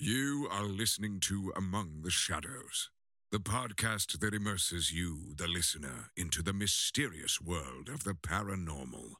You 0.00 0.46
are 0.52 0.62
listening 0.62 1.18
to 1.22 1.52
Among 1.56 2.02
the 2.02 2.10
Shadows, 2.12 2.88
the 3.32 3.40
podcast 3.40 4.20
that 4.20 4.32
immerses 4.32 4.92
you, 4.92 5.34
the 5.36 5.48
listener, 5.48 6.10
into 6.16 6.40
the 6.40 6.52
mysterious 6.52 7.40
world 7.40 7.88
of 7.88 8.04
the 8.04 8.12
paranormal. 8.12 9.14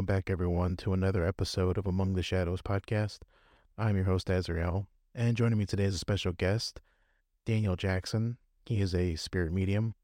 Welcome 0.00 0.16
back, 0.16 0.30
everyone, 0.30 0.78
to 0.78 0.94
another 0.94 1.26
episode 1.26 1.76
of 1.76 1.86
Among 1.86 2.14
the 2.14 2.22
Shadows 2.22 2.62
podcast. 2.62 3.18
I'm 3.76 3.96
your 3.96 4.06
host, 4.06 4.30
Azrael, 4.30 4.86
and 5.14 5.36
joining 5.36 5.58
me 5.58 5.66
today 5.66 5.84
is 5.84 5.94
a 5.94 5.98
special 5.98 6.32
guest, 6.32 6.80
Daniel 7.44 7.76
Jackson. 7.76 8.38
He 8.64 8.80
is 8.80 8.94
a 8.94 9.16
spirit 9.16 9.52
medium, 9.52 9.94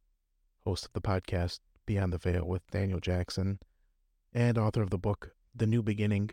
host 0.67 0.85
of 0.85 0.93
the 0.93 1.01
podcast 1.01 1.61
Beyond 1.87 2.13
the 2.13 2.19
Veil 2.19 2.45
with 2.45 2.71
Daniel 2.71 3.01
Jackson, 3.01 3.59
and 4.35 4.59
author 4.59 4.83
of 4.83 4.91
the 4.91 4.99
book 4.99 5.31
The 5.55 5.67
New 5.67 5.83
Beginning 5.83 6.29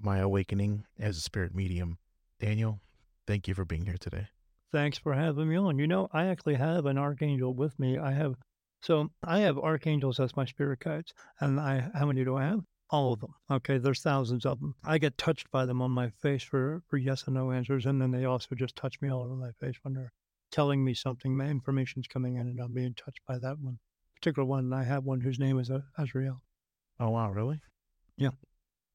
My 0.00 0.16
Awakening 0.16 0.86
as 0.98 1.18
a 1.18 1.20
Spirit 1.20 1.54
Medium. 1.54 1.98
Daniel, 2.40 2.80
thank 3.26 3.46
you 3.46 3.52
for 3.52 3.66
being 3.66 3.84
here 3.84 3.98
today. 4.00 4.28
Thanks 4.72 4.96
for 4.96 5.12
having 5.12 5.50
me 5.50 5.56
on. 5.56 5.78
You 5.78 5.86
know, 5.86 6.08
I 6.14 6.28
actually 6.28 6.54
have 6.54 6.86
an 6.86 6.96
archangel 6.96 7.52
with 7.52 7.78
me. 7.78 7.98
I 7.98 8.12
have, 8.12 8.36
so 8.80 9.10
I 9.22 9.40
have 9.40 9.58
archangels 9.58 10.18
as 10.18 10.34
my 10.34 10.46
spirit 10.46 10.80
guides. 10.80 11.12
And 11.40 11.60
I, 11.60 11.90
how 11.94 12.06
many 12.06 12.24
do 12.24 12.36
I 12.36 12.44
have? 12.44 12.60
All 12.92 13.14
of 13.14 13.20
them. 13.20 13.34
Okay, 13.50 13.78
there's 13.78 14.02
thousands 14.02 14.44
of 14.44 14.60
them. 14.60 14.74
I 14.84 14.98
get 14.98 15.16
touched 15.16 15.50
by 15.50 15.64
them 15.64 15.80
on 15.80 15.90
my 15.90 16.10
face 16.10 16.42
for, 16.42 16.82
for 16.88 16.98
yes 16.98 17.24
and 17.24 17.34
no 17.34 17.50
answers. 17.50 17.86
And 17.86 18.00
then 18.00 18.10
they 18.10 18.26
also 18.26 18.54
just 18.54 18.76
touch 18.76 19.00
me 19.00 19.10
all 19.10 19.22
over 19.22 19.34
my 19.34 19.50
face 19.58 19.76
when 19.82 19.94
they're 19.94 20.12
telling 20.50 20.84
me 20.84 20.92
something. 20.92 21.34
My 21.34 21.46
information's 21.46 22.06
coming 22.06 22.36
in 22.36 22.42
and 22.42 22.60
I'm 22.60 22.74
being 22.74 22.94
touched 22.94 23.22
by 23.26 23.38
that 23.38 23.58
one 23.58 23.78
particular 24.14 24.46
one. 24.46 24.64
And 24.66 24.74
I 24.74 24.84
have 24.84 25.04
one 25.04 25.22
whose 25.22 25.38
name 25.38 25.58
is 25.58 25.70
uh, 25.70 25.80
Azrael. 25.96 26.42
Oh, 27.00 27.08
wow, 27.08 27.30
really? 27.30 27.60
Yeah. 28.18 28.30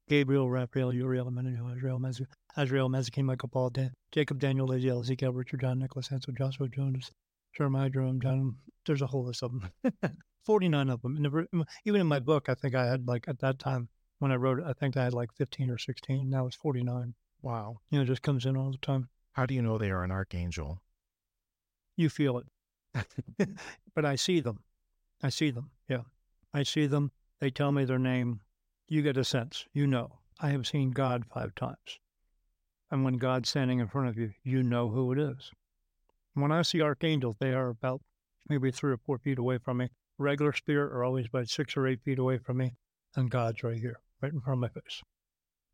Gabriel, 0.08 0.48
Raphael, 0.48 0.94
Uriel, 0.94 1.26
Emmanuel, 1.26 1.66
Azrael, 1.66 1.98
Mez- 1.98 2.24
Azrael, 2.56 2.88
Mezakim, 2.88 3.24
Michael, 3.24 3.48
Paul, 3.48 3.70
Dan- 3.70 3.92
Jacob, 4.12 4.38
Daniel, 4.38 4.68
Laziel, 4.68 5.02
Ezekiel, 5.02 5.32
Richard, 5.32 5.60
John, 5.60 5.80
Nicholas, 5.80 6.06
Hansel, 6.06 6.34
Joshua, 6.38 6.68
Jonas, 6.68 7.10
Jeremiah, 7.56 7.90
Jerome, 7.90 8.20
John. 8.20 8.54
There's 8.86 9.02
a 9.02 9.06
whole 9.06 9.24
list 9.24 9.42
of 9.42 9.52
them. 9.52 9.92
49 10.44 10.88
of 10.88 11.02
them. 11.02 11.16
And 11.16 11.66
even 11.84 12.00
in 12.00 12.06
my 12.06 12.18
hmm. 12.18 12.24
book, 12.24 12.48
I 12.48 12.54
think 12.54 12.74
I 12.74 12.86
had 12.86 13.06
like 13.06 13.28
at 13.28 13.40
that 13.40 13.58
time 13.58 13.88
when 14.18 14.32
I 14.32 14.36
wrote 14.36 14.58
it, 14.58 14.64
I 14.66 14.72
think 14.72 14.96
I 14.96 15.04
had 15.04 15.14
like 15.14 15.32
15 15.32 15.70
or 15.70 15.78
16. 15.78 16.28
Now 16.28 16.46
it's 16.46 16.56
49. 16.56 17.14
Wow. 17.42 17.78
You 17.90 17.98
know, 17.98 18.02
it 18.02 18.06
just 18.06 18.22
comes 18.22 18.46
in 18.46 18.56
all 18.56 18.72
the 18.72 18.78
time. 18.78 19.08
How 19.32 19.46
do 19.46 19.54
you 19.54 19.62
know 19.62 19.78
they 19.78 19.90
are 19.90 20.02
an 20.02 20.10
archangel? 20.10 20.82
You 21.96 22.08
feel 22.08 22.38
it. 22.38 23.48
but 23.94 24.04
I 24.04 24.16
see 24.16 24.40
them. 24.40 24.64
I 25.22 25.28
see 25.28 25.50
them. 25.50 25.70
Yeah. 25.88 26.02
I 26.52 26.64
see 26.64 26.86
them. 26.86 27.12
They 27.40 27.50
tell 27.50 27.70
me 27.70 27.84
their 27.84 27.98
name. 27.98 28.40
You 28.88 29.02
get 29.02 29.16
a 29.16 29.24
sense. 29.24 29.66
You 29.72 29.86
know. 29.86 30.18
I 30.40 30.50
have 30.50 30.66
seen 30.66 30.92
God 30.92 31.24
five 31.26 31.54
times. 31.56 31.98
And 32.90 33.04
when 33.04 33.14
God's 33.14 33.48
standing 33.48 33.80
in 33.80 33.88
front 33.88 34.08
of 34.08 34.16
you, 34.16 34.32
you 34.44 34.62
know 34.62 34.88
who 34.88 35.12
it 35.12 35.18
is. 35.18 35.50
When 36.34 36.52
I 36.52 36.62
see 36.62 36.80
archangels, 36.80 37.36
they 37.38 37.52
are 37.52 37.68
about 37.68 38.02
maybe 38.48 38.70
three 38.70 38.92
or 38.92 38.98
four 38.98 39.18
feet 39.18 39.38
away 39.38 39.58
from 39.58 39.78
me. 39.78 39.90
Regular 40.18 40.52
spirit 40.52 40.92
are 40.92 41.04
always 41.04 41.26
about 41.26 41.48
six 41.48 41.76
or 41.76 41.86
eight 41.86 42.02
feet 42.02 42.18
away 42.18 42.38
from 42.38 42.58
me. 42.58 42.74
And 43.16 43.30
God's 43.30 43.62
right 43.62 43.78
here, 43.78 44.00
right 44.20 44.32
in 44.32 44.40
front 44.40 44.58
of 44.58 44.60
my 44.60 44.80
face. 44.80 45.02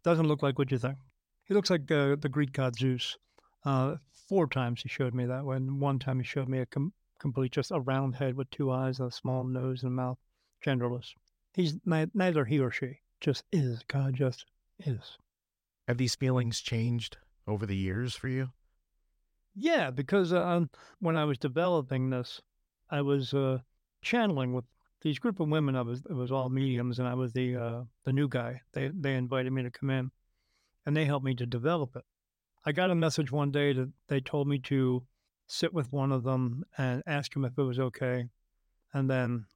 Doesn't 0.04 0.28
look 0.28 0.42
like 0.42 0.58
what 0.58 0.70
you 0.70 0.78
think. 0.78 0.96
He 1.44 1.54
looks 1.54 1.70
like 1.70 1.90
uh, 1.90 2.16
the 2.16 2.28
Greek 2.30 2.52
god 2.52 2.76
Zeus. 2.76 3.16
Uh, 3.64 3.96
four 4.28 4.46
times 4.46 4.82
he 4.82 4.88
showed 4.88 5.14
me 5.14 5.26
that. 5.26 5.44
When 5.44 5.80
one 5.80 5.98
time 5.98 6.18
he 6.20 6.24
showed 6.24 6.48
me 6.48 6.58
a 6.60 6.66
com- 6.66 6.92
complete, 7.18 7.52
just 7.52 7.70
a 7.70 7.80
round 7.80 8.16
head 8.16 8.36
with 8.36 8.50
two 8.50 8.70
eyes, 8.70 9.00
a 9.00 9.10
small 9.10 9.44
nose 9.44 9.82
and 9.82 9.94
mouth, 9.94 10.18
genderless. 10.64 11.12
He's 11.54 11.76
ni- 11.84 12.10
neither 12.14 12.44
he 12.44 12.60
or 12.60 12.70
she, 12.70 12.98
just 13.20 13.44
is. 13.52 13.82
God 13.88 14.14
just 14.14 14.46
is. 14.78 15.18
Have 15.88 15.98
these 15.98 16.14
feelings 16.14 16.60
changed 16.60 17.16
over 17.46 17.66
the 17.66 17.76
years 17.76 18.14
for 18.14 18.28
you? 18.28 18.50
Yeah, 19.54 19.90
because 19.90 20.32
uh, 20.32 20.62
when 20.98 21.16
I 21.16 21.24
was 21.24 21.38
developing 21.38 22.10
this, 22.10 22.40
I 22.90 23.02
was 23.02 23.32
uh, 23.32 23.58
channeling 24.04 24.52
with 24.52 24.64
these 25.02 25.18
group 25.18 25.40
of 25.40 25.48
women. 25.48 25.76
I 25.76 25.82
was 25.82 26.02
it 26.08 26.14
was 26.14 26.32
all 26.32 26.48
mediums, 26.48 26.98
and 26.98 27.08
I 27.08 27.14
was 27.14 27.32
the 27.32 27.56
uh, 27.56 27.82
the 28.04 28.12
new 28.12 28.28
guy. 28.28 28.60
They 28.72 28.90
they 28.94 29.14
invited 29.14 29.52
me 29.52 29.62
to 29.62 29.70
come 29.70 29.90
in, 29.90 30.10
and 30.86 30.96
they 30.96 31.04
helped 31.04 31.26
me 31.26 31.34
to 31.36 31.46
develop 31.46 31.96
it. 31.96 32.04
I 32.64 32.72
got 32.72 32.90
a 32.90 32.94
message 32.94 33.30
one 33.30 33.50
day 33.50 33.72
that 33.74 33.92
they 34.08 34.20
told 34.20 34.48
me 34.48 34.58
to 34.60 35.04
sit 35.46 35.74
with 35.74 35.92
one 35.92 36.12
of 36.12 36.22
them 36.22 36.64
and 36.78 37.02
ask 37.06 37.36
him 37.36 37.44
if 37.44 37.52
it 37.58 37.62
was 37.62 37.78
okay, 37.78 38.28
and 38.94 39.10
then 39.10 39.46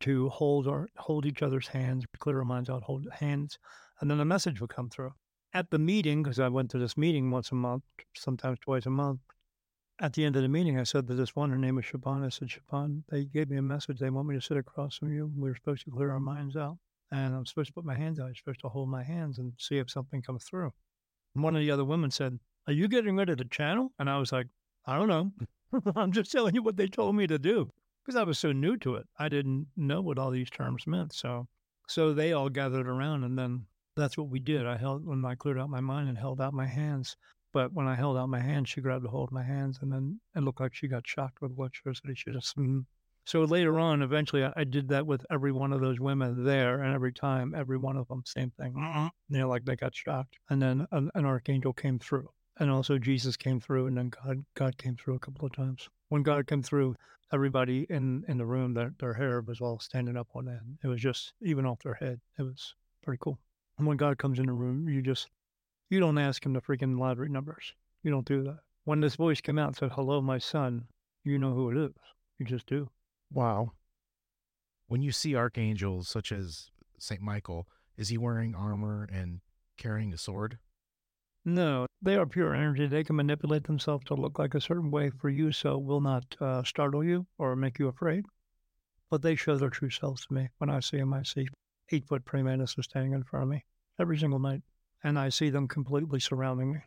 to 0.00 0.28
hold 0.30 0.66
our 0.66 0.88
hold 0.96 1.26
each 1.26 1.42
other's 1.42 1.68
hands, 1.68 2.04
clear 2.18 2.38
our 2.38 2.44
minds 2.44 2.70
out, 2.70 2.82
hold 2.82 3.06
hands, 3.12 3.58
and 4.00 4.10
then 4.10 4.20
a 4.20 4.24
message 4.24 4.60
would 4.60 4.70
come 4.70 4.88
through. 4.88 5.12
At 5.52 5.70
the 5.70 5.78
meeting, 5.78 6.22
because 6.22 6.40
I 6.40 6.48
went 6.48 6.70
to 6.72 6.78
this 6.78 6.96
meeting 6.96 7.30
once 7.30 7.50
a 7.52 7.54
month, 7.54 7.82
sometimes 8.14 8.58
twice 8.60 8.86
a 8.86 8.90
month. 8.90 9.20
At 9.98 10.12
the 10.12 10.24
end 10.24 10.36
of 10.36 10.42
the 10.42 10.48
meeting, 10.48 10.78
I 10.78 10.82
said 10.82 11.06
to 11.06 11.14
this 11.14 11.34
one, 11.34 11.48
her 11.50 11.56
name 11.56 11.76
was 11.76 11.86
Shaban. 11.86 12.22
I 12.22 12.28
said, 12.28 12.50
Shaban, 12.50 13.04
they 13.08 13.24
gave 13.24 13.48
me 13.48 13.56
a 13.56 13.62
message. 13.62 13.98
They 13.98 14.10
want 14.10 14.28
me 14.28 14.34
to 14.34 14.42
sit 14.42 14.58
across 14.58 14.98
from 14.98 15.12
you. 15.12 15.32
We 15.34 15.48
were 15.48 15.56
supposed 15.56 15.84
to 15.84 15.90
clear 15.90 16.10
our 16.10 16.20
minds 16.20 16.54
out. 16.54 16.76
And 17.12 17.34
I'm 17.34 17.46
supposed 17.46 17.68
to 17.68 17.72
put 17.72 17.84
my 17.84 17.96
hands 17.96 18.20
out. 18.20 18.26
I'm 18.26 18.34
supposed 18.34 18.60
to 18.60 18.68
hold 18.68 18.90
my 18.90 19.02
hands 19.02 19.38
and 19.38 19.52
see 19.58 19.78
if 19.78 19.90
something 19.90 20.20
comes 20.20 20.44
through. 20.44 20.70
And 21.34 21.42
one 21.42 21.56
of 21.56 21.60
the 21.60 21.70
other 21.70 21.84
women 21.84 22.10
said, 22.10 22.38
Are 22.66 22.74
you 22.74 22.88
getting 22.88 23.16
ready 23.16 23.36
to 23.36 23.44
channel? 23.46 23.92
And 23.98 24.10
I 24.10 24.18
was 24.18 24.32
like, 24.32 24.48
I 24.86 24.98
don't 24.98 25.08
know. 25.08 25.32
I'm 25.96 26.12
just 26.12 26.30
telling 26.30 26.54
you 26.54 26.62
what 26.62 26.76
they 26.76 26.88
told 26.88 27.16
me 27.16 27.26
to 27.28 27.38
do 27.38 27.70
because 28.04 28.18
I 28.18 28.24
was 28.24 28.38
so 28.38 28.52
new 28.52 28.76
to 28.78 28.96
it. 28.96 29.06
I 29.18 29.28
didn't 29.28 29.66
know 29.76 30.00
what 30.00 30.18
all 30.18 30.30
these 30.30 30.50
terms 30.50 30.86
meant. 30.86 31.12
So, 31.14 31.48
so 31.88 32.12
they 32.12 32.32
all 32.32 32.48
gathered 32.48 32.86
around, 32.86 33.24
and 33.24 33.38
then 33.38 33.66
that's 33.96 34.16
what 34.16 34.28
we 34.28 34.38
did. 34.38 34.66
I 34.66 34.76
held 34.76 35.04
when 35.06 35.24
I 35.24 35.34
cleared 35.34 35.58
out 35.58 35.70
my 35.70 35.80
mind 35.80 36.08
and 36.08 36.18
held 36.18 36.40
out 36.40 36.52
my 36.52 36.66
hands. 36.66 37.16
But 37.56 37.72
when 37.72 37.88
I 37.88 37.94
held 37.94 38.18
out 38.18 38.28
my 38.28 38.42
hands, 38.42 38.68
she 38.68 38.82
grabbed 38.82 39.06
a 39.06 39.08
hold 39.08 39.30
of 39.30 39.32
my 39.32 39.42
hands, 39.42 39.78
and 39.80 39.90
then 39.90 40.20
it 40.36 40.42
looked 40.42 40.60
like 40.60 40.74
she 40.74 40.88
got 40.88 41.06
shocked 41.06 41.40
with 41.40 41.52
what 41.52 41.70
she 41.72 41.80
was. 41.88 42.02
She 42.14 42.30
just. 42.30 42.54
Mm. 42.58 42.84
So 43.24 43.44
later 43.44 43.80
on, 43.80 44.02
eventually, 44.02 44.44
I, 44.44 44.52
I 44.54 44.64
did 44.64 44.88
that 44.90 45.06
with 45.06 45.24
every 45.30 45.52
one 45.52 45.72
of 45.72 45.80
those 45.80 45.98
women 45.98 46.44
there, 46.44 46.82
and 46.82 46.94
every 46.94 47.14
time, 47.14 47.54
every 47.56 47.78
one 47.78 47.96
of 47.96 48.08
them, 48.08 48.24
same 48.26 48.52
thing. 48.60 48.74
You 49.30 49.38
know, 49.38 49.48
like 49.48 49.64
they 49.64 49.74
got 49.74 49.94
shocked, 49.94 50.36
and 50.50 50.60
then 50.60 50.86
an, 50.92 51.10
an 51.14 51.24
archangel 51.24 51.72
came 51.72 51.98
through, 51.98 52.28
and 52.60 52.70
also 52.70 52.98
Jesus 52.98 53.38
came 53.38 53.58
through, 53.58 53.86
and 53.86 53.96
then 53.96 54.10
God, 54.10 54.44
God 54.54 54.76
came 54.76 54.94
through 54.94 55.14
a 55.14 55.20
couple 55.20 55.46
of 55.46 55.52
times. 55.54 55.88
When 56.10 56.22
God 56.22 56.46
came 56.46 56.62
through, 56.62 56.94
everybody 57.32 57.86
in 57.88 58.22
in 58.28 58.36
the 58.36 58.44
room, 58.44 58.74
their 58.74 58.92
their 59.00 59.14
hair 59.14 59.40
was 59.40 59.62
all 59.62 59.78
standing 59.80 60.18
up 60.18 60.28
on 60.34 60.46
end. 60.46 60.76
It 60.84 60.88
was 60.88 61.00
just 61.00 61.32
even 61.40 61.64
off 61.64 61.82
their 61.82 61.94
head. 61.94 62.20
It 62.38 62.42
was 62.42 62.74
pretty 63.02 63.18
cool. 63.22 63.38
And 63.78 63.86
when 63.86 63.96
God 63.96 64.18
comes 64.18 64.38
in 64.38 64.44
the 64.44 64.52
room, 64.52 64.90
you 64.90 65.00
just 65.00 65.28
you 65.88 66.00
don't 66.00 66.18
ask 66.18 66.44
him 66.44 66.52
the 66.52 66.60
freaking 66.60 66.98
lottery 66.98 67.28
numbers. 67.28 67.74
You 68.02 68.10
don't 68.10 68.26
do 68.26 68.42
that. 68.44 68.58
When 68.84 69.00
this 69.00 69.16
voice 69.16 69.40
came 69.40 69.58
out 69.58 69.68
and 69.68 69.76
said, 69.76 69.92
"Hello, 69.92 70.20
my 70.20 70.38
son," 70.38 70.86
you 71.24 71.38
know 71.38 71.54
who 71.54 71.70
it 71.70 71.76
is. 71.76 71.94
You 72.38 72.46
just 72.46 72.66
do. 72.66 72.90
Wow. 73.32 73.72
When 74.86 75.02
you 75.02 75.10
see 75.10 75.34
archangels 75.34 76.08
such 76.08 76.30
as 76.30 76.70
Saint 76.98 77.20
Michael, 77.20 77.66
is 77.96 78.08
he 78.08 78.18
wearing 78.18 78.54
armor 78.54 79.08
and 79.10 79.40
carrying 79.76 80.12
a 80.12 80.18
sword? 80.18 80.58
No, 81.44 81.86
they 82.02 82.16
are 82.16 82.26
pure 82.26 82.54
energy. 82.54 82.86
They 82.86 83.04
can 83.04 83.16
manipulate 83.16 83.64
themselves 83.64 84.04
to 84.06 84.14
look 84.14 84.38
like 84.38 84.54
a 84.54 84.60
certain 84.60 84.90
way 84.90 85.10
for 85.10 85.28
you, 85.28 85.52
so 85.52 85.74
it 85.78 85.84
will 85.84 86.00
not 86.00 86.36
uh, 86.40 86.62
startle 86.64 87.04
you 87.04 87.26
or 87.38 87.54
make 87.56 87.78
you 87.78 87.88
afraid. 87.88 88.24
But 89.10 89.22
they 89.22 89.36
show 89.36 89.56
their 89.56 89.70
true 89.70 89.90
selves 89.90 90.26
to 90.26 90.34
me. 90.34 90.48
When 90.58 90.70
I 90.70 90.80
see 90.80 90.96
them, 90.96 91.14
I 91.14 91.22
see 91.22 91.48
eight 91.90 92.06
foot 92.06 92.24
praying 92.24 92.46
mantis 92.46 92.76
standing 92.80 93.12
in 93.12 93.22
front 93.22 93.44
of 93.44 93.48
me 93.48 93.64
every 93.98 94.18
single 94.18 94.40
night, 94.40 94.62
and 95.04 95.18
I 95.18 95.28
see 95.28 95.50
them 95.50 95.68
completely 95.68 96.20
surrounding 96.20 96.72
me. 96.72 96.80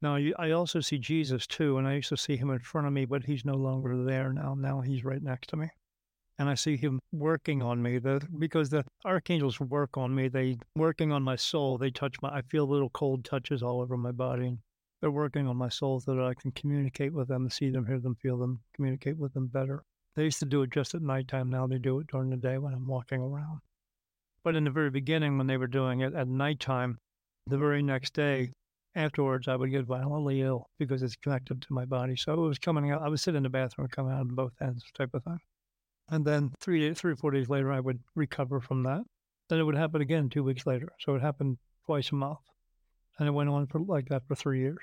Now, 0.00 0.16
I 0.38 0.52
also 0.52 0.80
see 0.80 0.98
Jesus 0.98 1.46
too, 1.46 1.78
and 1.78 1.88
I 1.88 1.94
used 1.94 2.10
to 2.10 2.16
see 2.16 2.36
him 2.36 2.50
in 2.50 2.60
front 2.60 2.86
of 2.86 2.92
me, 2.92 3.04
but 3.04 3.24
he's 3.24 3.44
no 3.44 3.56
longer 3.56 4.04
there 4.04 4.32
now. 4.32 4.54
Now 4.54 4.80
he's 4.80 5.04
right 5.04 5.22
next 5.22 5.48
to 5.48 5.56
me. 5.56 5.68
And 6.38 6.48
I 6.48 6.54
see 6.54 6.76
him 6.76 7.00
working 7.10 7.62
on 7.62 7.82
me 7.82 7.98
the, 7.98 8.20
because 8.38 8.68
the 8.68 8.84
archangels 9.04 9.58
work 9.58 9.96
on 9.96 10.14
me. 10.14 10.28
They 10.28 10.56
working 10.76 11.10
on 11.10 11.24
my 11.24 11.34
soul. 11.34 11.78
They 11.78 11.90
touch 11.90 12.14
my, 12.22 12.28
I 12.28 12.42
feel 12.42 12.68
little 12.68 12.90
cold 12.90 13.24
touches 13.24 13.60
all 13.60 13.80
over 13.80 13.96
my 13.96 14.12
body. 14.12 14.56
They're 15.00 15.10
working 15.10 15.48
on 15.48 15.56
my 15.56 15.68
soul 15.68 15.98
so 15.98 16.14
that 16.14 16.24
I 16.24 16.34
can 16.34 16.52
communicate 16.52 17.12
with 17.12 17.26
them, 17.26 17.50
see 17.50 17.70
them, 17.70 17.84
hear 17.84 17.98
them, 17.98 18.14
feel 18.22 18.38
them, 18.38 18.60
communicate 18.74 19.16
with 19.16 19.34
them 19.34 19.48
better. 19.48 19.82
They 20.14 20.24
used 20.24 20.38
to 20.40 20.46
do 20.46 20.62
it 20.62 20.70
just 20.70 20.94
at 20.94 21.02
nighttime. 21.02 21.50
Now 21.50 21.66
they 21.66 21.78
do 21.78 21.98
it 21.98 22.06
during 22.06 22.30
the 22.30 22.36
day 22.36 22.58
when 22.58 22.72
I'm 22.72 22.86
walking 22.86 23.20
around. 23.20 23.60
But 24.48 24.56
in 24.56 24.64
the 24.64 24.70
very 24.70 24.88
beginning, 24.88 25.36
when 25.36 25.46
they 25.46 25.58
were 25.58 25.66
doing 25.66 26.00
it 26.00 26.14
at 26.14 26.26
nighttime, 26.26 26.96
the 27.46 27.58
very 27.58 27.82
next 27.82 28.14
day 28.14 28.50
afterwards, 28.94 29.46
I 29.46 29.56
would 29.56 29.70
get 29.70 29.84
violently 29.84 30.40
ill 30.40 30.70
because 30.78 31.02
it's 31.02 31.16
connected 31.16 31.60
to 31.60 31.74
my 31.74 31.84
body. 31.84 32.16
So 32.16 32.32
it 32.32 32.48
was 32.48 32.58
coming 32.58 32.90
out. 32.90 33.02
I 33.02 33.10
would 33.10 33.20
sit 33.20 33.34
in 33.34 33.42
the 33.42 33.50
bathroom, 33.50 33.88
coming 33.88 34.14
out 34.14 34.20
on 34.20 34.28
both 34.28 34.54
ends, 34.62 34.84
type 34.94 35.10
of 35.12 35.22
thing. 35.22 35.40
And 36.08 36.24
then 36.24 36.52
three, 36.60 36.94
three 36.94 37.12
or 37.12 37.16
four 37.16 37.30
days 37.30 37.50
later, 37.50 37.70
I 37.70 37.80
would 37.80 38.00
recover 38.14 38.58
from 38.58 38.84
that. 38.84 39.02
Then 39.50 39.58
it 39.58 39.64
would 39.64 39.76
happen 39.76 40.00
again 40.00 40.30
two 40.30 40.44
weeks 40.44 40.64
later. 40.64 40.88
So 40.98 41.14
it 41.14 41.20
happened 41.20 41.58
twice 41.84 42.10
a 42.10 42.14
month. 42.14 42.38
And 43.18 43.28
it 43.28 43.32
went 43.32 43.50
on 43.50 43.66
for 43.66 43.80
like 43.80 44.08
that 44.08 44.22
for 44.26 44.34
three 44.34 44.60
years. 44.60 44.80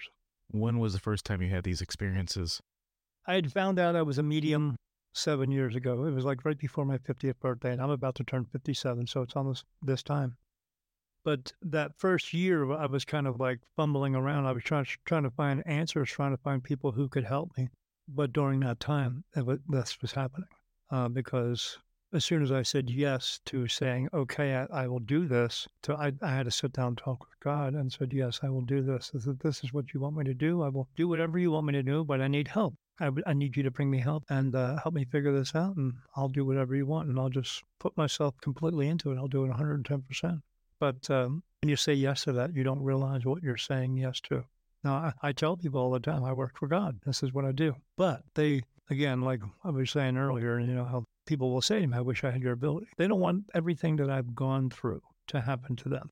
When 0.51 0.77
was 0.77 0.93
the 0.93 0.99
first 0.99 1.25
time 1.25 1.41
you 1.41 1.49
had 1.49 1.63
these 1.63 1.81
experiences? 1.81 2.61
I 3.25 3.33
had 3.33 3.51
found 3.51 3.79
out 3.79 3.95
I 3.95 4.03
was 4.03 4.19
a 4.19 4.23
medium 4.23 4.75
seven 5.15 5.49
years 5.49 5.75
ago. 5.75 6.03
It 6.05 6.11
was 6.11 6.25
like 6.25 6.45
right 6.45 6.57
before 6.57 6.85
my 6.85 6.97
50th 6.97 7.39
birthday, 7.39 7.71
and 7.71 7.81
I'm 7.81 7.89
about 7.89 8.15
to 8.15 8.23
turn 8.23 8.45
57, 8.45 9.07
so 9.07 9.21
it's 9.21 9.35
almost 9.35 9.65
this 9.81 10.03
time. 10.03 10.35
But 11.23 11.53
that 11.63 11.97
first 11.97 12.33
year, 12.33 12.71
I 12.71 12.85
was 12.85 13.05
kind 13.05 13.25
of 13.25 13.39
like 13.39 13.59
fumbling 13.75 14.13
around. 14.13 14.45
I 14.45 14.51
was 14.51 14.63
trying 14.63 14.85
trying 15.05 15.23
to 15.23 15.31
find 15.31 15.63
answers, 15.65 16.09
trying 16.09 16.31
to 16.31 16.43
find 16.43 16.63
people 16.63 16.91
who 16.91 17.09
could 17.09 17.23
help 17.23 17.57
me. 17.57 17.69
But 18.07 18.33
during 18.33 18.59
that 18.59 18.79
time, 18.79 19.23
was, 19.35 19.57
this 19.67 19.99
was 20.01 20.11
happening 20.11 20.49
uh, 20.91 21.07
because 21.07 21.79
as 22.13 22.23
soon 22.23 22.43
as 22.43 22.51
I 22.51 22.61
said 22.61 22.89
yes 22.89 23.39
to 23.45 23.67
saying, 23.67 24.09
okay, 24.13 24.55
I, 24.55 24.83
I 24.83 24.87
will 24.87 24.99
do 24.99 25.27
this, 25.27 25.67
to, 25.83 25.95
I, 25.95 26.11
I, 26.21 26.29
had 26.29 26.45
to 26.45 26.51
sit 26.51 26.73
down 26.73 26.89
and 26.89 26.97
talk 26.97 27.21
with 27.21 27.39
God 27.39 27.73
and 27.73 27.91
said, 27.91 28.13
yes, 28.13 28.39
I 28.43 28.49
will 28.49 28.61
do 28.61 28.83
this. 28.83 29.09
This 29.09 29.25
is, 29.25 29.35
this 29.39 29.63
is 29.63 29.73
what 29.73 29.93
you 29.93 29.99
want 29.99 30.15
me 30.15 30.23
to 30.25 30.33
do. 30.33 30.61
I 30.61 30.69
will 30.69 30.87
do 30.95 31.07
whatever 31.07 31.39
you 31.39 31.51
want 31.51 31.65
me 31.65 31.73
to 31.73 31.83
do, 31.83 32.03
but 32.03 32.21
I 32.21 32.27
need 32.27 32.47
help. 32.47 32.75
I, 32.99 33.09
I 33.25 33.33
need 33.33 33.57
you 33.57 33.63
to 33.63 33.71
bring 33.71 33.89
me 33.89 33.99
help 33.99 34.23
and 34.29 34.55
uh, 34.55 34.77
help 34.81 34.93
me 34.93 35.05
figure 35.05 35.31
this 35.33 35.55
out, 35.55 35.75
and 35.75 35.93
I'll 36.15 36.29
do 36.29 36.45
whatever 36.45 36.75
you 36.75 36.85
want, 36.85 37.09
and 37.09 37.19
I'll 37.19 37.29
just 37.29 37.63
put 37.79 37.95
myself 37.97 38.35
completely 38.41 38.87
into 38.87 39.11
it. 39.11 39.17
I'll 39.17 39.27
do 39.27 39.43
it 39.45 39.51
110%. 39.51 40.41
But 40.79 41.09
um, 41.09 41.43
when 41.61 41.69
you 41.69 41.75
say 41.75 41.93
yes 41.93 42.23
to 42.23 42.33
that, 42.33 42.53
you 42.53 42.63
don't 42.63 42.83
realize 42.83 43.25
what 43.25 43.43
you're 43.43 43.57
saying 43.57 43.97
yes 43.97 44.19
to. 44.21 44.43
Now, 44.83 44.93
I, 44.93 45.13
I 45.29 45.31
tell 45.31 45.57
people 45.57 45.81
all 45.81 45.91
the 45.91 45.99
time, 45.99 46.23
I 46.23 46.33
work 46.33 46.57
for 46.57 46.67
God. 46.67 46.99
This 47.05 47.23
is 47.23 47.33
what 47.33 47.45
I 47.45 47.51
do. 47.51 47.75
But 47.97 48.21
they, 48.35 48.61
again, 48.89 49.21
like 49.21 49.41
I 49.63 49.71
was 49.71 49.89
saying 49.91 50.17
earlier, 50.17 50.59
you 50.59 50.67
know, 50.67 50.85
how 50.85 51.05
people 51.25 51.51
will 51.51 51.61
say 51.61 51.79
to 51.79 51.87
me, 51.87 51.97
I 51.97 52.01
wish 52.01 52.23
I 52.23 52.31
had 52.31 52.41
your 52.41 52.53
ability. 52.53 52.87
They 52.97 53.07
don't 53.07 53.19
want 53.19 53.45
everything 53.53 53.95
that 53.97 54.09
I've 54.09 54.35
gone 54.35 54.69
through 54.69 55.01
to 55.27 55.41
happen 55.41 55.75
to 55.77 55.89
them. 55.89 56.11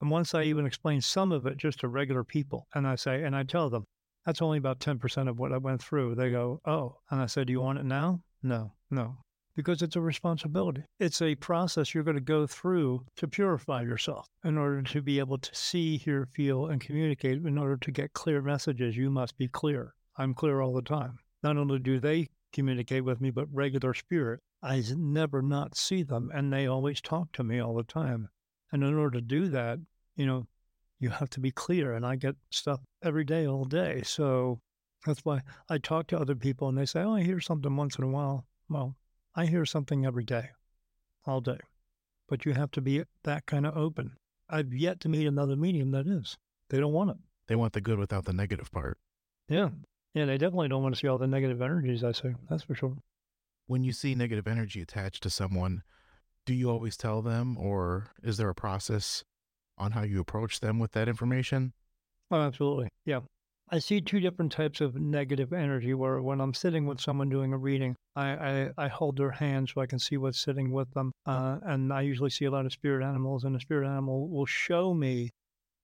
And 0.00 0.10
once 0.10 0.34
I 0.34 0.42
even 0.44 0.66
explain 0.66 1.00
some 1.00 1.32
of 1.32 1.46
it 1.46 1.56
just 1.56 1.80
to 1.80 1.88
regular 1.88 2.24
people, 2.24 2.66
and 2.74 2.86
I 2.86 2.96
say, 2.96 3.22
and 3.22 3.36
I 3.36 3.42
tell 3.42 3.70
them, 3.70 3.84
that's 4.24 4.42
only 4.42 4.58
about 4.58 4.80
10% 4.80 5.28
of 5.28 5.38
what 5.38 5.52
I 5.52 5.58
went 5.58 5.82
through. 5.82 6.14
They 6.14 6.30
go, 6.30 6.60
oh. 6.64 6.96
And 7.10 7.20
I 7.20 7.26
said, 7.26 7.46
do 7.46 7.52
you 7.52 7.60
want 7.60 7.78
it 7.78 7.84
now? 7.84 8.22
No, 8.42 8.72
no. 8.90 9.16
Because 9.54 9.82
it's 9.82 9.96
a 9.96 10.00
responsibility. 10.00 10.82
It's 10.98 11.20
a 11.20 11.34
process 11.34 11.92
you're 11.92 12.04
going 12.04 12.16
to 12.16 12.22
go 12.22 12.46
through 12.46 13.04
to 13.16 13.28
purify 13.28 13.82
yourself 13.82 14.26
in 14.44 14.56
order 14.56 14.82
to 14.82 15.02
be 15.02 15.18
able 15.18 15.38
to 15.38 15.54
see, 15.54 15.98
hear, 15.98 16.26
feel, 16.32 16.66
and 16.66 16.80
communicate. 16.80 17.44
In 17.44 17.58
order 17.58 17.76
to 17.76 17.90
get 17.90 18.14
clear 18.14 18.40
messages, 18.40 18.96
you 18.96 19.10
must 19.10 19.36
be 19.36 19.48
clear. 19.48 19.94
I'm 20.16 20.32
clear 20.34 20.60
all 20.60 20.72
the 20.72 20.82
time. 20.82 21.18
Not 21.42 21.58
only 21.58 21.78
do 21.80 22.00
they 22.00 22.28
communicate 22.52 23.04
with 23.04 23.20
me, 23.20 23.30
but 23.30 23.48
regular 23.52 23.92
spirit. 23.92 24.40
I 24.62 24.82
never 24.96 25.42
not 25.42 25.76
see 25.76 26.02
them, 26.02 26.30
and 26.32 26.52
they 26.52 26.66
always 26.66 27.00
talk 27.00 27.32
to 27.32 27.42
me 27.42 27.58
all 27.58 27.74
the 27.74 27.82
time. 27.82 28.28
And 28.70 28.84
in 28.84 28.94
order 28.94 29.18
to 29.18 29.26
do 29.26 29.48
that, 29.48 29.78
you 30.16 30.24
know, 30.24 30.46
you 31.02 31.10
have 31.10 31.28
to 31.30 31.40
be 31.40 31.50
clear. 31.50 31.94
And 31.94 32.06
I 32.06 32.16
get 32.16 32.36
stuff 32.50 32.80
every 33.02 33.24
day, 33.24 33.46
all 33.46 33.64
day. 33.64 34.02
So 34.04 34.60
that's 35.04 35.24
why 35.24 35.40
I 35.68 35.78
talk 35.78 36.06
to 36.08 36.18
other 36.18 36.36
people 36.36 36.68
and 36.68 36.78
they 36.78 36.86
say, 36.86 37.00
Oh, 37.00 37.14
I 37.14 37.22
hear 37.22 37.40
something 37.40 37.76
once 37.76 37.98
in 37.98 38.04
a 38.04 38.08
while. 38.08 38.46
Well, 38.70 38.96
I 39.34 39.46
hear 39.46 39.66
something 39.66 40.06
every 40.06 40.24
day, 40.24 40.50
all 41.26 41.40
day. 41.40 41.58
But 42.28 42.46
you 42.46 42.52
have 42.54 42.70
to 42.72 42.80
be 42.80 43.02
that 43.24 43.46
kind 43.46 43.66
of 43.66 43.76
open. 43.76 44.12
I've 44.48 44.72
yet 44.72 45.00
to 45.00 45.08
meet 45.08 45.26
another 45.26 45.56
medium 45.56 45.90
that 45.90 46.06
is. 46.06 46.38
They 46.70 46.78
don't 46.78 46.92
want 46.92 47.10
it. 47.10 47.16
They 47.48 47.56
want 47.56 47.72
the 47.72 47.80
good 47.80 47.98
without 47.98 48.24
the 48.24 48.32
negative 48.32 48.70
part. 48.70 48.98
Yeah. 49.48 49.70
Yeah, 50.14 50.26
they 50.26 50.38
definitely 50.38 50.68
don't 50.68 50.82
want 50.82 50.94
to 50.94 50.98
see 51.00 51.08
all 51.08 51.18
the 51.18 51.26
negative 51.26 51.60
energies, 51.60 52.04
I 52.04 52.12
say. 52.12 52.34
That's 52.48 52.62
for 52.62 52.74
sure. 52.74 52.96
When 53.66 53.82
you 53.82 53.92
see 53.92 54.14
negative 54.14 54.46
energy 54.46 54.80
attached 54.82 55.22
to 55.24 55.30
someone, 55.30 55.82
do 56.46 56.54
you 56.54 56.70
always 56.70 56.96
tell 56.96 57.22
them, 57.22 57.56
or 57.58 58.10
is 58.22 58.36
there 58.36 58.48
a 58.48 58.54
process 58.54 59.24
on 59.82 59.92
how 59.92 60.02
you 60.02 60.20
approach 60.20 60.60
them 60.60 60.78
with 60.78 60.92
that 60.92 61.08
information? 61.08 61.72
Oh, 62.30 62.40
absolutely. 62.40 62.88
Yeah. 63.04 63.20
I 63.70 63.78
see 63.78 64.00
two 64.00 64.20
different 64.20 64.52
types 64.52 64.80
of 64.80 64.96
negative 64.96 65.52
energy 65.52 65.94
where 65.94 66.20
when 66.20 66.40
I'm 66.40 66.54
sitting 66.54 66.86
with 66.86 67.00
someone 67.00 67.30
doing 67.30 67.52
a 67.52 67.58
reading, 67.58 67.96
I, 68.14 68.26
I, 68.26 68.70
I 68.76 68.88
hold 68.88 69.16
their 69.16 69.30
hand 69.30 69.70
so 69.70 69.80
I 69.80 69.86
can 69.86 69.98
see 69.98 70.18
what's 70.18 70.40
sitting 70.40 70.72
with 70.72 70.92
them. 70.92 71.10
Uh, 71.26 71.58
and 71.64 71.92
I 71.92 72.02
usually 72.02 72.30
see 72.30 72.44
a 72.44 72.50
lot 72.50 72.66
of 72.66 72.72
spirit 72.72 73.04
animals, 73.04 73.44
and 73.44 73.54
the 73.54 73.60
spirit 73.60 73.86
animal 73.86 74.28
will 74.28 74.46
show 74.46 74.92
me 74.92 75.30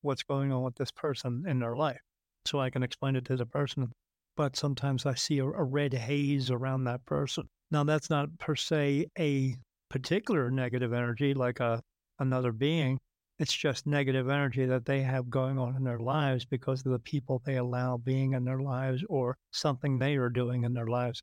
what's 0.03 0.23
going 0.23 0.53
on 0.53 0.63
with 0.63 0.75
this 0.77 0.93
person 0.93 1.45
in 1.49 1.59
their 1.59 1.77
life 1.77 2.01
so 2.45 2.61
I 2.61 2.71
can 2.71 2.83
explain 2.83 3.17
it 3.17 3.25
to 3.27 3.37
the 3.37 3.47
person. 3.47 3.91
But 4.37 4.55
sometimes 4.55 5.07
I 5.07 5.15
see 5.15 5.39
a, 5.39 5.47
a 5.47 5.65
red 5.65 5.95
haze 5.95 6.51
around 6.51 6.85
that 6.85 7.05
person. 7.07 7.49
Now, 7.71 7.85
that's 7.85 8.11
not 8.11 8.39
per 8.39 8.55
se 8.55 9.07
a 9.19 9.57
particular 9.89 10.51
negative 10.51 10.93
energy 10.93 11.35
like 11.35 11.61
a 11.61 11.81
another 12.19 12.53
being, 12.53 12.99
it's 13.39 13.55
just 13.55 13.87
negative 13.87 14.29
energy 14.29 14.67
that 14.67 14.85
they 14.85 15.01
have 15.03 15.31
going 15.31 15.59
on 15.59 15.77
in 15.77 15.85
their 15.85 16.01
lives 16.01 16.45
because 16.45 16.85
of 16.85 16.91
the 16.91 16.99
people 16.99 17.41
they 17.45 17.57
allow 17.57 17.97
being 17.97 18.33
in 18.33 18.45
their 18.45 18.61
lives 18.61 19.05
or 19.09 19.37
something 19.53 19.99
they 19.99 20.17
are 20.17 20.29
doing 20.29 20.65
in 20.65 20.75
their 20.75 20.89
lives. 20.89 21.23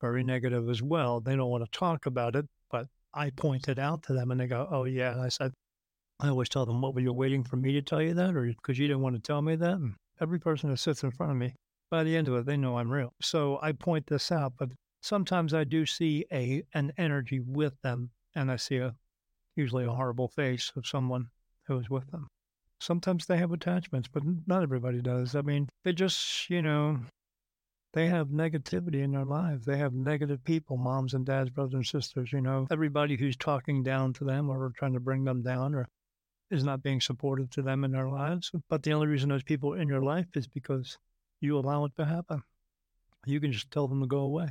Very 0.00 0.22
mm. 0.22 0.26
negative 0.26 0.68
as 0.68 0.82
well. 0.82 1.20
They 1.20 1.34
don't 1.34 1.50
want 1.50 1.64
to 1.64 1.78
talk 1.78 2.06
about 2.06 2.36
it, 2.36 2.46
but 2.70 2.86
I 3.12 3.30
point 3.30 3.68
it 3.68 3.78
out 3.78 4.04
to 4.04 4.12
them 4.12 4.30
and 4.30 4.40
they 4.40 4.46
go, 4.46 4.68
Oh, 4.70 4.84
yeah. 4.84 5.12
And 5.12 5.20
I 5.20 5.28
said, 5.28 5.52
I 6.20 6.28
always 6.28 6.48
tell 6.48 6.64
them, 6.64 6.80
What 6.80 6.94
were 6.94 7.00
you 7.00 7.12
waiting 7.12 7.42
for 7.42 7.56
me 7.56 7.72
to 7.72 7.82
tell 7.82 8.00
you 8.00 8.14
that? 8.14 8.36
Or 8.36 8.42
because 8.44 8.78
you 8.78 8.86
didn't 8.86 9.02
want 9.02 9.16
to 9.16 9.22
tell 9.22 9.42
me 9.42 9.56
that? 9.56 9.74
And 9.74 9.96
every 10.20 10.38
person 10.38 10.70
that 10.70 10.76
sits 10.78 11.02
in 11.02 11.10
front 11.10 11.32
of 11.32 11.38
me, 11.38 11.54
by 11.90 12.04
the 12.04 12.16
end 12.16 12.28
of 12.28 12.34
it, 12.34 12.46
they 12.46 12.56
know 12.56 12.78
I'm 12.78 12.90
real. 12.90 13.12
So 13.20 13.58
I 13.62 13.72
point 13.72 14.06
this 14.06 14.30
out, 14.30 14.52
but 14.58 14.68
sometimes 15.02 15.54
I 15.54 15.64
do 15.64 15.86
see 15.86 16.24
a 16.32 16.62
an 16.74 16.92
energy 16.98 17.40
with 17.40 17.74
them 17.82 18.10
and 18.36 18.50
I 18.50 18.56
see 18.56 18.76
a 18.76 18.94
usually 19.56 19.86
a 19.86 19.90
horrible 19.90 20.28
face 20.28 20.70
of 20.76 20.86
someone 20.86 21.28
who's 21.68 21.88
with 21.88 22.10
them. 22.10 22.26
Sometimes 22.80 23.26
they 23.26 23.38
have 23.38 23.52
attachments, 23.52 24.08
but 24.12 24.22
not 24.46 24.62
everybody 24.62 25.00
does. 25.00 25.34
I 25.34 25.42
mean, 25.42 25.68
they 25.84 25.92
just, 25.92 26.48
you 26.50 26.62
know, 26.62 26.98
they 27.92 28.06
have 28.06 28.28
negativity 28.28 29.02
in 29.02 29.12
their 29.12 29.24
lives. 29.24 29.64
They 29.64 29.78
have 29.78 29.94
negative 29.94 30.42
people, 30.44 30.76
moms 30.76 31.14
and 31.14 31.24
dads, 31.24 31.50
brothers 31.50 31.74
and 31.74 31.86
sisters, 31.86 32.32
you 32.32 32.40
know, 32.40 32.66
everybody 32.70 33.16
who's 33.16 33.36
talking 33.36 33.82
down 33.82 34.12
to 34.14 34.24
them 34.24 34.48
or 34.50 34.72
trying 34.76 34.94
to 34.94 35.00
bring 35.00 35.24
them 35.24 35.42
down 35.42 35.74
or 35.74 35.86
is 36.50 36.64
not 36.64 36.82
being 36.82 37.00
supportive 37.00 37.50
to 37.50 37.62
them 37.62 37.84
in 37.84 37.92
their 37.92 38.08
lives. 38.08 38.50
But 38.68 38.82
the 38.82 38.92
only 38.92 39.06
reason 39.06 39.28
those 39.28 39.42
people 39.42 39.74
are 39.74 39.78
in 39.78 39.88
your 39.88 40.02
life 40.02 40.28
is 40.34 40.46
because 40.46 40.98
you 41.40 41.58
allow 41.58 41.84
it 41.84 41.92
to 41.96 42.04
happen. 42.04 42.42
You 43.26 43.40
can 43.40 43.52
just 43.52 43.70
tell 43.70 43.88
them 43.88 44.00
to 44.00 44.06
go 44.06 44.20
away. 44.20 44.48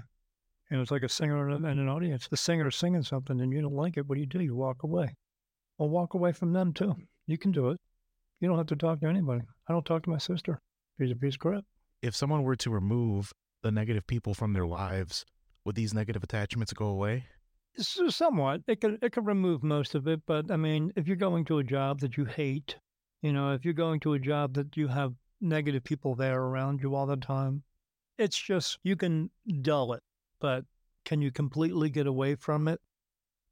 Know, 0.69 0.81
it's 0.81 0.91
like 0.91 1.03
a 1.03 1.09
singer 1.09 1.49
and 1.49 1.65
an 1.65 1.87
audience. 1.87 2.27
The 2.27 2.35
singer 2.35 2.67
is 2.67 2.75
singing 2.75 3.03
something 3.03 3.39
and 3.39 3.53
you 3.53 3.61
don't 3.61 3.73
like 3.73 3.95
it. 3.95 4.05
What 4.05 4.15
do 4.15 4.21
you 4.21 4.27
do? 4.27 4.41
You 4.41 4.55
walk 4.55 4.83
away 4.83 5.15
or 5.77 5.87
walk 5.87 6.13
away 6.13 6.33
from 6.33 6.51
them 6.51 6.73
too. 6.73 6.95
You 7.27 7.37
can 7.37 7.51
do 7.51 7.69
it. 7.69 7.79
You 8.39 8.47
don't 8.47 8.57
have 8.57 8.67
to 8.67 8.75
talk 8.75 9.01
to 9.01 9.07
anybody. 9.07 9.41
I 9.67 9.73
don't 9.73 9.85
talk 9.85 10.03
to 10.03 10.09
my 10.09 10.17
sister. 10.17 10.61
She's 10.99 11.11
a 11.11 11.15
piece 11.15 11.35
of 11.35 11.39
crap. 11.39 11.65
If 12.01 12.15
someone 12.15 12.43
were 12.43 12.55
to 12.55 12.69
remove 12.69 13.33
the 13.63 13.71
negative 13.71 14.07
people 14.07 14.33
from 14.33 14.53
their 14.53 14.65
lives, 14.65 15.25
would 15.65 15.75
these 15.75 15.93
negative 15.93 16.23
attachments 16.23 16.71
go 16.73 16.85
away? 16.85 17.25
Somewhat. 17.77 18.61
It 18.67 18.81
could 18.81 18.97
it 19.03 19.11
could 19.11 19.27
remove 19.27 19.61
most 19.61 19.93
of 19.93 20.07
it, 20.07 20.21
but 20.25 20.49
I 20.49 20.57
mean, 20.57 20.91
if 20.95 21.07
you're 21.07 21.15
going 21.15 21.45
to 21.45 21.59
a 21.59 21.63
job 21.63 21.99
that 21.99 22.17
you 22.17 22.25
hate, 22.25 22.77
you 23.21 23.33
know, 23.33 23.53
if 23.53 23.65
you're 23.65 23.73
going 23.73 23.99
to 24.01 24.13
a 24.13 24.19
job 24.19 24.53
that 24.53 24.77
you 24.77 24.87
have 24.87 25.13
negative 25.41 25.83
people 25.83 26.15
there 26.15 26.41
around 26.41 26.81
you 26.81 26.95
all 26.95 27.05
the 27.05 27.17
time, 27.17 27.63
it's 28.17 28.39
just 28.39 28.79
you 28.83 28.95
can 28.95 29.29
dull 29.61 29.93
it, 29.93 30.01
but 30.39 30.65
can 31.05 31.21
you 31.21 31.31
completely 31.31 31.89
get 31.89 32.07
away 32.07 32.35
from 32.35 32.67
it? 32.67 32.79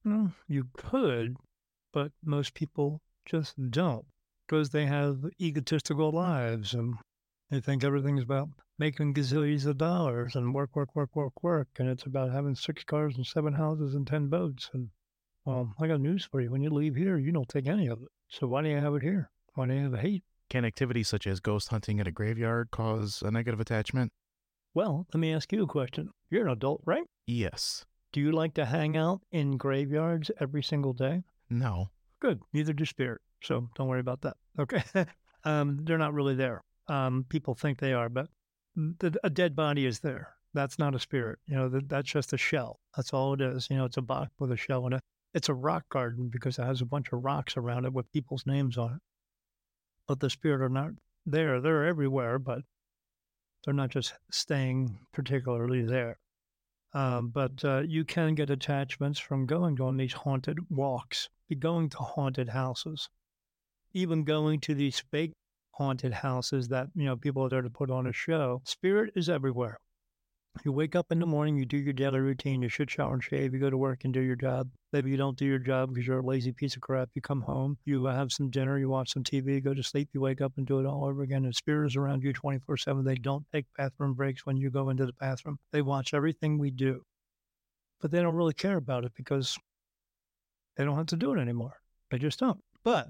Mm, 0.05 0.33
you 0.47 0.69
could, 0.73 1.35
but 1.93 2.11
most 2.23 2.53
people 2.53 3.01
just 3.25 3.71
don't 3.71 4.05
because 4.47 4.69
they 4.69 4.85
have 4.85 5.25
egotistical 5.41 6.11
lives 6.11 6.73
and 6.73 6.95
they 7.49 7.59
think 7.59 7.83
everything's 7.83 8.23
about 8.23 8.49
making 8.77 9.13
gazillions 9.13 9.65
of 9.65 9.77
dollars 9.77 10.35
and 10.35 10.53
work, 10.53 10.75
work, 10.75 10.95
work, 10.95 11.15
work, 11.15 11.43
work. 11.43 11.67
And 11.79 11.89
it's 11.89 12.05
about 12.05 12.31
having 12.31 12.55
six 12.55 12.83
cars 12.83 13.15
and 13.15 13.25
seven 13.25 13.53
houses 13.53 13.95
and 13.95 14.05
10 14.05 14.27
boats. 14.27 14.69
And 14.73 14.89
well, 15.45 15.73
I 15.79 15.87
got 15.87 16.01
news 16.01 16.25
for 16.25 16.41
you. 16.41 16.51
When 16.51 16.61
you 16.61 16.69
leave 16.69 16.95
here, 16.95 17.17
you 17.17 17.31
don't 17.31 17.49
take 17.49 17.67
any 17.67 17.87
of 17.87 18.01
it. 18.01 18.09
So 18.29 18.47
why 18.47 18.63
do 18.63 18.69
you 18.69 18.77
have 18.77 18.95
it 18.95 19.03
here? 19.03 19.29
Why 19.53 19.67
do 19.67 19.73
you 19.73 19.83
have 19.83 19.93
a 19.93 19.99
hate? 19.99 20.23
Can 20.49 20.65
activities 20.65 21.07
such 21.07 21.25
as 21.25 21.39
ghost 21.39 21.69
hunting 21.69 21.99
at 21.99 22.07
a 22.07 22.11
graveyard 22.11 22.69
cause 22.71 23.23
a 23.25 23.31
negative 23.31 23.59
attachment? 23.59 24.11
Well, 24.73 25.07
let 25.13 25.19
me 25.19 25.33
ask 25.33 25.51
you 25.53 25.63
a 25.63 25.67
question. 25.67 26.09
You're 26.29 26.45
an 26.45 26.51
adult, 26.51 26.81
right? 26.85 27.05
Yes. 27.25 27.85
Do 28.11 28.19
you 28.19 28.31
like 28.31 28.53
to 28.55 28.65
hang 28.65 28.97
out 28.97 29.21
in 29.31 29.57
graveyards 29.57 30.31
every 30.39 30.63
single 30.63 30.93
day? 30.93 31.23
No. 31.49 31.89
Good. 32.25 32.41
Neither 32.53 32.73
do 32.73 32.85
spirit. 32.85 33.21
So 33.43 33.69
don't 33.75 33.87
worry 33.87 33.99
about 33.99 34.21
that. 34.21 34.35
Okay. 34.57 34.83
um, 35.43 35.81
they're 35.83 35.99
not 35.99 36.15
really 36.15 36.33
there. 36.33 36.63
Um, 36.87 37.23
people 37.29 37.53
think 37.53 37.77
they 37.77 37.93
are, 37.93 38.09
but 38.09 38.29
the, 38.75 39.15
a 39.23 39.29
dead 39.29 39.55
body 39.55 39.85
is 39.85 39.99
there. 39.99 40.33
That's 40.55 40.79
not 40.79 40.95
a 40.95 40.99
spirit. 40.99 41.37
You 41.45 41.55
know, 41.55 41.69
that, 41.69 41.87
that's 41.87 42.11
just 42.11 42.33
a 42.33 42.37
shell. 42.37 42.79
That's 42.95 43.13
all 43.13 43.33
it 43.35 43.41
is. 43.41 43.67
You 43.69 43.77
know, 43.77 43.85
it's 43.85 43.97
a 43.97 44.01
box 44.01 44.31
with 44.39 44.51
a 44.51 44.57
shell 44.57 44.87
in 44.87 44.93
it. 44.93 45.03
It's 45.35 45.49
a 45.49 45.53
rock 45.53 45.83
garden 45.89 46.29
because 46.29 46.57
it 46.57 46.63
has 46.63 46.81
a 46.81 46.85
bunch 46.85 47.13
of 47.13 47.23
rocks 47.23 47.57
around 47.57 47.85
it 47.85 47.93
with 47.93 48.11
people's 48.11 48.47
names 48.47 48.75
on 48.75 48.93
it. 48.93 49.01
But 50.07 50.19
the 50.19 50.31
spirit 50.31 50.63
are 50.63 50.69
not 50.69 50.93
there. 51.27 51.61
They're 51.61 51.85
everywhere, 51.85 52.39
but 52.39 52.61
they're 53.63 53.73
not 53.75 53.89
just 53.89 54.13
staying 54.31 54.97
particularly 55.13 55.83
there. 55.83 56.17
Um, 56.93 57.27
but 57.27 57.63
uh, 57.63 57.81
you 57.85 58.03
can 58.03 58.33
get 58.33 58.49
attachments 58.49 59.19
from 59.19 59.45
going 59.45 59.79
on 59.79 59.97
these 59.97 60.13
haunted 60.13 60.57
walks, 60.71 61.29
going 61.53 61.89
to 61.89 61.97
haunted 61.97 62.49
houses, 62.49 63.07
even 63.93 64.23
going 64.23 64.59
to 64.61 64.73
these 64.73 65.03
fake 65.11 65.33
haunted 65.71 66.13
houses 66.13 66.69
that 66.69 66.87
you 66.95 67.05
know 67.05 67.15
people 67.15 67.45
are 67.45 67.49
there 67.49 67.61
to 67.61 67.69
put 67.69 67.91
on 67.91 68.07
a 68.07 68.13
show. 68.13 68.61
Spirit 68.65 69.11
is 69.15 69.29
everywhere. 69.29 69.77
You 70.63 70.71
wake 70.71 70.95
up 70.95 71.11
in 71.11 71.19
the 71.19 71.25
morning, 71.25 71.57
you 71.57 71.65
do 71.65 71.77
your 71.77 71.91
daily 71.91 72.19
routine, 72.19 72.61
you 72.61 72.69
should 72.69 72.89
shower 72.89 73.13
and 73.13 73.23
shave, 73.23 73.53
you 73.53 73.59
go 73.59 73.69
to 73.69 73.77
work 73.77 74.05
and 74.05 74.13
do 74.13 74.21
your 74.21 74.37
job. 74.37 74.69
Maybe 74.93 75.11
you 75.11 75.17
don't 75.17 75.37
do 75.37 75.45
your 75.45 75.59
job 75.59 75.89
because 75.89 76.07
you're 76.07 76.19
a 76.19 76.25
lazy 76.25 76.53
piece 76.53 76.75
of 76.77 76.81
crap. 76.81 77.09
You 77.13 77.21
come 77.21 77.41
home, 77.41 77.77
you 77.83 78.05
have 78.05 78.31
some 78.31 78.49
dinner, 78.49 78.79
you 78.79 78.87
watch 78.87 79.11
some 79.11 79.23
TV, 79.23 79.55
you 79.55 79.61
go 79.61 79.73
to 79.73 79.83
sleep, 79.83 80.09
you 80.13 80.21
wake 80.21 80.39
up 80.39 80.53
and 80.55 80.65
do 80.65 80.79
it 80.79 80.85
all 80.85 81.03
over 81.03 81.23
again. 81.23 81.43
And 81.43 81.53
spirit 81.53 81.87
is 81.87 81.97
around 81.97 82.23
you 82.23 82.31
24 82.31 82.77
7. 82.77 83.03
They 83.03 83.15
don't 83.15 83.45
take 83.53 83.65
bathroom 83.77 84.13
breaks 84.13 84.45
when 84.45 84.55
you 84.55 84.69
go 84.69 84.89
into 84.89 85.05
the 85.05 85.13
bathroom. 85.19 85.59
They 85.73 85.81
watch 85.81 86.13
everything 86.13 86.57
we 86.57 86.71
do. 86.71 87.03
But 87.99 88.11
they 88.11 88.21
don't 88.21 88.35
really 88.35 88.53
care 88.53 88.77
about 88.77 89.03
it 89.03 89.11
because 89.15 89.57
they 90.75 90.85
don't 90.85 90.97
have 90.97 91.07
to 91.07 91.17
do 91.17 91.33
it 91.33 91.39
anymore. 91.39 91.77
They 92.11 92.17
just 92.17 92.39
don't. 92.39 92.59
But 92.83 93.09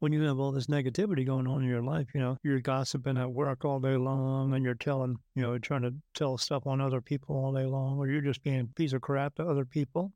when 0.00 0.12
you 0.12 0.22
have 0.22 0.38
all 0.38 0.52
this 0.52 0.66
negativity 0.66 1.26
going 1.26 1.46
on 1.46 1.62
in 1.62 1.68
your 1.68 1.82
life, 1.82 2.08
you 2.14 2.20
know, 2.20 2.38
you're 2.42 2.60
gossiping 2.60 3.18
at 3.18 3.30
work 3.30 3.64
all 3.64 3.78
day 3.80 3.96
long 3.96 4.54
and 4.54 4.64
you're 4.64 4.74
telling, 4.74 5.16
you 5.34 5.42
know, 5.42 5.58
trying 5.58 5.82
to 5.82 5.94
tell 6.14 6.38
stuff 6.38 6.66
on 6.66 6.80
other 6.80 7.02
people 7.02 7.36
all 7.36 7.52
day 7.52 7.66
long, 7.66 7.98
or 7.98 8.08
you're 8.08 8.22
just 8.22 8.42
being 8.42 8.60
a 8.60 8.64
piece 8.76 8.94
of 8.94 9.02
crap 9.02 9.34
to 9.34 9.44
other 9.46 9.66
people, 9.66 10.12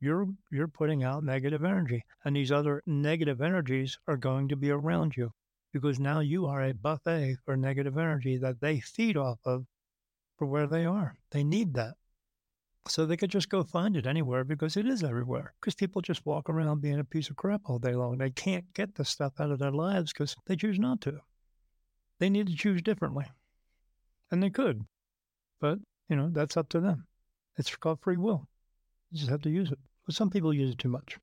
you're 0.00 0.26
you're 0.50 0.66
putting 0.66 1.04
out 1.04 1.22
negative 1.22 1.64
energy. 1.64 2.04
And 2.24 2.34
these 2.34 2.50
other 2.50 2.82
negative 2.86 3.40
energies 3.40 3.96
are 4.08 4.16
going 4.16 4.48
to 4.48 4.56
be 4.56 4.70
around 4.70 5.16
you 5.16 5.30
because 5.72 6.00
now 6.00 6.18
you 6.18 6.46
are 6.46 6.64
a 6.64 6.74
buffet 6.74 7.36
for 7.44 7.56
negative 7.56 7.96
energy 7.96 8.36
that 8.38 8.60
they 8.60 8.80
feed 8.80 9.16
off 9.16 9.38
of 9.44 9.64
for 10.36 10.46
where 10.46 10.66
they 10.66 10.84
are. 10.84 11.14
They 11.30 11.44
need 11.44 11.74
that. 11.74 11.94
So 12.88 13.06
they 13.06 13.16
could 13.16 13.30
just 13.30 13.48
go 13.48 13.62
find 13.62 13.96
it 13.96 14.06
anywhere 14.06 14.42
because 14.44 14.76
it 14.76 14.86
is 14.86 15.04
everywhere. 15.04 15.54
Because 15.60 15.74
people 15.74 16.02
just 16.02 16.26
walk 16.26 16.50
around 16.50 16.80
being 16.80 16.98
a 16.98 17.04
piece 17.04 17.30
of 17.30 17.36
crap 17.36 17.62
all 17.66 17.78
day 17.78 17.94
long. 17.94 18.18
They 18.18 18.30
can't 18.30 18.64
get 18.74 18.94
the 18.94 19.04
stuff 19.04 19.34
out 19.38 19.52
of 19.52 19.60
their 19.60 19.70
lives 19.70 20.12
because 20.12 20.34
they 20.46 20.56
choose 20.56 20.78
not 20.78 21.00
to. 21.02 21.20
They 22.18 22.28
need 22.28 22.48
to 22.48 22.56
choose 22.56 22.82
differently. 22.82 23.26
And 24.30 24.42
they 24.42 24.50
could. 24.50 24.82
But, 25.60 25.78
you 26.08 26.16
know, 26.16 26.30
that's 26.32 26.56
up 26.56 26.68
to 26.70 26.80
them. 26.80 27.06
It's 27.56 27.74
called 27.76 28.00
free 28.00 28.16
will. 28.16 28.48
You 29.10 29.18
just 29.18 29.30
have 29.30 29.42
to 29.42 29.50
use 29.50 29.70
it. 29.70 29.78
But 30.04 30.16
some 30.16 30.30
people 30.30 30.52
use 30.52 30.72
it 30.72 30.78
too 30.78 30.88
much. 30.88 31.18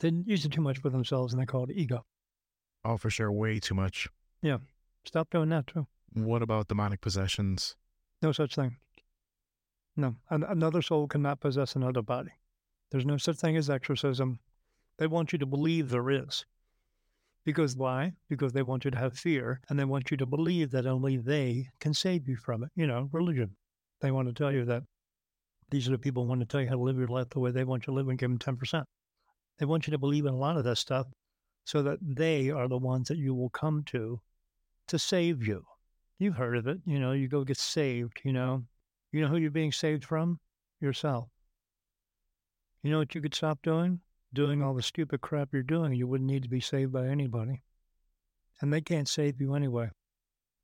They 0.00 0.12
use 0.24 0.44
it 0.44 0.52
too 0.52 0.60
much 0.60 0.78
for 0.78 0.90
themselves 0.90 1.32
and 1.32 1.42
they 1.42 1.46
call 1.46 1.64
it 1.64 1.70
ego. 1.74 2.04
Oh, 2.84 2.96
for 2.96 3.10
sure. 3.10 3.32
Way 3.32 3.58
too 3.58 3.74
much. 3.74 4.06
Yeah. 4.42 4.58
Stop 5.04 5.30
doing 5.30 5.48
that 5.48 5.66
too. 5.66 5.86
What 6.12 6.42
about 6.42 6.68
demonic 6.68 7.00
possessions? 7.00 7.74
No 8.22 8.30
such 8.30 8.54
thing. 8.54 8.76
No, 9.98 10.14
an- 10.30 10.44
another 10.44 10.80
soul 10.80 11.08
cannot 11.08 11.40
possess 11.40 11.74
another 11.74 12.02
body. 12.02 12.30
There's 12.92 13.04
no 13.04 13.16
such 13.16 13.38
thing 13.38 13.56
as 13.56 13.68
exorcism. 13.68 14.38
They 14.96 15.08
want 15.08 15.32
you 15.32 15.40
to 15.40 15.46
mm. 15.46 15.50
believe 15.50 15.88
there 15.88 16.08
is. 16.08 16.46
Because 17.44 17.76
why? 17.76 18.12
Because 18.28 18.52
they 18.52 18.62
want 18.62 18.84
you 18.84 18.92
to 18.92 18.96
have 18.96 19.18
fear 19.18 19.60
and 19.68 19.76
they 19.76 19.84
want 19.84 20.12
you 20.12 20.16
to 20.16 20.24
believe 20.24 20.70
that 20.70 20.86
only 20.86 21.16
they 21.16 21.66
can 21.80 21.92
save 21.92 22.28
you 22.28 22.36
from 22.36 22.62
it. 22.62 22.70
You 22.76 22.86
know, 22.86 23.08
religion. 23.10 23.56
They 24.00 24.12
want 24.12 24.28
to 24.28 24.34
tell 24.34 24.52
you 24.52 24.64
that 24.66 24.84
these 25.70 25.88
are 25.88 25.92
the 25.92 25.98
people 25.98 26.22
who 26.22 26.28
want 26.28 26.42
to 26.42 26.46
tell 26.46 26.60
you 26.60 26.68
how 26.68 26.76
to 26.76 26.80
live 26.80 26.96
your 26.96 27.08
life 27.08 27.30
the 27.30 27.40
way 27.40 27.50
they 27.50 27.64
want 27.64 27.82
you 27.82 27.92
to 27.92 27.96
live 27.96 28.08
and 28.08 28.18
give 28.18 28.30
them 28.30 28.38
10%. 28.38 28.84
They 29.58 29.66
want 29.66 29.88
you 29.88 29.90
to 29.90 29.98
believe 29.98 30.26
in 30.26 30.34
a 30.34 30.38
lot 30.38 30.56
of 30.56 30.62
this 30.62 30.78
stuff 30.78 31.08
so 31.64 31.82
that 31.82 31.98
they 32.00 32.50
are 32.50 32.68
the 32.68 32.78
ones 32.78 33.08
that 33.08 33.18
you 33.18 33.34
will 33.34 33.50
come 33.50 33.82
to 33.86 34.20
to 34.86 34.98
save 34.98 35.44
you. 35.44 35.64
You've 36.20 36.36
heard 36.36 36.56
of 36.56 36.68
it. 36.68 36.78
You 36.84 37.00
know, 37.00 37.10
you 37.10 37.26
go 37.26 37.42
get 37.42 37.58
saved, 37.58 38.20
you 38.22 38.32
know, 38.32 38.62
you 39.18 39.24
know 39.24 39.30
who 39.30 39.38
you're 39.38 39.50
being 39.50 39.72
saved 39.72 40.04
from? 40.04 40.38
Yourself. 40.80 41.28
You 42.84 42.92
know 42.92 42.98
what 42.98 43.16
you 43.16 43.20
could 43.20 43.34
stop 43.34 43.58
doing? 43.62 43.98
Doing 44.32 44.62
all 44.62 44.74
the 44.74 44.82
stupid 44.82 45.22
crap 45.22 45.48
you're 45.52 45.64
doing. 45.64 45.92
You 45.92 46.06
wouldn't 46.06 46.30
need 46.30 46.44
to 46.44 46.48
be 46.48 46.60
saved 46.60 46.92
by 46.92 47.08
anybody. 47.08 47.64
And 48.60 48.72
they 48.72 48.80
can't 48.80 49.08
save 49.08 49.40
you 49.40 49.54
anyway. 49.54 49.90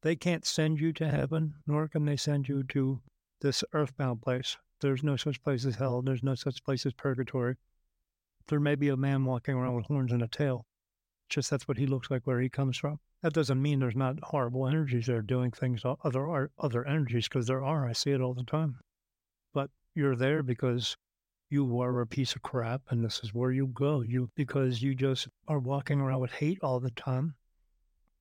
They 0.03 0.15
can't 0.15 0.47
send 0.47 0.79
you 0.79 0.93
to 0.93 1.09
heaven, 1.09 1.55
nor 1.67 1.89
can 1.89 2.05
they 2.05 2.17
send 2.17 2.49
you 2.49 2.63
to 2.69 3.01
this 3.41 3.65
earthbound 3.73 4.23
place. 4.23 4.57
There's 4.81 5.03
no 5.03 5.17
such 5.17 5.43
place 5.43 5.65
as 5.65 5.75
hell. 5.75 6.01
There's 6.01 6.23
no 6.23 6.37
such 6.37 6.63
place 6.63 6.87
as 6.87 6.93
purgatory. 6.93 7.57
There 8.47 8.61
may 8.61 8.77
be 8.77 8.91
a 8.91 8.97
man 8.97 9.25
walking 9.25 9.57
around 9.57 9.75
with 9.75 9.87
horns 9.87 10.13
and 10.13 10.23
a 10.23 10.29
tail. 10.29 10.65
Just 11.29 11.51
that's 11.51 11.67
what 11.67 11.79
he 11.79 11.87
looks 11.87 12.11
like 12.11 12.27
where 12.27 12.41
he 12.41 12.49
comes 12.49 12.77
from. 12.77 13.01
That 13.23 13.33
doesn't 13.33 13.61
mean 13.61 13.81
there's 13.81 13.97
not 13.97 14.23
horrible 14.23 14.67
energies 14.67 15.07
that 15.07 15.17
are 15.17 15.23
doing 15.23 15.51
things, 15.51 15.83
other 15.85 16.51
other 16.59 16.87
energies, 16.87 17.29
because 17.29 17.47
there 17.47 17.65
are. 17.65 17.89
I 17.89 17.93
see 17.93 18.11
it 18.11 18.21
all 18.21 18.35
the 18.35 18.45
time. 18.45 18.79
But 19.53 19.71
you're 19.95 20.17
there 20.17 20.43
because 20.43 20.97
you 21.49 21.81
are 21.81 22.01
a 22.01 22.07
piece 22.07 22.35
of 22.35 22.43
crap, 22.43 22.83
and 22.91 23.05
this 23.05 23.21
is 23.23 23.33
where 23.33 23.53
you 23.53 23.69
go. 23.69 24.03
You 24.03 24.31
because 24.35 24.83
you 24.83 24.95
just 24.95 25.29
are 25.49 25.59
walking 25.59 26.01
around 26.01 26.21
with 26.21 26.33
hate 26.33 26.59
all 26.63 26.81
the 26.81 26.91
time. 26.91 27.35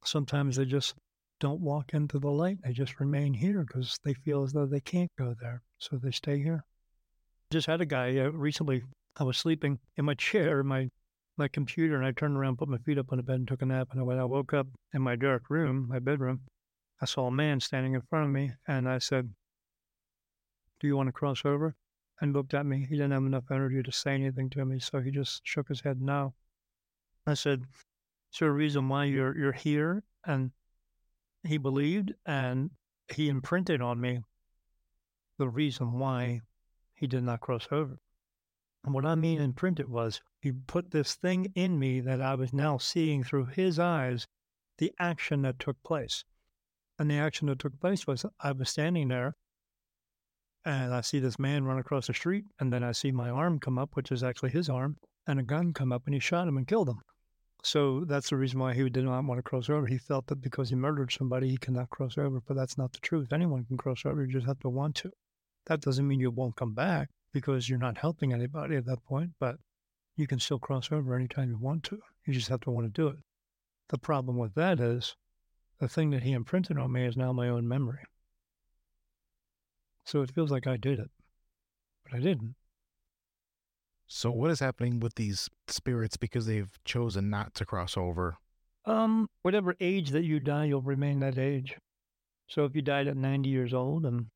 Sometimes 0.06 0.56
they 0.56 0.66
just 0.66 0.96
don't 1.40 1.62
walk 1.62 1.94
into 1.94 2.20
the 2.20 2.32
light. 2.32 2.60
They 2.64 2.72
just 2.72 3.00
remain 3.00 3.34
here 3.34 3.66
because 3.68 3.98
they 4.04 4.14
feel 4.14 4.44
as 4.44 4.54
though 4.54 4.66
they 4.66 4.80
can't 4.80 5.12
go 5.18 5.36
there, 5.42 5.62
so 5.80 5.98
they 5.98 6.12
stay 6.12 6.42
here. 6.42 6.64
Just 7.52 7.68
had 7.68 7.82
a 7.82 7.86
guy 7.86 8.18
uh, 8.20 8.30
recently. 8.30 8.84
I 9.18 9.24
was 9.24 9.38
sleeping 9.38 9.80
in 9.98 10.06
my 10.06 10.14
chair 10.14 10.62
in 10.62 10.68
my 10.68 10.90
my 11.38 11.48
computer 11.48 11.96
and 11.96 12.06
I 12.06 12.12
turned 12.12 12.38
around, 12.38 12.58
put 12.58 12.70
my 12.70 12.78
feet 12.78 12.98
up 12.98 13.12
on 13.12 13.18
the 13.18 13.24
bed, 13.24 13.36
and 13.36 13.48
took 13.48 13.62
a 13.62 13.66
nap. 13.66 13.90
And 13.92 14.06
when 14.06 14.20
I 14.20 14.26
woke 14.26 14.54
up 14.54 14.68
in 14.94 15.02
my 15.02 15.16
dark 15.16 15.50
room, 15.50 15.88
my 15.88 16.00
bedroom, 16.00 16.42
I 17.02 17.06
saw 17.06 17.28
a 17.28 17.32
man 17.32 17.60
standing 17.60 17.94
in 17.94 18.02
front 18.02 18.26
of 18.26 18.32
me, 18.32 18.52
and 18.68 18.88
I 18.88 19.00
said, 19.00 19.34
"Do 20.80 20.88
you 20.88 20.96
want 20.96 21.08
to 21.08 21.14
cross 21.14 21.44
over?" 21.44 21.76
And 22.22 22.34
looked 22.34 22.54
at 22.54 22.66
me. 22.66 22.86
He 22.86 22.96
didn't 22.96 23.12
have 23.12 23.24
enough 23.24 23.50
energy 23.52 23.82
to 23.84 23.92
say 23.92 24.14
anything 24.14 24.50
to 24.52 24.64
me, 24.64 24.80
so 24.80 25.02
he 25.02 25.12
just 25.12 25.42
shook 25.44 25.68
his 25.68 25.82
head 25.82 26.02
no. 26.02 26.36
I 27.26 27.34
said, 27.34 27.64
"Is 28.32 28.40
there 28.40 28.50
a 28.50 28.52
reason 28.54 28.88
why 28.88 29.06
you're 29.06 29.38
you're 29.38 29.52
here?" 29.52 30.04
And 30.26 30.52
he 31.44 31.58
believed, 31.58 32.14
and 32.26 32.72
he 33.14 33.28
imprinted 33.28 33.82
on 33.82 34.00
me 34.00 34.22
the 35.38 35.50
reason 35.50 35.94
why 35.94 36.42
he 36.94 37.08
did 37.08 37.24
not 37.24 37.42
cross 37.42 37.68
over. 37.72 38.00
And 38.84 38.94
what 38.94 39.06
I 39.06 39.16
mean 39.16 39.40
in 39.40 39.54
print 39.54 39.80
it 39.80 39.90
was 39.90 40.22
he 40.42 40.52
put 40.52 40.92
this 40.92 41.16
thing 41.16 41.52
in 41.56 41.80
me 41.80 42.02
that 42.02 42.20
I 42.22 42.36
was 42.36 42.52
now 42.52 42.78
seeing 42.78 43.24
through 43.24 43.46
his 43.46 43.80
eyes 43.80 44.28
the 44.78 44.94
action 45.00 45.44
that 45.44 45.60
took 45.60 45.82
place. 45.84 46.26
And 47.00 47.10
the 47.10 47.16
action 47.18 47.48
that 47.48 47.60
took 47.60 47.80
place 47.80 48.06
was 48.06 48.26
I 48.42 48.52
was 48.52 48.70
standing 48.70 49.08
there 49.08 49.36
and 50.66 50.94
I 50.94 51.02
see 51.02 51.20
this 51.20 51.40
man 51.40 51.66
run 51.66 51.78
across 51.78 52.08
the 52.08 52.14
street, 52.14 52.46
and 52.58 52.72
then 52.72 52.84
I 52.84 52.94
see 52.94 53.12
my 53.12 53.30
arm 53.30 53.60
come 53.60 53.78
up, 53.78 53.96
which 53.96 54.14
is 54.14 54.24
actually 54.24 54.52
his 54.52 54.70
arm, 54.70 54.96
and 55.28 55.38
a 55.38 55.44
gun 55.44 55.74
come 55.74 55.92
up 55.92 56.04
and 56.06 56.14
he 56.14 56.22
shot 56.22 56.48
him 56.48 56.56
and 56.56 56.68
killed 56.68 56.88
him. 56.88 57.02
So 57.64 58.06
that's 58.06 58.30
the 58.30 58.38
reason 58.38 58.60
why 58.60 58.74
he 58.74 58.90
did 58.90 59.04
not 59.04 59.26
want 59.26 59.40
to 59.40 59.44
cross 59.44 59.70
over. 59.70 59.88
He 59.88 59.98
felt 59.98 60.28
that 60.28 60.42
because 60.42 60.70
he 60.70 60.76
murdered 60.76 61.12
somebody, 61.12 61.50
he 61.50 61.58
cannot 61.58 61.90
cross 61.90 62.18
over, 62.18 62.40
but 62.42 62.56
that's 62.56 62.78
not 62.78 62.94
the 62.94 63.00
truth. 63.00 63.32
Anyone 63.32 63.66
can 63.66 63.78
cross 63.78 64.06
over, 64.06 64.26
you 64.26 64.32
just 64.32 64.46
have 64.46 64.60
to 64.60 64.70
want 64.70 64.96
to. 64.96 65.12
That 65.66 65.82
doesn't 65.82 66.08
mean 66.08 66.20
you 66.20 66.32
won't 66.32 66.56
come 66.56 66.74
back 66.74 67.10
because 67.34 67.68
you're 67.68 67.80
not 67.80 67.98
helping 67.98 68.32
anybody 68.32 68.76
at 68.76 68.86
that 68.86 69.04
point, 69.04 69.32
but 69.40 69.58
you 70.16 70.28
can 70.28 70.40
still 70.40 70.60
cross 70.60 70.92
over 70.92 71.16
anytime 71.16 71.50
you 71.50 71.58
want 71.58 71.84
to. 71.84 72.00
You 72.26 72.34
just 72.34 72.50
have 72.50 72.62
to 72.62 72.72
want 72.72 72.86
to 72.86 73.02
do 73.02 73.08
it. 73.08 73.18
The 73.90 73.98
problem 73.98 74.38
with 74.38 74.54
that 74.56 74.80
is 74.80 75.16
the 75.80 75.88
thing 75.88 76.12
that 76.12 76.24
he 76.24 76.32
imprinted 76.32 76.78
on 76.78 76.92
me 76.92 77.06
is 77.06 77.18
now 77.18 77.34
my 77.34 77.50
own 77.50 77.68
memory. 77.68 78.04
So 80.06 80.22
it 80.22 80.32
feels 80.32 80.52
like 80.52 80.68
I 80.68 80.78
did 80.78 81.00
it, 81.00 81.10
but 82.04 82.16
I 82.16 82.20
didn't. 82.20 82.56
So 84.08 84.30
what 84.30 84.52
is 84.52 84.60
happening 84.60 85.00
with 85.00 85.16
these 85.16 85.50
spirits 85.68 86.18
because 86.18 86.46
they've 86.46 86.72
chosen 86.86 87.30
not 87.30 87.56
to 87.56 87.66
cross 87.66 87.98
over? 87.98 88.38
Um, 88.86 89.30
whatever 89.42 89.76
age 89.80 90.12
that 90.12 90.24
you 90.24 90.40
die, 90.40 90.66
you'll 90.66 90.82
remain 90.82 91.20
that 91.22 91.38
age. 91.38 91.78
So 92.48 92.66
if 92.66 92.76
you 92.76 92.82
died 92.82 93.08
at 93.08 93.18
90 93.18 93.50
years 93.50 93.74
old 93.74 94.06
and 94.06 94.28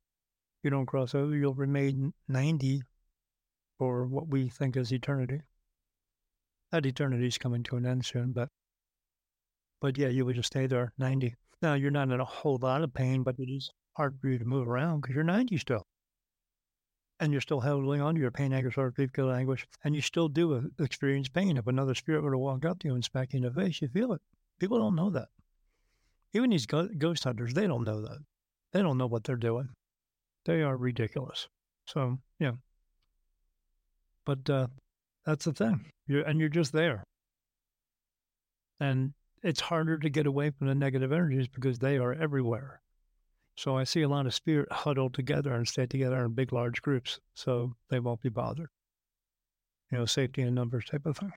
you 0.64 0.70
don't 0.70 0.86
cross 0.86 1.16
over, 1.16 1.36
you'll 1.36 1.54
remain 1.54 2.14
90 2.28 2.84
for 3.78 4.06
what 4.06 4.28
we 4.28 4.50
think 4.50 4.76
is 4.76 4.92
eternity. 4.92 5.42
That 6.72 6.86
eternity 6.86 7.28
is 7.28 7.38
coming 7.38 7.64
to 7.64 7.78
an 7.78 7.86
end 7.86 8.06
soon, 8.06 8.32
but 8.32 8.50
but 9.80 9.98
yeah, 9.98 10.08
you 10.08 10.26
would 10.26 10.36
just 10.36 10.48
stay 10.48 10.66
there 10.66 10.92
90. 10.98 11.36
Now, 11.62 11.76
you're 11.76 11.92
not 11.92 12.10
in 12.10 12.20
a 12.20 12.26
whole 12.26 12.58
lot 12.62 12.84
of 12.84 12.94
pain, 12.94 13.24
but 13.24 13.40
it 13.40 13.50
is 13.50 13.72
hard 13.96 14.18
for 14.20 14.30
you 14.30 14.38
to 14.40 14.46
move 14.46 14.68
around 14.68 15.02
because 15.02 15.16
you're 15.16 15.24
90 15.24 15.58
still. 15.58 15.86
And 17.20 17.32
you're 17.32 17.42
still 17.42 17.62
holding 17.62 18.02
on 18.02 18.16
to 18.16 18.22
your 18.22 18.32
pain, 18.32 18.54
anger, 18.54 18.72
sorrow, 18.72 18.92
grief, 18.92 19.12
guilt, 19.12 19.32
anguish, 19.32 19.68
and 19.84 19.96
you 19.96 20.02
still 20.02 20.30
do 20.30 20.56
uh, 20.56 20.84
experience 20.84 21.30
pain. 21.30 21.58
If 21.58 21.66
another 21.66 21.96
spirit 21.96 22.24
were 22.24 22.32
to 22.32 22.38
walk 22.38 22.64
up 22.66 22.80
to 22.80 22.88
you 22.88 22.94
and 22.94 23.04
smack 23.04 23.34
you 23.34 23.38
in 23.38 23.44
the 23.44 23.52
face, 23.52 23.82
you 23.82 23.88
feel 23.88 24.14
it. 24.14 24.22
People 24.60 24.78
don't 24.78 24.96
know 24.96 25.10
that. 25.12 25.30
Even 26.34 26.52
these 26.52 26.68
ghost 26.68 27.24
hunters, 27.24 27.54
they 27.54 27.66
don't 27.66 27.84
know 27.84 28.02
that. 28.02 28.20
They 28.74 28.82
don't 28.82 28.98
know 28.98 29.08
what 29.08 29.24
they're 29.24 29.36
doing. 29.36 29.70
They 30.48 30.62
are 30.64 30.78
ridiculous. 30.78 31.50
So, 31.86 32.20
yeah. 32.40 32.54
But 34.26 34.50
uh, 34.50 34.68
that's 35.26 35.44
the 35.44 35.52
thing. 35.52 35.92
You're, 36.08 36.22
and 36.24 36.40
you're 36.40 36.48
just 36.48 36.72
there. 36.72 37.04
And 38.80 39.14
it's 39.44 39.60
harder 39.60 39.98
to 39.98 40.10
get 40.10 40.26
away 40.26 40.52
from 40.52 40.68
the 40.68 40.76
negative 40.76 41.12
energies 41.12 41.50
because 41.50 41.80
they 41.80 41.98
are 41.98 42.14
everywhere. 42.14 42.80
So 43.58 43.76
I 43.76 43.84
see 43.84 44.04
a 44.04 44.08
lot 44.08 44.26
of 44.26 44.34
spirit 44.34 44.70
huddled 44.72 45.14
together 45.14 45.54
and 45.54 45.68
stay 45.68 45.86
together 45.86 46.24
in 46.24 46.34
big, 46.34 46.54
large 46.54 46.82
groups, 46.82 47.20
so 47.34 47.74
they 47.90 48.00
won't 48.00 48.22
be 48.22 48.30
bothered. 48.30 48.70
You 49.92 49.98
know, 49.98 50.06
safety 50.06 50.44
in 50.44 50.56
numbers 50.56 50.86
type 50.86 51.06
of 51.06 51.18
thing. 51.18 51.34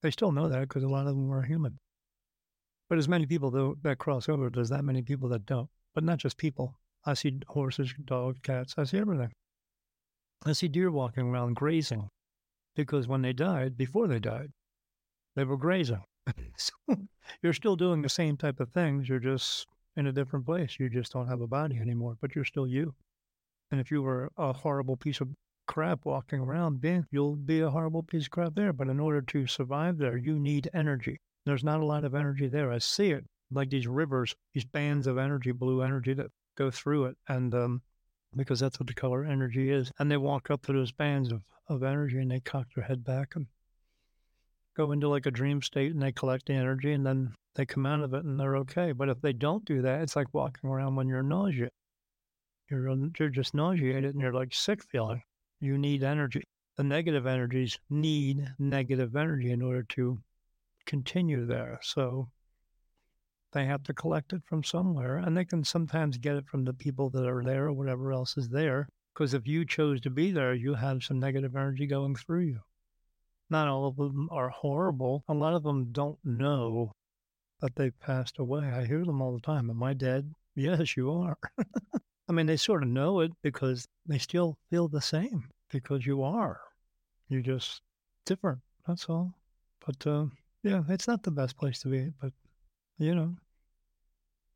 They 0.00 0.12
still 0.12 0.30
know 0.30 0.48
that 0.48 0.60
because 0.60 0.84
a 0.84 0.88
lot 0.88 1.08
of 1.08 1.16
them 1.16 1.32
are 1.32 1.42
human. 1.42 1.80
But 2.88 2.98
as 2.98 3.08
many 3.08 3.26
people 3.26 3.74
that 3.82 3.98
cross 3.98 4.28
over, 4.28 4.48
there's 4.48 4.68
that 4.68 4.84
many 4.84 5.02
people 5.02 5.28
that 5.30 5.44
don't. 5.44 5.70
But 5.92 6.04
not 6.04 6.18
just 6.18 6.36
people. 6.36 6.76
I 7.06 7.14
see 7.14 7.38
horses, 7.46 7.94
dogs, 8.04 8.38
cats. 8.42 8.74
I 8.78 8.84
see 8.84 8.98
everything. 8.98 9.32
I 10.46 10.52
see 10.52 10.68
deer 10.68 10.90
walking 10.90 11.28
around 11.28 11.54
grazing 11.54 12.08
because 12.76 13.08
when 13.08 13.22
they 13.22 13.32
died, 13.32 13.76
before 13.76 14.08
they 14.08 14.18
died, 14.18 14.50
they 15.36 15.44
were 15.44 15.56
grazing. 15.56 16.04
so 16.56 16.72
you're 17.42 17.52
still 17.52 17.76
doing 17.76 18.02
the 18.02 18.08
same 18.08 18.36
type 18.36 18.60
of 18.60 18.70
things. 18.70 19.08
You're 19.08 19.18
just 19.18 19.66
in 19.96 20.06
a 20.06 20.12
different 20.12 20.46
place. 20.46 20.78
You 20.78 20.88
just 20.88 21.12
don't 21.12 21.28
have 21.28 21.40
a 21.40 21.46
body 21.46 21.78
anymore, 21.78 22.16
but 22.20 22.34
you're 22.34 22.44
still 22.44 22.66
you. 22.66 22.94
And 23.70 23.80
if 23.80 23.90
you 23.90 24.02
were 24.02 24.30
a 24.36 24.52
horrible 24.52 24.96
piece 24.96 25.20
of 25.20 25.28
crap 25.66 26.04
walking 26.04 26.40
around, 26.40 26.80
being, 26.80 27.06
you'll 27.10 27.36
be 27.36 27.60
a 27.60 27.70
horrible 27.70 28.02
piece 28.02 28.24
of 28.24 28.30
crap 28.30 28.54
there. 28.54 28.72
But 28.72 28.88
in 28.88 29.00
order 29.00 29.22
to 29.22 29.46
survive 29.46 29.98
there, 29.98 30.16
you 30.16 30.38
need 30.38 30.68
energy. 30.74 31.18
There's 31.46 31.64
not 31.64 31.80
a 31.80 31.86
lot 31.86 32.04
of 32.04 32.14
energy 32.14 32.48
there. 32.48 32.72
I 32.72 32.78
see 32.78 33.10
it 33.10 33.24
like 33.50 33.70
these 33.70 33.86
rivers, 33.86 34.34
these 34.52 34.64
bands 34.64 35.06
of 35.06 35.18
energy, 35.18 35.52
blue 35.52 35.82
energy 35.82 36.14
that 36.14 36.30
go 36.56 36.70
through 36.70 37.06
it. 37.06 37.16
And 37.28 37.54
um, 37.54 37.82
because 38.36 38.60
that's 38.60 38.78
what 38.80 38.86
the 38.86 38.94
color 38.94 39.24
energy 39.24 39.70
is. 39.70 39.90
And 39.98 40.10
they 40.10 40.16
walk 40.16 40.50
up 40.50 40.66
to 40.66 40.72
those 40.72 40.92
bands 40.92 41.32
of, 41.32 41.42
of 41.68 41.82
energy 41.82 42.18
and 42.18 42.30
they 42.30 42.40
cock 42.40 42.66
their 42.74 42.84
head 42.84 43.04
back 43.04 43.36
and 43.36 43.46
go 44.76 44.92
into 44.92 45.08
like 45.08 45.26
a 45.26 45.30
dream 45.30 45.62
state 45.62 45.92
and 45.92 46.02
they 46.02 46.12
collect 46.12 46.46
the 46.46 46.54
energy 46.54 46.92
and 46.92 47.06
then 47.06 47.32
they 47.54 47.64
come 47.64 47.86
out 47.86 48.00
of 48.00 48.14
it 48.14 48.24
and 48.24 48.38
they're 48.38 48.56
okay. 48.56 48.92
But 48.92 49.08
if 49.08 49.20
they 49.20 49.32
don't 49.32 49.64
do 49.64 49.82
that, 49.82 50.02
it's 50.02 50.16
like 50.16 50.32
walking 50.32 50.68
around 50.68 50.96
when 50.96 51.08
you're 51.08 51.22
nauseous. 51.22 51.70
You're, 52.70 52.96
you're 53.18 53.28
just 53.28 53.54
nauseated 53.54 54.14
and 54.14 54.20
you're 54.20 54.32
like 54.32 54.52
sick 54.52 54.82
feeling. 54.82 55.22
You 55.60 55.78
need 55.78 56.02
energy. 56.02 56.42
The 56.76 56.84
negative 56.84 57.26
energies 57.26 57.78
need 57.88 58.48
negative 58.58 59.14
energy 59.14 59.52
in 59.52 59.62
order 59.62 59.84
to 59.90 60.18
continue 60.86 61.46
there. 61.46 61.78
So 61.82 62.28
they 63.54 63.64
have 63.64 63.82
to 63.84 63.94
collect 63.94 64.32
it 64.34 64.42
from 64.44 64.62
somewhere 64.62 65.16
and 65.16 65.36
they 65.36 65.44
can 65.44 65.64
sometimes 65.64 66.18
get 66.18 66.36
it 66.36 66.46
from 66.46 66.64
the 66.64 66.74
people 66.74 67.08
that 67.10 67.26
are 67.26 67.42
there 67.42 67.66
or 67.66 67.72
whatever 67.72 68.12
else 68.12 68.36
is 68.36 68.50
there. 68.50 68.88
Because 69.14 69.32
if 69.32 69.46
you 69.46 69.64
chose 69.64 70.00
to 70.02 70.10
be 70.10 70.32
there, 70.32 70.52
you 70.52 70.74
have 70.74 71.02
some 71.04 71.20
negative 71.20 71.56
energy 71.56 71.86
going 71.86 72.16
through 72.16 72.40
you. 72.40 72.60
Not 73.48 73.68
all 73.68 73.86
of 73.86 73.96
them 73.96 74.28
are 74.32 74.48
horrible. 74.48 75.22
A 75.28 75.34
lot 75.34 75.54
of 75.54 75.62
them 75.62 75.92
don't 75.92 76.18
know 76.24 76.92
that 77.60 77.76
they've 77.76 77.98
passed 78.00 78.38
away. 78.38 78.66
I 78.66 78.84
hear 78.84 79.04
them 79.04 79.22
all 79.22 79.32
the 79.32 79.40
time. 79.40 79.70
Am 79.70 79.82
I 79.82 79.94
dead? 79.94 80.32
Yes, 80.56 80.96
you 80.96 81.10
are. 81.10 81.36
I 82.28 82.32
mean, 82.32 82.46
they 82.46 82.56
sort 82.56 82.84
of 82.84 82.88
know 82.88 83.18
it 83.20 83.32
because 83.42 83.88
they 84.06 84.18
still 84.18 84.56
feel 84.70 84.86
the 84.86 85.00
same 85.00 85.48
because 85.68 86.06
you 86.06 86.22
are. 86.22 86.60
You're 87.28 87.42
just 87.42 87.82
different. 88.24 88.60
That's 88.86 89.06
all. 89.06 89.34
But 89.84 90.06
uh, 90.06 90.26
yeah, 90.62 90.82
it's 90.88 91.08
not 91.08 91.24
the 91.24 91.32
best 91.32 91.56
place 91.56 91.80
to 91.80 91.88
be. 91.88 92.12
But 92.20 92.32
you 92.98 93.16
know, 93.16 93.34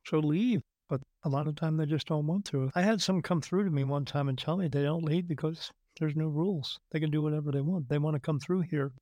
so 0.09 0.19
leave. 0.19 0.63
But 0.89 1.03
a 1.25 1.29
lot 1.29 1.47
of 1.47 1.57
time 1.57 1.77
they 1.77 1.87
just 1.87 2.07
don't 2.07 2.27
want 2.27 2.47
to. 2.47 2.71
I 2.75 2.83
had 2.83 3.03
some 3.03 3.21
come 3.21 3.43
through 3.43 3.65
to 3.65 3.71
me 3.71 3.85
one 3.85 4.07
time 4.07 4.29
and 4.29 4.39
tell 4.39 4.57
me 4.57 4.69
they 4.69 4.83
don't 4.83 5.05
leave 5.05 5.29
because 5.29 5.71
there's 6.01 6.17
no 6.17 6.29
rules. 6.29 6.79
They 6.93 7.01
can 7.01 7.11
do 7.11 7.21
whatever 7.21 7.53
they 7.53 7.61
want. 7.61 7.89
They 7.89 7.99
want 7.99 8.15
to 8.15 8.21
come 8.21 8.41
through 8.41 8.63
here 8.63 8.93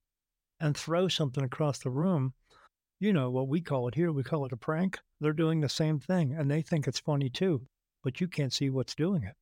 and 0.59 0.77
throw 0.77 1.07
something 1.07 1.45
across 1.45 1.79
the 1.79 1.90
room. 1.90 2.35
You 2.99 3.12
know 3.12 3.31
what 3.31 3.49
we 3.49 3.61
call 3.61 3.87
it 3.88 3.95
here? 3.95 4.11
We 4.11 4.25
call 4.25 4.47
it 4.47 4.53
a 4.53 4.57
prank. 4.57 4.99
They're 5.21 5.33
doing 5.33 5.61
the 5.61 5.69
same 5.69 6.01
thing 6.01 6.35
and 6.35 6.51
they 6.51 6.62
think 6.62 6.88
it's 6.88 6.99
funny 6.99 7.31
too, 7.31 7.62
but 8.03 8.21
you 8.21 8.27
can't 8.27 8.53
see 8.53 8.71
what's 8.71 8.95
doing 8.95 9.23
it. 9.23 9.35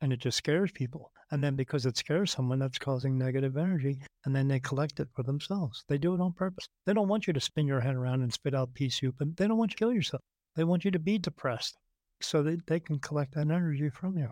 And 0.00 0.12
it 0.12 0.18
just 0.18 0.38
scares 0.38 0.72
people. 0.72 1.12
And 1.30 1.42
then 1.42 1.56
because 1.56 1.86
it 1.86 1.96
scares 1.96 2.32
someone, 2.32 2.58
that's 2.58 2.78
causing 2.78 3.16
negative 3.16 3.56
energy. 3.56 4.00
And 4.24 4.34
then 4.34 4.48
they 4.48 4.60
collect 4.60 5.00
it 5.00 5.08
for 5.14 5.22
themselves. 5.22 5.84
They 5.88 5.98
do 5.98 6.14
it 6.14 6.20
on 6.20 6.32
purpose. 6.32 6.66
They 6.84 6.92
don't 6.92 7.08
want 7.08 7.26
you 7.26 7.32
to 7.32 7.40
spin 7.40 7.66
your 7.66 7.80
head 7.80 7.94
around 7.94 8.22
and 8.22 8.32
spit 8.32 8.54
out 8.54 8.74
pea 8.74 8.90
soup, 8.90 9.16
and 9.20 9.36
they 9.36 9.46
don't 9.46 9.56
want 9.56 9.72
you 9.72 9.76
to 9.76 9.78
kill 9.78 9.92
yourself. 9.92 10.22
They 10.56 10.64
want 10.64 10.84
you 10.84 10.90
to 10.92 10.98
be 10.98 11.18
depressed 11.18 11.76
so 12.20 12.42
that 12.42 12.66
they 12.66 12.80
can 12.80 12.98
collect 12.98 13.34
that 13.34 13.50
energy 13.50 13.90
from 13.90 14.18
you. 14.18 14.30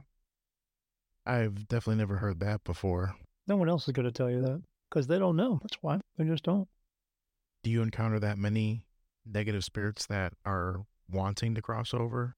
I've 1.26 1.68
definitely 1.68 1.96
never 1.96 2.16
heard 2.16 2.40
that 2.40 2.64
before. 2.64 3.14
No 3.46 3.56
one 3.56 3.68
else 3.68 3.87
is 3.87 3.92
going 3.92 4.06
to 4.06 4.12
tell 4.12 4.30
you 4.30 4.40
that 4.42 4.62
because 4.88 5.06
they 5.06 5.18
don't 5.18 5.37
know. 5.37 5.58
That's 5.62 5.82
why 5.82 6.00
they 6.16 6.24
just 6.24 6.44
don't. 6.44 6.68
Do 7.62 7.70
you 7.70 7.82
encounter 7.82 8.18
that 8.20 8.38
many 8.38 8.87
negative 9.24 9.64
spirits 9.64 10.06
that 10.06 10.32
are 10.44 10.85
wanting 11.08 11.54
to 11.54 11.62
cross 11.62 11.94
over? 11.94 12.37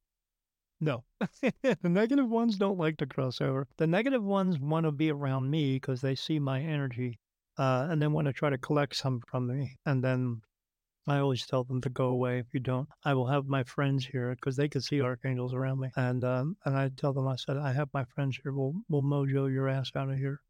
No. 0.80 1.04
the 1.40 1.78
negative 1.82 2.28
ones 2.28 2.56
don't 2.56 2.78
like 2.78 2.98
to 2.98 3.06
cross 3.06 3.40
over. 3.40 3.66
The 3.78 3.86
negative 3.86 4.22
ones 4.22 4.58
want 4.58 4.84
to 4.84 4.92
be 4.92 5.10
around 5.10 5.50
me 5.50 5.74
because 5.74 6.00
they 6.00 6.14
see 6.14 6.38
my 6.38 6.60
energy 6.60 7.18
uh, 7.58 7.86
and 7.90 8.02
then 8.02 8.12
want 8.12 8.26
to 8.26 8.32
try 8.32 8.50
to 8.50 8.58
collect 8.58 8.96
some 8.96 9.20
from 9.26 9.46
me. 9.46 9.78
And 9.86 10.04
then 10.04 10.42
I 11.06 11.18
always 11.18 11.46
tell 11.46 11.64
them 11.64 11.82
to 11.82 11.90
go 11.90 12.06
away 12.06 12.38
if 12.38 12.46
you 12.54 12.60
don't. 12.60 12.88
I 13.04 13.12
will 13.12 13.26
have 13.26 13.46
my 13.46 13.62
friends 13.64 14.06
here 14.06 14.34
because 14.34 14.56
they 14.56 14.68
can 14.68 14.80
see 14.80 15.02
archangels 15.02 15.52
around 15.52 15.80
me, 15.80 15.90
and 15.96 16.24
um, 16.24 16.56
and 16.64 16.74
I 16.74 16.88
tell 16.88 17.12
them 17.12 17.28
I 17.28 17.36
said 17.36 17.58
I 17.58 17.72
have 17.74 17.90
my 17.92 18.04
friends 18.04 18.38
here. 18.42 18.52
We'll 18.52 18.74
we'll 18.88 19.02
mojo 19.02 19.52
your 19.52 19.68
ass 19.68 19.90
out 19.94 20.08
of 20.08 20.16
here, 20.16 20.40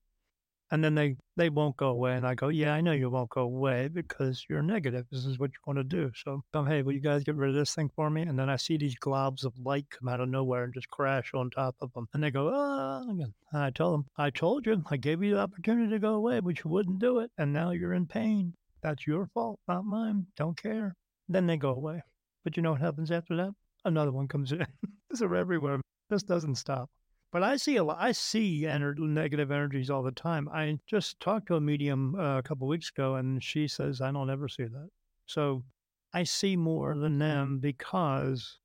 and 0.70 0.84
then 0.84 0.94
they 0.94 1.16
they 1.36 1.50
won't 1.50 1.76
go 1.76 1.88
away, 1.88 2.14
and 2.14 2.24
I 2.24 2.36
go 2.36 2.48
yeah 2.48 2.72
I 2.72 2.82
know 2.82 2.92
you 2.92 3.10
won't 3.10 3.30
go 3.30 3.42
away 3.42 3.88
because 3.88 4.46
you're 4.48 4.62
negative. 4.62 5.06
This 5.10 5.24
is 5.24 5.40
what 5.40 5.50
you 5.50 5.58
want 5.66 5.78
to 5.78 5.84
do. 5.84 6.12
So 6.14 6.44
um, 6.54 6.66
hey, 6.68 6.82
will 6.82 6.92
you 6.92 7.00
guys 7.00 7.24
get 7.24 7.34
rid 7.34 7.50
of 7.50 7.56
this 7.56 7.74
thing 7.74 7.90
for 7.96 8.08
me? 8.08 8.22
And 8.22 8.38
then 8.38 8.48
I 8.48 8.54
see 8.54 8.76
these 8.76 8.96
globs 8.96 9.44
of 9.44 9.58
light 9.58 9.86
come 9.90 10.08
out 10.08 10.20
of 10.20 10.28
nowhere 10.28 10.62
and 10.62 10.74
just 10.74 10.88
crash 10.88 11.32
on 11.34 11.50
top 11.50 11.74
of 11.80 11.92
them, 11.94 12.06
and 12.14 12.22
they 12.22 12.30
go 12.30 12.52
ah. 12.54 13.02
And 13.08 13.34
I 13.52 13.70
tell 13.70 13.90
them 13.90 14.06
I 14.16 14.30
told 14.30 14.66
you 14.66 14.84
I 14.88 14.98
gave 14.98 15.20
you 15.20 15.34
the 15.34 15.40
opportunity 15.40 15.90
to 15.90 15.98
go 15.98 16.14
away, 16.14 16.38
but 16.38 16.62
you 16.62 16.70
wouldn't 16.70 17.00
do 17.00 17.18
it, 17.18 17.32
and 17.38 17.52
now 17.52 17.70
you're 17.70 17.92
in 17.94 18.06
pain. 18.06 18.54
That's 18.84 19.06
your 19.06 19.26
fault, 19.32 19.58
not 19.66 19.86
mine. 19.86 20.26
Don't 20.36 20.62
care. 20.62 20.94
Then 21.26 21.46
they 21.46 21.56
go 21.56 21.70
away. 21.70 22.02
But 22.44 22.58
you 22.58 22.62
know 22.62 22.72
what 22.72 22.82
happens 22.82 23.10
after 23.10 23.34
that? 23.36 23.52
Another 23.86 24.12
one 24.12 24.28
comes 24.28 24.52
in. 24.52 24.66
These 25.10 25.22
are 25.22 25.34
everywhere. 25.34 25.80
This 26.10 26.22
doesn't 26.22 26.56
stop. 26.56 26.90
But 27.32 27.42
I 27.42 27.56
see 27.56 27.76
a 27.76 27.82
lot, 27.82 27.96
I 27.98 28.12
see 28.12 28.64
ener- 28.64 28.98
negative 28.98 29.50
energies 29.50 29.88
all 29.88 30.02
the 30.02 30.12
time. 30.12 30.50
I 30.50 30.78
just 30.86 31.18
talked 31.18 31.46
to 31.46 31.56
a 31.56 31.62
medium 31.62 32.14
uh, 32.14 32.38
a 32.38 32.42
couple 32.42 32.68
weeks 32.68 32.90
ago, 32.90 33.14
and 33.14 33.42
she 33.42 33.68
says 33.68 34.02
I 34.02 34.12
don't 34.12 34.28
ever 34.28 34.48
see 34.48 34.64
that. 34.64 34.90
So 35.24 35.64
I 36.12 36.24
see 36.24 36.54
more 36.54 36.94
than 36.94 37.18
them 37.18 37.60
because 37.60 38.58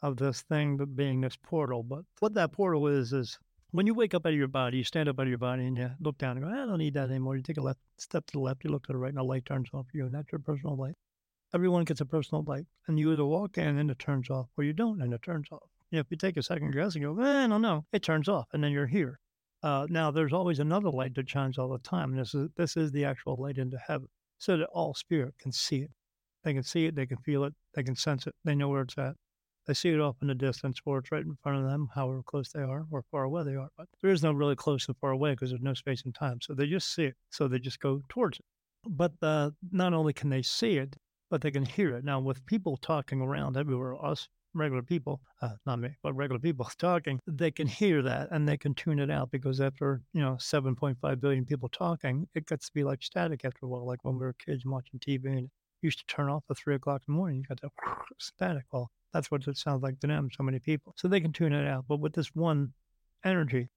of 0.00 0.16
this 0.16 0.40
thing 0.40 0.78
being 0.94 1.20
this 1.20 1.36
portal. 1.36 1.82
But 1.82 2.04
what 2.20 2.32
that 2.34 2.52
portal 2.52 2.88
is 2.88 3.12
is 3.12 3.38
when 3.72 3.86
you 3.86 3.94
wake 3.94 4.14
up 4.14 4.26
out 4.26 4.32
of 4.32 4.38
your 4.38 4.48
body, 4.48 4.78
you 4.78 4.84
stand 4.84 5.08
up 5.08 5.18
out 5.18 5.22
of 5.22 5.28
your 5.28 5.38
body 5.38 5.66
and 5.66 5.76
you 5.76 5.90
look 6.00 6.18
down 6.18 6.36
and 6.36 6.46
go, 6.46 6.52
I 6.52 6.66
don't 6.66 6.78
need 6.78 6.94
that 6.94 7.10
anymore. 7.10 7.36
You 7.36 7.42
take 7.42 7.56
a 7.56 7.62
left 7.62 7.80
step 7.96 8.26
to 8.26 8.32
the 8.32 8.38
left, 8.38 8.64
you 8.64 8.70
look 8.70 8.86
to 8.86 8.92
the 8.92 8.98
right, 8.98 9.08
and 9.08 9.18
the 9.18 9.24
light 9.24 9.46
turns 9.46 9.70
off 9.72 9.86
for 9.90 9.96
you. 9.96 10.04
And 10.04 10.14
that's 10.14 10.30
your 10.30 10.40
personal 10.40 10.76
light. 10.76 10.94
Everyone 11.54 11.84
gets 11.84 12.00
a 12.00 12.06
personal 12.06 12.44
light. 12.46 12.66
And 12.86 12.98
you 12.98 13.12
either 13.12 13.24
walk 13.24 13.56
in 13.56 13.78
and 13.78 13.90
it 13.90 13.98
turns 13.98 14.28
off, 14.30 14.48
or 14.58 14.64
you 14.64 14.74
don't 14.74 15.00
and 15.00 15.12
it 15.12 15.22
turns 15.22 15.48
off. 15.50 15.68
You 15.90 15.96
know, 15.96 16.00
if 16.00 16.06
you 16.10 16.16
take 16.16 16.36
a 16.36 16.42
second 16.42 16.72
guess 16.72 16.94
and 16.94 17.04
go, 17.04 17.18
eh, 17.22 17.44
I 17.44 17.46
don't 17.46 17.62
know, 17.62 17.86
it 17.92 18.02
turns 18.02 18.28
off, 18.28 18.46
and 18.52 18.62
then 18.62 18.72
you're 18.72 18.86
here. 18.86 19.18
Uh, 19.62 19.86
now, 19.88 20.10
there's 20.10 20.32
always 20.32 20.58
another 20.58 20.90
light 20.90 21.14
that 21.14 21.30
shines 21.30 21.56
all 21.56 21.68
the 21.68 21.78
time. 21.78 22.14
This 22.16 22.34
is, 22.34 22.48
this 22.56 22.76
is 22.76 22.90
the 22.92 23.04
actual 23.04 23.36
light 23.38 23.58
into 23.58 23.78
heaven, 23.78 24.08
so 24.38 24.56
that 24.56 24.66
all 24.66 24.92
spirit 24.92 25.34
can 25.38 25.52
see 25.52 25.78
it. 25.78 25.90
They 26.44 26.52
can 26.52 26.62
see 26.62 26.86
it, 26.86 26.96
they 26.96 27.06
can 27.06 27.18
feel 27.18 27.44
it, 27.44 27.54
they 27.74 27.82
can 27.82 27.94
sense 27.94 28.26
it, 28.26 28.34
they 28.44 28.54
know 28.54 28.68
where 28.68 28.82
it's 28.82 28.98
at. 28.98 29.14
They 29.66 29.74
see 29.74 29.90
it 29.90 30.00
off 30.00 30.16
in 30.22 30.28
the 30.28 30.34
distance, 30.34 30.80
or 30.84 30.98
it's 30.98 31.12
right 31.12 31.24
in 31.24 31.36
front 31.42 31.58
of 31.58 31.70
them, 31.70 31.88
however 31.94 32.22
close 32.24 32.50
they 32.50 32.62
are 32.62 32.84
or 32.90 33.04
far 33.10 33.24
away 33.24 33.44
they 33.44 33.54
are. 33.54 33.68
But 33.76 33.88
there 34.00 34.10
is 34.10 34.22
no 34.22 34.32
really 34.32 34.56
close 34.56 34.88
and 34.88 34.96
far 34.98 35.12
away 35.12 35.32
because 35.32 35.50
there's 35.50 35.62
no 35.62 35.74
space 35.74 36.02
and 36.04 36.14
time. 36.14 36.40
So 36.40 36.54
they 36.54 36.66
just 36.66 36.94
see 36.94 37.04
it. 37.04 37.16
So 37.30 37.46
they 37.46 37.58
just 37.58 37.80
go 37.80 38.02
towards 38.08 38.38
it. 38.38 38.44
But 38.88 39.12
uh, 39.22 39.50
not 39.70 39.94
only 39.94 40.12
can 40.12 40.30
they 40.30 40.42
see 40.42 40.78
it, 40.78 40.96
but 41.30 41.40
they 41.40 41.50
can 41.50 41.64
hear 41.64 41.96
it. 41.96 42.04
Now, 42.04 42.20
with 42.20 42.44
people 42.46 42.76
talking 42.76 43.20
around 43.20 43.56
everywhere, 43.56 44.04
us 44.04 44.28
regular 44.54 44.82
people, 44.82 45.20
uh, 45.40 45.50
not 45.64 45.78
me, 45.78 45.90
but 46.02 46.12
regular 46.14 46.40
people 46.40 46.68
talking, 46.78 47.20
they 47.26 47.50
can 47.50 47.66
hear 47.66 48.02
that 48.02 48.28
and 48.32 48.48
they 48.48 48.56
can 48.56 48.74
tune 48.74 48.98
it 48.98 49.10
out 49.10 49.30
because 49.30 49.60
after, 49.60 50.02
you 50.12 50.20
know, 50.20 50.34
7.5 50.34 51.20
billion 51.20 51.44
people 51.44 51.68
talking, 51.68 52.26
it 52.34 52.46
gets 52.46 52.66
to 52.66 52.74
be 52.74 52.84
like 52.84 53.02
static 53.02 53.44
after 53.44 53.66
a 53.66 53.68
while, 53.68 53.86
like 53.86 54.04
when 54.04 54.14
we 54.14 54.26
were 54.26 54.34
kids 54.44 54.66
watching 54.66 54.98
TV 55.00 55.26
and 55.26 55.50
used 55.82 55.98
to 56.00 56.06
turn 56.06 56.28
off 56.28 56.44
at 56.50 56.56
three 56.56 56.74
o'clock 56.74 57.02
in 57.06 57.14
the 57.14 57.16
morning, 57.16 57.38
you 57.38 57.44
got 57.44 57.60
that 57.60 57.70
static. 58.18 58.64
Well, 58.72 58.90
that's 59.12 59.30
what 59.30 59.46
it 59.46 59.56
sounds 59.56 59.82
like 59.82 60.00
to 60.00 60.06
them, 60.06 60.30
so 60.34 60.42
many 60.42 60.58
people. 60.58 60.94
So 60.96 61.08
they 61.08 61.20
can 61.20 61.32
tune 61.32 61.52
it 61.52 61.66
out. 61.68 61.84
But 61.88 62.00
with 62.00 62.14
this 62.14 62.34
one 62.34 62.72
energy 63.24 63.68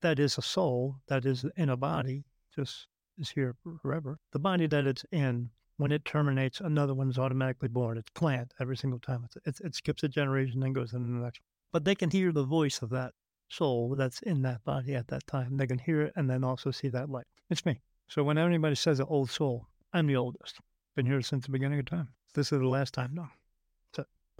that 0.00 0.18
is 0.18 0.38
a 0.38 0.42
soul, 0.42 0.96
that 1.08 1.24
is 1.26 1.44
in 1.56 1.68
a 1.68 1.76
body, 1.76 2.24
just 2.54 2.86
is 3.18 3.30
here 3.30 3.54
forever, 3.82 4.18
the 4.32 4.38
body 4.38 4.66
that 4.66 4.86
it's 4.86 5.04
in, 5.12 5.50
when 5.76 5.92
it 5.92 6.04
terminates, 6.04 6.60
another 6.60 6.94
one 6.94 7.08
is 7.10 7.18
automatically 7.18 7.68
born. 7.68 7.98
It's 7.98 8.10
planned 8.10 8.52
every 8.60 8.76
single 8.76 8.98
time. 8.98 9.22
It's, 9.24 9.36
it's, 9.46 9.60
it 9.60 9.74
skips 9.74 10.02
a 10.02 10.08
generation, 10.08 10.60
then 10.60 10.72
goes 10.72 10.92
into 10.92 11.06
the 11.08 11.24
next 11.24 11.40
one. 11.40 11.48
but 11.72 11.84
they 11.84 11.94
can 11.94 12.10
hear 12.10 12.32
the 12.32 12.44
voice 12.44 12.82
of 12.82 12.90
that 12.90 13.12
soul 13.48 13.94
that's 13.96 14.20
in 14.22 14.42
that 14.42 14.62
body 14.64 14.94
at 14.94 15.08
that 15.08 15.26
time. 15.26 15.56
They 15.56 15.66
can 15.66 15.78
hear 15.78 16.02
it 16.02 16.12
and 16.16 16.28
then 16.28 16.44
also 16.44 16.70
see 16.70 16.88
that 16.88 17.10
light. 17.10 17.26
It's 17.48 17.64
me. 17.66 17.80
So 18.08 18.22
when 18.22 18.38
anybody 18.38 18.74
says 18.74 19.00
an 19.00 19.06
old 19.08 19.30
soul, 19.30 19.66
I'm 19.92 20.06
the 20.06 20.16
oldest. 20.16 20.58
Been 20.96 21.06
here 21.06 21.20
since 21.22 21.46
the 21.46 21.52
beginning 21.52 21.78
of 21.78 21.86
time. 21.86 22.08
This 22.34 22.52
is 22.52 22.58
the 22.58 22.68
last 22.68 22.94
time. 22.94 23.10
No. 23.14 23.26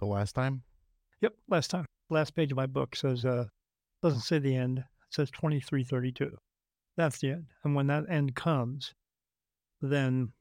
The 0.01 0.07
last 0.07 0.33
time? 0.33 0.63
Yep, 1.21 1.35
last 1.47 1.69
time. 1.69 1.85
Last 2.09 2.35
page 2.35 2.51
of 2.51 2.57
my 2.57 2.65
book 2.65 2.95
says, 2.95 3.23
uh, 3.23 3.45
doesn't 4.01 4.21
say 4.21 4.39
the 4.39 4.55
end. 4.55 4.79
It 4.79 4.85
says 5.11 5.29
2332. 5.29 6.35
That's 6.97 7.19
the 7.19 7.29
end. 7.29 7.45
And 7.63 7.75
when 7.75 7.85
that 7.87 8.09
end 8.09 8.35
comes, 8.35 8.95
then 9.79 10.33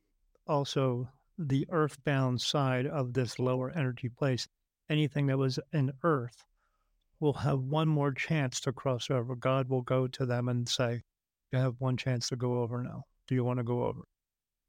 also 0.47 1.11
the 1.37 1.67
earthbound 1.71 2.41
side 2.41 2.87
of 2.87 3.13
this 3.13 3.39
lower 3.39 3.71
energy 3.71 4.09
place, 4.09 4.49
anything 4.89 5.27
that 5.27 5.37
was 5.37 5.59
in 5.75 5.93
earth 6.05 6.43
will 7.21 7.35
have 7.35 7.61
one 7.61 7.89
more 7.89 8.13
chance 8.13 8.61
to 8.61 8.73
cross 8.73 9.11
over. 9.11 9.37
God 9.37 9.69
will 9.69 9.83
go 9.83 10.07
to 10.07 10.25
them 10.25 10.49
and 10.49 10.67
say, 10.67 11.03
You 11.53 11.59
have 11.59 11.75
one 11.81 11.99
chance 11.99 12.31
to 12.31 12.37
go 12.37 12.63
over 12.63 12.83
now. 12.83 13.05
Do 13.29 13.35
you 13.35 13.45
want 13.45 13.59
to 13.59 13.65
go 13.65 13.85
over? 13.85 14.01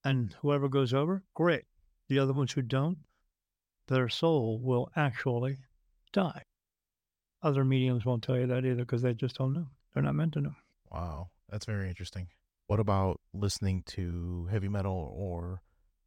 And 0.04 0.36
whoever 0.42 0.68
goes 0.68 0.94
over, 0.94 1.24
great. 1.34 1.64
The 2.10 2.20
other 2.20 2.34
ones 2.34 2.52
who 2.52 2.62
don't, 2.62 2.98
their 3.88 4.10
soul 4.10 4.60
will 4.60 4.90
actually 4.96 5.58
die. 6.14 6.44
Other 7.44 7.66
mediums 7.66 8.06
won't 8.06 8.24
tell 8.24 8.38
you 8.38 8.48
that 8.48 8.66
either 8.66 8.86
because 8.86 9.02
they 9.02 9.14
just 9.14 9.38
don't 9.38 9.54
know. 9.54 9.68
They're 9.94 10.04
not 10.04 10.16
meant 10.16 10.34
to 10.34 10.42
know. 10.42 10.56
Wow, 10.92 11.30
that's 11.50 11.66
very 11.66 11.90
interesting. 11.90 12.28
What 12.68 12.80
about 12.80 13.20
listening 13.34 13.84
to 13.88 14.48
heavy 14.52 14.70
metal 14.70 15.14
or 15.16 15.62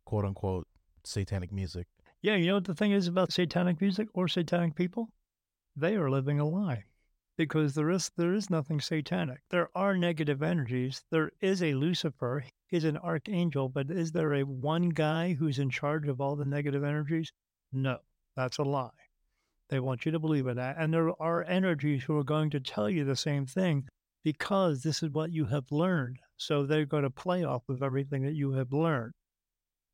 quote 0.04 0.24
unquote 0.24 0.66
satanic 1.04 1.52
music? 1.52 1.86
Yeah, 2.22 2.36
you 2.36 2.46
know 2.46 2.54
what 2.54 2.64
the 2.64 2.74
thing 2.74 2.92
is 2.92 3.06
about 3.06 3.32
satanic 3.32 3.80
music 3.80 4.08
or 4.14 4.28
satanic 4.28 4.74
people? 4.74 5.10
They 5.76 5.96
are 5.96 6.08
living 6.08 6.40
a 6.40 6.48
lie 6.48 6.84
because 7.36 7.74
there 7.74 7.90
is 7.90 8.10
there 8.16 8.32
is 8.32 8.48
nothing 8.48 8.80
satanic. 8.80 9.40
There 9.50 9.68
are 9.74 9.96
negative 9.96 10.42
energies. 10.42 11.04
There 11.10 11.32
is 11.40 11.62
a 11.62 11.74
Lucifer. 11.74 12.44
He's 12.68 12.84
an 12.84 12.96
archangel, 12.98 13.68
but 13.68 13.90
is 13.90 14.12
there 14.12 14.34
a 14.34 14.44
one 14.44 14.90
guy 14.90 15.34
who's 15.34 15.58
in 15.58 15.68
charge 15.68 16.08
of 16.08 16.20
all 16.20 16.36
the 16.36 16.44
negative 16.44 16.84
energies? 16.84 17.32
No, 17.74 17.98
that's 18.36 18.58
a 18.58 18.62
lie. 18.62 18.90
They 19.68 19.80
want 19.80 20.06
you 20.06 20.12
to 20.12 20.18
believe 20.18 20.46
in 20.46 20.56
that. 20.56 20.76
And 20.78 20.94
there 20.94 21.10
are 21.20 21.42
energies 21.44 22.04
who 22.04 22.16
are 22.16 22.24
going 22.24 22.50
to 22.50 22.60
tell 22.60 22.88
you 22.88 23.04
the 23.04 23.16
same 23.16 23.46
thing 23.46 23.88
because 24.22 24.82
this 24.82 25.02
is 25.02 25.10
what 25.10 25.32
you 25.32 25.44
have 25.46 25.70
learned. 25.72 26.18
So 26.36 26.64
they're 26.64 26.86
going 26.86 27.02
to 27.02 27.10
play 27.10 27.44
off 27.44 27.68
of 27.68 27.82
everything 27.82 28.22
that 28.22 28.34
you 28.34 28.52
have 28.52 28.72
learned. 28.72 29.12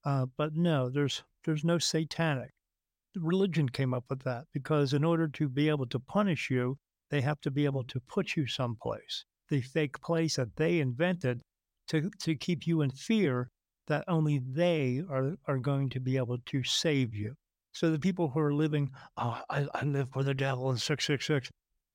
Uh, 0.04 0.26
but 0.36 0.54
no, 0.54 0.90
there's 0.90 1.22
there's 1.44 1.64
no 1.64 1.78
satanic. 1.78 2.50
Religion 3.16 3.68
came 3.68 3.94
up 3.94 4.04
with 4.10 4.22
that 4.24 4.44
because 4.52 4.92
in 4.92 5.04
order 5.04 5.26
to 5.28 5.48
be 5.48 5.68
able 5.68 5.86
to 5.86 5.98
punish 5.98 6.50
you, 6.50 6.78
they 7.10 7.20
have 7.20 7.40
to 7.40 7.50
be 7.50 7.64
able 7.64 7.84
to 7.84 8.00
put 8.00 8.36
you 8.36 8.46
someplace, 8.46 9.24
the 9.48 9.60
fake 9.62 10.00
place 10.00 10.36
that 10.36 10.54
they 10.56 10.80
invented 10.80 11.40
to, 11.88 12.10
to 12.20 12.34
keep 12.36 12.66
you 12.66 12.82
in 12.82 12.90
fear 12.90 13.50
that 13.88 14.04
only 14.06 14.38
they 14.38 15.02
are, 15.10 15.34
are 15.46 15.58
going 15.58 15.88
to 15.90 16.00
be 16.00 16.16
able 16.16 16.38
to 16.46 16.62
save 16.62 17.14
you. 17.14 17.34
So 17.72 17.90
the 17.90 17.98
people 17.98 18.28
who 18.28 18.40
are 18.40 18.52
living, 18.52 18.90
oh, 19.16 19.40
I, 19.48 19.66
I 19.74 19.84
live 19.84 20.08
for 20.12 20.22
the 20.22 20.34
devil 20.34 20.70
in 20.70 20.76
666, 20.76 21.50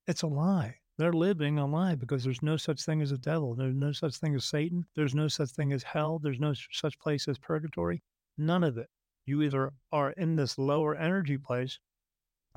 it's 0.07 0.21
a 0.21 0.27
lie. 0.27 0.77
They're 0.97 1.13
living 1.13 1.59
a 1.59 1.65
lie 1.65 1.95
because 1.95 2.23
there's 2.23 2.41
no 2.41 2.55
such 2.55 2.83
thing 2.83 3.01
as 3.01 3.11
a 3.11 3.17
devil. 3.17 3.53
There's 3.53 3.75
no 3.75 3.91
such 3.91 4.15
thing 4.15 4.35
as 4.35 4.45
Satan. 4.45 4.85
There's 4.95 5.13
no 5.13 5.27
such 5.27 5.49
thing 5.49 5.73
as 5.73 5.83
hell. 5.83 6.19
There's 6.19 6.39
no 6.39 6.53
such 6.71 6.97
place 6.99 7.27
as 7.27 7.37
purgatory. 7.37 8.01
None 8.37 8.63
of 8.63 8.77
it. 8.77 8.87
You 9.25 9.41
either 9.41 9.73
are 9.91 10.11
in 10.11 10.35
this 10.35 10.57
lower 10.57 10.95
energy 10.95 11.37
place. 11.37 11.79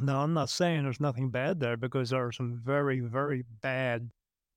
Now, 0.00 0.22
I'm 0.22 0.34
not 0.34 0.50
saying 0.50 0.84
there's 0.84 1.00
nothing 1.00 1.30
bad 1.30 1.58
there 1.58 1.76
because 1.76 2.10
there 2.10 2.24
are 2.24 2.30
some 2.32 2.60
very, 2.64 3.00
very 3.00 3.44
bad 3.62 4.10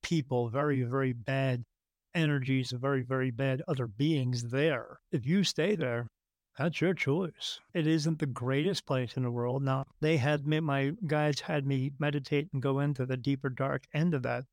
people, 0.04 0.50
very, 0.50 0.84
very 0.84 1.14
bad 1.14 1.64
energies, 2.14 2.72
very, 2.72 3.02
very 3.02 3.32
bad 3.32 3.64
other 3.68 3.88
beings 3.88 4.44
there. 4.44 5.00
If 5.12 5.26
you 5.26 5.44
stay 5.44 5.76
there, 5.76 6.08
that's 6.64 6.80
your 6.80 6.94
choice. 6.94 7.60
It 7.74 7.88
isn't 7.88 8.20
the 8.20 8.28
greatest 8.28 8.86
place 8.86 9.18
in 9.18 9.24
the 9.24 9.32
world. 9.32 9.64
Now, 9.64 9.86
they 10.00 10.18
had 10.18 10.46
me, 10.46 10.60
my 10.60 10.92
guides 11.08 11.42
had 11.42 11.66
me 11.66 11.92
meditate 11.98 12.50
and 12.54 12.62
go 12.62 12.80
into 12.80 13.06
the 13.06 13.18
deeper, 13.18 13.50
dark 13.50 13.86
end 13.96 14.14
of 14.14 14.22
that. 14.24 14.46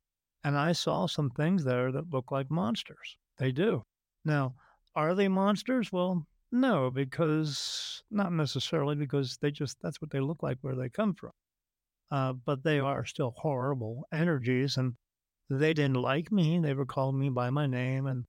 And 0.43 0.57
I 0.57 0.73
saw 0.73 1.07
some 1.07 1.29
things 1.31 1.65
there 1.65 1.93
that 1.93 2.11
look 2.11 2.31
like 2.31 2.51
monsters. 2.51 3.19
They 3.37 3.53
do. 3.53 3.83
Now, 4.25 4.55
are 4.95 5.15
they 5.15 5.29
monsters? 5.29 5.93
Well, 5.93 6.27
no, 6.51 6.91
because 6.91 8.03
not 8.11 8.33
necessarily 8.33 8.95
because 8.95 9.37
they 9.43 9.51
just, 9.51 9.77
that's 9.83 10.01
what 10.01 10.11
they 10.11 10.21
look 10.21 10.43
like 10.43 10.57
where 10.63 10.77
they 10.77 10.89
come 10.89 11.15
from. 11.15 11.33
Uh, 12.11 12.33
but 12.33 12.63
they 12.63 12.79
are 12.79 13.05
still 13.05 13.35
horrible 13.37 14.07
energies. 14.13 14.79
And 14.79 14.95
they 15.51 15.75
didn't 15.75 16.01
like 16.01 16.33
me. 16.33 16.59
They 16.59 16.73
were 16.73 16.87
calling 16.87 17.19
me 17.19 17.29
by 17.29 17.51
my 17.51 17.67
name 17.67 18.07
and 18.07 18.25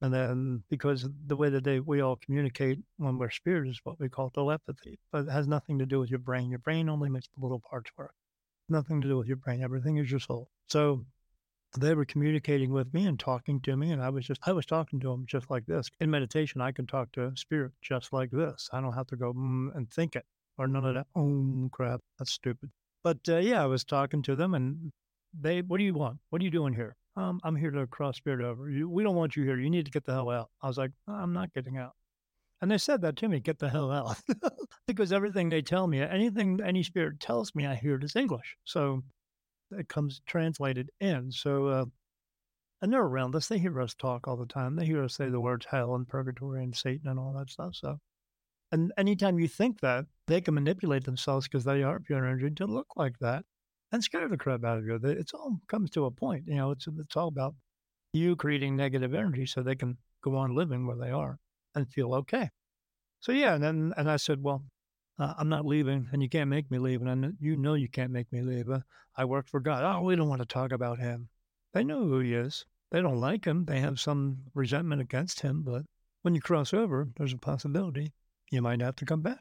and 0.00 0.14
then 0.14 0.62
because 0.70 1.08
the 1.26 1.36
way 1.36 1.50
that 1.50 1.64
they 1.64 1.80
we 1.80 2.00
all 2.00 2.16
communicate 2.16 2.78
when 2.96 3.18
we're 3.18 3.30
spirit 3.30 3.68
is 3.68 3.80
what 3.84 3.98
we 3.98 4.08
call 4.08 4.30
telepathy, 4.30 4.98
but 5.10 5.26
it 5.26 5.30
has 5.30 5.48
nothing 5.48 5.78
to 5.78 5.86
do 5.86 5.98
with 5.98 6.10
your 6.10 6.20
brain. 6.20 6.50
Your 6.50 6.60
brain 6.60 6.88
only 6.88 7.08
makes 7.08 7.28
the 7.36 7.42
little 7.42 7.60
parts 7.60 7.90
work. 7.96 8.14
Nothing 8.68 9.00
to 9.00 9.08
do 9.08 9.16
with 9.16 9.26
your 9.26 9.36
brain. 9.36 9.62
Everything 9.62 9.96
is 9.96 10.10
your 10.10 10.20
soul. 10.20 10.48
So 10.68 11.04
they 11.76 11.94
were 11.94 12.04
communicating 12.04 12.72
with 12.72 12.92
me 12.94 13.06
and 13.06 13.18
talking 13.18 13.60
to 13.62 13.76
me, 13.76 13.90
and 13.90 14.02
I 14.02 14.10
was 14.10 14.26
just 14.26 14.40
I 14.46 14.52
was 14.52 14.66
talking 14.66 15.00
to 15.00 15.08
them 15.08 15.24
just 15.26 15.50
like 15.50 15.66
this. 15.66 15.90
In 16.00 16.10
meditation, 16.10 16.60
I 16.60 16.72
can 16.72 16.86
talk 16.86 17.12
to 17.12 17.26
a 17.26 17.36
spirit 17.36 17.72
just 17.82 18.12
like 18.12 18.30
this. 18.30 18.68
I 18.72 18.80
don't 18.80 18.94
have 18.94 19.06
to 19.08 19.16
go 19.16 19.32
mm, 19.32 19.74
and 19.74 19.90
think 19.90 20.16
it 20.16 20.24
or 20.58 20.66
none 20.66 20.84
of 20.84 20.94
that. 20.94 21.06
Oh 21.14 21.68
crap, 21.72 22.00
that's 22.18 22.32
stupid. 22.32 22.70
But 23.02 23.18
uh, 23.28 23.38
yeah, 23.38 23.62
I 23.62 23.66
was 23.66 23.84
talking 23.84 24.22
to 24.22 24.36
them, 24.36 24.54
and 24.54 24.92
they, 25.38 25.62
what 25.62 25.78
do 25.78 25.84
you 25.84 25.94
want? 25.94 26.18
What 26.30 26.40
are 26.42 26.44
you 26.44 26.50
doing 26.50 26.74
here? 26.74 26.96
Um, 27.18 27.40
I'm 27.42 27.56
here 27.56 27.72
to 27.72 27.86
cross 27.88 28.16
spirit 28.16 28.44
over. 28.44 28.70
You, 28.70 28.88
we 28.88 29.02
don't 29.02 29.16
want 29.16 29.34
you 29.34 29.42
here. 29.42 29.58
You 29.58 29.70
need 29.70 29.84
to 29.86 29.90
get 29.90 30.04
the 30.04 30.12
hell 30.12 30.30
out. 30.30 30.50
I 30.62 30.68
was 30.68 30.78
like, 30.78 30.92
I'm 31.08 31.32
not 31.32 31.52
getting 31.52 31.76
out. 31.76 31.92
And 32.62 32.70
they 32.70 32.78
said 32.78 33.02
that 33.02 33.16
to 33.16 33.28
me, 33.28 33.40
get 33.40 33.58
the 33.58 33.68
hell 33.68 33.90
out. 33.90 34.16
because 34.86 35.12
everything 35.12 35.48
they 35.48 35.62
tell 35.62 35.88
me, 35.88 36.00
anything 36.00 36.60
any 36.64 36.84
spirit 36.84 37.18
tells 37.18 37.54
me, 37.56 37.66
I 37.66 37.74
hear 37.74 37.96
it 37.96 38.04
as 38.04 38.14
English. 38.14 38.56
So 38.64 39.02
it 39.72 39.88
comes 39.88 40.22
translated 40.26 40.90
in. 41.00 41.32
So, 41.32 41.66
uh, 41.66 41.84
and 42.82 42.92
they're 42.92 43.02
around 43.02 43.34
us. 43.34 43.48
They 43.48 43.58
hear 43.58 43.80
us 43.80 43.94
talk 43.94 44.28
all 44.28 44.36
the 44.36 44.46
time. 44.46 44.76
They 44.76 44.86
hear 44.86 45.02
us 45.02 45.16
say 45.16 45.28
the 45.28 45.40
words 45.40 45.66
hell 45.68 45.96
and 45.96 46.06
purgatory 46.06 46.62
and 46.62 46.76
Satan 46.76 47.08
and 47.08 47.18
all 47.18 47.32
that 47.32 47.50
stuff. 47.50 47.74
So, 47.74 47.98
and 48.70 48.92
anytime 48.96 49.40
you 49.40 49.48
think 49.48 49.80
that, 49.80 50.04
they 50.28 50.40
can 50.40 50.54
manipulate 50.54 51.04
themselves 51.04 51.48
because 51.48 51.64
they 51.64 51.82
are 51.82 51.98
pure 51.98 52.24
energy 52.24 52.54
to 52.54 52.66
look 52.66 52.88
like 52.96 53.18
that 53.20 53.44
and 53.92 54.02
scare 54.02 54.28
the 54.28 54.36
crap 54.36 54.64
out 54.64 54.78
of 54.78 54.86
you. 54.86 54.98
It's 55.02 55.32
all 55.34 55.58
comes 55.68 55.90
to 55.90 56.06
a 56.06 56.10
point. 56.10 56.44
You 56.46 56.56
know, 56.56 56.70
it's 56.70 56.86
it's 56.86 57.16
all 57.16 57.28
about 57.28 57.54
you 58.12 58.36
creating 58.36 58.76
negative 58.76 59.14
energy 59.14 59.46
so 59.46 59.62
they 59.62 59.74
can 59.74 59.96
go 60.22 60.36
on 60.36 60.54
living 60.54 60.86
where 60.86 60.96
they 60.96 61.10
are 61.10 61.38
and 61.74 61.88
feel 61.88 62.14
okay. 62.14 62.50
So 63.20 63.32
yeah, 63.32 63.54
and 63.54 63.62
then 63.62 63.92
and 63.96 64.10
I 64.10 64.16
said, 64.16 64.42
well, 64.42 64.64
uh, 65.18 65.34
I'm 65.38 65.48
not 65.48 65.66
leaving, 65.66 66.08
and 66.12 66.22
you 66.22 66.28
can't 66.28 66.50
make 66.50 66.70
me 66.70 66.78
leave, 66.78 67.02
and 67.02 67.26
I, 67.26 67.30
you 67.40 67.56
know 67.56 67.74
you 67.74 67.88
can't 67.88 68.12
make 68.12 68.30
me 68.32 68.42
leave. 68.42 68.70
Uh, 68.70 68.80
I 69.16 69.24
work 69.24 69.48
for 69.48 69.60
God. 69.60 69.84
Oh, 69.84 70.02
we 70.02 70.16
don't 70.16 70.28
want 70.28 70.42
to 70.42 70.46
talk 70.46 70.72
about 70.72 70.98
him. 70.98 71.28
They 71.72 71.84
know 71.84 72.04
who 72.04 72.20
he 72.20 72.34
is. 72.34 72.64
They 72.90 73.02
don't 73.02 73.20
like 73.20 73.44
him. 73.44 73.64
They 73.64 73.80
have 73.80 74.00
some 74.00 74.38
resentment 74.54 75.02
against 75.02 75.40
him. 75.40 75.62
But 75.62 75.82
when 76.22 76.34
you 76.34 76.40
cross 76.40 76.72
over, 76.72 77.08
there's 77.16 77.32
a 77.32 77.38
possibility 77.38 78.12
you 78.50 78.62
might 78.62 78.80
have 78.80 78.96
to 78.96 79.04
come 79.04 79.20
back 79.20 79.40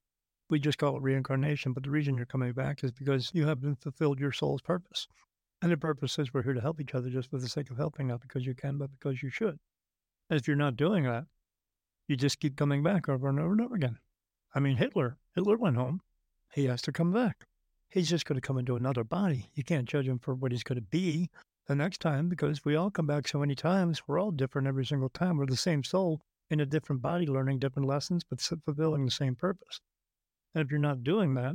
we 0.49 0.59
just 0.59 0.77
call 0.77 0.95
it 0.95 1.01
reincarnation, 1.01 1.73
but 1.73 1.83
the 1.83 1.89
reason 1.89 2.15
you're 2.15 2.25
coming 2.25 2.53
back 2.53 2.83
is 2.83 2.91
because 2.91 3.31
you 3.33 3.45
haven't 3.45 3.81
fulfilled 3.81 4.19
your 4.19 4.31
soul's 4.31 4.61
purpose. 4.61 5.07
And 5.61 5.71
the 5.71 5.77
purpose 5.77 6.17
is 6.19 6.33
we're 6.33 6.43
here 6.43 6.53
to 6.53 6.61
help 6.61 6.79
each 6.79 6.93
other 6.93 7.09
just 7.09 7.29
for 7.29 7.39
the 7.39 7.49
sake 7.49 7.69
of 7.69 7.77
helping, 7.77 8.07
not 8.07 8.21
because 8.21 8.45
you 8.45 8.53
can, 8.53 8.77
but 8.77 8.91
because 8.91 9.21
you 9.23 9.29
should. 9.29 9.59
And 10.29 10.39
if 10.39 10.47
you're 10.47 10.55
not 10.55 10.77
doing 10.77 11.03
that, 11.03 11.25
you 12.07 12.15
just 12.15 12.39
keep 12.39 12.55
coming 12.55 12.83
back 12.83 13.09
over 13.09 13.27
and 13.27 13.39
over 13.39 13.51
and 13.51 13.61
over 13.61 13.75
again. 13.75 13.97
I 14.53 14.59
mean, 14.59 14.77
Hitler, 14.77 15.17
Hitler 15.35 15.57
went 15.57 15.77
home. 15.77 16.01
He 16.53 16.65
has 16.65 16.81
to 16.83 16.91
come 16.91 17.11
back. 17.11 17.45
He's 17.89 18.09
just 18.09 18.25
going 18.25 18.39
to 18.39 18.45
come 18.45 18.57
into 18.57 18.75
another 18.75 19.03
body. 19.03 19.49
You 19.55 19.63
can't 19.63 19.87
judge 19.87 20.07
him 20.07 20.19
for 20.19 20.33
what 20.35 20.51
he's 20.51 20.63
going 20.63 20.77
to 20.77 20.81
be 20.81 21.29
the 21.67 21.75
next 21.75 21.99
time 21.99 22.29
because 22.29 22.63
we 22.63 22.75
all 22.75 22.91
come 22.91 23.07
back 23.07 23.27
so 23.27 23.39
many 23.39 23.55
times. 23.55 24.01
We're 24.07 24.19
all 24.19 24.31
different 24.31 24.67
every 24.67 24.85
single 24.85 25.09
time. 25.09 25.37
We're 25.37 25.45
the 25.45 25.57
same 25.57 25.83
soul 25.83 26.21
in 26.49 26.59
a 26.59 26.65
different 26.65 27.01
body, 27.01 27.25
learning 27.25 27.59
different 27.59 27.87
lessons, 27.87 28.23
but 28.23 28.41
fulfilling 28.41 29.05
the 29.05 29.11
same 29.11 29.35
purpose. 29.35 29.79
And 30.57 30.65
if 30.65 30.71
you're 30.71 30.79
not 30.79 31.03
doing 31.03 31.35
that, 31.35 31.53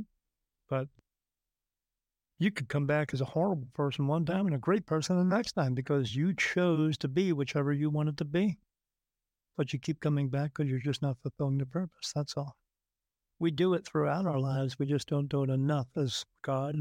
but 0.69 0.87
you 2.39 2.53
could 2.53 2.69
come 2.69 2.87
back 2.87 3.13
as 3.13 3.21
a 3.21 3.25
horrible 3.25 3.67
person 3.75 4.07
one 4.07 4.25
time 4.25 4.47
and 4.47 4.55
a 4.55 4.59
great 4.59 4.87
person 4.87 5.19
the 5.19 5.25
next 5.25 5.55
time 5.55 5.75
because 5.75 6.15
you 6.15 6.33
chose 6.35 6.97
to 6.99 7.09
be 7.09 7.33
whichever 7.33 7.73
you 7.73 7.91
wanted 7.91 8.17
to 8.19 8.25
be. 8.25 8.61
But 9.57 9.73
you 9.73 9.81
keep 9.81 9.99
coming 9.99 10.29
back 10.29 10.53
because 10.55 10.71
you're 10.71 10.79
just 10.79 11.03
not 11.03 11.19
fulfilling 11.21 11.59
the 11.59 11.67
purpose. 11.67 12.13
That's 12.15 12.37
all. 12.37 12.55
We 13.41 13.51
do 13.51 13.75
it 13.75 13.85
throughout 13.85 14.25
our 14.25 14.39
lives. 14.39 14.79
We 14.79 14.87
just 14.87 15.09
don't 15.09 15.29
do 15.29 15.43
it 15.43 15.51
enough 15.51 15.89
as 15.97 16.25
God 16.43 16.77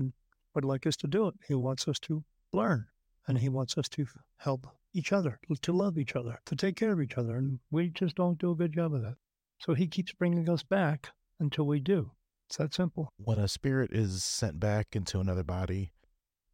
would 0.54 0.64
like 0.64 0.86
us 0.86 0.98
to 0.98 1.08
do 1.08 1.28
it. 1.28 1.34
He 1.48 1.56
wants 1.56 1.88
us 1.88 1.98
to 2.02 2.24
learn 2.54 2.86
and 3.28 3.40
He 3.40 3.50
wants 3.50 3.80
us 3.80 3.90
to 3.90 4.06
help 4.38 4.68
each 4.94 5.12
other, 5.12 5.40
to 5.64 5.74
love 5.74 5.98
each 5.98 6.16
other, 6.16 6.40
to 6.46 6.56
take 6.56 6.76
care 6.76 6.92
of 6.92 7.02
each 7.02 7.18
other. 7.18 7.38
And 7.38 7.58
we 7.72 7.90
just 7.90 8.14
don't 8.14 8.38
do 8.38 8.52
a 8.52 8.56
good 8.56 8.74
job 8.74 8.94
of 8.94 9.02
that. 9.02 9.16
So 9.58 9.74
He 9.74 9.88
keeps 9.88 10.14
bringing 10.14 10.48
us 10.48 10.62
back 10.62 11.10
until 11.42 11.66
we 11.66 11.80
do. 11.80 12.12
It's 12.48 12.58
that 12.58 12.74
simple. 12.74 13.10
When 13.18 13.40
a 13.40 13.48
spirit 13.48 13.92
is 13.94 14.24
sent 14.24 14.60
back 14.60 14.96
into 14.96 15.20
another 15.20 15.44
body, 15.44 15.92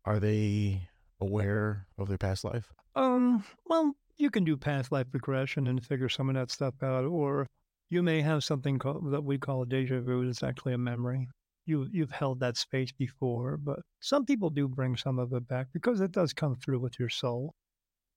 are 0.05 0.19
they 0.19 0.89
aware 1.19 1.87
of 1.97 2.07
their 2.07 2.17
past 2.17 2.43
life? 2.43 2.71
Um, 2.95 3.43
well, 3.65 3.95
you 4.17 4.29
can 4.29 4.43
do 4.43 4.57
past 4.57 4.91
life 4.91 5.07
regression 5.11 5.67
and 5.67 5.85
figure 5.85 6.09
some 6.09 6.29
of 6.29 6.35
that 6.35 6.51
stuff 6.51 6.75
out, 6.81 7.05
or 7.05 7.47
you 7.89 8.01
may 8.03 8.21
have 8.21 8.43
something 8.43 8.79
called, 8.79 9.11
that 9.11 9.23
we 9.23 9.37
call 9.37 9.61
a 9.61 9.65
deja 9.65 10.01
vu. 10.01 10.27
It's 10.27 10.43
actually 10.43 10.73
a 10.73 10.77
memory. 10.77 11.27
You 11.65 11.87
you've 11.91 12.11
held 12.11 12.39
that 12.39 12.57
space 12.57 12.91
before, 12.91 13.57
but 13.57 13.79
some 13.99 14.25
people 14.25 14.49
do 14.49 14.67
bring 14.67 14.95
some 14.95 15.19
of 15.19 15.33
it 15.33 15.47
back 15.47 15.67
because 15.73 15.99
it 15.99 16.11
does 16.11 16.33
come 16.33 16.55
through 16.55 16.79
with 16.79 16.97
your 16.97 17.09
soul. 17.09 17.53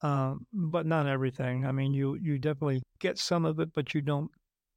Um, 0.02 0.46
but 0.52 0.86
not 0.86 1.06
everything. 1.06 1.66
I 1.66 1.72
mean, 1.72 1.92
you 1.92 2.16
you 2.22 2.38
definitely 2.38 2.82
get 3.00 3.18
some 3.18 3.44
of 3.44 3.58
it, 3.60 3.70
but 3.74 3.92
you 3.92 4.00
don't 4.00 4.30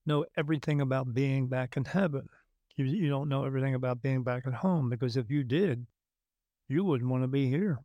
know 0.05 0.25
everything 0.37 0.81
about 0.81 1.13
being 1.13 1.47
back 1.47 1.77
in 1.77 1.85
heaven. 1.85 2.27
You 2.75 2.85
you 2.85 3.09
don't 3.09 3.29
know 3.29 3.45
everything 3.45 3.75
about 3.75 4.01
being 4.01 4.23
back 4.23 4.47
at 4.47 4.53
home 4.53 4.89
because 4.89 5.17
if 5.17 5.29
you 5.29 5.43
did, 5.43 5.85
you 6.67 6.83
wouldn't 6.83 7.09
want 7.09 7.23
to 7.23 7.27
be 7.27 7.49
here, 7.49 7.79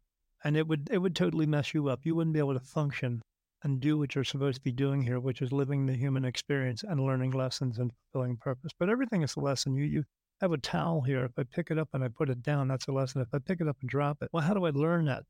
and 0.44 0.56
it 0.56 0.66
would 0.66 0.88
it 0.90 0.98
would 0.98 1.14
totally 1.16 1.46
mess 1.46 1.74
you 1.74 1.88
up. 1.88 2.00
You 2.04 2.14
wouldn't 2.14 2.34
be 2.34 2.40
able 2.40 2.54
to 2.54 2.60
function 2.60 3.22
and 3.62 3.80
do 3.80 3.98
what 3.98 4.14
you're 4.14 4.24
supposed 4.24 4.56
to 4.56 4.62
be 4.62 4.72
doing 4.72 5.02
here, 5.02 5.20
which 5.20 5.42
is 5.42 5.52
living 5.52 5.86
the 5.86 5.94
human 5.94 6.24
experience 6.24 6.84
and 6.84 7.00
learning 7.00 7.32
lessons 7.32 7.78
and 7.78 7.90
fulfilling 7.92 8.36
purpose. 8.36 8.72
But 8.78 8.88
everything 8.88 9.22
is 9.22 9.36
a 9.36 9.40
lesson. 9.40 9.74
You 9.74 9.84
you 9.84 10.04
have 10.40 10.52
a 10.52 10.58
towel 10.58 11.02
here. 11.02 11.24
If 11.24 11.32
I 11.38 11.42
pick 11.42 11.70
it 11.70 11.78
up 11.78 11.88
and 11.92 12.04
I 12.04 12.08
put 12.08 12.30
it 12.30 12.42
down, 12.42 12.68
that's 12.68 12.86
a 12.86 12.92
lesson. 12.92 13.20
If 13.20 13.34
I 13.34 13.38
pick 13.38 13.60
it 13.60 13.68
up 13.68 13.76
and 13.80 13.90
drop 13.90 14.22
it, 14.22 14.30
well, 14.32 14.44
how 14.44 14.54
do 14.54 14.64
I 14.64 14.70
learn 14.70 15.06
that? 15.06 15.24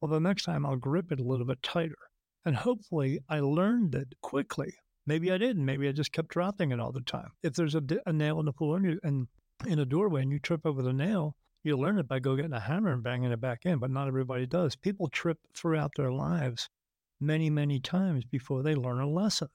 Well, 0.00 0.10
the 0.10 0.20
next 0.20 0.44
time 0.44 0.64
I'll 0.64 0.76
grip 0.76 1.10
it 1.12 1.20
a 1.20 1.24
little 1.24 1.46
bit 1.46 1.62
tighter. 1.62 1.98
And 2.44 2.54
hopefully 2.56 3.20
I 3.28 3.40
learned 3.40 3.94
it 3.94 4.14
quickly. 4.20 4.74
Maybe 5.06 5.30
I 5.30 5.38
didn't. 5.38 5.64
Maybe 5.64 5.88
I 5.88 5.92
just 5.92 6.12
kept 6.12 6.28
dropping 6.28 6.72
it 6.72 6.80
all 6.80 6.92
the 6.92 7.02
time. 7.02 7.30
If 7.42 7.54
there's 7.54 7.74
a, 7.74 7.82
a 8.06 8.12
nail 8.12 8.40
in 8.40 8.46
the 8.46 8.52
floor 8.52 8.76
and, 8.76 8.86
you, 8.86 9.00
and 9.02 9.28
in 9.66 9.78
a 9.78 9.84
doorway 9.84 10.22
and 10.22 10.32
you 10.32 10.38
trip 10.38 10.64
over 10.64 10.82
the 10.82 10.92
nail, 10.92 11.36
you 11.62 11.76
learn 11.76 11.98
it 11.98 12.08
by 12.08 12.18
go 12.18 12.36
getting 12.36 12.52
a 12.52 12.60
hammer 12.60 12.92
and 12.92 13.02
banging 13.02 13.32
it 13.32 13.40
back 13.40 13.64
in, 13.64 13.78
but 13.78 13.90
not 13.90 14.08
everybody 14.08 14.46
does. 14.46 14.76
People 14.76 15.08
trip 15.08 15.38
throughout 15.54 15.92
their 15.96 16.12
lives 16.12 16.68
many, 17.20 17.50
many 17.50 17.80
times 17.80 18.24
before 18.24 18.62
they 18.62 18.74
learn 18.74 19.00
a 19.00 19.08
lesson. 19.08 19.48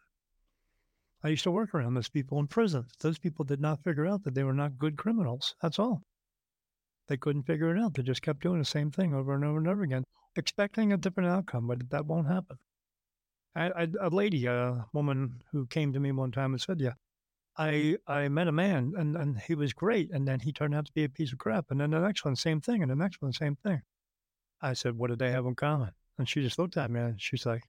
I 1.24 1.30
used 1.30 1.44
to 1.44 1.52
work 1.52 1.74
around 1.74 1.96
those 1.96 2.10
people 2.10 2.40
in 2.40 2.48
prison. 2.48 2.86
Those 3.02 3.20
people 3.20 3.44
did 3.44 3.60
not 3.60 3.84
figure 3.84 4.08
out 4.08 4.24
that 4.24 4.34
they 4.34 4.44
were 4.44 4.54
not 4.54 4.78
good 4.78 4.98
criminals. 4.98 5.56
That's 5.62 5.78
all. 5.78 6.02
They 7.08 7.18
couldn't 7.18 7.44
figure 7.44 7.76
it 7.76 7.82
out. 7.82 7.96
They 7.96 8.04
just 8.04 8.22
kept 8.22 8.42
doing 8.42 8.60
the 8.60 8.66
same 8.66 8.92
thing 8.92 9.14
over 9.14 9.34
and 9.34 9.44
over 9.44 9.58
and 9.58 9.68
over 9.68 9.82
again, 9.82 10.04
expecting 10.36 10.94
a 10.94 10.98
different 10.98 11.30
outcome, 11.30 11.68
but 11.68 11.90
that 11.90 12.06
won't 12.06 12.28
happen. 12.28 12.58
A 13.56 14.10
lady, 14.12 14.46
a 14.46 14.88
woman 14.94 15.44
who 15.52 15.66
came 15.66 15.92
to 15.94 16.00
me 16.00 16.12
one 16.12 16.32
time 16.32 16.54
and 16.54 16.62
said, 16.62 16.80
"Yeah, 16.80 16.94
I 17.58 17.98
I 18.08 18.30
met 18.30 18.48
a 18.48 18.52
man 18.52 18.94
and 18.96 19.18
and 19.18 19.40
he 19.40 19.56
was 19.56 19.74
great, 19.74 20.12
and 20.12 20.28
then 20.28 20.40
he 20.42 20.54
turned 20.54 20.76
out 20.76 20.86
to 20.86 20.94
be 20.94 21.04
a 21.04 21.10
piece 21.10 21.34
of 21.34 21.40
crap, 21.40 21.72
and 21.72 21.82
then 21.82 21.90
the 21.90 22.00
next 22.00 22.24
one, 22.24 22.36
same 22.36 22.62
thing, 22.62 22.82
and 22.82 22.92
the 22.92 22.96
next 22.96 23.22
one, 23.22 23.34
same 23.34 23.56
thing." 23.56 23.82
I 24.62 24.74
said, 24.74 24.96
"What 24.96 25.10
did 25.10 25.20
they 25.20 25.32
have 25.32 25.46
in 25.46 25.56
common?" 25.56 25.94
And 26.18 26.30
she 26.30 26.42
just 26.42 26.60
looked 26.60 26.78
at 26.78 26.92
me 26.92 27.00
and 27.02 27.22
she's 27.22 27.46
like, 27.46 27.64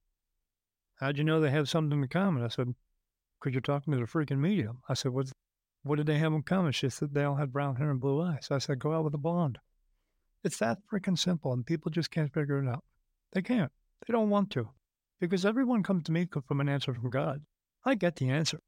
"How'd 0.96 1.18
you 1.18 1.24
know 1.24 1.40
they 1.40 1.50
have 1.50 1.68
something 1.68 2.02
in 2.02 2.08
common?" 2.08 2.42
I 2.42 2.48
said, 2.48 2.74
"Because 3.38 3.54
you're 3.54 3.62
talking 3.62 3.92
to 3.92 3.98
the 3.98 4.04
freaking 4.04 4.38
medium." 4.38 4.82
I 4.88 4.94
said, 4.94 5.12
"What 5.12 5.32
what 5.82 5.96
did 5.96 6.06
they 6.06 6.18
have 6.18 6.34
in 6.34 6.42
common?" 6.42 6.72
She 6.72 6.90
said, 6.90 7.14
"They 7.14 7.24
all 7.24 7.36
had 7.36 7.52
brown 7.52 7.76
hair 7.76 7.90
and 7.90 8.00
blue 8.00 8.20
eyes." 8.20 8.48
I 8.50 8.58
said, 8.58 8.80
"Go 8.80 8.92
out 8.92 9.04
with 9.04 9.14
a 9.14 9.18
blonde." 9.18 9.58
It's 10.44 10.58
that 10.58 10.86
freaking 10.86 11.18
simple, 11.18 11.52
and 11.54 11.64
people 11.64 11.90
just 11.90 12.10
can't 12.10 12.32
figure 12.34 12.62
it 12.62 12.68
out. 12.68 12.84
They 13.32 13.42
can't. 13.42 13.72
They 14.06 14.12
don't 14.12 14.30
want 14.30 14.50
to 14.52 14.70
because 15.20 15.44
everyone 15.44 15.82
comes 15.82 16.04
to 16.04 16.12
me 16.12 16.26
from 16.46 16.60
an 16.60 16.68
answer 16.68 16.94
from 16.94 17.10
God. 17.10 17.42
I 17.84 17.94
get 17.94 18.16
the 18.16 18.30
answer. 18.30 18.60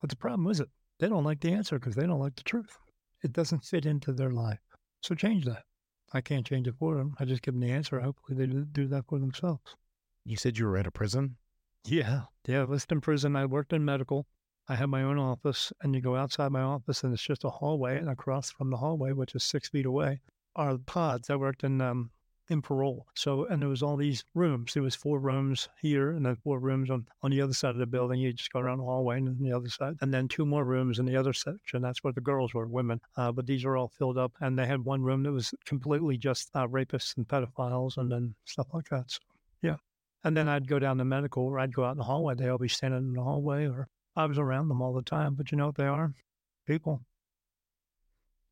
But 0.00 0.10
the 0.10 0.16
problem 0.16 0.50
is 0.50 0.60
it 0.60 0.68
they 0.98 1.08
don't 1.08 1.24
like 1.24 1.40
the 1.40 1.52
answer 1.52 1.78
because 1.78 1.94
they 1.94 2.06
don't 2.06 2.20
like 2.20 2.36
the 2.36 2.42
truth. 2.42 2.76
It 3.22 3.32
doesn't 3.32 3.64
fit 3.64 3.86
into 3.86 4.12
their 4.12 4.30
life. 4.30 4.60
So 5.02 5.14
change 5.14 5.44
that. 5.46 5.64
I 6.12 6.20
can't 6.20 6.46
change 6.46 6.66
it 6.66 6.74
for 6.78 6.96
them. 6.96 7.14
I 7.18 7.24
just 7.24 7.42
give 7.42 7.54
them 7.54 7.60
the 7.60 7.70
answer. 7.70 8.00
Hopefully 8.00 8.36
they 8.36 8.52
do 8.72 8.88
that 8.88 9.06
for 9.06 9.18
themselves. 9.18 9.76
You 10.24 10.36
said 10.36 10.58
you 10.58 10.66
were 10.66 10.76
at 10.76 10.86
a 10.86 10.90
prison? 10.90 11.36
Yeah. 11.84 12.22
Yeah. 12.46 12.62
I 12.62 12.64
lived 12.64 12.92
in 12.92 13.00
prison. 13.00 13.36
I 13.36 13.46
worked 13.46 13.72
in 13.72 13.84
medical. 13.84 14.26
I 14.68 14.74
had 14.74 14.88
my 14.88 15.02
own 15.02 15.18
office, 15.18 15.72
and 15.82 15.94
you 15.94 16.00
go 16.00 16.16
outside 16.16 16.52
my 16.52 16.62
office, 16.62 17.02
and 17.02 17.12
it's 17.12 17.22
just 17.22 17.44
a 17.44 17.50
hallway. 17.50 17.98
And 17.98 18.08
across 18.08 18.50
from 18.50 18.70
the 18.70 18.76
hallway, 18.76 19.12
which 19.12 19.34
is 19.34 19.42
six 19.42 19.68
feet 19.68 19.86
away, 19.86 20.20
are 20.54 20.76
pods. 20.78 21.30
I 21.30 21.36
worked 21.36 21.64
in 21.64 21.80
um, 21.80 22.10
in 22.50 22.60
parole. 22.60 23.06
So, 23.14 23.46
and 23.46 23.62
there 23.62 23.68
was 23.68 23.82
all 23.82 23.96
these 23.96 24.24
rooms. 24.34 24.74
There 24.74 24.82
was 24.82 24.94
four 24.94 25.20
rooms 25.20 25.68
here 25.80 26.10
and 26.10 26.26
then 26.26 26.36
four 26.36 26.58
rooms 26.58 26.90
on, 26.90 27.06
on 27.22 27.30
the 27.30 27.40
other 27.40 27.52
side 27.52 27.70
of 27.70 27.78
the 27.78 27.86
building. 27.86 28.20
You 28.20 28.32
just 28.32 28.52
go 28.52 28.58
around 28.58 28.78
the 28.78 28.84
hallway 28.84 29.18
and 29.18 29.38
the 29.38 29.52
other 29.52 29.68
side, 29.68 29.96
and 30.00 30.12
then 30.12 30.28
two 30.28 30.44
more 30.44 30.64
rooms 30.64 30.98
in 30.98 31.06
the 31.06 31.16
other 31.16 31.32
section. 31.32 31.80
That's 31.80 32.02
where 32.02 32.12
the 32.12 32.20
girls 32.20 32.52
were, 32.52 32.66
women. 32.66 33.00
Uh, 33.16 33.32
but 33.32 33.46
these 33.46 33.64
are 33.64 33.76
all 33.76 33.88
filled 33.88 34.18
up. 34.18 34.32
And 34.40 34.58
they 34.58 34.66
had 34.66 34.84
one 34.84 35.02
room 35.02 35.22
that 35.22 35.32
was 35.32 35.54
completely 35.64 36.18
just 36.18 36.50
uh, 36.54 36.66
rapists 36.66 37.16
and 37.16 37.26
pedophiles 37.26 37.96
and 37.96 38.10
then 38.10 38.34
stuff 38.44 38.66
like 38.74 38.88
that. 38.90 39.10
So, 39.10 39.20
yeah. 39.62 39.76
And 40.24 40.36
then 40.36 40.48
I'd 40.48 40.68
go 40.68 40.78
down 40.78 40.98
to 40.98 41.04
medical 41.04 41.44
or 41.44 41.58
I'd 41.58 41.74
go 41.74 41.84
out 41.84 41.92
in 41.92 41.98
the 41.98 42.04
hallway. 42.04 42.34
They'd 42.34 42.48
all 42.48 42.58
be 42.58 42.68
standing 42.68 42.98
in 42.98 43.12
the 43.14 43.22
hallway 43.22 43.66
or 43.66 43.88
I 44.16 44.26
was 44.26 44.38
around 44.38 44.68
them 44.68 44.82
all 44.82 44.92
the 44.92 45.02
time. 45.02 45.34
But 45.34 45.50
you 45.50 45.56
know 45.56 45.66
what 45.66 45.76
they 45.76 45.86
are? 45.86 46.12
People 46.66 47.00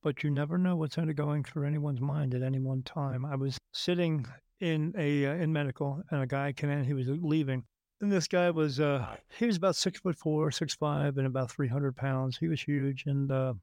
but 0.03 0.23
you 0.23 0.31
never 0.31 0.57
know 0.57 0.77
what's 0.77 0.97
going 0.97 1.43
through 1.45 1.67
anyone's 1.67 2.01
mind 2.01 2.35
at 2.35 2.43
any 2.43 2.59
one 2.59 2.83
time. 2.83 3.25
I 3.25 3.35
was 3.35 3.58
sitting 3.73 4.27
in 4.61 4.93
a 4.97 5.27
uh, 5.27 5.35
in 5.35 5.53
medical, 5.53 6.03
and 6.11 6.23
a 6.23 6.27
guy 6.27 6.53
came 6.53 6.71
in. 6.71 6.85
He 6.85 6.95
was 6.95 7.07
leaving, 7.09 7.65
and 8.01 8.11
this 8.11 8.29
guy 8.29 8.51
was 8.51 8.81
uh, 8.81 9.07
he 9.39 9.47
was 9.47 9.57
about 9.57 9.77
six 9.77 10.01
foot 10.01 10.17
four, 10.17 10.51
six 10.51 10.75
five, 10.75 11.17
and 11.19 11.27
about 11.27 11.51
three 11.51 11.69
hundred 11.69 11.97
pounds. 11.97 12.39
He 12.39 12.49
was 12.49 12.63
huge, 12.63 13.05
and 13.07 13.31
uh, 13.31 13.55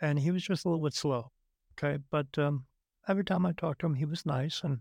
and 0.00 0.18
he 0.18 0.30
was 0.30 0.42
just 0.42 0.64
a 0.64 0.68
little 0.68 0.84
bit 0.84 0.94
slow. 0.94 1.30
Okay, 1.72 2.02
but 2.10 2.26
um, 2.38 2.66
every 3.08 3.24
time 3.24 3.46
I 3.46 3.52
talked 3.52 3.80
to 3.80 3.86
him, 3.86 3.94
he 3.94 4.04
was 4.04 4.26
nice, 4.26 4.62
and 4.62 4.80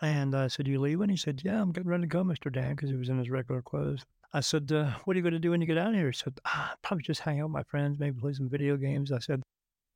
and 0.00 0.34
I 0.34 0.48
said, 0.48 0.68
"You 0.68 0.80
leaving?" 0.80 1.08
He 1.08 1.16
said, 1.16 1.42
"Yeah, 1.44 1.60
I'm 1.60 1.72
getting 1.72 1.90
ready 1.90 2.02
to 2.02 2.08
go, 2.08 2.24
Mister 2.24 2.50
Dan," 2.50 2.76
because 2.76 2.90
he 2.90 2.96
was 2.96 3.08
in 3.08 3.18
his 3.18 3.30
regular 3.30 3.62
clothes. 3.62 4.04
I 4.32 4.40
said, 4.40 4.70
uh, 4.72 4.90
"What 5.04 5.14
are 5.14 5.18
you 5.18 5.22
going 5.22 5.32
to 5.32 5.38
do 5.38 5.50
when 5.52 5.60
you 5.60 5.66
get 5.66 5.78
out 5.78 5.88
of 5.88 5.94
here?" 5.94 6.10
He 6.10 6.16
said, 6.16 6.38
ah, 6.44 6.74
"Probably 6.82 7.02
just 7.02 7.20
hang 7.20 7.40
out 7.40 7.44
with 7.44 7.52
my 7.52 7.62
friends, 7.62 7.98
maybe 7.98 8.20
play 8.20 8.34
some 8.34 8.48
video 8.48 8.76
games." 8.76 9.10
I 9.12 9.18
said, 9.18 9.42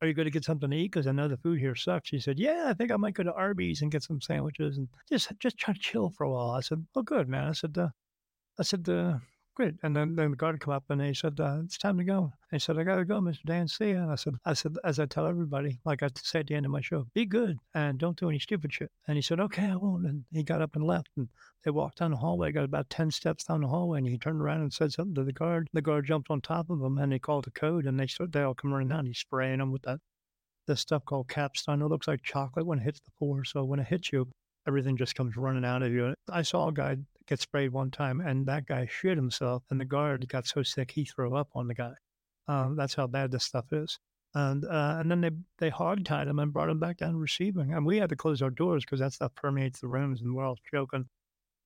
are 0.01 0.07
you 0.07 0.13
going 0.13 0.25
to 0.25 0.31
get 0.31 0.43
something 0.43 0.69
to 0.69 0.75
eat? 0.75 0.91
Because 0.91 1.07
I 1.07 1.11
know 1.11 1.27
the 1.27 1.37
food 1.37 1.59
here 1.59 1.75
sucks. 1.75 2.09
She 2.09 2.19
said, 2.19 2.39
yeah, 2.39 2.65
I 2.67 2.73
think 2.73 2.91
I 2.91 2.97
might 2.97 3.13
go 3.13 3.23
to 3.23 3.33
Arby's 3.33 3.81
and 3.81 3.91
get 3.91 4.03
some 4.03 4.19
sandwiches 4.19 4.77
and 4.77 4.87
just 5.09 5.31
just 5.39 5.57
try 5.57 5.73
to 5.73 5.79
chill 5.79 6.09
for 6.09 6.23
a 6.23 6.31
while. 6.31 6.51
I 6.51 6.61
said, 6.61 6.85
oh, 6.95 7.03
good, 7.03 7.29
man. 7.29 7.47
I 7.47 7.51
said, 7.51 7.77
uh, 7.77 7.89
I 8.59 8.63
said, 8.63 8.89
uh, 8.89 9.17
great. 9.61 9.75
And 9.83 9.95
then, 9.95 10.15
then 10.15 10.31
the 10.31 10.37
guard 10.37 10.59
come 10.59 10.73
up 10.73 10.85
and 10.89 11.01
he 11.01 11.13
said, 11.13 11.39
uh, 11.39 11.59
it's 11.63 11.77
time 11.77 11.97
to 11.97 12.03
go. 12.03 12.23
And 12.23 12.31
he 12.51 12.59
said, 12.59 12.79
I 12.79 12.83
got 12.83 12.95
to 12.95 13.05
go, 13.05 13.19
Mr. 13.19 13.43
Dan. 13.45 13.67
See. 13.67 13.91
And 13.91 14.11
I 14.11 14.15
said, 14.15 14.35
I 14.43 14.53
said, 14.53 14.75
as 14.83 14.99
I 14.99 15.05
tell 15.05 15.27
everybody, 15.27 15.79
like 15.85 16.01
I 16.01 16.09
say 16.15 16.39
at 16.39 16.47
the 16.47 16.55
end 16.55 16.65
of 16.65 16.71
my 16.71 16.81
show, 16.81 17.05
be 17.13 17.25
good 17.25 17.57
and 17.75 17.99
don't 17.99 18.17
do 18.17 18.29
any 18.29 18.39
stupid 18.39 18.73
shit. 18.73 18.89
And 19.07 19.17
he 19.17 19.21
said, 19.21 19.39
okay, 19.39 19.67
I 19.67 19.75
won't. 19.75 20.05
And 20.05 20.23
he 20.31 20.43
got 20.43 20.61
up 20.61 20.75
and 20.75 20.85
left. 20.85 21.09
And 21.15 21.29
they 21.63 21.71
walked 21.71 21.99
down 21.99 22.11
the 22.11 22.17
hallway, 22.17 22.51
got 22.51 22.63
about 22.63 22.89
10 22.89 23.11
steps 23.11 23.43
down 23.43 23.61
the 23.61 23.67
hallway, 23.67 23.99
and 23.99 24.07
he 24.07 24.17
turned 24.17 24.41
around 24.41 24.61
and 24.61 24.73
said 24.73 24.91
something 24.91 25.15
to 25.15 25.23
the 25.23 25.33
guard. 25.33 25.67
The 25.73 25.81
guard 25.81 26.07
jumped 26.07 26.31
on 26.31 26.41
top 26.41 26.69
of 26.71 26.81
him 26.81 26.97
and 26.97 27.13
he 27.13 27.19
called 27.19 27.45
the 27.45 27.51
code 27.51 27.85
and 27.85 27.99
they 27.99 28.07
started, 28.07 28.33
they 28.33 28.41
all 28.41 28.55
come 28.55 28.73
running 28.73 28.89
down. 28.89 29.05
He's 29.05 29.19
spraying 29.19 29.59
them 29.59 29.71
with 29.71 29.83
that 29.83 29.99
this 30.67 30.79
stuff 30.79 31.03
called 31.05 31.27
Cap-Stun. 31.27 31.81
It 31.81 31.87
looks 31.87 32.07
like 32.07 32.21
chocolate 32.21 32.65
when 32.65 32.79
it 32.79 32.83
hits 32.83 33.01
the 33.01 33.11
floor. 33.17 33.43
So 33.43 33.63
when 33.63 33.79
it 33.79 33.87
hits 33.87 34.13
you, 34.13 34.27
everything 34.67 34.95
just 34.95 35.15
comes 35.15 35.35
running 35.35 35.65
out 35.65 35.81
of 35.81 35.91
you. 35.91 36.13
I 36.29 36.43
saw 36.43 36.67
a 36.67 36.71
guy 36.71 36.97
get 37.27 37.39
sprayed 37.39 37.71
one 37.71 37.91
time, 37.91 38.21
and 38.21 38.45
that 38.47 38.65
guy 38.65 38.87
shit 38.87 39.17
himself, 39.17 39.63
and 39.69 39.79
the 39.79 39.85
guard 39.85 40.27
got 40.27 40.47
so 40.47 40.63
sick 40.63 40.91
he 40.91 41.05
threw 41.05 41.35
up 41.35 41.49
on 41.55 41.67
the 41.67 41.73
guy. 41.73 41.93
Um, 42.47 42.75
that's 42.75 42.95
how 42.95 43.07
bad 43.07 43.31
this 43.31 43.45
stuff 43.45 43.71
is. 43.71 43.99
And 44.33 44.65
uh, 44.65 44.97
and 44.99 45.11
then 45.11 45.21
they 45.21 45.31
they 45.57 45.71
hogtied 45.71 46.27
him 46.27 46.39
and 46.39 46.53
brought 46.53 46.69
him 46.69 46.79
back 46.79 46.97
down 46.97 47.17
receiving. 47.17 47.73
And 47.73 47.85
we 47.85 47.97
had 47.97 48.09
to 48.09 48.15
close 48.15 48.41
our 48.41 48.49
doors 48.49 48.85
because 48.85 48.99
that 48.99 49.13
stuff 49.13 49.35
permeates 49.35 49.81
the 49.81 49.87
rooms, 49.87 50.21
and 50.21 50.33
we're 50.33 50.45
all 50.45 50.57
choking. 50.71 51.07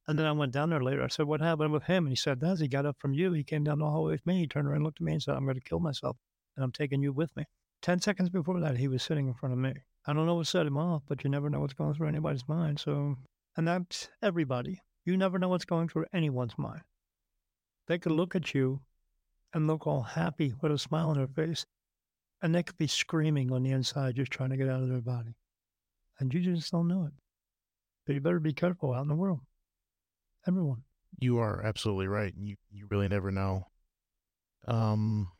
And 0.07 0.19
then 0.19 0.25
I 0.25 0.31
went 0.31 0.51
down 0.51 0.69
there 0.69 0.83
later. 0.83 1.03
I 1.03 1.07
said, 1.07 1.25
"What 1.27 1.41
happened 1.41 1.71
with 1.71 1.83
him?" 1.83 2.05
And 2.05 2.11
he 2.11 2.15
said, 2.15 2.43
"As 2.43 2.59
he 2.59 2.67
got 2.67 2.85
up 2.85 2.97
from 2.99 3.13
you, 3.13 3.33
he 3.33 3.43
came 3.43 3.63
down 3.63 3.79
the 3.79 3.85
hallway 3.89 4.13
with 4.13 4.25
me. 4.25 4.39
He 4.39 4.47
turned 4.47 4.67
around, 4.67 4.83
looked 4.83 5.01
at 5.01 5.05
me, 5.05 5.13
and 5.13 5.21
said, 5.21 5.35
"I'm 5.35 5.45
going 5.45 5.55
to 5.55 5.61
kill 5.61 5.79
myself, 5.79 6.17
and 6.55 6.63
I'm 6.63 6.71
taking 6.71 7.01
you 7.03 7.13
with 7.13 7.35
me." 7.35 7.45
10 7.81 8.01
seconds 8.01 8.29
before 8.29 8.59
that, 8.59 8.77
he 8.77 8.87
was 8.87 9.03
sitting 9.03 9.27
in 9.27 9.33
front 9.35 9.53
of 9.53 9.59
me. 9.59 9.73
I 10.07 10.13
don't 10.13 10.25
know 10.25 10.35
what 10.35 10.47
set 10.47 10.65
him 10.65 10.77
off, 10.77 11.03
but 11.07 11.23
you 11.23 11.29
never 11.29 11.49
know 11.51 11.59
what's 11.59 11.73
going 11.73 11.93
through 11.93 12.07
anybody's 12.07 12.47
mind. 12.47 12.79
So, 12.79 13.15
and 13.57 13.67
that's 13.67 14.09
everybody. 14.23 14.81
You 15.05 15.15
never 15.15 15.37
know 15.37 15.49
what's 15.49 15.65
going 15.65 15.87
through 15.87 16.05
anyone's 16.11 16.57
mind. 16.57 16.81
They 17.87 17.99
could 17.99 18.11
look 18.11 18.35
at 18.35 18.55
you 18.55 18.81
and 19.53 19.67
look 19.67 19.85
all 19.85 20.01
happy 20.01 20.53
with 20.61 20.71
a 20.71 20.79
smile 20.79 21.09
on 21.09 21.17
their 21.17 21.27
face, 21.27 21.65
and 22.41 22.53
they 22.53 22.63
could 22.63 22.77
be 22.77 22.87
screaming 22.87 23.51
on 23.51 23.63
the 23.63 23.71
inside, 23.71 24.15
just 24.15 24.31
trying 24.31 24.49
to 24.49 24.57
get 24.57 24.67
out 24.67 24.81
of 24.81 24.89
their 24.89 25.01
body. 25.01 25.35
And 26.19 26.33
you 26.33 26.41
just 26.41 26.71
don't 26.71 26.87
know 26.87 27.05
it. 27.05 27.13
But 28.05 28.15
you 28.15 28.21
better 28.21 28.39
be 28.39 28.53
careful 28.53 28.93
out 28.93 29.03
in 29.03 29.07
the 29.07 29.15
world. 29.15 29.41
Everyone. 30.47 30.83
You 31.19 31.37
are 31.37 31.61
absolutely 31.63 32.07
right. 32.07 32.33
You 32.37 32.55
you 32.71 32.87
really 32.89 33.07
never 33.07 33.31
know. 33.31 33.67
Um, 34.67 35.31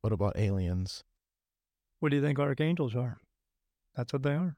what 0.00 0.12
about 0.12 0.38
aliens? 0.38 1.04
What 2.00 2.10
do 2.10 2.16
you 2.16 2.22
think 2.22 2.38
archangels 2.38 2.96
are? 2.96 3.18
That's 3.94 4.12
what 4.12 4.22
they 4.22 4.34
are. 4.34 4.56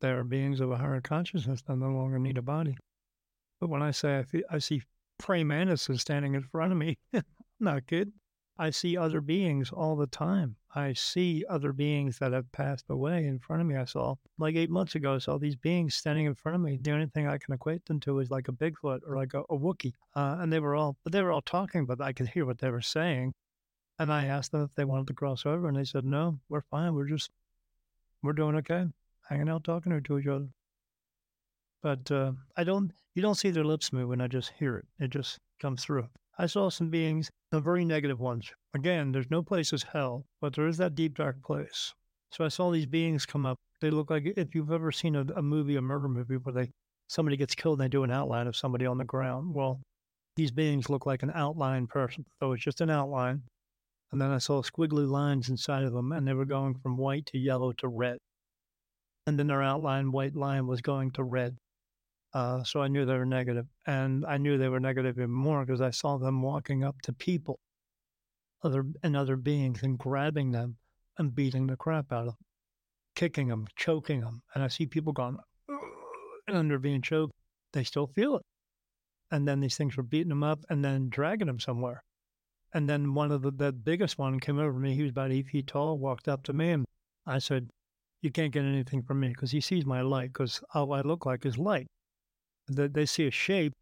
They 0.00 0.10
are 0.10 0.24
beings 0.24 0.60
of 0.60 0.70
a 0.70 0.78
higher 0.78 1.00
consciousness 1.00 1.62
that 1.62 1.76
no 1.76 1.90
longer 1.90 2.18
need 2.18 2.38
a 2.38 2.42
body. 2.42 2.76
But 3.62 3.70
when 3.70 3.80
I 3.80 3.92
say 3.92 4.18
I, 4.18 4.24
feel, 4.24 4.42
I 4.50 4.58
see 4.58 4.82
praying 5.18 5.46
mantises 5.46 6.00
standing 6.00 6.34
in 6.34 6.42
front 6.42 6.72
of 6.72 6.78
me, 6.78 6.98
not 7.60 7.86
good. 7.86 8.10
I 8.58 8.70
see 8.70 8.96
other 8.96 9.20
beings 9.20 9.70
all 9.70 9.94
the 9.94 10.08
time. 10.08 10.56
I 10.74 10.94
see 10.94 11.44
other 11.48 11.72
beings 11.72 12.18
that 12.18 12.32
have 12.32 12.50
passed 12.50 12.86
away 12.88 13.24
in 13.24 13.38
front 13.38 13.62
of 13.62 13.68
me. 13.68 13.76
I 13.76 13.84
saw, 13.84 14.16
like 14.36 14.56
eight 14.56 14.68
months 14.68 14.96
ago, 14.96 15.14
I 15.14 15.18
saw 15.18 15.38
these 15.38 15.54
beings 15.54 15.94
standing 15.94 16.26
in 16.26 16.34
front 16.34 16.56
of 16.56 16.60
me. 16.60 16.80
The 16.82 16.90
only 16.90 17.06
thing 17.06 17.28
I 17.28 17.38
can 17.38 17.54
equate 17.54 17.84
them 17.84 18.00
to 18.00 18.18
is 18.18 18.32
like 18.32 18.48
a 18.48 18.52
Bigfoot 18.52 19.02
or 19.06 19.14
like 19.14 19.34
a, 19.34 19.42
a 19.42 19.56
Wookiee. 19.56 19.94
Uh, 20.16 20.38
and 20.40 20.52
they 20.52 20.58
were 20.58 20.74
all, 20.74 20.96
but 21.04 21.12
they 21.12 21.22
were 21.22 21.30
all 21.30 21.42
talking, 21.42 21.86
but 21.86 22.00
I 22.00 22.12
could 22.12 22.26
hear 22.26 22.44
what 22.44 22.58
they 22.58 22.70
were 22.70 22.80
saying. 22.80 23.32
And 24.00 24.12
I 24.12 24.24
asked 24.24 24.50
them 24.50 24.64
if 24.64 24.74
they 24.74 24.84
wanted 24.84 25.06
to 25.06 25.14
cross 25.14 25.46
over, 25.46 25.68
and 25.68 25.76
they 25.76 25.84
said, 25.84 26.04
no, 26.04 26.40
we're 26.48 26.62
fine. 26.62 26.96
We're 26.96 27.06
just, 27.06 27.30
we're 28.24 28.32
doing 28.32 28.56
okay, 28.56 28.86
hanging 29.28 29.48
out, 29.48 29.62
talking 29.62 30.02
to 30.02 30.18
each 30.18 30.26
other. 30.26 30.48
But 31.82 32.10
uh, 32.10 32.32
I 32.56 32.64
don't, 32.64 32.92
you 33.14 33.22
don't 33.22 33.34
see 33.34 33.50
their 33.50 33.64
lips 33.64 33.92
move, 33.92 34.12
and 34.12 34.22
I 34.22 34.28
just 34.28 34.52
hear 34.58 34.76
it. 34.76 34.86
It 35.00 35.10
just 35.10 35.38
comes 35.60 35.84
through. 35.84 36.08
I 36.38 36.46
saw 36.46 36.70
some 36.70 36.90
beings, 36.90 37.30
the 37.50 37.60
very 37.60 37.84
negative 37.84 38.20
ones. 38.20 38.50
Again, 38.74 39.12
there's 39.12 39.30
no 39.30 39.42
place 39.42 39.72
as 39.72 39.82
hell, 39.82 40.24
but 40.40 40.54
there 40.54 40.66
is 40.66 40.78
that 40.78 40.94
deep, 40.94 41.16
dark 41.16 41.42
place. 41.42 41.92
So 42.30 42.44
I 42.44 42.48
saw 42.48 42.70
these 42.70 42.86
beings 42.86 43.26
come 43.26 43.44
up. 43.44 43.58
They 43.80 43.90
look 43.90 44.10
like 44.10 44.24
if 44.24 44.54
you've 44.54 44.72
ever 44.72 44.92
seen 44.92 45.16
a, 45.16 45.26
a 45.36 45.42
movie, 45.42 45.76
a 45.76 45.82
murder 45.82 46.08
movie, 46.08 46.36
where 46.36 46.54
they 46.54 46.70
somebody 47.08 47.36
gets 47.36 47.54
killed 47.54 47.78
and 47.78 47.84
they 47.84 47.90
do 47.90 48.04
an 48.04 48.10
outline 48.10 48.46
of 48.46 48.56
somebody 48.56 48.86
on 48.86 48.96
the 48.96 49.04
ground. 49.04 49.54
Well, 49.54 49.80
these 50.36 50.50
beings 50.50 50.88
look 50.88 51.04
like 51.04 51.22
an 51.22 51.32
outline 51.34 51.86
person. 51.86 52.24
So 52.40 52.52
it's 52.52 52.64
just 52.64 52.80
an 52.80 52.88
outline. 52.88 53.42
And 54.12 54.20
then 54.20 54.30
I 54.30 54.38
saw 54.38 54.62
squiggly 54.62 55.08
lines 55.08 55.50
inside 55.50 55.84
of 55.84 55.92
them, 55.92 56.12
and 56.12 56.26
they 56.26 56.32
were 56.32 56.46
going 56.46 56.74
from 56.82 56.96
white 56.96 57.26
to 57.26 57.38
yellow 57.38 57.72
to 57.72 57.88
red. 57.88 58.18
And 59.26 59.38
then 59.38 59.46
their 59.46 59.62
outline 59.62 60.12
white 60.12 60.34
line 60.34 60.66
was 60.66 60.80
going 60.80 61.10
to 61.12 61.22
red. 61.22 61.56
Uh, 62.34 62.64
so 62.64 62.80
I 62.80 62.88
knew 62.88 63.04
they 63.04 63.16
were 63.16 63.26
negative. 63.26 63.66
And 63.86 64.24
I 64.26 64.38
knew 64.38 64.56
they 64.56 64.68
were 64.68 64.80
negative 64.80 65.18
even 65.18 65.30
more 65.30 65.64
because 65.64 65.80
I 65.80 65.90
saw 65.90 66.16
them 66.16 66.42
walking 66.42 66.82
up 66.82 67.00
to 67.02 67.12
people 67.12 67.58
other 68.62 68.86
and 69.02 69.16
other 69.16 69.36
beings 69.36 69.82
and 69.82 69.98
grabbing 69.98 70.52
them 70.52 70.76
and 71.18 71.34
beating 71.34 71.66
the 71.66 71.76
crap 71.76 72.12
out 72.12 72.28
of 72.28 72.34
them, 72.34 72.46
kicking 73.14 73.48
them, 73.48 73.66
choking 73.76 74.20
them. 74.20 74.42
And 74.54 74.62
I 74.62 74.68
see 74.68 74.86
people 74.86 75.12
going, 75.12 75.36
and 76.48 76.70
they're 76.70 76.78
being 76.78 77.02
choked. 77.02 77.34
They 77.72 77.84
still 77.84 78.06
feel 78.06 78.36
it. 78.36 78.42
And 79.30 79.46
then 79.48 79.60
these 79.60 79.76
things 79.76 79.96
were 79.96 80.02
beating 80.02 80.28
them 80.28 80.42
up 80.42 80.64
and 80.68 80.84
then 80.84 81.08
dragging 81.08 81.46
them 81.46 81.58
somewhere. 81.58 82.02
And 82.74 82.88
then 82.88 83.14
one 83.14 83.30
of 83.30 83.42
the, 83.42 83.50
the 83.50 83.72
biggest 83.72 84.18
one 84.18 84.40
came 84.40 84.58
over 84.58 84.78
me. 84.78 84.94
He 84.94 85.02
was 85.02 85.10
about 85.10 85.32
eight 85.32 85.48
feet 85.48 85.66
tall, 85.66 85.98
walked 85.98 86.28
up 86.28 86.42
to 86.44 86.52
me, 86.52 86.70
and 86.70 86.86
I 87.26 87.38
said, 87.38 87.68
You 88.22 88.30
can't 88.30 88.52
get 88.52 88.64
anything 88.64 89.02
from 89.02 89.20
me 89.20 89.28
because 89.28 89.50
he 89.50 89.60
sees 89.60 89.84
my 89.84 90.00
light 90.00 90.32
because 90.32 90.62
all 90.72 90.92
I 90.92 91.02
look 91.02 91.26
like 91.26 91.44
is 91.44 91.58
light 91.58 91.88
they, 92.68 92.86
they 92.88 93.06
see 93.06 93.26
a 93.26 93.30
shape 93.30 93.72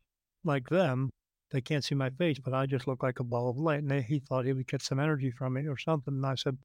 like 0.44 0.68
them. 0.68 1.10
They 1.50 1.60
can't 1.60 1.84
see 1.84 1.94
my 1.94 2.10
face, 2.10 2.38
but 2.38 2.54
I 2.54 2.66
just 2.66 2.86
look 2.86 3.02
like 3.02 3.18
a 3.18 3.24
ball 3.24 3.50
of 3.50 3.56
light. 3.56 3.80
And 3.80 3.90
they, 3.90 4.02
he 4.02 4.20
thought 4.20 4.44
he 4.44 4.52
would 4.52 4.68
get 4.68 4.82
some 4.82 5.00
energy 5.00 5.30
from 5.30 5.54
me 5.54 5.66
or 5.66 5.76
something. 5.76 6.14
And 6.14 6.26
I 6.26 6.36
said, 6.36 6.56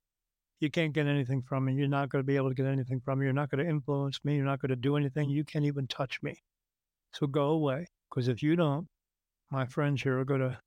You 0.60 0.70
can't 0.70 0.94
get 0.94 1.08
anything 1.08 1.42
from 1.42 1.66
me. 1.66 1.74
You're 1.74 1.88
not 1.88 2.10
going 2.10 2.24
to 2.24 2.28
be 2.28 2.36
able 2.36 2.50
to 2.50 2.56
get 2.56 2.68
anything 2.68 3.02
from 3.04 3.20
me. 3.20 3.26
You're 3.26 3.34
not 3.34 3.50
going 3.50 3.64
to 3.64 3.70
influence 3.70 4.20
me. 4.24 4.36
You're 4.36 4.46
not 4.46 4.62
going 4.62 4.70
to 4.70 4.76
do 4.76 4.96
anything. 4.96 5.30
You 5.30 5.44
can't 5.44 5.66
even 5.66 5.88
touch 5.88 6.20
me. 6.22 6.36
So 7.14 7.28
go 7.28 7.48
away. 7.50 7.88
Because 8.10 8.28
if 8.28 8.44
you 8.44 8.56
don't, 8.56 8.88
my 9.50 9.66
friends 9.66 10.04
here 10.04 10.20
are 10.20 10.26
going 10.26 10.42
to 10.42 10.60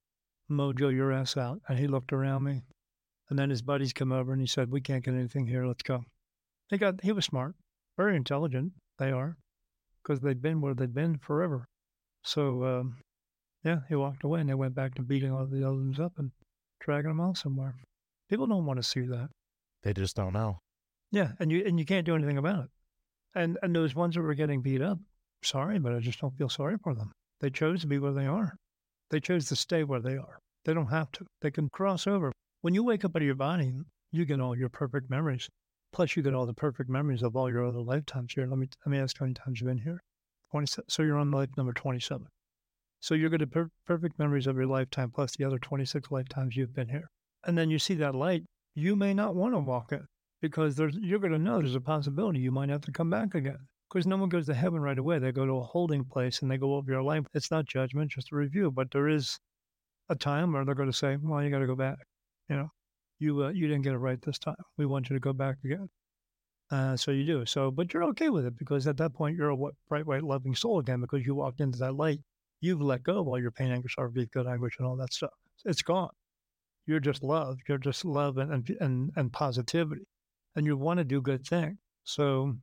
mojo 0.51 0.93
your 0.93 1.13
ass 1.13 1.37
out. 1.37 1.61
And 1.69 1.79
he 1.79 1.87
looked 1.87 2.13
around 2.13 2.43
me. 2.43 2.63
And 3.31 3.39
then 3.39 3.51
his 3.51 3.63
buddies 3.63 3.93
come 3.93 4.11
over 4.11 4.33
and 4.33 4.41
he 4.41 4.47
said, 4.47 4.71
We 4.71 4.81
can't 4.81 5.05
get 5.05 5.15
anything 5.15 5.47
here. 5.47 5.67
Let's 5.67 5.83
go. 5.83 6.05
He 6.71 6.77
got, 6.77 7.03
he 7.03 7.13
was 7.13 7.25
smart, 7.25 7.55
very 7.97 8.17
intelligent. 8.17 8.73
They 8.99 9.13
are 9.13 9.37
because 10.09 10.21
they'd 10.21 10.41
been 10.41 10.61
where 10.61 10.75
they'd 10.75 10.95
been 10.95 11.19
forever. 11.19 11.67
So, 12.25 12.65
um, 12.65 12.97
yeah, 13.63 13.81
he 13.89 13.95
walked 13.95 14.25
away 14.25 14.41
and 14.41 14.49
they 14.49 14.55
went 14.55 14.75
back 14.75 14.95
to 14.95 15.03
beating 15.03 15.33
all 15.33 15.47
the 15.47 15.67
other 15.67 15.77
ones 15.77 16.01
up 16.01 16.13
and 16.17 16.31
dragging 16.81 17.11
them 17.11 17.21
out 17.21 17.37
somewhere. 17.37 17.75
People 18.31 18.47
don't 18.47 18.65
want 18.65 18.79
to 18.79 18.83
see 18.83 19.03
that. 19.03 19.29
They 19.83 19.93
just 19.93 20.17
don't 20.17 20.33
know. 20.33 20.59
Yeah, 21.13 21.33
and 21.39 21.51
you 21.51 21.63
and 21.65 21.79
you 21.79 21.87
can't 21.87 22.07
do 22.07 22.15
anything 22.15 22.39
about 22.39 22.65
it. 22.65 22.71
And 23.35 23.59
and 23.63 23.75
those 23.75 23.95
ones 23.95 24.15
that 24.15 24.23
were 24.23 24.35
getting 24.35 24.63
beat 24.63 24.83
up, 24.83 24.99
sorry, 25.43 25.79
but 25.79 25.95
I 25.95 26.01
just 26.01 26.21
don't 26.21 26.37
feel 26.37 26.49
sorry 26.49 26.77
for 26.83 26.95
them. 26.95 27.13
They 27.41 27.51
chose 27.51 27.81
to 27.83 27.87
be 27.87 27.99
where 27.99 28.13
they 28.13 28.27
are. 28.27 28.57
They 29.11 29.21
chose 29.21 29.47
to 29.47 29.57
stay 29.57 29.85
where 29.85 30.01
they 30.01 30.17
are. 30.17 30.39
They 30.65 30.75
don't 30.75 30.89
have 30.89 31.13
to. 31.13 31.27
They 31.41 31.51
can 31.51 31.69
cross 31.71 32.07
over. 32.07 32.33
When 32.63 32.75
you 32.75 32.83
wake 32.83 33.05
up 33.05 33.15
out 33.15 33.23
of 33.23 33.27
your 33.27 33.35
body, 33.35 33.73
you 34.11 34.25
get 34.25 34.41
all 34.41 34.57
your 34.57 34.69
perfect 34.69 35.09
memories. 35.09 35.49
Plus, 35.93 36.17
you 36.17 36.23
get 36.23 36.35
all 36.35 36.47
the 36.47 36.55
perfect 36.55 36.91
memories 36.91 37.23
of 37.23 37.35
all 37.35 37.51
your 37.51 37.67
other 37.67 37.81
lifetimes 37.81 38.35
here. 38.35 38.47
Let 38.47 38.59
me 38.59 38.69
let 38.85 38.91
me 38.91 38.99
ask 38.99 39.19
how 39.19 39.25
many 39.25 39.35
times 39.35 39.61
you've 39.61 39.69
been 39.69 39.79
here. 39.79 40.03
27. 40.51 40.85
So 40.89 41.03
you're 41.03 41.19
on 41.19 41.31
life 41.31 41.51
number 41.57 41.73
27. 41.73 42.27
So 43.01 43.15
you're 43.15 43.31
going 43.31 43.41
to 43.41 43.47
per- 43.47 43.71
perfect 43.87 44.19
memories 44.19 44.47
of 44.47 44.57
your 44.57 44.67
lifetime 44.67 45.11
plus 45.11 45.37
the 45.37 45.45
other 45.45 45.59
26 45.59 46.11
lifetimes 46.11 46.57
you've 46.57 46.75
been 46.75 46.89
here. 46.89 47.11
And 47.45 47.57
then 47.57 47.71
you 47.71 47.79
see 47.79 47.95
that 47.95 48.15
light, 48.15 48.45
you 48.75 48.97
may 48.97 49.15
not 49.15 49.35
want 49.35 49.55
to 49.55 49.61
walk 49.61 49.93
it 49.93 50.03
because 50.41 50.77
there's 50.77 50.97
you're 50.97 51.19
going 51.19 51.33
to 51.33 51.39
know 51.39 51.59
there's 51.59 51.75
a 51.75 51.81
possibility 51.81 52.41
you 52.41 52.51
might 52.51 52.69
have 52.69 52.81
to 52.83 52.93
come 52.93 53.11
back 53.11 53.35
again. 53.35 53.59
Because 53.89 54.07
no 54.07 54.19
one 54.19 54.29
goes 54.29 54.47
to 54.47 54.55
heaven 54.55 54.81
right 54.81 54.99
away. 54.99 55.19
They 55.19 55.33
go 55.33 55.47
to 55.47 55.57
a 55.59 55.63
holding 55.63 56.05
place 56.05 56.43
and 56.43 56.51
they 56.51 56.59
go 56.59 56.75
over 56.75 56.91
your 56.91 57.03
life. 57.03 57.25
It's 57.33 57.51
not 57.51 57.65
judgment, 57.65 58.11
just 58.11 58.33
a 58.33 58.37
review. 58.37 58.71
But 58.71 58.91
there 58.91 59.09
is 59.09 59.39
a 60.11 60.15
time 60.15 60.53
where 60.53 60.65
they're 60.65 60.75
going 60.75 60.91
to 60.91 60.97
say, 60.97 61.17
"Well, 61.17 61.43
you 61.43 61.51
got 61.51 61.61
to 61.61 61.67
go 61.67 61.77
back." 61.77 61.99
You 62.51 62.57
know, 62.57 62.69
you 63.19 63.45
uh, 63.45 63.51
you 63.51 63.67
didn't 63.67 63.83
get 63.83 63.95
it 63.95 63.99
right 63.99 64.21
this 64.23 64.39
time. 64.39 64.57
We 64.77 64.87
want 64.87 65.11
you 65.11 65.17
to 65.17 65.21
go 65.21 65.33
back 65.33 65.57
again. 65.65 65.89
Uh, 66.71 66.97
so 66.97 67.11
you 67.11 67.25
do. 67.25 67.47
So, 67.47 67.71
but 67.71 67.93
you're 67.93 68.05
okay 68.05 68.29
with 68.29 68.45
it 68.45 68.57
because 68.59 68.87
at 68.87 68.99
that 68.99 69.15
point 69.15 69.37
you're 69.37 69.51
a 69.51 69.57
bright, 69.89 70.07
white, 70.07 70.23
loving 70.23 70.55
soul 70.55 70.79
again 70.79 71.01
because 71.01 71.25
you 71.25 71.35
walked 71.35 71.61
into 71.61 71.79
that 71.79 71.95
light. 71.95 72.21
You've 72.61 72.83
let 72.83 73.03
go 73.03 73.21
of 73.21 73.29
all 73.29 73.41
your 73.41 73.51
pain, 73.51 73.71
anger, 73.71 73.89
sorrow, 73.89 74.11
grief, 74.11 74.31
good 74.33 74.47
anguish, 74.47 74.77
and 74.79 74.87
all 74.87 74.97
that 74.97 75.13
stuff. 75.13 75.31
It's 75.65 75.83
gone. 75.83 76.11
You're 76.87 77.01
just 77.01 77.23
love. 77.23 77.59
You're 77.69 77.79
just 77.79 78.05
love 78.05 78.39
and 78.39 78.53
and 78.53 78.77
and, 78.81 79.13
and 79.17 79.33
positivity, 79.33 80.07
and 80.57 80.67
you 80.67 80.77
want 80.77 80.99
to 80.99 81.05
do 81.05 81.23
good 81.23 81.47
things. 81.47 81.79
So, 82.05 82.57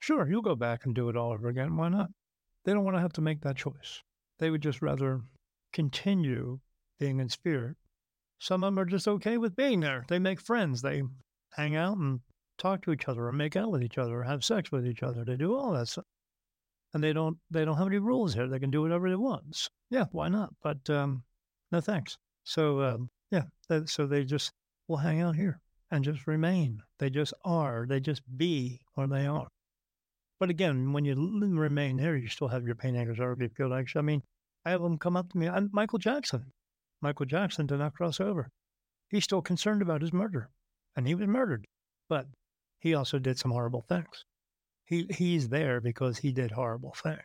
sure, 0.00 0.28
you'll 0.28 0.42
go 0.42 0.54
back 0.54 0.84
and 0.84 0.94
do 0.94 1.08
it 1.08 1.16
all 1.16 1.32
over 1.32 1.48
again. 1.48 1.76
Why 1.76 1.88
not? 1.88 2.10
They 2.64 2.72
don't 2.72 2.84
want 2.84 2.96
to 2.96 3.02
have 3.02 3.12
to 3.14 3.20
make 3.20 3.42
that 3.42 3.56
choice. 3.56 4.02
They 4.38 4.50
would 4.50 4.62
just 4.62 4.82
rather 4.82 5.20
continue 5.72 6.60
being 6.98 7.20
in 7.20 7.28
spirit 7.28 7.76
some 8.44 8.62
of 8.62 8.68
them 8.68 8.78
are 8.78 8.84
just 8.84 9.08
okay 9.08 9.38
with 9.38 9.56
being 9.56 9.80
there. 9.80 10.04
They 10.06 10.18
make 10.18 10.38
friends. 10.38 10.82
They 10.82 11.02
hang 11.54 11.76
out 11.76 11.96
and 11.96 12.20
talk 12.58 12.82
to 12.82 12.92
each 12.92 13.08
other 13.08 13.26
or 13.26 13.32
make 13.32 13.56
out 13.56 13.70
with 13.70 13.82
each 13.82 13.96
other 13.96 14.20
or 14.20 14.22
have 14.22 14.44
sex 14.44 14.70
with 14.70 14.86
each 14.86 15.02
other. 15.02 15.24
They 15.24 15.36
do 15.36 15.56
all 15.56 15.72
that 15.72 15.88
stuff. 15.88 16.04
And 16.92 17.02
they 17.02 17.14
don't 17.14 17.38
they 17.50 17.64
don't 17.64 17.78
have 17.78 17.86
any 17.86 17.96
rules 17.98 18.34
here. 18.34 18.46
They 18.46 18.58
can 18.58 18.70
do 18.70 18.82
whatever 18.82 19.08
they 19.08 19.16
want. 19.16 19.70
Yeah, 19.88 20.04
why 20.12 20.28
not? 20.28 20.50
But 20.62 20.90
um, 20.90 21.22
no 21.72 21.80
thanks. 21.80 22.18
So 22.44 22.82
um, 22.82 23.08
yeah, 23.30 23.44
so 23.86 24.06
they 24.06 24.24
just 24.24 24.52
will 24.88 24.98
hang 24.98 25.22
out 25.22 25.36
here 25.36 25.58
and 25.90 26.04
just 26.04 26.26
remain. 26.26 26.82
They 26.98 27.08
just 27.08 27.32
are. 27.46 27.86
They 27.88 27.98
just 27.98 28.20
be 28.36 28.78
or 28.94 29.06
they 29.06 29.26
are. 29.26 29.48
But 30.38 30.50
again, 30.50 30.92
when 30.92 31.06
you 31.06 31.14
remain 31.16 31.96
here, 31.96 32.14
you 32.14 32.28
still 32.28 32.48
have 32.48 32.66
your 32.66 32.74
pain, 32.74 32.94
anger, 32.94 33.16
sorrow, 33.16 33.36
grief, 33.36 33.54
guilt, 33.56 33.72
I 33.72 34.02
mean, 34.02 34.22
I 34.66 34.70
have 34.70 34.82
them 34.82 34.98
come 34.98 35.16
up 35.16 35.30
to 35.32 35.38
me. 35.38 35.48
I'm 35.48 35.70
Michael 35.72 35.98
Jackson. 35.98 36.52
Michael 37.04 37.26
Jackson 37.26 37.66
did 37.66 37.80
not 37.80 37.92
cross 37.92 38.18
over. 38.18 38.48
He's 39.10 39.24
still 39.24 39.42
concerned 39.42 39.82
about 39.82 40.00
his 40.00 40.14
murder, 40.14 40.48
and 40.96 41.06
he 41.06 41.14
was 41.14 41.28
murdered. 41.28 41.66
But 42.08 42.28
he 42.80 42.94
also 42.94 43.18
did 43.18 43.38
some 43.38 43.50
horrible 43.50 43.82
things. 43.82 44.24
He 44.86 45.06
he's 45.10 45.50
there 45.50 45.82
because 45.82 46.16
he 46.16 46.32
did 46.32 46.50
horrible 46.50 46.94
things. 47.02 47.20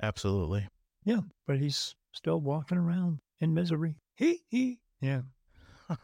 Absolutely. 0.00 0.68
Yeah, 1.04 1.22
but 1.44 1.58
he's 1.58 1.96
still 2.12 2.40
walking 2.40 2.78
around 2.78 3.18
in 3.40 3.52
misery. 3.52 3.96
He 4.14 4.42
he 4.48 4.78
yeah. 5.00 5.22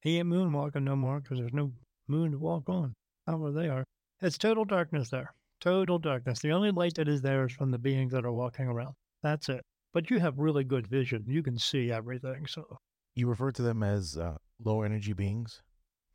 he 0.00 0.18
ain't 0.18 0.28
moonwalking 0.28 0.82
no 0.82 0.96
more 0.96 1.20
because 1.20 1.38
there's 1.38 1.52
no 1.52 1.70
moon 2.08 2.32
to 2.32 2.38
walk 2.38 2.68
on. 2.68 2.92
Not 3.28 3.38
where 3.38 3.52
they 3.52 3.68
are. 3.68 3.84
It's 4.20 4.36
total 4.36 4.64
darkness 4.64 5.10
there. 5.10 5.32
Total 5.60 6.00
darkness. 6.00 6.40
The 6.40 6.50
only 6.50 6.72
light 6.72 6.94
that 6.96 7.06
is 7.06 7.22
there 7.22 7.46
is 7.46 7.52
from 7.52 7.70
the 7.70 7.78
beings 7.78 8.10
that 8.14 8.24
are 8.24 8.32
walking 8.32 8.66
around. 8.66 8.94
That's 9.22 9.48
it 9.48 9.64
but 9.98 10.10
you 10.10 10.20
have 10.20 10.38
really 10.38 10.62
good 10.62 10.86
vision. 10.86 11.24
You 11.26 11.42
can 11.42 11.58
see 11.58 11.90
everything. 11.90 12.46
So 12.46 12.78
you 13.16 13.26
refer 13.26 13.50
to 13.50 13.62
them 13.62 13.82
as 13.82 14.16
uh, 14.16 14.36
low 14.64 14.82
energy 14.82 15.12
beings. 15.12 15.60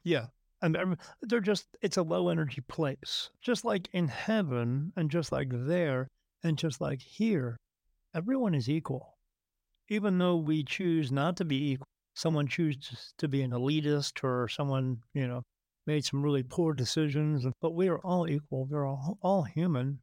Yeah, 0.06 0.28
and 0.62 0.96
they're 1.22 1.42
just 1.42 1.68
it's 1.82 1.98
a 1.98 2.02
low 2.02 2.30
energy 2.30 2.62
place, 2.62 3.30
just 3.42 3.66
like 3.66 3.90
in 3.92 4.08
heaven, 4.08 4.94
and 4.96 5.12
just 5.12 5.34
like 5.34 5.50
there, 5.52 6.08
and 6.46 6.58
just 6.58 6.80
like 6.80 7.02
here. 7.02 7.58
Everyone 8.16 8.56
is 8.56 8.70
equal, 8.70 9.18
even 9.90 10.18
though 10.18 10.38
we 10.38 10.64
choose 10.64 11.12
not 11.12 11.36
to 11.36 11.44
be 11.44 11.72
equal. 11.72 11.88
Someone 12.16 12.48
chooses 12.48 13.14
to 13.18 13.28
be 13.28 13.42
an 13.42 13.52
elitist, 13.52 14.24
or 14.24 14.48
someone 14.48 15.00
you 15.14 15.28
know 15.28 15.44
made 15.86 16.06
some 16.06 16.24
really 16.24 16.44
poor 16.44 16.74
decisions. 16.74 17.46
But 17.62 17.76
we 17.76 17.90
are 17.90 18.00
all 18.00 18.30
equal. 18.30 18.66
We're 18.66 18.86
all, 18.86 19.18
all 19.22 19.44
human, 19.44 20.00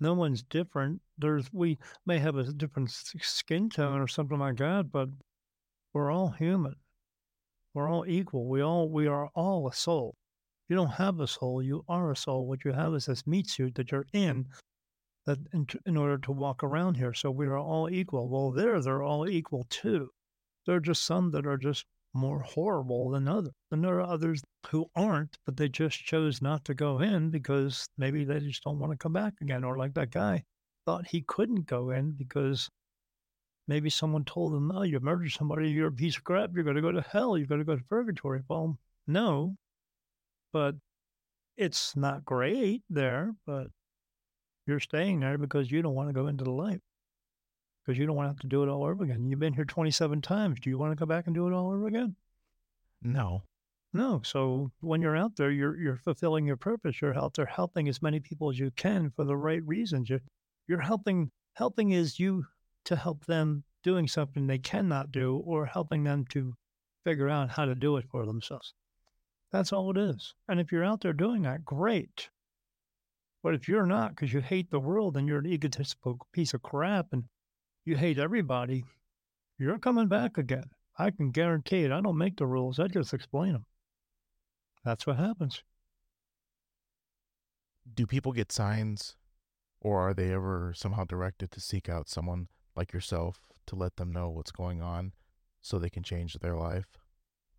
no 0.00 0.14
one's 0.14 0.42
different. 0.42 1.00
There's 1.18 1.52
we 1.52 1.78
may 2.04 2.18
have 2.18 2.36
a 2.36 2.52
different 2.52 2.90
skin 2.90 3.70
tone 3.70 4.00
or 4.00 4.08
something 4.08 4.38
like 4.38 4.56
that, 4.58 4.92
but 4.92 5.08
we're 5.92 6.10
all 6.10 6.30
human. 6.30 6.76
We're 7.74 7.88
all 7.90 8.04
equal. 8.06 8.48
We 8.48 8.60
all 8.62 8.88
we 8.88 9.06
are 9.06 9.28
all 9.34 9.68
a 9.68 9.72
soul. 9.72 10.14
You 10.68 10.76
don't 10.76 10.92
have 10.92 11.20
a 11.20 11.26
soul. 11.26 11.62
You 11.62 11.84
are 11.88 12.10
a 12.10 12.16
soul. 12.16 12.46
What 12.46 12.64
you 12.64 12.72
have 12.72 12.94
is 12.94 13.06
this 13.06 13.26
meat 13.26 13.48
suit 13.48 13.76
that 13.76 13.92
you're 13.92 14.06
in, 14.12 14.48
that 15.24 15.38
in, 15.52 15.66
in 15.86 15.96
order 15.96 16.18
to 16.18 16.32
walk 16.32 16.62
around 16.62 16.96
here. 16.96 17.14
So 17.14 17.30
we 17.30 17.46
are 17.46 17.58
all 17.58 17.88
equal. 17.88 18.28
Well, 18.28 18.50
there 18.50 18.80
they're 18.80 19.02
all 19.02 19.28
equal 19.28 19.66
too. 19.70 20.10
There 20.66 20.76
are 20.76 20.80
just 20.80 21.04
some 21.04 21.30
that 21.30 21.46
are 21.46 21.56
just 21.56 21.86
more 22.16 22.40
horrible 22.40 23.10
than 23.10 23.28
others. 23.28 23.52
And 23.70 23.84
there 23.84 24.00
are 24.00 24.06
others 24.06 24.42
who 24.68 24.86
aren't, 24.96 25.36
but 25.44 25.56
they 25.56 25.68
just 25.68 26.04
chose 26.04 26.42
not 26.42 26.64
to 26.66 26.74
go 26.74 27.00
in 27.00 27.30
because 27.30 27.88
maybe 27.98 28.24
they 28.24 28.40
just 28.40 28.64
don't 28.64 28.78
want 28.78 28.92
to 28.92 28.98
come 28.98 29.12
back 29.12 29.34
again. 29.40 29.64
Or 29.64 29.76
like 29.76 29.94
that 29.94 30.10
guy 30.10 30.44
thought 30.86 31.06
he 31.06 31.22
couldn't 31.22 31.66
go 31.66 31.90
in 31.90 32.12
because 32.12 32.68
maybe 33.68 33.90
someone 33.90 34.24
told 34.24 34.54
him, 34.54 34.70
"Oh, 34.72 34.82
you 34.82 35.00
murdered 35.00 35.32
somebody. 35.32 35.70
You're 35.70 35.88
a 35.88 35.92
piece 35.92 36.16
of 36.16 36.24
crap. 36.24 36.50
You're 36.54 36.64
going 36.64 36.76
to 36.76 36.82
go 36.82 36.92
to 36.92 37.02
hell. 37.02 37.36
You're 37.36 37.46
going 37.46 37.60
to 37.60 37.64
go 37.64 37.76
to 37.76 37.84
purgatory." 37.84 38.42
Well, 38.48 38.78
no, 39.06 39.56
but 40.52 40.76
it's 41.56 41.96
not 41.96 42.24
great 42.24 42.82
there. 42.90 43.34
But 43.46 43.68
you're 44.66 44.80
staying 44.80 45.20
there 45.20 45.38
because 45.38 45.70
you 45.70 45.82
don't 45.82 45.94
want 45.94 46.08
to 46.08 46.12
go 46.12 46.26
into 46.28 46.44
the 46.44 46.50
light 46.50 46.80
because 47.86 47.98
you 47.98 48.06
don't 48.06 48.16
want 48.16 48.26
to 48.26 48.30
have 48.30 48.40
to 48.40 48.48
do 48.48 48.62
it 48.62 48.68
all 48.68 48.84
over 48.84 49.04
again. 49.04 49.28
You've 49.28 49.38
been 49.38 49.52
here 49.52 49.64
27 49.64 50.20
times. 50.20 50.58
Do 50.60 50.70
you 50.70 50.78
want 50.78 50.92
to 50.92 50.96
go 50.96 51.06
back 51.06 51.26
and 51.26 51.34
do 51.34 51.46
it 51.46 51.52
all 51.52 51.70
over 51.70 51.86
again? 51.86 52.16
No. 53.02 53.42
No. 53.92 54.20
So 54.24 54.72
when 54.80 55.00
you're 55.00 55.16
out 55.16 55.36
there, 55.36 55.50
you're 55.50 55.78
you're 55.78 55.96
fulfilling 55.96 56.46
your 56.46 56.56
purpose. 56.56 57.00
You're 57.00 57.16
out 57.16 57.34
there 57.34 57.46
helping 57.46 57.88
as 57.88 58.02
many 58.02 58.18
people 58.18 58.50
as 58.50 58.58
you 58.58 58.70
can 58.72 59.10
for 59.10 59.24
the 59.24 59.36
right 59.36 59.64
reasons. 59.64 60.10
You're 60.10 60.22
you're 60.66 60.80
helping 60.80 61.30
helping 61.54 61.92
is 61.92 62.18
you 62.18 62.44
to 62.86 62.96
help 62.96 63.24
them 63.26 63.62
doing 63.82 64.08
something 64.08 64.46
they 64.46 64.58
cannot 64.58 65.12
do 65.12 65.36
or 65.46 65.64
helping 65.64 66.02
them 66.02 66.24
to 66.30 66.54
figure 67.04 67.28
out 67.28 67.50
how 67.50 67.64
to 67.64 67.74
do 67.74 67.96
it 67.96 68.04
for 68.10 68.26
themselves. 68.26 68.74
That's 69.52 69.72
all 69.72 69.90
it 69.92 69.96
is. 69.96 70.34
And 70.48 70.58
if 70.58 70.72
you're 70.72 70.84
out 70.84 71.00
there 71.00 71.12
doing 71.12 71.42
that, 71.42 71.64
great. 71.64 72.30
But 73.44 73.54
if 73.54 73.68
you're 73.68 73.86
not 73.86 74.10
because 74.10 74.32
you 74.32 74.40
hate 74.40 74.70
the 74.70 74.80
world 74.80 75.16
and 75.16 75.28
you're 75.28 75.38
an 75.38 75.46
egotistical 75.46 76.18
piece 76.32 76.52
of 76.52 76.62
crap 76.62 77.12
and 77.12 77.24
you 77.86 77.96
hate 77.96 78.18
everybody, 78.18 78.84
you're 79.58 79.78
coming 79.78 80.08
back 80.08 80.36
again. 80.36 80.70
I 80.98 81.10
can 81.10 81.30
guarantee 81.30 81.84
it. 81.84 81.92
I 81.92 82.00
don't 82.00 82.18
make 82.18 82.36
the 82.36 82.46
rules, 82.46 82.78
I 82.78 82.88
just 82.88 83.14
explain 83.14 83.52
them. 83.52 83.66
That's 84.84 85.06
what 85.06 85.16
happens. 85.16 85.62
Do 87.94 88.06
people 88.06 88.32
get 88.32 88.52
signs 88.52 89.16
or 89.80 90.00
are 90.00 90.14
they 90.14 90.32
ever 90.32 90.72
somehow 90.74 91.04
directed 91.04 91.50
to 91.52 91.60
seek 91.60 91.88
out 91.88 92.08
someone 92.08 92.48
like 92.74 92.92
yourself 92.92 93.40
to 93.66 93.76
let 93.76 93.96
them 93.96 94.12
know 94.12 94.28
what's 94.30 94.50
going 94.50 94.82
on 94.82 95.12
so 95.60 95.78
they 95.78 95.90
can 95.90 96.02
change 96.02 96.34
their 96.34 96.56
life? 96.56 96.86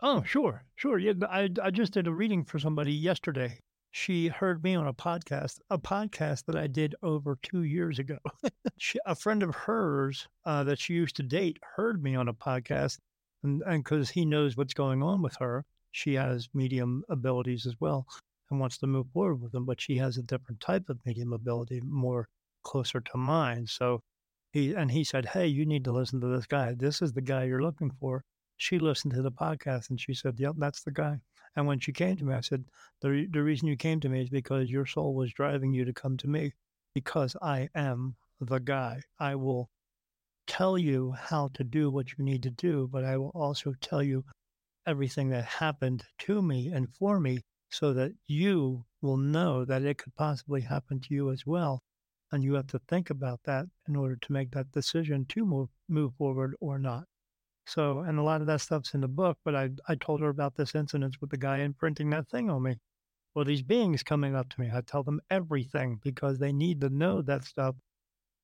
Oh, 0.01 0.23
sure, 0.23 0.63
sure. 0.75 0.99
Yeah, 0.99 1.13
I, 1.29 1.49
I 1.61 1.71
just 1.71 1.93
did 1.93 2.07
a 2.07 2.13
reading 2.13 2.43
for 2.43 2.59
somebody 2.59 2.93
yesterday. 2.93 3.59
She 3.99 4.27
heard 4.27 4.63
me 4.63 4.75
on 4.75 4.85
a 4.85 4.93
podcast, 4.93 5.59
a 5.71 5.79
podcast 5.79 6.45
that 6.45 6.55
I 6.55 6.67
did 6.67 6.93
over 7.01 7.35
two 7.41 7.63
years 7.63 7.97
ago. 7.97 8.19
she, 8.77 8.99
a 9.07 9.15
friend 9.15 9.41
of 9.41 9.55
hers 9.55 10.27
uh, 10.45 10.63
that 10.65 10.77
she 10.77 10.93
used 10.93 11.15
to 11.15 11.23
date 11.23 11.57
heard 11.75 12.03
me 12.03 12.13
on 12.13 12.27
a 12.27 12.33
podcast, 12.33 12.99
and 13.41 13.63
because 13.65 14.11
he 14.11 14.23
knows 14.23 14.55
what's 14.55 14.75
going 14.75 15.01
on 15.01 15.23
with 15.23 15.35
her, 15.37 15.65
she 15.89 16.13
has 16.13 16.47
medium 16.53 17.05
abilities 17.09 17.65
as 17.65 17.73
well 17.79 18.05
and 18.51 18.59
wants 18.59 18.77
to 18.77 18.87
move 18.87 19.07
forward 19.09 19.41
with 19.41 19.51
them, 19.51 19.65
but 19.65 19.81
she 19.81 19.97
has 19.97 20.15
a 20.15 20.21
different 20.21 20.61
type 20.61 20.89
of 20.89 21.03
medium 21.03 21.33
ability, 21.33 21.81
more 21.81 22.29
closer 22.61 23.01
to 23.01 23.17
mine. 23.17 23.65
So 23.65 24.03
he 24.51 24.75
and 24.75 24.91
he 24.91 25.03
said, 25.03 25.25
"Hey, 25.25 25.47
you 25.47 25.65
need 25.65 25.83
to 25.85 25.91
listen 25.91 26.21
to 26.21 26.27
this 26.27 26.45
guy. 26.45 26.75
This 26.75 27.01
is 27.01 27.13
the 27.13 27.21
guy 27.21 27.45
you're 27.45 27.63
looking 27.63 27.89
for." 27.99 28.23
She 28.57 28.77
listened 28.77 29.15
to 29.15 29.23
the 29.23 29.31
podcast 29.31 29.89
and 29.89 29.99
she 29.99 30.13
said, 30.13 30.39
"Yep, 30.39 30.53
that's 30.59 30.83
the 30.83 30.91
guy." 30.91 31.21
And 31.57 31.67
when 31.67 31.79
she 31.79 31.91
came 31.91 32.15
to 32.17 32.23
me, 32.23 32.35
I 32.35 32.41
said, 32.41 32.65
"The 33.01 33.27
the 33.29 33.43
reason 33.43 33.67
you 33.67 33.75
came 33.75 33.99
to 34.01 34.09
me 34.09 34.21
is 34.21 34.29
because 34.29 34.71
your 34.71 34.85
soul 34.85 35.15
was 35.15 35.33
driving 35.33 35.73
you 35.73 35.83
to 35.85 35.91
come 35.93 36.15
to 36.17 36.27
me, 36.27 36.53
because 36.93 37.35
I 37.41 37.69
am 37.75 38.15
the 38.39 38.59
guy. 38.59 39.01
I 39.19 39.35
will 39.35 39.69
tell 40.47 40.77
you 40.77 41.11
how 41.13 41.49
to 41.55 41.63
do 41.63 41.89
what 41.89 42.11
you 42.13 42.23
need 42.23 42.43
to 42.43 42.51
do, 42.51 42.87
but 42.87 43.03
I 43.03 43.17
will 43.17 43.31
also 43.35 43.73
tell 43.81 44.03
you 44.03 44.23
everything 44.85 45.29
that 45.29 45.45
happened 45.45 46.05
to 46.19 46.41
me 46.41 46.69
and 46.69 46.93
for 46.95 47.19
me 47.19 47.41
so 47.69 47.93
that 47.93 48.13
you 48.27 48.85
will 49.01 49.17
know 49.17 49.65
that 49.65 49.83
it 49.83 49.97
could 49.97 50.15
possibly 50.15 50.61
happen 50.61 50.99
to 51.01 51.13
you 51.13 51.31
as 51.31 51.45
well. 51.45 51.83
And 52.31 52.43
you 52.43 52.53
have 52.53 52.67
to 52.67 52.79
think 52.87 53.09
about 53.09 53.41
that 53.43 53.65
in 53.87 53.95
order 53.95 54.15
to 54.15 54.31
make 54.31 54.51
that 54.51 54.71
decision 54.71 55.25
to 55.29 55.45
move, 55.45 55.69
move 55.89 56.13
forward 56.15 56.55
or 56.59 56.79
not. 56.79 57.05
So, 57.67 57.99
and 57.99 58.17
a 58.17 58.23
lot 58.23 58.39
of 58.39 58.47
that 58.47 58.61
stuff's 58.61 58.93
in 58.93 59.01
the 59.01 59.09
book, 59.09 59.37
but 59.43 59.53
I, 59.53 59.69
I 59.89 59.95
told 59.95 60.21
her 60.21 60.29
about 60.29 60.55
this 60.55 60.73
incident 60.73 61.17
with 61.19 61.31
the 61.31 61.37
guy 61.37 61.57
imprinting 61.57 62.09
that 62.11 62.29
thing 62.29 62.49
on 62.49 62.63
me. 62.63 62.77
Well, 63.35 63.43
these 63.43 63.61
beings 63.61 64.03
coming 64.03 64.35
up 64.35 64.47
to 64.49 64.61
me, 64.61 64.71
I 64.73 64.79
tell 64.79 65.03
them 65.03 65.19
everything 65.29 65.99
because 66.01 66.39
they 66.39 66.53
need 66.53 66.79
to 66.79 66.89
know 66.89 67.21
that 67.23 67.43
stuff 67.43 67.75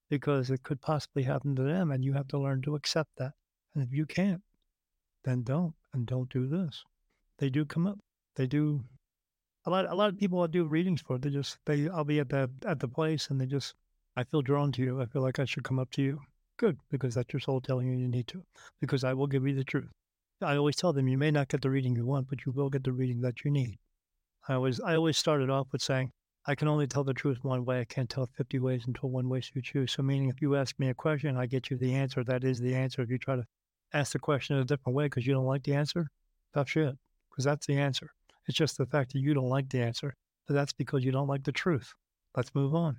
because 0.10 0.50
it 0.50 0.64
could 0.64 0.82
possibly 0.82 1.24
happen 1.24 1.56
to 1.56 1.64
them. 1.64 1.92
And 1.92 2.04
you 2.04 2.12
have 2.14 2.28
to 2.28 2.38
learn 2.38 2.62
to 2.64 2.76
accept 2.76 3.12
that. 3.18 3.32
And 3.74 3.84
if 3.84 3.94
you 3.94 4.06
can't, 4.06 4.42
then 5.24 5.44
don't. 5.44 5.74
And 5.94 6.06
don't 6.06 6.30
do 6.30 6.46
this. 6.46 6.84
They 7.38 7.50
do 7.50 7.64
come 7.64 7.88
up. 7.88 8.00
They 8.36 8.46
do 8.46 8.84
a 9.66 9.70
lot 9.70 9.90
a 9.90 9.96
lot 9.96 10.10
of 10.10 10.18
people 10.18 10.42
I 10.42 10.48
do 10.48 10.66
readings 10.66 11.02
for, 11.02 11.18
they 11.18 11.30
just 11.30 11.58
they 11.66 11.88
I'll 11.88 12.04
be 12.04 12.20
at 12.20 12.30
the 12.30 12.50
at 12.66 12.80
the 12.82 12.88
place 12.90 13.30
and 13.30 13.40
they 13.40 13.46
just 13.46 13.76
I 14.18 14.26
feel 14.26 14.42
drawn 14.42 14.74
to 14.74 14.82
you. 14.82 15.02
I 15.02 15.06
feel 15.06 15.22
like 15.22 15.40
I 15.40 15.46
should 15.46 15.64
come 15.64 15.80
up 15.80 15.92
to 15.92 16.02
you. 16.02 16.20
Good, 16.58 16.78
because 16.92 17.16
that's 17.16 17.34
your 17.34 17.40
soul 17.40 17.62
telling 17.62 17.88
you 17.88 17.98
you 17.98 18.08
need 18.08 18.28
to. 18.28 18.44
Because 18.80 19.04
I 19.04 19.14
will 19.14 19.28
give 19.28 19.48
you 19.48 19.56
the 19.56 19.64
truth. 19.64 19.90
I 20.42 20.56
always 20.56 20.76
tell 20.76 20.94
them 20.94 21.08
you 21.08 21.18
may 21.18 21.32
not 21.32 21.48
get 21.48 21.62
the 21.62 21.70
reading 21.70 21.96
you 21.96 22.06
want, 22.06 22.28
but 22.30 22.46
you 22.46 22.52
will 22.52 22.70
get 22.70 22.84
the 22.84 22.92
reading 22.92 23.22
that 23.22 23.44
you 23.44 23.52
need. 23.52 23.80
I 24.48 24.54
always 24.56 24.80
I 24.82 24.96
always 24.96 25.18
started 25.18 25.50
off 25.50 25.68
with 25.72 25.82
saying, 25.82 26.12
I 26.46 26.56
can 26.56 26.68
only 26.68 26.88
tell 26.88 27.06
the 27.06 27.14
truth 27.14 27.40
one 27.44 27.64
way. 27.64 27.80
I 27.80 27.86
can't 27.86 28.10
tell 28.10 28.30
50 28.36 28.60
ways 28.60 28.84
until 28.86 29.10
one 29.10 29.30
way 29.30 29.42
you. 29.74 29.88
So 29.88 30.04
meaning 30.04 30.30
if 30.30 30.42
you 30.42 30.56
ask 30.56 30.78
me 30.78 30.90
a 30.90 30.94
question, 30.94 31.38
I 31.38 31.46
get 31.46 31.70
you 31.70 31.78
the 31.78 31.94
answer. 31.94 32.24
That 32.24 32.44
is 32.44 32.60
the 32.60 32.76
answer. 32.76 33.02
If 33.02 33.10
you 33.10 33.18
try 33.18 33.38
to 33.38 33.46
ask 33.94 34.12
the 34.12 34.20
question 34.20 34.58
in 34.58 34.62
a 34.62 34.66
different 34.66 34.96
way 34.96 35.06
because 35.06 35.26
you 35.26 35.34
don't 35.34 35.46
like 35.46 35.64
the 35.64 35.74
answer, 35.74 36.10
tough 36.54 36.70
shit. 36.70 36.96
Because 37.30 37.46
that's 37.46 37.66
the 37.66 37.78
answer. 37.78 38.10
It's 38.48 38.58
just 38.58 38.78
the 38.78 38.86
fact 38.86 39.14
that 39.14 39.20
you 39.20 39.34
don't 39.34 39.50
like 39.50 39.70
the 39.70 39.82
answer, 39.82 40.14
but 40.48 40.54
that's 40.54 40.74
because 40.74 41.06
you 41.06 41.12
don't 41.14 41.30
like 41.30 41.44
the 41.44 41.54
truth. 41.54 41.94
Let's 42.36 42.54
move 42.54 42.76
on. 42.76 42.98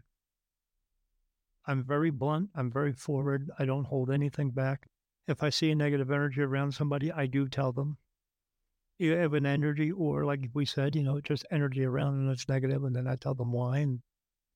I'm 1.67 1.85
very 1.85 2.11
blunt. 2.11 2.51
I'm 2.55 2.71
very 2.71 2.93
forward. 2.93 3.51
I 3.59 3.65
don't 3.65 3.85
hold 3.85 4.11
anything 4.11 4.51
back. 4.51 4.87
If 5.27 5.43
I 5.43 5.51
see 5.51 5.71
a 5.71 5.75
negative 5.75 6.11
energy 6.11 6.43
around 6.43 6.73
somebody, 6.73 7.11
I 7.11 7.27
do 7.27 7.49
tell 7.49 7.73
them. 7.73 7.97
You 8.99 9.13
have 9.17 9.35
an 9.35 9.47
energy, 9.47 9.91
or 9.91 10.25
like 10.25 10.49
we 10.53 10.67
said, 10.67 10.95
you 10.95 11.03
know, 11.03 11.21
just 11.21 11.47
energy 11.51 11.85
around 11.85 12.15
and 12.15 12.31
it's 12.31 12.49
negative, 12.49 12.85
and 12.85 12.95
then 12.95 13.09
I 13.09 13.17
tell 13.17 13.35
them 13.35 13.51
why. 13.51 13.79
And 13.79 14.01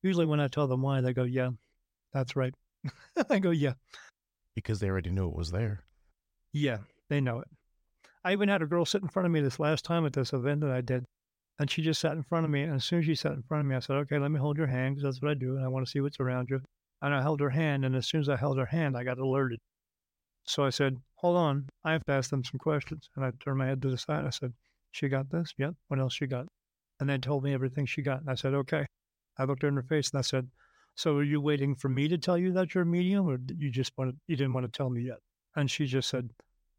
usually, 0.02 0.26
when 0.26 0.40
I 0.40 0.48
tell 0.48 0.68
them 0.68 0.82
why, 0.82 1.00
they 1.00 1.12
go, 1.12 1.24
"Yeah, 1.24 1.50
that's 2.12 2.36
right." 2.36 2.54
I 3.30 3.40
go, 3.40 3.50
"Yeah," 3.50 3.72
because 4.54 4.78
they 4.78 4.88
already 4.88 5.10
knew 5.10 5.28
it 5.28 5.34
was 5.34 5.50
there. 5.50 5.82
Yeah, 6.52 6.78
they 7.08 7.20
know 7.20 7.40
it. 7.40 7.48
I 8.24 8.32
even 8.32 8.48
had 8.48 8.62
a 8.62 8.66
girl 8.66 8.84
sit 8.84 9.02
in 9.02 9.08
front 9.08 9.26
of 9.26 9.32
me 9.32 9.40
this 9.40 9.58
last 9.58 9.84
time 9.84 10.04
at 10.04 10.12
this 10.12 10.32
event 10.32 10.60
that 10.60 10.70
I 10.70 10.80
did. 10.80 11.04
And 11.58 11.70
she 11.70 11.82
just 11.82 12.00
sat 12.00 12.12
in 12.12 12.22
front 12.22 12.44
of 12.44 12.50
me. 12.50 12.62
And 12.62 12.74
as 12.74 12.84
soon 12.84 13.00
as 13.00 13.04
she 13.06 13.14
sat 13.14 13.32
in 13.32 13.42
front 13.42 13.62
of 13.62 13.66
me, 13.66 13.74
I 13.74 13.80
said, 13.80 13.96
okay, 13.96 14.18
let 14.18 14.30
me 14.30 14.38
hold 14.38 14.56
your 14.56 14.66
hand 14.66 14.94
because 14.94 15.04
that's 15.04 15.22
what 15.22 15.30
I 15.30 15.34
do. 15.34 15.56
And 15.56 15.64
I 15.64 15.68
want 15.68 15.86
to 15.86 15.90
see 15.90 16.00
what's 16.00 16.20
around 16.20 16.50
you. 16.50 16.60
And 17.02 17.14
I 17.14 17.22
held 17.22 17.40
her 17.40 17.50
hand. 17.50 17.84
And 17.84 17.94
as 17.94 18.06
soon 18.06 18.20
as 18.20 18.28
I 18.28 18.36
held 18.36 18.58
her 18.58 18.66
hand, 18.66 18.96
I 18.96 19.04
got 19.04 19.18
alerted. 19.18 19.60
So 20.44 20.64
I 20.64 20.70
said, 20.70 20.96
hold 21.16 21.36
on. 21.36 21.68
I 21.84 21.92
have 21.92 22.04
to 22.06 22.12
ask 22.12 22.30
them 22.30 22.44
some 22.44 22.58
questions. 22.58 23.08
And 23.16 23.24
I 23.24 23.32
turned 23.40 23.58
my 23.58 23.66
head 23.66 23.82
to 23.82 23.90
the 23.90 23.98
side. 23.98 24.24
I 24.24 24.30
said, 24.30 24.52
she 24.92 25.08
got 25.08 25.30
this? 25.30 25.52
Yep. 25.58 25.74
What 25.88 26.00
else 26.00 26.14
she 26.14 26.26
got? 26.26 26.46
And 27.00 27.08
they 27.08 27.18
told 27.18 27.44
me 27.44 27.54
everything 27.54 27.86
she 27.86 28.02
got. 28.02 28.20
And 28.20 28.30
I 28.30 28.34
said, 28.34 28.54
okay. 28.54 28.86
I 29.38 29.44
looked 29.44 29.62
her 29.62 29.68
in 29.68 29.76
her 29.76 29.82
face 29.82 30.10
and 30.10 30.18
I 30.18 30.22
said, 30.22 30.48
so 30.96 31.16
are 31.16 31.22
you 31.22 31.40
waiting 31.40 31.76
for 31.76 31.88
me 31.88 32.08
to 32.08 32.18
tell 32.18 32.36
you 32.36 32.50
that 32.54 32.74
you're 32.74 32.82
a 32.82 32.86
medium 32.86 33.28
or 33.28 33.38
you 33.56 33.70
just 33.70 33.92
wanted, 33.96 34.16
you 34.26 34.36
didn't 34.36 34.52
want 34.52 34.66
to 34.66 34.76
tell 34.76 34.90
me 34.90 35.02
yet? 35.02 35.18
And 35.54 35.70
she 35.70 35.86
just 35.86 36.08
said, 36.08 36.28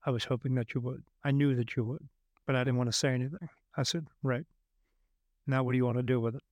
I 0.05 0.11
was 0.11 0.25
hoping 0.25 0.55
that 0.55 0.73
you 0.73 0.81
would. 0.81 1.03
I 1.23 1.31
knew 1.31 1.55
that 1.55 1.75
you 1.75 1.85
would, 1.85 2.05
but 2.45 2.55
I 2.55 2.65
didn't 2.65 2.77
want 2.77 2.91
to 2.91 2.97
say 2.97 3.13
anything. 3.13 3.47
I 3.77 3.83
said, 3.83 4.07
Right. 4.23 4.43
Now, 5.47 5.63
what 5.63 5.71
do 5.71 5.77
you 5.77 5.85
want 5.85 5.97
to 5.97 6.03
do 6.03 6.19
with 6.19 6.35
it? 6.35 6.43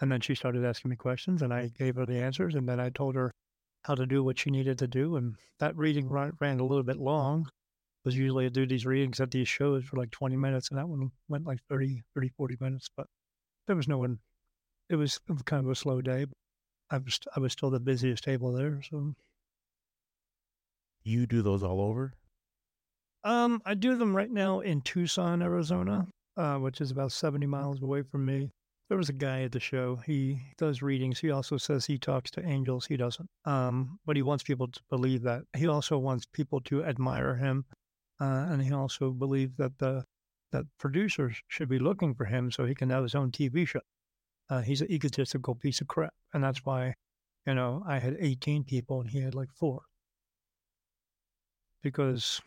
And 0.00 0.10
then 0.10 0.20
she 0.20 0.34
started 0.34 0.64
asking 0.64 0.90
me 0.90 0.96
questions, 0.96 1.42
and 1.42 1.52
I 1.52 1.68
gave 1.68 1.96
her 1.96 2.06
the 2.06 2.18
answers, 2.18 2.54
and 2.54 2.68
then 2.68 2.80
I 2.80 2.90
told 2.90 3.14
her 3.14 3.32
how 3.84 3.94
to 3.94 4.06
do 4.06 4.24
what 4.24 4.38
she 4.38 4.50
needed 4.50 4.78
to 4.78 4.86
do. 4.86 5.16
And 5.16 5.36
that 5.58 5.76
reading 5.76 6.08
ran, 6.08 6.32
ran 6.40 6.60
a 6.60 6.64
little 6.64 6.82
bit 6.82 6.96
long 6.96 7.48
because 8.02 8.16
usually 8.16 8.46
I 8.46 8.48
do 8.48 8.66
these 8.66 8.86
readings 8.86 9.20
at 9.20 9.30
these 9.30 9.48
shows 9.48 9.84
for 9.84 9.96
like 9.96 10.10
20 10.10 10.36
minutes, 10.36 10.70
and 10.70 10.78
that 10.78 10.88
one 10.88 11.10
went 11.28 11.46
like 11.46 11.60
30, 11.68 12.02
30, 12.14 12.28
40 12.36 12.56
minutes. 12.60 12.88
But 12.96 13.06
there 13.66 13.76
was 13.76 13.88
no 13.88 13.98
one, 13.98 14.18
it 14.88 14.96
was 14.96 15.20
kind 15.44 15.64
of 15.64 15.70
a 15.70 15.76
slow 15.76 16.00
day. 16.00 16.26
I 16.90 16.98
was, 16.98 17.20
I 17.36 17.40
was 17.40 17.52
still 17.52 17.70
the 17.70 17.80
busiest 17.80 18.24
table 18.24 18.52
there. 18.52 18.82
So 18.90 19.14
you 21.04 21.26
do 21.26 21.42
those 21.42 21.62
all 21.62 21.80
over? 21.80 22.14
Um, 23.24 23.62
I 23.64 23.74
do 23.74 23.96
them 23.96 24.16
right 24.16 24.30
now 24.30 24.60
in 24.60 24.80
Tucson, 24.80 25.42
Arizona, 25.42 26.06
uh, 26.36 26.56
which 26.56 26.80
is 26.80 26.90
about 26.90 27.12
70 27.12 27.46
miles 27.46 27.82
away 27.82 28.02
from 28.02 28.24
me. 28.24 28.50
There 28.88 28.98
was 28.98 29.08
a 29.08 29.14
guy 29.14 29.42
at 29.42 29.52
the 29.52 29.60
show. 29.60 29.96
He 30.04 30.40
does 30.58 30.82
readings. 30.82 31.20
He 31.20 31.30
also 31.30 31.56
says 31.56 31.86
he 31.86 31.98
talks 31.98 32.30
to 32.32 32.46
angels. 32.46 32.86
He 32.86 32.96
doesn't. 32.96 33.28
Um, 33.46 33.98
but 34.04 34.16
he 34.16 34.22
wants 34.22 34.44
people 34.44 34.68
to 34.68 34.80
believe 34.90 35.22
that. 35.22 35.42
He 35.56 35.66
also 35.66 35.96
wants 35.98 36.26
people 36.26 36.60
to 36.62 36.84
admire 36.84 37.36
him. 37.36 37.64
Uh, 38.20 38.46
and 38.50 38.62
he 38.62 38.72
also 38.72 39.10
believes 39.10 39.56
that 39.56 39.78
the 39.78 40.04
that 40.52 40.66
producers 40.78 41.36
should 41.48 41.68
be 41.68 41.78
looking 41.78 42.14
for 42.14 42.26
him 42.26 42.50
so 42.50 42.66
he 42.66 42.74
can 42.74 42.90
have 42.90 43.02
his 43.02 43.14
own 43.14 43.30
TV 43.30 43.66
show. 43.66 43.80
Uh, 44.50 44.60
he's 44.60 44.82
an 44.82 44.90
egotistical 44.90 45.54
piece 45.54 45.80
of 45.80 45.88
crap. 45.88 46.12
And 46.34 46.44
that's 46.44 46.64
why, 46.64 46.94
you 47.46 47.54
know, 47.54 47.82
I 47.86 47.98
had 47.98 48.16
18 48.20 48.64
people 48.64 49.00
and 49.00 49.08
he 49.10 49.20
had 49.22 49.34
like 49.34 49.50
four. 49.54 49.82
because 51.82 52.40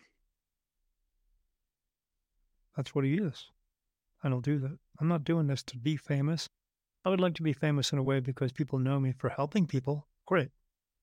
that's 2.76 2.96
what 2.96 3.06
he 3.06 3.16
is. 3.16 3.52
I 4.24 4.30
don't 4.30 4.44
do 4.44 4.60
that. 4.60 4.78
I'm 5.00 5.08
not 5.08 5.24
doing 5.24 5.48
this 5.48 5.64
to 5.64 5.78
be 5.78 5.98
famous. 5.98 6.48
I 7.04 7.10
would 7.10 7.20
like 7.20 7.36
to 7.36 7.44
be 7.44 7.54
famous 7.54 7.92
in 7.92 8.00
a 8.00 8.04
way 8.04 8.20
because 8.20 8.52
people 8.52 8.80
know 8.80 9.00
me 9.00 9.12
for 9.12 9.30
helping 9.30 9.68
people. 9.68 10.08
Great. 10.26 10.50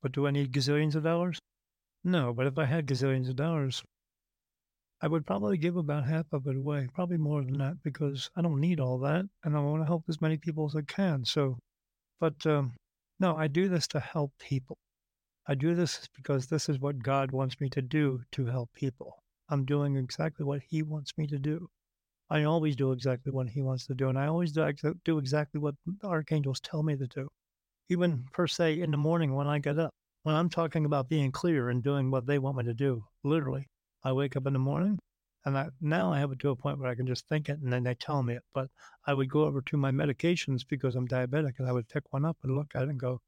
But 0.00 0.12
do 0.12 0.26
I 0.26 0.30
need 0.30 0.52
gazillions 0.52 0.94
of 0.94 1.04
dollars? 1.04 1.38
No, 2.02 2.32
but 2.32 2.46
if 2.46 2.58
I 2.58 2.64
had 2.64 2.86
gazillions 2.86 3.28
of 3.28 3.36
dollars, 3.36 3.82
I 5.00 5.08
would 5.08 5.26
probably 5.26 5.58
give 5.58 5.76
about 5.76 6.06
half 6.06 6.32
of 6.32 6.46
it 6.46 6.56
away, 6.56 6.88
probably 6.94 7.18
more 7.18 7.44
than 7.44 7.58
that, 7.58 7.82
because 7.82 8.30
I 8.36 8.42
don't 8.42 8.60
need 8.60 8.80
all 8.80 8.98
that 9.00 9.26
and 9.44 9.56
I 9.56 9.60
want 9.60 9.82
to 9.82 9.86
help 9.86 10.04
as 10.08 10.20
many 10.20 10.36
people 10.36 10.66
as 10.66 10.74
I 10.74 10.82
can. 10.82 11.24
So, 11.24 11.58
but 12.18 12.46
um, 12.46 12.74
no, 13.20 13.36
I 13.36 13.46
do 13.46 13.68
this 13.68 13.86
to 13.88 14.00
help 14.00 14.32
people. 14.38 14.78
I 15.46 15.54
do 15.54 15.74
this 15.74 16.08
because 16.14 16.46
this 16.46 16.68
is 16.68 16.78
what 16.78 17.02
God 17.02 17.32
wants 17.32 17.60
me 17.60 17.68
to 17.70 17.82
do 17.82 18.22
to 18.32 18.46
help 18.46 18.72
people. 18.74 19.18
I'm 19.48 19.64
doing 19.64 19.96
exactly 19.96 20.44
what 20.44 20.62
He 20.68 20.82
wants 20.82 21.12
me 21.18 21.26
to 21.26 21.38
do. 21.38 21.68
I 22.32 22.44
always 22.44 22.76
do 22.76 22.92
exactly 22.92 23.30
what 23.30 23.50
He 23.50 23.60
wants 23.60 23.86
to 23.88 23.94
do, 23.94 24.08
and 24.08 24.18
I 24.18 24.26
always 24.26 24.52
do, 24.52 24.72
do 25.04 25.18
exactly 25.18 25.60
what 25.60 25.74
the 25.84 26.08
archangels 26.08 26.60
tell 26.60 26.82
me 26.82 26.96
to 26.96 27.06
do. 27.06 27.28
Even 27.90 28.24
per 28.32 28.46
se 28.46 28.80
in 28.80 28.90
the 28.90 28.96
morning 28.96 29.34
when 29.34 29.46
I 29.46 29.58
get 29.58 29.78
up, 29.78 29.92
when 30.22 30.34
I'm 30.34 30.48
talking 30.48 30.86
about 30.86 31.10
being 31.10 31.30
clear 31.30 31.68
and 31.68 31.82
doing 31.82 32.10
what 32.10 32.24
they 32.24 32.38
want 32.38 32.56
me 32.56 32.64
to 32.64 32.72
do, 32.72 33.04
literally, 33.22 33.68
I 34.02 34.12
wake 34.14 34.34
up 34.34 34.46
in 34.46 34.54
the 34.54 34.58
morning 34.58 34.98
and 35.44 35.58
I, 35.58 35.68
now 35.82 36.10
I 36.10 36.20
have 36.20 36.32
it 36.32 36.38
to 36.38 36.48
a 36.48 36.56
point 36.56 36.78
where 36.78 36.90
I 36.90 36.94
can 36.94 37.06
just 37.06 37.28
think 37.28 37.50
it 37.50 37.58
and 37.60 37.70
then 37.70 37.82
they 37.82 37.96
tell 37.96 38.22
me 38.22 38.36
it. 38.36 38.44
But 38.54 38.70
I 39.06 39.12
would 39.12 39.28
go 39.28 39.44
over 39.44 39.60
to 39.60 39.76
my 39.76 39.90
medications 39.90 40.62
because 40.66 40.94
I'm 40.96 41.08
diabetic 41.08 41.58
and 41.58 41.68
I 41.68 41.72
would 41.72 41.88
pick 41.90 42.04
one 42.14 42.24
up 42.24 42.38
and 42.42 42.56
look 42.56 42.70
at 42.74 42.84
it 42.84 42.88
and 42.88 42.98
go, 42.98 43.20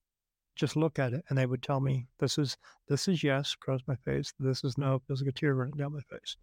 just 0.56 0.76
look 0.76 0.98
at 0.98 1.12
it. 1.12 1.26
And 1.28 1.36
they 1.36 1.44
would 1.44 1.62
tell 1.62 1.80
me, 1.80 2.06
this 2.20 2.38
is, 2.38 2.56
this 2.88 3.06
is 3.06 3.22
yes, 3.22 3.54
across 3.54 3.82
my 3.86 3.96
face. 3.96 4.32
This 4.40 4.64
is 4.64 4.78
no, 4.78 5.02
feels 5.06 5.20
like 5.20 5.28
a 5.28 5.32
tear 5.32 5.54
running 5.54 5.76
down 5.76 5.92
my 5.92 6.00
face. 6.08 6.38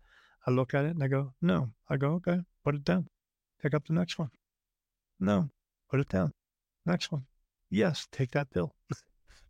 I 0.46 0.52
look 0.52 0.74
at 0.74 0.86
it 0.86 0.92
and 0.92 1.04
I 1.04 1.08
go, 1.08 1.34
no. 1.42 1.72
I 1.90 1.98
go, 1.98 2.14
okay, 2.14 2.40
put 2.64 2.76
it 2.76 2.84
down. 2.84 3.08
Pick 3.62 3.74
up 3.74 3.86
the 3.86 3.94
next 3.94 4.18
one. 4.18 4.30
No, 5.20 5.50
put 5.90 6.00
it 6.00 6.10
down. 6.10 6.32
Next 6.86 7.12
one. 7.12 7.26
Yes, 7.70 8.08
take 8.12 8.32
that 8.32 8.50
pill. 8.52 8.74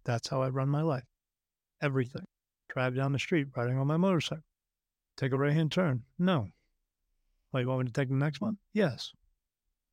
That's 0.04 0.28
how 0.28 0.42
I 0.42 0.50
run 0.50 0.70
my 0.70 0.82
life. 0.82 1.06
Everything. 1.82 2.26
Drive 2.70 2.96
down 2.96 3.14
the 3.14 3.20
street 3.20 3.48
riding 3.56 3.78
on 3.78 3.88
my 3.88 3.98
motorcycle. 3.98 4.44
Take 5.18 5.32
a 5.32 5.38
right 5.38 5.54
hand 5.54 5.72
turn. 5.72 6.04
No. 6.20 6.48
Oh, 7.54 7.60
you 7.60 7.68
want 7.68 7.82
me 7.82 7.86
to 7.88 7.94
take 7.94 8.10
the 8.10 8.16
next 8.16 8.42
one? 8.42 8.58
Yes. 8.74 9.12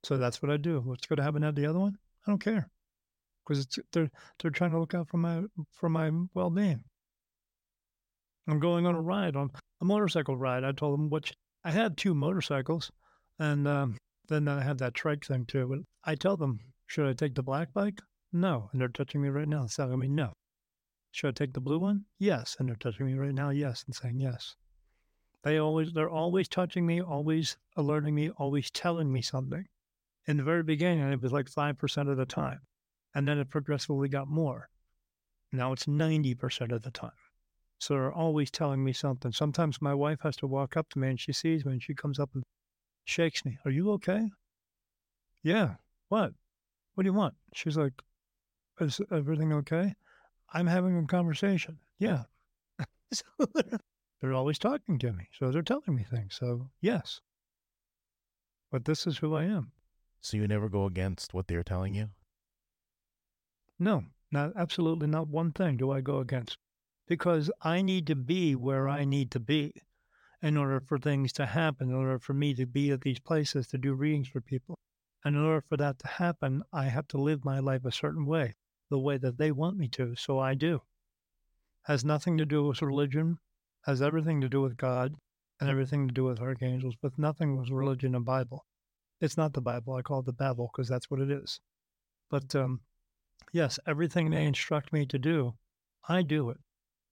So 0.05 0.16
that's 0.16 0.42
what 0.42 0.51
I 0.51 0.57
do. 0.57 0.80
What's 0.80 1.07
going 1.07 1.16
to 1.16 1.22
happen 1.22 1.42
at 1.42 1.55
the 1.55 1.66
other 1.66 1.78
one? 1.78 1.99
I 2.26 2.30
don't 2.30 2.42
care. 2.42 2.70
Because 3.44 3.64
it's 3.64 3.78
they're 3.92 4.11
they're 4.38 4.51
trying 4.51 4.72
to 4.72 4.78
look 4.78 4.94
out 4.94 5.09
for 5.09 5.16
my 5.16 5.42
for 5.72 5.88
my 5.88 6.11
well 6.34 6.51
being. 6.51 6.84
I'm 8.46 8.61
going 8.61 8.86
on 8.86 8.94
a 8.94 9.01
ride 9.01 9.36
on 9.36 9.51
a 9.80 9.84
motorcycle 9.84 10.36
ride. 10.36 10.64
I 10.64 10.72
told 10.72 10.98
them 10.98 11.10
which 11.10 11.32
I 11.64 11.70
had 11.70 11.96
two 11.96 12.14
motorcycles, 12.14 12.90
and 13.38 13.66
um, 13.66 13.96
then 14.28 14.48
I 14.48 14.62
had 14.62 14.78
that 14.78 14.94
trike 14.94 15.24
thing 15.24 15.44
too. 15.46 15.66
But 15.68 15.78
I 16.10 16.14
tell 16.14 16.36
them, 16.36 16.60
should 16.86 17.06
I 17.06 17.12
take 17.12 17.34
the 17.34 17.42
black 17.42 17.72
bike? 17.72 18.00
No, 18.32 18.68
and 18.72 18.80
they're 18.80 18.88
touching 18.88 19.22
me 19.22 19.28
right 19.28 19.48
now 19.48 19.62
and 19.62 19.70
telling 19.70 19.98
me 19.98 20.08
no. 20.08 20.32
Should 21.12 21.28
I 21.28 21.32
take 21.32 21.54
the 21.54 21.60
blue 21.60 21.78
one? 21.78 22.04
Yes, 22.18 22.56
and 22.58 22.68
they're 22.68 22.76
touching 22.76 23.06
me 23.06 23.14
right 23.14 23.34
now. 23.34 23.50
Yes, 23.50 23.84
and 23.86 23.94
saying 23.94 24.20
yes. 24.20 24.54
They 25.42 25.58
always 25.58 25.92
they're 25.92 26.10
always 26.10 26.48
touching 26.48 26.84
me, 26.84 27.00
always 27.00 27.56
alerting 27.76 28.14
me, 28.14 28.30
always 28.30 28.70
telling 28.70 29.12
me 29.12 29.22
something. 29.22 29.66
In 30.26 30.36
the 30.36 30.42
very 30.42 30.62
beginning, 30.62 31.10
it 31.10 31.22
was 31.22 31.32
like 31.32 31.48
five 31.48 31.78
percent 31.78 32.08
of 32.08 32.16
the 32.16 32.26
time, 32.26 32.60
and 33.14 33.26
then 33.26 33.38
it 33.38 33.48
progressively 33.48 34.08
got 34.08 34.28
more. 34.28 34.68
Now 35.52 35.72
it's 35.72 35.88
ninety 35.88 36.34
percent 36.34 36.72
of 36.72 36.82
the 36.82 36.90
time. 36.90 37.12
So 37.78 37.94
they're 37.94 38.12
always 38.12 38.50
telling 38.50 38.82
me 38.84 38.92
something. 38.92 39.32
Sometimes 39.32 39.80
my 39.80 39.94
wife 39.94 40.18
has 40.22 40.36
to 40.36 40.46
walk 40.46 40.76
up 40.76 40.88
to 40.90 40.98
me 40.98 41.10
and 41.10 41.20
she 41.20 41.32
sees 41.32 41.64
me 41.64 41.72
and 41.72 41.82
she 41.82 41.94
comes 41.94 42.18
up 42.18 42.30
and 42.34 42.44
shakes 43.04 43.44
me. 43.44 43.58
Are 43.64 43.70
you 43.70 43.92
okay? 43.92 44.30
Yeah. 45.42 45.74
What? 46.08 46.32
What 46.94 47.04
do 47.04 47.08
you 47.08 47.14
want? 47.14 47.34
She's 47.54 47.76
like, 47.76 47.92
Is 48.80 49.00
everything 49.12 49.52
okay? 49.52 49.94
I'm 50.52 50.66
having 50.66 50.98
a 50.98 51.06
conversation. 51.06 51.78
Yeah. 51.98 52.24
so 53.12 53.24
they're 54.20 54.32
always 54.32 54.58
talking 54.58 54.98
to 54.98 55.12
me. 55.12 55.28
So 55.38 55.50
they're 55.50 55.62
telling 55.62 55.94
me 55.94 56.04
things. 56.04 56.34
So, 56.34 56.68
yes. 56.80 57.20
But 58.72 58.84
this 58.84 59.06
is 59.06 59.18
who 59.18 59.34
I 59.34 59.44
am. 59.44 59.72
So 60.20 60.36
you 60.36 60.48
never 60.48 60.68
go 60.68 60.84
against 60.86 61.32
what 61.32 61.46
they're 61.46 61.62
telling 61.62 61.94
you? 61.94 62.10
No, 63.78 64.04
not 64.32 64.52
absolutely 64.56 65.06
not 65.06 65.28
one 65.28 65.52
thing 65.52 65.76
do 65.76 65.92
I 65.92 66.00
go 66.00 66.18
against 66.18 66.58
because 67.09 67.50
I 67.62 67.80
need 67.80 68.06
to 68.09 68.14
be 68.14 68.54
where 68.54 68.88
I 68.88 69.04
need 69.04 69.30
to 69.32 69.40
be 69.40 69.72
in 70.42 70.56
order 70.56 70.80
for 70.80 70.98
things 70.98 71.32
to 71.32 71.46
happen, 71.46 71.88
in 71.88 71.94
order 71.94 72.18
for 72.18 72.34
me 72.34 72.54
to 72.54 72.66
be 72.66 72.90
at 72.90 73.00
these 73.00 73.18
places 73.18 73.66
to 73.68 73.78
do 73.78 73.94
readings 73.94 74.28
for 74.28 74.40
people. 74.40 74.78
And 75.24 75.34
in 75.34 75.42
order 75.42 75.64
for 75.68 75.76
that 75.78 75.98
to 76.00 76.06
happen, 76.06 76.62
I 76.72 76.84
have 76.84 77.09
to 77.09 77.20
live 77.20 77.44
my 77.44 77.59
life 77.59 77.84
a 77.84 77.90
certain 77.90 78.26
way, 78.26 78.54
the 78.90 78.98
way 78.98 79.16
that 79.16 79.38
they 79.38 79.50
want 79.50 79.76
me 79.76 79.88
to. 79.88 80.14
So 80.16 80.38
I 80.38 80.54
do. 80.54 80.82
Has 81.82 82.04
nothing 82.04 82.38
to 82.38 82.46
do 82.46 82.64
with 82.64 82.82
religion, 82.82 83.38
has 83.84 84.02
everything 84.02 84.40
to 84.42 84.48
do 84.48 84.61
with 84.61 84.76
God 84.76 85.14
and 85.61 85.68
everything 85.68 86.06
to 86.06 86.14
do 86.14 86.24
with 86.24 86.40
archangels, 86.40 86.94
but 87.00 87.18
nothing 87.18 87.56
with 87.56 87.70
religion 87.70 88.14
and 88.14 88.24
Bible. 88.24 88.64
It's 89.20 89.36
not 89.36 89.54
the 89.54 89.61
Bible. 89.61 89.94
I 89.94 90.02
call 90.02 90.20
it 90.20 90.26
the 90.26 90.32
Bible 90.32 90.70
because 90.72 90.88
that's 90.88 91.11
what 91.11 91.20
it 91.20 91.30
is. 91.30 91.59
But 92.30 92.54
um, 92.54 92.82
yes, 93.52 93.78
everything 93.86 94.30
they 94.30 94.44
instruct 94.44 94.92
me 94.92 95.06
to 95.06 95.18
do, 95.18 95.54
I 96.09 96.22
do 96.22 96.50
it. 96.50 96.59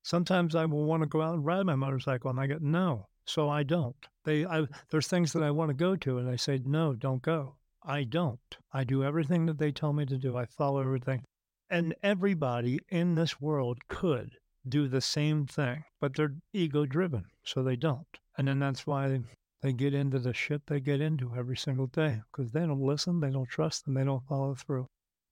Sometimes 0.06 0.54
I 0.54 0.66
will 0.66 0.84
want 0.84 1.02
to 1.02 1.08
go 1.08 1.20
out 1.20 1.34
and 1.34 1.44
ride 1.44 1.66
my 1.66 1.74
motorcycle, 1.74 2.30
and 2.30 2.38
I 2.38 2.46
get 2.46 2.62
no, 2.62 3.08
so 3.24 3.48
I 3.48 3.64
don't. 3.64 3.96
They, 4.22 4.46
I, 4.46 4.68
there's 4.88 5.08
things 5.08 5.32
that 5.32 5.42
I 5.42 5.50
want 5.50 5.70
to 5.70 5.74
go 5.74 5.96
to, 5.96 6.18
and 6.18 6.30
I 6.30 6.36
say 6.36 6.60
no, 6.64 6.94
don't 6.94 7.22
go. 7.22 7.56
I 7.82 8.04
don't. 8.04 8.56
I 8.72 8.84
do 8.84 9.02
everything 9.02 9.46
that 9.46 9.58
they 9.58 9.72
tell 9.72 9.92
me 9.92 10.06
to 10.06 10.16
do. 10.16 10.36
I 10.36 10.46
follow 10.46 10.80
everything, 10.80 11.24
and 11.70 11.92
everybody 12.04 12.78
in 12.88 13.16
this 13.16 13.40
world 13.40 13.80
could 13.88 14.36
do 14.68 14.86
the 14.86 15.00
same 15.00 15.44
thing, 15.44 15.82
but 16.00 16.14
they're 16.14 16.36
ego 16.52 16.86
driven, 16.86 17.24
so 17.42 17.64
they 17.64 17.74
don't. 17.74 18.06
And 18.38 18.46
then 18.46 18.60
that's 18.60 18.86
why 18.86 19.20
they 19.60 19.72
get 19.72 19.92
into 19.92 20.20
the 20.20 20.32
shit 20.32 20.68
they 20.68 20.78
get 20.78 21.00
into 21.00 21.34
every 21.34 21.56
single 21.56 21.88
day 21.88 22.20
because 22.30 22.52
they 22.52 22.60
don't 22.60 22.80
listen, 22.80 23.18
they 23.18 23.30
don't 23.30 23.48
trust, 23.48 23.88
and 23.88 23.96
they 23.96 24.04
don't 24.04 24.24
follow 24.28 24.54
through. 24.54 24.86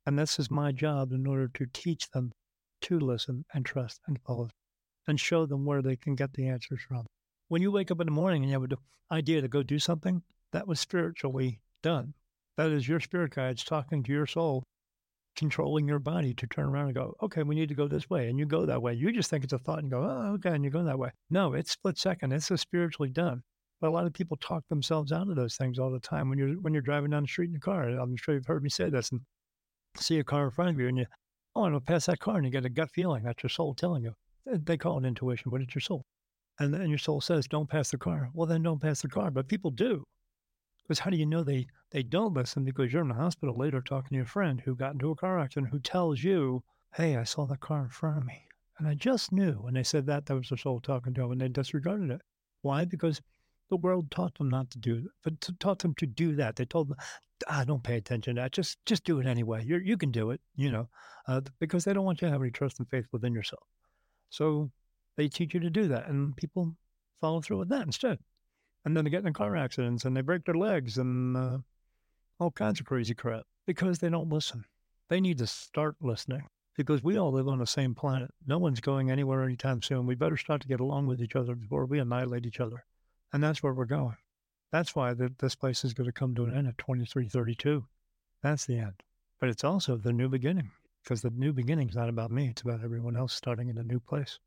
And 0.05 0.18
this 0.18 0.41
is 0.41 0.51
my 0.51 0.72
job 0.72 1.12
in 1.12 1.29
order 1.29 1.47
to 1.47 1.66
teach 1.72 2.11
them 2.11 2.33
to 2.81 2.99
listen 2.99 3.45
and 3.55 3.64
trust 3.64 4.01
and 4.09 4.20
follow 4.27 4.49
and 5.07 5.19
show 5.19 5.47
them 5.47 5.65
where 5.65 5.83
they 5.83 5.97
can 5.97 6.15
get 6.15 6.33
the 6.33 6.49
answers 6.49 6.81
from. 6.83 7.07
When 7.49 7.63
you 7.63 7.71
wake 7.71 7.91
up 7.91 8.01
in 8.01 8.07
the 8.07 8.13
morning 8.13 8.43
and 8.43 8.51
you 8.51 8.59
have 8.59 8.71
an 8.71 8.77
idea 9.11 9.41
to 9.41 9.49
go 9.49 9.63
do 9.63 9.79
something, 9.79 10.23
that 10.53 10.67
was 10.67 10.81
spiritually 10.81 11.61
done. 11.83 12.15
That 12.57 12.71
is 12.71 12.89
your 12.89 13.01
spirit 13.01 13.35
guides 13.35 13.65
talking 13.65 14.03
to 14.03 14.13
your 14.13 14.27
soul, 14.27 14.65
controlling 15.37 15.89
your 15.89 15.99
body 15.99 16.33
to 16.35 16.47
turn 16.47 16.67
around 16.67 16.87
and 16.87 16.95
go, 16.95 17.15
okay, 17.23 17.43
we 17.43 17.55
need 17.55 17.69
to 17.69 17.75
go 17.75 17.89
this 17.89 18.09
way. 18.09 18.29
And 18.29 18.39
you 18.39 18.47
go 18.47 18.65
that 18.65 18.81
way. 18.81 18.95
You 18.95 19.13
just 19.13 19.31
think 19.31 19.45
it's 19.45 19.53
a 19.53 19.59
thought 19.59 19.81
and 19.81 19.91
go, 19.91 20.03
oh, 20.03 20.35
okay, 20.35 20.55
and 20.55 20.65
you 20.65 20.71
go 20.71 20.85
that 20.85 20.99
way. 20.99 21.11
No, 21.31 21.55
it's 21.55 21.73
split 21.73 21.99
second. 21.99 22.33
It's 22.33 22.51
a 22.51 22.57
spiritually 22.57 23.11
done. 23.11 23.43
But 23.81 23.89
a 23.89 23.91
lot 23.91 24.07
of 24.07 24.13
people 24.13 24.37
talk 24.39 24.63
themselves 24.69 25.13
out 25.13 25.29
of 25.29 25.37
those 25.37 25.57
things 25.57 25.79
all 25.79 25.91
the 25.91 26.01
time 26.01 26.31
when 26.31 26.39
you're 26.39 26.55
when 26.61 26.73
you're 26.73 26.81
driving 26.81 27.11
down 27.11 27.25
the 27.25 27.29
street 27.29 27.51
in 27.51 27.57
a 27.57 27.61
car. 27.61 27.89
I'm 27.89 28.17
sure 28.17 28.35
you've 28.35 28.47
heard 28.47 28.63
me 28.63 28.71
say 28.71 28.89
this 28.89 29.11
and 29.11 29.21
see 29.97 30.21
a 30.21 30.25
car 30.25 30.45
in 30.45 30.51
front 30.53 30.71
of 30.71 30.81
you 30.81 30.89
and 30.89 30.97
you, 30.97 31.07
oh, 31.55 31.65
I'm 31.65 31.73
to 31.73 31.81
pass 31.81 32.07
that 32.07 32.21
car 32.21 32.37
and 32.37 32.45
you 32.45 32.51
get 32.51 32.65
a 32.65 32.71
gut 32.71 32.91
feeling. 32.93 33.25
That's 33.25 33.43
your 33.43 33.51
soul 33.51 33.75
telling 33.75 34.05
you. 34.05 34.15
They 34.47 34.77
call 34.77 34.99
it 34.99 35.07
intuition, 35.07 35.51
but 35.51 35.61
it's 35.61 35.75
your 35.75 35.83
soul. 35.83 36.05
And 36.59 36.73
then 36.73 36.89
your 36.89 36.99
soul 36.99 37.21
says, 37.21 37.49
don't 37.49 37.69
pass 37.69 37.91
the 37.91 37.99
car. 37.99 38.31
Well, 38.33 38.47
then 38.47 38.63
don't 38.63 38.81
pass 38.81 39.03
the 39.03 39.09
car. 39.09 39.31
But 39.31 39.49
people 39.49 39.71
do. 39.71 40.05
Because 40.83 40.99
how 40.99 41.11
do 41.11 41.17
you 41.17 41.27
know 41.27 41.43
they, 41.43 41.67
they 41.91 42.03
don't 42.03 42.35
listen? 42.35 42.65
Because 42.65 42.93
you're 42.93 43.03
in 43.03 43.09
the 43.09 43.15
hospital 43.15 43.57
later 43.57 43.81
talking 43.81 44.11
to 44.11 44.17
your 44.17 44.27
friend 44.27 44.61
who 44.61 44.77
got 44.77 44.93
into 44.93 45.11
a 45.11 45.17
car 45.17 45.39
accident 45.39 45.73
who 45.73 45.81
tells 45.81 46.23
you, 46.23 46.63
hey, 46.95 47.17
I 47.17 47.25
saw 47.25 47.47
the 47.47 47.57
car 47.57 47.85
in 47.85 47.89
front 47.89 48.19
of 48.19 48.27
me. 48.27 48.45
And 48.79 48.87
I 48.87 48.95
just 48.95 49.33
knew 49.33 49.53
when 49.55 49.75
they 49.75 49.83
said 49.83 50.07
that, 50.07 50.27
that 50.27 50.35
was 50.35 50.49
their 50.49 50.59
soul 50.59 50.81
talking 50.81 51.15
to 51.15 51.23
them 51.23 51.33
and 51.33 51.41
they 51.41 51.49
disregarded 51.49 52.11
it. 52.11 52.21
Why? 52.63 52.85
Because 52.85 53.21
the 53.71 53.77
world 53.77 54.11
taught 54.11 54.37
them 54.37 54.51
not 54.51 54.71
to 54.71 54.79
do 54.79 55.01
that, 55.01 55.11
but 55.23 55.59
taught 55.59 55.79
them 55.79 55.95
to 55.95 56.07
do 56.07 56.37
that. 56.37 56.57
They 56.57 56.65
told 56.65 56.89
them, 56.91 56.97
ah, 57.49 57.65
don't 57.65 57.83
pay 57.83 57.97
attention 57.97 58.37
to 58.37 58.43
that. 58.43 58.53
Just 58.53 58.79
just 58.85 59.05
do 59.05 59.21
it 59.21 59.27
anyway. 59.27 59.65
You 59.65 59.79
you 59.79 59.97
can 59.97 60.11
do 60.11 60.31
it, 60.31 60.41
you 60.55 60.71
know, 60.71 60.89
uh, 61.29 61.41
because 61.61 61.85
they 61.85 61.93
don't 61.93 62.05
want 62.05 62.21
you 62.21 62.29
to 62.29 62.33
have 62.33 62.43
any 62.43 62.51
trust 62.51 62.79
and 62.79 62.89
faith 62.89 63.07
within 63.13 63.33
yourself. 63.33 63.63
So 64.31 64.70
they 65.16 65.29
teach 65.29 65.55
you 65.55 65.61
to 65.61 65.70
do 65.70 65.89
that, 65.89 66.09
and 66.09 66.37
people 66.37 66.77
follow 67.20 67.41
through 67.41 67.59
with 67.59 67.68
that 67.70 67.87
instead. 67.87 68.18
And 68.85 68.97
then 68.97 69.05
they 69.05 69.11
get 69.11 69.25
in 69.25 69.33
car 69.33 69.57
accidents 69.57 70.05
and 70.05 70.14
they 70.14 70.20
break 70.20 70.45
their 70.45 70.55
legs 70.55 70.99
and 70.99 71.37
uh, 71.37 71.59
all 72.39 72.51
kinds 72.51 72.81
of 72.81 72.87
crazy 72.87 73.14
crap 73.14 73.45
because 73.66 73.99
they 73.99 74.11
don't 74.11 74.29
listen. 74.29 74.64
They 75.09 75.20
need 75.20 75.39
to 75.39 75.47
start 75.47 75.97
listening 76.03 76.43
because 76.77 77.03
we 77.03 77.16
all 77.16 77.33
live 77.33 77.49
on 77.49 77.59
the 77.59 77.66
same 77.66 77.95
planet. 77.95 78.31
No 78.47 78.59
one's 78.59 78.81
going 78.81 79.11
anywhere 79.11 79.43
anytime 79.43 79.81
soon. 79.81 80.07
We 80.07 80.14
better 80.14 80.37
start 80.37 80.61
to 80.62 80.68
get 80.68 80.81
along 80.81 81.07
with 81.07 81.22
each 81.22 81.37
other 81.37 81.55
before 81.55 81.87
we 81.87 81.99
annihilate 81.99 82.45
each 82.45 82.61
other. 82.61 82.85
And 83.33 83.43
that's 83.43 83.62
where 83.62 83.72
we're 83.72 83.87
going. 83.87 84.16
That's 84.70 84.95
why 84.95 85.14
the, 85.14 85.33
this 85.39 85.55
place 85.55 85.85
is 85.85 85.95
going 85.95 86.09
to 86.09 86.12
come 86.12 86.35
to 86.35 86.45
an 86.45 86.55
end 86.55 86.66
at 86.66 86.77
2332. 86.79 87.87
That's 88.43 88.66
the 88.66 88.79
end. 88.79 89.03
But 89.41 89.49
it's 89.49 89.64
also 89.64 89.97
the 89.97 90.12
new 90.12 90.29
beginning 90.29 90.72
because 91.05 91.21
the 91.21 91.31
new 91.31 91.53
beginning 91.53 91.91
is 91.91 91.95
not 91.95 92.09
about 92.09 92.31
me. 92.31 92.49
It's 92.49 92.63
about 92.63 92.83
everyone 92.83 93.17
else 93.17 93.35
starting 93.35 93.69
in 93.69 93.77
a 93.77 93.83
new 93.83 94.01
place. 94.01 94.39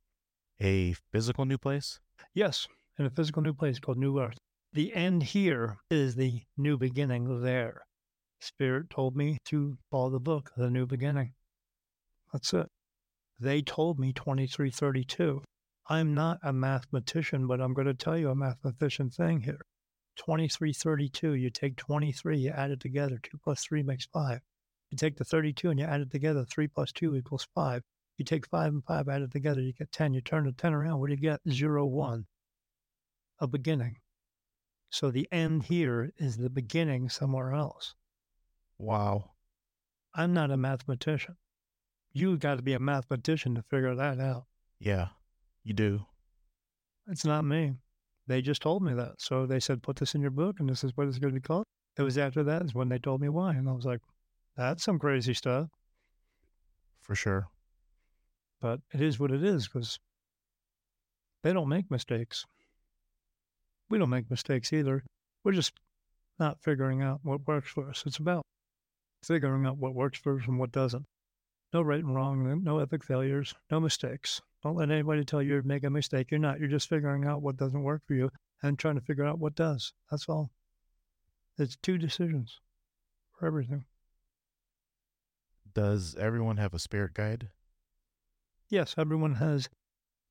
A 0.59 0.95
physical 1.11 1.45
new 1.45 1.57
place? 1.59 1.99
Yes, 2.33 2.67
in 2.97 3.05
a 3.05 3.11
physical 3.11 3.43
new 3.43 3.53
place 3.53 3.79
called 3.79 3.99
New 3.99 4.19
Earth. 4.19 4.37
The 4.73 4.93
end 4.95 5.21
here 5.21 5.77
is 5.91 6.15
the 6.15 6.41
new 6.57 6.77
beginning 6.77 7.41
there. 7.41 7.81
Spirit 8.39 8.89
told 8.89 9.15
me 9.15 9.37
to 9.45 9.77
follow 9.91 10.09
the 10.09 10.19
book, 10.19 10.51
The 10.57 10.69
New 10.69 10.87
Beginning. 10.87 11.33
That's 12.33 12.53
it. 12.53 12.67
They 13.39 13.61
told 13.61 13.99
me 13.99 14.11
2332. 14.13 15.43
I'm 15.89 16.13
not 16.13 16.39
a 16.43 16.51
mathematician, 16.51 17.47
but 17.47 17.61
I'm 17.61 17.73
going 17.73 17.87
to 17.87 17.93
tell 17.93 18.17
you 18.17 18.29
a 18.29 18.35
mathematician 18.35 19.09
thing 19.09 19.41
here. 19.41 19.61
2332, 20.17 21.35
you 21.35 21.49
take 21.51 21.77
23, 21.77 22.39
you 22.39 22.49
add 22.49 22.71
it 22.71 22.79
together. 22.79 23.19
2 23.21 23.37
plus 23.43 23.63
3 23.63 23.83
makes 23.83 24.07
5. 24.07 24.39
You 24.89 24.97
take 24.97 25.17
the 25.17 25.25
32 25.25 25.69
and 25.69 25.79
you 25.79 25.85
add 25.85 26.01
it 26.01 26.11
together. 26.11 26.45
3 26.45 26.67
plus 26.67 26.91
2 26.91 27.15
equals 27.15 27.47
5. 27.53 27.83
You 28.17 28.25
take 28.25 28.47
5 28.47 28.73
and 28.73 28.83
5, 28.83 29.09
add 29.09 29.21
it 29.21 29.31
together, 29.31 29.61
you 29.61 29.73
get 29.73 29.91
10. 29.91 30.13
You 30.13 30.21
turn 30.21 30.45
the 30.45 30.51
10 30.51 30.73
around, 30.73 30.99
what 30.99 31.07
do 31.07 31.13
you 31.13 31.19
get? 31.19 31.39
0, 31.49 31.85
1. 31.85 32.25
A 33.39 33.47
beginning. 33.47 33.97
So 34.89 35.11
the 35.11 35.27
end 35.31 35.63
here 35.63 36.11
is 36.17 36.37
the 36.37 36.49
beginning 36.49 37.09
somewhere 37.09 37.53
else. 37.53 37.93
Wow. 38.79 39.31
I'm 40.15 40.33
not 40.33 40.49
a 40.49 40.57
mathematician. 40.57 41.35
You 42.13 42.37
got 42.37 42.55
to 42.55 42.63
be 42.63 42.73
a 42.73 42.79
mathematician 42.79 43.53
to 43.55 43.61
figure 43.61 43.93
that 43.93 44.19
out. 44.19 44.45
Yeah, 44.79 45.09
you 45.63 45.73
do. 45.73 46.05
It's 47.07 47.25
not 47.25 47.45
me. 47.45 47.75
They 48.25 48.41
just 48.41 48.61
told 48.61 48.81
me 48.81 48.93
that. 48.93 49.15
So 49.19 49.45
they 49.45 49.59
said, 49.59 49.83
put 49.83 49.97
this 49.97 50.15
in 50.15 50.21
your 50.21 50.31
book 50.31 50.59
and 50.59 50.67
this 50.67 50.83
is 50.83 50.91
what 50.95 51.07
it's 51.07 51.19
going 51.19 51.33
to 51.33 51.39
be 51.39 51.45
called. 51.45 51.65
It 51.97 52.01
was 52.01 52.17
after 52.17 52.43
that 52.43 52.63
is 52.63 52.73
when 52.73 52.89
they 52.89 52.99
told 52.99 53.21
me 53.21 53.29
why. 53.29 53.51
And 53.51 53.69
I 53.69 53.73
was 53.73 53.85
like, 53.85 54.01
that's 54.57 54.83
some 54.83 54.99
crazy 54.99 55.33
stuff. 55.33 55.69
For 57.01 57.15
sure. 57.15 57.47
But 58.59 58.81
it 58.93 59.01
is 59.01 59.19
what 59.19 59.31
it 59.31 59.43
is 59.43 59.67
because 59.67 59.99
they 61.43 61.53
don't 61.53 61.69
make 61.69 61.91
mistakes. 61.91 62.45
We 63.89 63.99
don't 63.99 64.09
make 64.09 64.29
mistakes 64.29 64.73
either. 64.73 65.03
We're 65.43 65.53
just 65.53 65.73
not 66.39 66.61
figuring 66.61 67.01
out 67.01 67.19
what 67.23 67.47
works 67.47 67.69
for 67.69 67.89
us. 67.89 68.03
It's 68.05 68.17
about 68.17 68.43
figuring 69.23 69.65
out 69.65 69.77
what 69.77 69.95
works 69.95 70.19
for 70.19 70.39
us 70.39 70.47
and 70.47 70.59
what 70.59 70.71
doesn't. 70.71 71.05
No 71.73 71.81
right 71.81 72.03
and 72.03 72.15
wrong, 72.15 72.63
no 72.63 72.79
epic 72.79 73.03
failures, 73.03 73.53
no 73.69 73.79
mistakes. 73.79 74.41
Don't 74.63 74.75
let 74.75 74.89
anybody 74.89 75.23
tell 75.23 75.41
you 75.41 75.49
you're 75.49 75.63
making 75.63 75.87
a 75.87 75.91
mistake. 75.91 76.31
You're 76.31 76.39
not. 76.39 76.59
You're 76.59 76.69
just 76.69 76.89
figuring 76.89 77.25
out 77.25 77.41
what 77.41 77.57
doesn't 77.57 77.83
work 77.83 78.01
for 78.07 78.15
you 78.15 78.29
and 78.63 78.77
trying 78.77 78.95
to 78.95 79.01
figure 79.01 79.25
out 79.25 79.39
what 79.39 79.55
does. 79.55 79.93
That's 80.09 80.27
all. 80.27 80.49
It's 81.57 81.77
two 81.77 81.97
decisions 81.97 82.59
for 83.37 83.45
everything. 83.47 83.85
Does 85.77 86.15
everyone 86.15 86.57
have 86.57 86.73
a 86.73 86.79
spirit 86.79 87.13
guide? 87.13 87.49
Yes, 88.67 88.95
everyone 88.97 89.35
has 89.35 89.69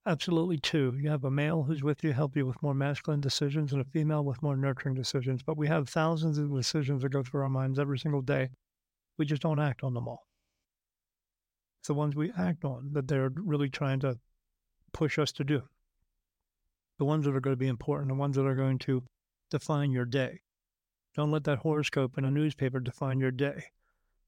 absolutely 0.04 0.58
two. 0.58 0.98
You 1.00 1.08
have 1.10 1.22
a 1.22 1.30
male 1.30 1.62
who's 1.62 1.84
with 1.84 2.02
you, 2.02 2.12
help 2.12 2.34
you 2.34 2.44
with 2.44 2.60
more 2.64 2.74
masculine 2.74 3.20
decisions, 3.20 3.72
and 3.72 3.80
a 3.80 3.84
female 3.84 4.24
with 4.24 4.42
more 4.42 4.56
nurturing 4.56 4.96
decisions. 4.96 5.44
But 5.44 5.56
we 5.56 5.68
have 5.68 5.88
thousands 5.88 6.38
of 6.38 6.52
decisions 6.52 7.02
that 7.02 7.10
go 7.10 7.22
through 7.22 7.42
our 7.42 7.48
minds 7.48 7.78
every 7.78 7.96
single 7.96 8.22
day. 8.22 8.48
We 9.18 9.24
just 9.24 9.40
don't 9.40 9.60
act 9.60 9.84
on 9.84 9.94
them 9.94 10.08
all. 10.08 10.26
It's 11.78 11.86
the 11.86 11.94
ones 11.94 12.16
we 12.16 12.32
act 12.36 12.64
on 12.64 12.90
that 12.94 13.06
they're 13.06 13.30
really 13.32 13.70
trying 13.70 14.00
to 14.00 14.18
push 14.92 15.16
us 15.16 15.30
to 15.30 15.44
do. 15.44 15.62
The 16.98 17.04
ones 17.04 17.24
that 17.24 17.36
are 17.36 17.40
going 17.40 17.54
to 17.54 17.56
be 17.56 17.68
important, 17.68 18.08
the 18.08 18.14
ones 18.14 18.34
that 18.34 18.46
are 18.46 18.56
going 18.56 18.80
to 18.80 19.04
define 19.52 19.92
your 19.92 20.06
day. 20.06 20.40
Don't 21.14 21.30
let 21.30 21.44
that 21.44 21.58
horoscope 21.58 22.18
in 22.18 22.24
a 22.24 22.32
newspaper 22.32 22.80
define 22.80 23.20
your 23.20 23.30
day. 23.30 23.66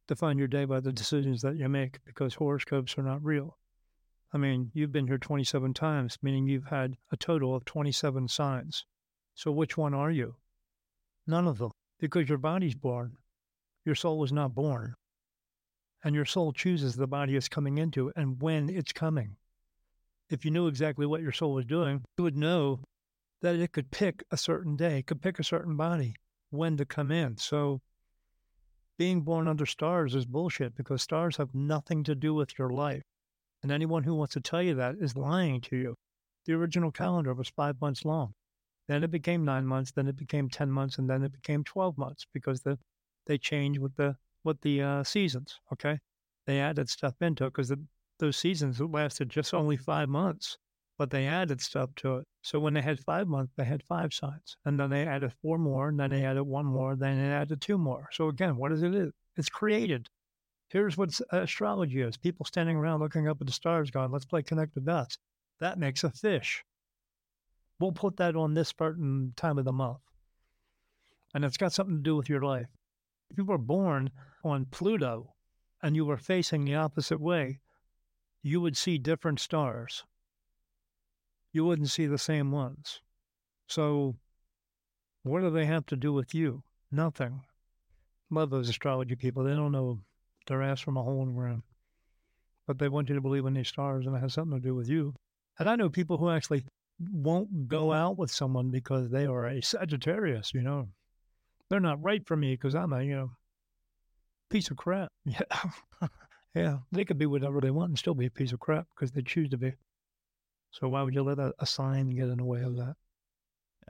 Define 0.09 0.39
your 0.39 0.49
day 0.49 0.65
by 0.65 0.81
the 0.81 0.91
decisions 0.91 1.43
that 1.43 1.57
you 1.57 1.69
make 1.69 2.03
because 2.07 2.35
horoscopes 2.35 2.97
are 2.97 3.03
not 3.03 3.23
real. 3.23 3.59
I 4.33 4.39
mean, 4.39 4.71
you've 4.73 4.91
been 4.91 5.07
here 5.07 5.19
27 5.19 5.75
times, 5.75 6.17
meaning 6.23 6.49
you've 6.49 6.69
had 6.69 6.97
a 7.13 7.17
total 7.17 7.55
of 7.55 7.67
27 7.67 8.27
signs. 8.29 8.87
So 9.35 9.53
which 9.53 9.77
one 9.77 9.93
are 9.93 10.11
you? 10.11 10.37
None 11.27 11.47
of 11.47 11.59
them, 11.59 11.73
because 12.01 12.27
your 12.27 12.39
body's 12.39 12.75
born. 12.75 13.19
Your 13.85 13.95
soul 13.95 14.19
was 14.19 14.33
not 14.33 14.55
born. 14.55 14.95
And 16.03 16.15
your 16.15 16.25
soul 16.25 16.53
chooses 16.53 16.97
the 16.97 17.07
body 17.07 17.37
it's 17.37 17.49
coming 17.49 17.77
into 17.77 18.11
and 18.17 18.41
when 18.41 18.71
it's 18.71 18.93
coming. 18.93 19.37
If 20.31 20.45
you 20.45 20.51
knew 20.51 20.69
exactly 20.69 21.05
what 21.05 21.23
your 21.23 21.33
soul 21.33 21.53
was 21.53 21.67
doing, 21.67 22.03
you 22.17 22.25
would 22.25 22.37
know 22.37 22.81
that 23.43 23.57
it 23.57 23.73
could 23.73 23.91
pick 23.91 24.25
a 24.31 24.39
certain 24.39 24.75
day, 24.75 25.03
could 25.03 25.21
pick 25.21 25.39
a 25.39 25.45
certain 25.45 25.77
body 25.77 26.15
when 26.51 26.79
to 26.79 26.87
come 26.87 27.11
in. 27.11 27.37
So 27.37 27.81
being 28.99 29.23
born 29.23 29.47
under 29.47 29.65
stars 29.65 30.15
is 30.15 30.27
bullshit 30.27 30.75
because 30.75 31.03
stars 31.03 31.37
have 31.37 31.55
nothing 31.55 32.03
to 32.05 32.15
do 32.15 32.35
with 32.35 32.59
your 32.59 32.71
life. 32.71 33.03
And 33.63 33.73
anyone 33.73 34.03
who 34.03 34.15
wants 34.15 34.35
to 34.35 34.41
tell 34.41 34.63
you 34.63 34.75
that 34.75 34.97
is 35.01 35.17
lying 35.17 35.61
to 35.63 35.77
you. 35.77 35.95
The 36.45 36.55
original 36.55 36.91
calendar 36.91 37.35
was 37.35 37.49
five 37.49 37.81
months 37.81 38.05
long. 38.05 38.35
Then 38.89 39.05
it 39.05 39.11
became 39.11 39.45
nine 39.45 39.67
months, 39.67 39.93
then 39.93 40.09
it 40.09 40.17
became 40.17 40.49
10 40.49 40.71
months, 40.71 40.99
and 40.99 41.09
then 41.09 41.23
it 41.23 41.33
became 41.33 41.63
12 41.63 41.99
months 41.99 42.27
because 42.33 42.61
the, 42.63 42.79
they 43.27 43.39
changed 43.39 43.81
with 43.81 43.95
the 43.97 44.17
with 44.45 44.61
the 44.63 44.83
uh, 44.83 45.05
seasons. 45.05 45.61
Okay. 45.73 45.99
They 46.47 46.61
added 46.61 46.89
stuff 46.89 47.15
into 47.21 47.45
it 47.45 47.53
because 47.53 47.73
those 48.19 48.37
seasons 48.37 48.81
lasted 48.81 49.29
just 49.29 49.53
only 49.53 49.77
five 49.77 50.09
months, 50.09 50.57
but 50.97 51.11
they 51.11 51.27
added 51.27 51.61
stuff 51.61 51.91
to 51.97 52.17
it. 52.17 52.25
So 52.49 52.59
when 52.59 52.73
they 52.73 52.81
had 52.81 52.99
five 53.01 53.29
months, 53.29 53.53
they 53.59 53.65
had 53.65 53.83
five 53.83 54.15
signs. 54.15 54.57
And 54.65 54.81
then 54.81 54.89
they 54.89 55.07
added 55.07 55.35
four 55.43 55.59
more, 55.59 55.89
and 55.89 56.01
then 56.01 56.09
they 56.09 56.25
added 56.25 56.45
one 56.45 56.65
more, 56.65 56.97
then 56.97 57.19
they 57.19 57.29
added 57.31 57.61
two 57.61 57.77
more. 57.77 58.09
So 58.11 58.29
again, 58.29 58.57
what 58.57 58.73
is 58.73 58.83
it? 58.83 59.13
It's 59.37 59.51
created. 59.51 60.09
Here's 60.69 60.97
what 60.97 61.21
astrology 61.31 62.01
is 62.01 62.17
people 62.17 62.47
standing 62.47 62.79
around 62.79 63.01
looking 63.01 63.29
up 63.29 63.43
at 63.43 63.47
the 63.47 63.53
stars 63.53 63.91
going, 63.91 64.11
let's 64.11 64.25
play 64.25 64.43
connect 64.43 64.75
the 64.75 64.81
dots. 64.81 65.19
That 65.61 65.79
makes 65.79 66.05
a 66.05 66.11
fish. 66.11 66.65
We'll 67.81 67.93
put 67.93 68.17
that 68.17 68.35
on 68.35 68.55
this 68.55 68.73
certain 68.79 69.35
time 69.37 69.59
of 69.59 69.67
the 69.67 69.73
month. 69.73 70.01
And 71.35 71.45
it's 71.45 71.59
got 71.59 71.75
something 71.75 71.97
to 71.97 72.03
do 72.03 72.17
with 72.17 72.31
your 72.31 72.41
life. 72.41 72.69
If 73.31 73.37
you 73.37 73.45
were 73.45 73.59
born 73.59 74.11
on 74.43 74.65
Pluto 74.71 75.35
and 75.83 75.95
you 75.95 76.07
were 76.07 76.17
facing 76.17 76.65
the 76.65 76.77
opposite 76.77 77.21
way, 77.21 77.61
you 78.43 78.63
would 78.63 78.79
see 78.79 78.97
different 78.97 79.39
stars. 79.39 80.05
You 81.53 81.65
wouldn't 81.65 81.91
see 81.91 82.07
the 82.07 82.19
same 82.19 82.51
ones. 82.51 83.01
So, 83.69 84.17
what 85.23 85.41
do 85.41 85.51
they 85.51 85.67
have 85.67 85.87
to 85.87 85.97
do 85.97 86.13
with 86.13 86.35
you? 86.35 86.63
Nothing. 86.91 87.43
Love 88.31 88.51
those 88.51 88.69
astrology 88.69 89.15
people. 89.15 89.45
They 89.45 89.55
don't 89.55 89.73
know 89.73 90.01
their 90.47 90.63
ass 90.63 90.81
from 90.81 90.97
a 90.97 91.03
hole 91.03 91.23
in 91.23 91.29
the 91.29 91.35
ground. 91.35 91.63
But 92.67 92.79
they 92.79 92.89
want 92.89 93.09
you 93.09 93.15
to 93.15 93.21
believe 93.21 93.47
in 93.47 93.55
these 93.55 93.69
stars 93.69 94.07
and 94.07 94.15
it 94.15 94.21
has 94.21 94.35
something 94.35 94.61
to 94.61 94.67
do 94.67 94.75
with 94.75 94.89
you. 94.89 95.15
And 95.59 95.69
I 95.69 95.77
know 95.77 95.89
people 95.89 96.19
who 96.19 96.31
actually 96.31 96.65
won't 97.13 97.69
go 97.69 97.93
out 97.93 98.19
with 98.19 98.31
someone 98.31 98.71
because 98.71 99.11
they 99.11 99.27
are 99.27 99.47
a 99.47 99.63
Sagittarius, 99.63 100.53
you 100.53 100.63
know. 100.63 100.89
They're 101.71 101.81
not 101.81 102.03
right 102.03 102.27
for 102.27 102.37
me 102.37 102.55
because 102.55 102.75
I'm 102.75 102.93
a, 102.93 103.03
you 103.03 103.17
know, 103.17 103.31
piece 104.51 104.71
of 104.71 104.77
crap. 104.77 105.11
Yeah. 105.25 106.05
yeah. 106.55 106.79
They 106.93 107.05
could 107.05 107.19
be 107.19 107.27
whatever 107.27 107.61
they 107.61 107.71
want 107.71 107.91
and 107.91 107.99
still 107.99 108.15
be 108.15 108.27
a 108.27 108.31
piece 108.31 108.53
of 108.53 108.61
crap 108.61 108.87
because 108.95 109.13
they 109.13 109.23
choose 109.23 109.51
to 109.51 109.59
be. 109.59 109.75
So 110.71 110.89
why 110.89 111.03
would 111.03 111.15
you 111.15 111.23
let 111.23 111.39
a, 111.39 111.53
a 111.59 111.67
sign 111.67 112.11
get 112.11 112.29
in 112.29 112.39
the 112.39 112.45
way 112.45 112.63
of 112.63 112.77
that? 112.77 112.97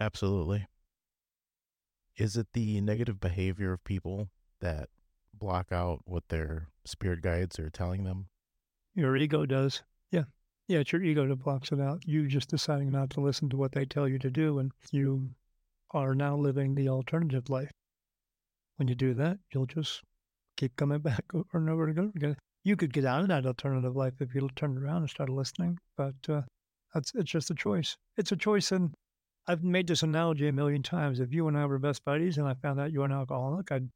Absolutely. 0.01 0.67
Is 2.17 2.37
it 2.37 2.49
the 2.53 2.81
negative 2.81 3.21
behavior 3.21 3.73
of 3.73 3.85
people 3.85 4.29
that 4.61 4.89
block 5.35 5.73
out 5.73 6.01
what 6.05 6.29
their 6.29 6.69
spirit 6.85 7.23
guides 7.23 7.59
are 7.59 7.71
telling 7.71 8.05
them? 8.05 8.27
Your 8.95 9.17
ego 9.17 9.47
does. 9.47 9.83
Yeah. 10.11 10.25
Yeah, 10.67 10.81
it's 10.81 10.93
your 10.93 11.03
ego 11.03 11.27
that 11.27 11.37
blocks 11.37 11.73
it 11.73 11.81
out. 11.81 12.03
You 12.07 12.27
just 12.27 12.51
deciding 12.51 12.91
not 12.91 13.11
to 13.11 13.21
listen 13.21 13.49
to 13.51 13.57
what 13.57 13.73
they 13.73 13.85
tell 13.85 14.09
you 14.09 14.19
to 14.19 14.31
do, 14.31 14.59
and 14.59 14.73
you 14.91 15.31
are 15.93 16.15
now 16.15 16.37
living 16.37 16.75
the 16.75 16.89
alternative 16.89 17.49
life. 17.49 17.71
When 18.77 18.89
you 18.89 18.95
do 18.95 19.15
that, 19.15 19.39
you'll 19.53 19.67
just 19.67 20.03
keep 20.57 20.77
coming 20.77 20.99
back 21.01 21.25
over 21.33 21.47
and 21.55 21.71
over 21.71 21.89
and 21.89 21.99
over 21.99 22.13
again. 22.15 22.37
You 22.65 22.77
could 22.77 22.93
get 22.93 23.05
out 23.05 23.23
of 23.23 23.29
that 23.29 23.47
alternative 23.47 23.97
life 23.97 24.15
if 24.21 24.35
you 24.35 24.49
turned 24.57 24.79
around 24.79 25.03
and 25.03 25.11
started 25.11 25.33
listening, 25.33 25.79
but 25.97 26.17
uh, 26.29 26.43
that's 26.95 27.13
it's 27.15 27.31
just 27.31 27.51
a 27.51 27.55
choice. 27.55 27.97
It's 28.17 28.33
a 28.33 28.37
choice, 28.37 28.73
and 28.73 28.95
I've 29.47 29.65
made 29.65 29.87
this 29.87 30.03
analogy 30.03 30.49
a 30.49 30.53
million 30.53 30.83
times. 30.83 31.21
If 31.21 31.33
you 31.33 31.49
and 31.49 31.57
I 31.57 31.67
were 31.67 31.79
best 31.79 32.05
buddies, 32.05 32.39
and 32.39 32.47
I 32.49 32.55
found 32.55 32.81
out 32.81 32.93
you're 32.93 33.05
an 33.05 33.13
alcoholic, 33.13 33.73
I'd 33.73 33.89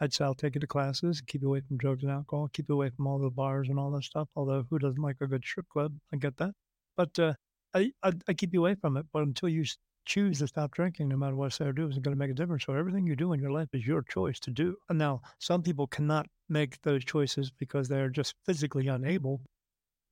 I'd 0.00 0.12
say 0.12 0.24
I'll 0.24 0.34
take 0.34 0.54
you 0.56 0.60
to 0.60 0.66
classes, 0.66 1.20
keep 1.20 1.42
you 1.42 1.48
away 1.48 1.60
from 1.60 1.76
drugs 1.76 2.02
and 2.02 2.12
alcohol, 2.12 2.48
keep 2.52 2.68
you 2.68 2.74
away 2.74 2.90
from 2.90 3.06
all 3.06 3.18
the 3.18 3.30
bars 3.30 3.68
and 3.68 3.78
all 3.78 3.90
that 3.92 4.04
stuff. 4.04 4.28
Although 4.36 4.66
who 4.68 4.78
doesn't 4.78 5.00
like 5.02 5.16
a 5.20 5.26
good 5.26 5.44
strip 5.44 5.68
club? 5.68 5.94
I 6.12 6.16
get 6.16 6.36
that, 6.38 6.54
but 6.96 7.18
uh, 7.18 7.34
I, 7.74 7.92
I, 8.02 8.12
I 8.28 8.32
keep 8.34 8.52
you 8.52 8.60
away 8.60 8.74
from 8.74 8.96
it. 8.96 9.06
But 9.12 9.22
until 9.22 9.48
you 9.48 9.64
choose 10.04 10.38
to 10.38 10.46
stop 10.46 10.72
drinking, 10.72 11.08
no 11.08 11.16
matter 11.16 11.36
what 11.36 11.46
I 11.46 11.48
say 11.50 11.64
or 11.66 11.72
do, 11.72 11.88
isn't 11.88 12.02
going 12.02 12.14
to 12.14 12.18
make 12.18 12.30
a 12.30 12.34
difference. 12.34 12.64
So 12.64 12.74
everything 12.74 13.06
you 13.06 13.16
do 13.16 13.32
in 13.32 13.40
your 13.40 13.52
life 13.52 13.68
is 13.72 13.86
your 13.86 14.02
choice 14.02 14.38
to 14.40 14.50
do. 14.50 14.76
And 14.88 14.98
now 14.98 15.22
some 15.38 15.62
people 15.62 15.86
cannot 15.86 16.26
make 16.48 16.80
those 16.82 17.04
choices 17.04 17.50
because 17.50 17.88
they're 17.88 18.10
just 18.10 18.34
physically 18.44 18.88
unable, 18.88 19.40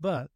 but 0.00 0.30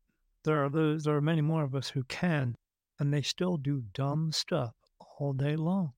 there 0.47 0.65
are 0.65 0.71
those. 0.71 1.05
There 1.05 1.17
are 1.17 1.21
many 1.21 1.43
more 1.43 1.63
of 1.63 1.75
us 1.75 1.91
who 1.91 2.05
can, 2.05 2.57
and 2.99 3.13
they 3.13 3.21
still 3.21 3.59
do 3.59 3.83
dumb 3.93 4.33
stuff 4.33 4.75
all 5.19 5.33
day 5.33 5.57
long 5.57 5.93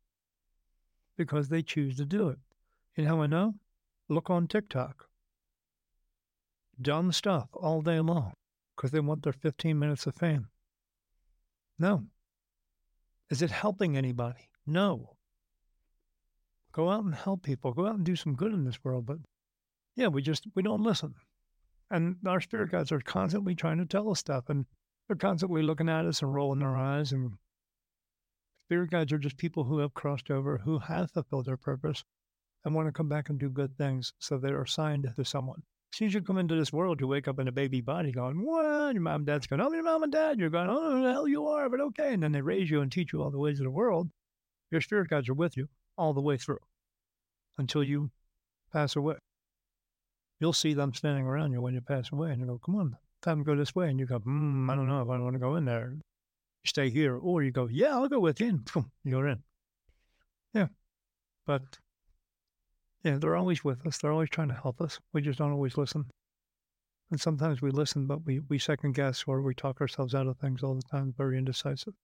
because 1.17 1.49
they 1.49 1.63
choose 1.63 1.97
to 1.99 2.05
do 2.05 2.29
it. 2.29 2.39
You 2.97 3.05
know 3.05 3.17
how 3.17 3.23
I 3.23 3.27
know? 3.27 3.55
Look 4.09 4.31
on 4.31 4.49
TikTok. 4.49 5.07
Dumb 6.81 7.13
stuff 7.13 7.49
all 7.53 7.83
day 7.83 8.01
long 8.01 8.33
because 8.75 8.91
they 8.91 9.01
want 9.01 9.23
their 9.23 9.33
15 9.33 9.79
minutes 9.79 10.07
of 10.07 10.15
fame. 10.15 10.49
No. 11.79 12.05
Is 13.31 13.43
it 13.43 13.51
helping 13.51 13.97
anybody? 13.97 14.49
No. 14.67 15.17
Go 16.73 16.91
out 16.91 17.05
and 17.05 17.15
help 17.15 17.43
people. 17.43 17.73
Go 17.73 17.87
out 17.87 17.97
and 17.97 18.05
do 18.05 18.17
some 18.17 18.35
good 18.35 18.53
in 18.53 18.65
this 18.65 18.83
world. 18.83 19.05
But 19.07 19.19
yeah, 19.95 20.09
we 20.09 20.23
just 20.23 20.47
we 20.55 20.63
don't 20.63 20.83
listen. 20.83 21.15
And 21.91 22.17
our 22.27 22.41
spirit 22.41 22.71
guides 22.71 22.93
are 22.93 23.01
constantly 23.01 23.55
trying 23.55 23.79
to 23.79 23.87
tell 23.87 24.11
us 24.11 24.19
stuff 24.19 24.49
and 24.49 24.67
they're 25.07 25.17
constantly 25.17 25.63
looking 25.63 25.89
at 25.89 26.05
us 26.05 26.21
and 26.21 26.35
rolling 26.35 26.61
their 26.61 26.77
eyes 26.77 27.13
and 27.13 27.33
spirit 28.67 28.91
guides 28.91 29.13
are 29.13 29.19
just 29.19 29.39
people 29.39 29.65
who 29.65 29.79
have 29.79 29.95
crossed 29.95 30.31
over, 30.31 30.59
who 30.59 30.79
have 30.79 31.11
fulfilled 31.11 31.47
their 31.47 31.57
purpose 31.57 32.05
and 32.65 32.75
want 32.75 32.87
to 32.87 32.93
come 32.93 33.09
back 33.09 33.31
and 33.31 33.39
do 33.39 33.49
good 33.49 33.77
things. 33.79 34.13
So 34.19 34.37
they're 34.37 34.63
assigned 34.63 35.11
to 35.17 35.25
someone. 35.25 35.63
As 36.03 36.13
you 36.13 36.21
come 36.21 36.37
into 36.37 36.55
this 36.55 36.73
world, 36.73 37.01
you 37.01 37.09
wake 37.09 37.29
up 37.29 37.39
in 37.39 37.49
a 37.49 37.53
baby 37.53 37.81
body 37.81 38.13
going, 38.13 38.45
What? 38.45 38.93
Your 38.93 39.01
mom 39.01 39.23
and 39.23 39.27
dad's 39.27 39.47
going, 39.47 39.63
Oh, 39.63 39.73
your 39.73 39.83
mom 39.83 40.03
and 40.03 40.13
dad. 40.13 40.39
You're 40.39 40.51
going, 40.51 40.69
Oh, 40.69 41.03
the 41.03 41.13
hell 41.13 41.27
you 41.27 41.47
are, 41.47 41.71
but 41.71 41.81
okay. 41.81 42.13
And 42.13 42.23
then 42.23 42.33
they 42.33 42.43
raise 42.43 42.69
you 42.71 42.83
and 42.83 42.93
teach 42.93 43.13
you 43.13 43.23
all 43.23 43.31
the 43.31 43.39
ways 43.39 43.59
of 43.59 43.65
the 43.65 43.71
world. 43.71 44.11
Your 44.71 44.83
spirit 44.83 45.09
guides 45.09 45.31
are 45.31 45.35
with 45.35 45.57
you 45.57 45.69
all 45.97 46.13
the 46.13 46.21
way 46.21 46.37
through 46.37 46.59
until 47.57 47.83
you 47.83 48.11
pass 48.71 48.97
away. 48.97 49.17
You'll 50.41 50.53
see 50.53 50.75
them 50.75 50.95
standing 50.95 51.27
around 51.27 51.53
you 51.53 51.61
when 51.61 51.75
you 51.75 51.81
pass 51.81 52.13
away 52.13 52.31
and 52.31 52.41
you 52.41 52.47
go, 52.47 52.61
Come 52.65 52.77
on, 52.77 52.97
time 53.23 53.39
to 53.39 53.45
go 53.45 53.57
this 53.57 53.75
way. 53.75 53.89
And 53.89 53.99
you 53.99 54.07
go, 54.07 54.21
mm, 54.21 54.71
I 54.71 54.77
don't 54.77 54.89
know 54.89 55.03
if 55.03 55.09
I 55.09 55.19
want 55.19 55.35
to 55.35 55.41
go 55.41 55.57
in 55.57 55.65
there. 55.65 55.93
You 55.93 56.01
stay 56.67 56.91
here. 56.91 57.17
Or 57.17 57.43
you 57.43 57.51
go, 57.51 57.69
Yeah, 57.69 57.95
I'll 57.95 58.09
go 58.09 58.21
with 58.21 58.41
you. 58.41 58.49
And 58.49 58.65
boom, 58.73 58.91
you're 59.05 59.29
in. 59.29 59.43
Yeah. 60.55 60.69
But 61.47 61.63
yeah, 63.05 63.19
they're 63.19 63.37
always 63.37 63.65
with 63.65 63.87
us. 63.87 63.99
They're 63.99 64.13
always 64.13 64.31
trying 64.31 64.49
to 64.49 64.55
help 64.55 64.81
us. 64.81 64.99
We 65.13 65.23
just 65.23 65.39
don't 65.39 65.53
always 65.53 65.77
listen. 65.77 66.07
And 67.11 67.21
sometimes 67.21 67.63
we 67.63 67.71
listen, 67.71 68.07
but 68.07 68.25
we, 68.27 68.41
we 68.49 68.59
second 68.59 68.95
guess 68.95 69.25
or 69.27 69.41
we 69.41 69.55
talk 69.55 69.81
ourselves 69.81 70.15
out 70.15 70.27
of 70.27 70.37
things 70.39 70.63
all 70.63 70.75
the 70.75 70.83
time, 70.83 71.15
very 71.17 71.39
indecisive. 71.39 71.95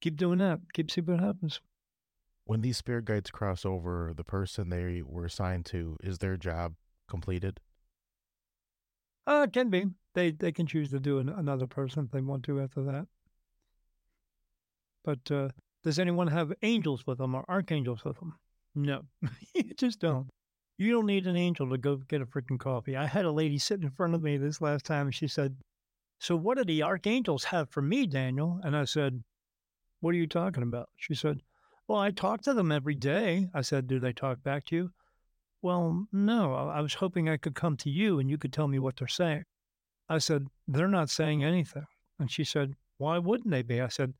Keep 0.00 0.16
doing 0.16 0.38
that. 0.38 0.60
Keep 0.72 0.90
seeing 0.90 1.06
what 1.06 1.20
happens. 1.20 1.60
When 2.44 2.62
these 2.62 2.78
spirit 2.78 3.04
guides 3.04 3.30
cross 3.30 3.64
over, 3.64 4.12
the 4.16 4.24
person 4.24 4.70
they 4.70 5.02
were 5.04 5.26
assigned 5.26 5.66
to, 5.66 5.96
is 6.02 6.18
their 6.18 6.36
job 6.36 6.74
completed? 7.12 7.60
Uh, 9.26 9.46
can 9.52 9.68
be. 9.68 9.84
They 10.14 10.30
they 10.30 10.50
can 10.50 10.66
choose 10.66 10.88
to 10.90 10.98
do 10.98 11.18
an, 11.18 11.28
another 11.28 11.66
person 11.66 12.04
if 12.06 12.10
they 12.10 12.22
want 12.22 12.42
to 12.44 12.60
after 12.60 12.82
that. 12.84 13.06
But 15.04 15.30
uh, 15.30 15.48
does 15.84 15.98
anyone 15.98 16.28
have 16.28 16.54
angels 16.62 17.06
with 17.06 17.18
them 17.18 17.34
or 17.34 17.44
archangels 17.48 18.02
with 18.02 18.18
them? 18.18 18.34
No, 18.74 19.02
you 19.54 19.74
just 19.76 20.00
don't. 20.00 20.28
You 20.78 20.90
don't 20.92 21.06
need 21.06 21.26
an 21.26 21.36
angel 21.36 21.68
to 21.68 21.76
go 21.76 21.96
get 21.96 22.22
a 22.22 22.26
freaking 22.26 22.58
coffee. 22.58 22.96
I 22.96 23.06
had 23.06 23.26
a 23.26 23.30
lady 23.30 23.58
sit 23.58 23.82
in 23.82 23.90
front 23.90 24.14
of 24.14 24.22
me 24.22 24.38
this 24.38 24.62
last 24.62 24.86
time 24.86 25.06
and 25.08 25.14
she 25.14 25.28
said, 25.28 25.56
So 26.18 26.34
what 26.34 26.56
do 26.56 26.64
the 26.64 26.82
archangels 26.82 27.44
have 27.44 27.68
for 27.68 27.82
me, 27.82 28.06
Daniel? 28.06 28.58
And 28.64 28.74
I 28.74 28.86
said, 28.86 29.22
What 30.00 30.14
are 30.14 30.18
you 30.18 30.26
talking 30.26 30.62
about? 30.62 30.88
She 30.96 31.14
said, 31.14 31.42
Well, 31.86 32.00
I 32.00 32.10
talk 32.10 32.40
to 32.42 32.54
them 32.54 32.72
every 32.72 32.94
day. 32.94 33.48
I 33.52 33.60
said, 33.60 33.86
Do 33.86 34.00
they 34.00 34.14
talk 34.14 34.42
back 34.42 34.64
to 34.66 34.76
you? 34.76 34.90
Well, 35.62 36.08
no. 36.12 36.54
I 36.54 36.80
was 36.80 36.94
hoping 36.94 37.28
I 37.28 37.36
could 37.36 37.54
come 37.54 37.76
to 37.78 37.90
you 37.90 38.18
and 38.18 38.28
you 38.28 38.36
could 38.36 38.52
tell 38.52 38.68
me 38.68 38.80
what 38.80 38.96
they're 38.96 39.08
saying. 39.08 39.44
I 40.08 40.18
said, 40.18 40.48
They're 40.66 40.88
not 40.88 41.08
saying 41.08 41.40
mm-hmm. 41.40 41.48
anything. 41.48 41.86
And 42.18 42.30
she 42.30 42.44
said, 42.44 42.74
Why 42.98 43.18
wouldn't 43.18 43.50
they 43.50 43.62
be? 43.62 43.80
I 43.80 43.88
said, 43.88 44.12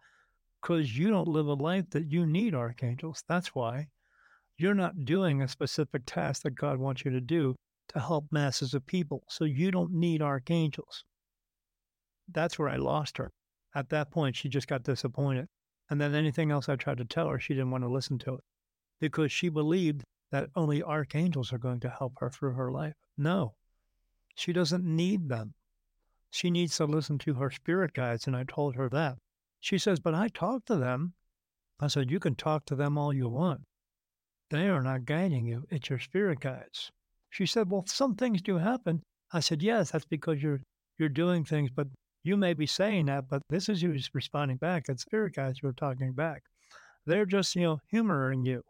Because 0.60 0.96
you 0.96 1.10
don't 1.10 1.28
live 1.28 1.48
a 1.48 1.54
life 1.54 1.90
that 1.90 2.10
you 2.10 2.26
need 2.26 2.54
archangels. 2.54 3.24
That's 3.28 3.54
why 3.54 3.88
you're 4.56 4.74
not 4.74 5.04
doing 5.04 5.42
a 5.42 5.48
specific 5.48 6.02
task 6.06 6.42
that 6.42 6.54
God 6.54 6.78
wants 6.78 7.04
you 7.04 7.10
to 7.10 7.20
do 7.20 7.56
to 7.88 7.98
help 7.98 8.26
masses 8.30 8.74
of 8.74 8.86
people. 8.86 9.24
So 9.28 9.44
you 9.44 9.70
don't 9.72 9.92
need 9.92 10.22
archangels. 10.22 11.04
That's 12.30 12.58
where 12.58 12.68
I 12.68 12.76
lost 12.76 13.18
her. 13.18 13.32
At 13.74 13.88
that 13.90 14.10
point, 14.10 14.36
she 14.36 14.48
just 14.48 14.68
got 14.68 14.84
disappointed. 14.84 15.48
And 15.90 16.00
then 16.00 16.14
anything 16.14 16.50
else 16.50 16.68
I 16.68 16.76
tried 16.76 16.98
to 16.98 17.04
tell 17.04 17.28
her, 17.28 17.40
she 17.40 17.54
didn't 17.54 17.72
want 17.72 17.84
to 17.84 17.90
listen 17.90 18.18
to 18.20 18.34
it 18.34 18.44
because 19.00 19.32
she 19.32 19.48
believed 19.48 20.04
that 20.32 20.48
only 20.56 20.82
archangels 20.82 21.52
are 21.52 21.58
going 21.58 21.78
to 21.80 21.90
help 21.90 22.14
her 22.18 22.30
through 22.30 22.54
her 22.54 22.72
life. 22.72 22.94
No, 23.18 23.54
she 24.34 24.52
doesn't 24.52 24.84
need 24.84 25.28
them. 25.28 25.54
She 26.30 26.50
needs 26.50 26.76
to 26.78 26.86
listen 26.86 27.18
to 27.18 27.34
her 27.34 27.50
spirit 27.50 27.92
guides. 27.92 28.26
And 28.26 28.34
I 28.34 28.44
told 28.44 28.74
her 28.74 28.88
that. 28.88 29.18
She 29.60 29.76
says, 29.78 30.00
But 30.00 30.14
I 30.14 30.28
talk 30.28 30.64
to 30.64 30.76
them. 30.76 31.12
I 31.78 31.88
said, 31.88 32.10
You 32.10 32.18
can 32.18 32.34
talk 32.34 32.64
to 32.66 32.74
them 32.74 32.96
all 32.96 33.12
you 33.12 33.28
want. 33.28 33.60
They 34.50 34.68
are 34.68 34.82
not 34.82 35.04
guiding 35.04 35.46
you, 35.46 35.64
it's 35.70 35.90
your 35.90 35.98
spirit 35.98 36.40
guides. 36.40 36.90
She 37.28 37.44
said, 37.44 37.70
Well, 37.70 37.84
some 37.86 38.14
things 38.14 38.40
do 38.40 38.56
happen. 38.56 39.02
I 39.32 39.40
said, 39.40 39.62
Yes, 39.62 39.90
that's 39.90 40.06
because 40.06 40.42
you're 40.42 40.62
you're 40.98 41.10
doing 41.10 41.44
things, 41.44 41.70
but 41.70 41.88
you 42.24 42.36
may 42.36 42.54
be 42.54 42.66
saying 42.66 43.06
that, 43.06 43.28
but 43.28 43.42
this 43.50 43.68
is 43.68 43.82
you 43.82 43.98
responding 44.14 44.56
back. 44.56 44.84
It's 44.88 45.02
spirit 45.02 45.34
guides 45.34 45.58
who 45.58 45.68
are 45.68 45.72
talking 45.72 46.12
back. 46.12 46.42
They're 47.04 47.26
just, 47.26 47.54
you 47.56 47.62
know, 47.62 47.80
humoring 47.90 48.44
you 48.44 48.62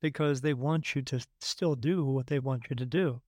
because 0.00 0.40
they 0.40 0.54
want 0.54 0.94
you 0.94 1.02
to 1.02 1.24
still 1.40 1.74
do 1.74 2.04
what 2.04 2.26
they 2.26 2.38
want 2.38 2.64
you 2.70 2.76
to 2.76 2.86
do, 2.86 3.20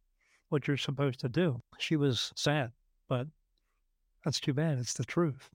what 0.48 0.66
you're 0.66 0.76
supposed 0.76 1.20
to 1.20 1.28
do. 1.28 1.60
She 1.78 1.96
was 1.96 2.32
sad, 2.36 2.72
but 3.08 3.26
that's 4.24 4.40
too 4.40 4.52
bad. 4.52 4.78
It's 4.78 4.94
the 4.94 5.04
truth. 5.04 5.50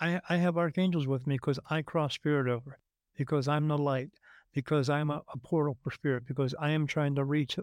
I, 0.00 0.20
I 0.28 0.36
have 0.36 0.58
archangels 0.58 1.06
with 1.06 1.26
me 1.26 1.36
because 1.36 1.60
I 1.70 1.82
cross 1.82 2.14
spirit 2.14 2.48
over 2.48 2.78
because 3.16 3.46
I'm 3.46 3.68
the 3.68 3.78
light, 3.78 4.10
because 4.52 4.90
I'm 4.90 5.10
a, 5.10 5.22
a 5.32 5.38
portal 5.38 5.76
for 5.82 5.90
spirit, 5.92 6.26
because 6.26 6.54
I 6.58 6.70
am 6.70 6.86
trying 6.86 7.14
to 7.14 7.24
reach 7.24 7.58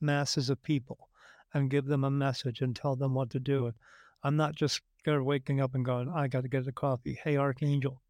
masses 0.00 0.50
of 0.50 0.62
people 0.62 1.08
and 1.54 1.70
give 1.70 1.86
them 1.86 2.04
a 2.04 2.10
message 2.10 2.60
and 2.60 2.74
tell 2.74 2.96
them 2.96 3.14
what 3.14 3.30
to 3.30 3.40
do. 3.40 3.72
I'm 4.22 4.36
not 4.36 4.54
just 4.54 4.80
waking 5.06 5.60
up 5.60 5.74
and 5.76 5.84
going, 5.84 6.08
I 6.08 6.26
got 6.26 6.42
to 6.42 6.48
get 6.48 6.66
a 6.66 6.72
coffee. 6.72 7.18
Hey, 7.22 7.36
Archangel, 7.36 8.02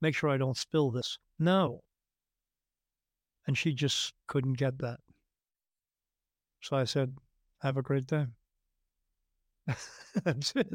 make 0.00 0.14
sure 0.14 0.30
I 0.30 0.36
don't 0.36 0.56
spill 0.56 0.92
this. 0.92 1.18
No. 1.38 1.82
And 3.46 3.56
she 3.56 3.72
just 3.74 4.14
couldn't 4.26 4.54
get 4.54 4.78
that. 4.78 5.00
So 6.62 6.76
I 6.76 6.84
said, 6.84 7.14
Have 7.60 7.76
a 7.76 7.82
great 7.82 8.06
day. 8.06 8.26
That's 10.24 10.54
it. 10.56 10.72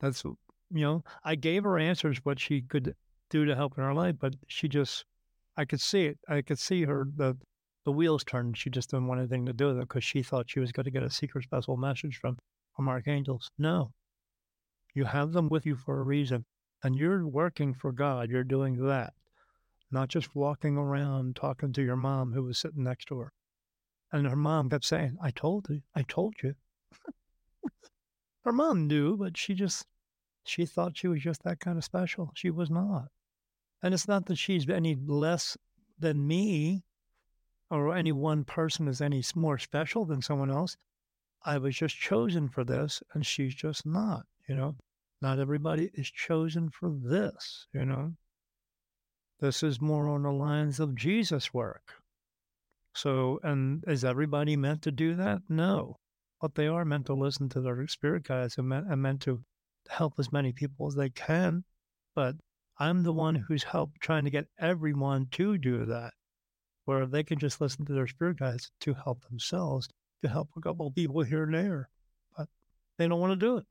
That's, 0.00 0.24
you 0.24 0.36
know, 0.70 1.04
I 1.24 1.34
gave 1.34 1.64
her 1.64 1.78
answers 1.78 2.18
what 2.24 2.38
she 2.38 2.62
could 2.62 2.94
do 3.28 3.44
to 3.44 3.54
help 3.54 3.76
in 3.76 3.84
her 3.84 3.94
life, 3.94 4.16
but 4.18 4.34
she 4.48 4.68
just, 4.68 5.04
I 5.56 5.64
could 5.64 5.80
see 5.80 6.06
it. 6.06 6.18
I 6.28 6.42
could 6.42 6.58
see 6.58 6.84
her, 6.84 7.06
the, 7.16 7.36
the 7.84 7.92
wheels 7.92 8.24
turned. 8.24 8.56
She 8.56 8.70
just 8.70 8.90
didn't 8.90 9.06
want 9.06 9.20
anything 9.20 9.46
to 9.46 9.52
do 9.52 9.68
with 9.68 9.78
it 9.78 9.88
because 9.88 10.04
she 10.04 10.22
thought 10.22 10.50
she 10.50 10.60
was 10.60 10.72
going 10.72 10.84
to 10.84 10.90
get 10.90 11.02
a 11.02 11.10
secret 11.10 11.44
special 11.44 11.76
message 11.76 12.18
from, 12.18 12.38
from 12.74 12.88
archangels. 12.88 13.50
No, 13.58 13.92
you 14.94 15.04
have 15.04 15.32
them 15.32 15.48
with 15.48 15.66
you 15.66 15.76
for 15.76 16.00
a 16.00 16.04
reason. 16.04 16.44
And 16.82 16.96
you're 16.96 17.26
working 17.26 17.74
for 17.74 17.92
God. 17.92 18.30
You're 18.30 18.44
doing 18.44 18.86
that, 18.86 19.12
not 19.90 20.08
just 20.08 20.34
walking 20.34 20.76
around 20.76 21.36
talking 21.36 21.72
to 21.72 21.82
your 21.82 21.96
mom 21.96 22.32
who 22.32 22.44
was 22.44 22.58
sitting 22.58 22.84
next 22.84 23.06
to 23.06 23.18
her. 23.18 23.32
And 24.12 24.26
her 24.26 24.36
mom 24.36 24.70
kept 24.70 24.84
saying, 24.84 25.16
I 25.22 25.30
told 25.30 25.68
you, 25.68 25.82
I 25.94 26.02
told 26.02 26.34
you. 26.42 26.54
her 28.44 28.52
mom 28.52 28.86
knew, 28.86 29.16
but 29.16 29.36
she 29.36 29.54
just, 29.54 29.86
she 30.44 30.66
thought 30.66 30.96
she 30.96 31.08
was 31.08 31.22
just 31.22 31.42
that 31.44 31.60
kind 31.60 31.78
of 31.78 31.84
special. 31.84 32.32
She 32.34 32.50
was 32.50 32.70
not. 32.70 33.08
And 33.82 33.94
it's 33.94 34.08
not 34.08 34.26
that 34.26 34.36
she's 34.36 34.68
any 34.68 34.96
less 35.06 35.56
than 35.98 36.26
me 36.26 36.82
or 37.70 37.94
any 37.94 38.12
one 38.12 38.44
person 38.44 38.88
is 38.88 39.00
any 39.00 39.22
more 39.34 39.58
special 39.58 40.04
than 40.04 40.22
someone 40.22 40.50
else. 40.50 40.76
I 41.42 41.58
was 41.58 41.76
just 41.76 41.96
chosen 41.96 42.48
for 42.48 42.64
this, 42.64 43.02
and 43.14 43.24
she's 43.24 43.54
just 43.54 43.86
not, 43.86 44.26
you 44.48 44.54
know. 44.54 44.76
Not 45.22 45.38
everybody 45.38 45.90
is 45.94 46.10
chosen 46.10 46.70
for 46.70 46.90
this, 46.90 47.66
you 47.72 47.84
know. 47.84 48.14
This 49.40 49.62
is 49.62 49.80
more 49.80 50.06
on 50.08 50.22
the 50.22 50.32
lines 50.32 50.80
of 50.80 50.94
Jesus' 50.94 51.54
work. 51.54 51.94
So, 52.94 53.40
and 53.42 53.82
is 53.86 54.04
everybody 54.04 54.54
meant 54.54 54.82
to 54.82 54.90
do 54.90 55.14
that? 55.14 55.40
No. 55.48 55.96
But 56.42 56.54
they 56.54 56.66
are 56.66 56.84
meant 56.84 57.06
to 57.06 57.14
listen 57.14 57.48
to 57.50 57.60
their 57.60 57.86
spirit 57.88 58.24
guides 58.24 58.58
and 58.58 58.68
meant, 58.68 58.86
and 58.90 59.00
meant 59.00 59.22
to 59.22 59.42
help 59.88 60.14
as 60.18 60.30
many 60.30 60.52
people 60.52 60.86
as 60.86 60.94
they 60.94 61.08
can. 61.08 61.64
But 62.14 62.36
I'm 62.78 63.02
the 63.02 63.14
one 63.14 63.34
who's 63.34 63.62
helped 63.62 64.00
trying 64.00 64.24
to 64.24 64.30
get 64.30 64.46
everyone 64.58 65.28
to 65.32 65.56
do 65.56 65.86
that, 65.86 66.12
where 66.84 67.06
they 67.06 67.22
can 67.22 67.38
just 67.38 67.62
listen 67.62 67.86
to 67.86 67.94
their 67.94 68.08
spirit 68.08 68.38
guides 68.38 68.70
to 68.80 68.92
help 68.92 69.24
themselves, 69.24 69.88
to 70.22 70.28
help 70.28 70.50
a 70.54 70.60
couple 70.60 70.90
people 70.90 71.22
here 71.22 71.44
and 71.44 71.54
there. 71.54 71.88
But 72.36 72.48
they 72.98 73.08
don't 73.08 73.20
want 73.20 73.32
to 73.32 73.46
do 73.46 73.56
it. 73.56 73.64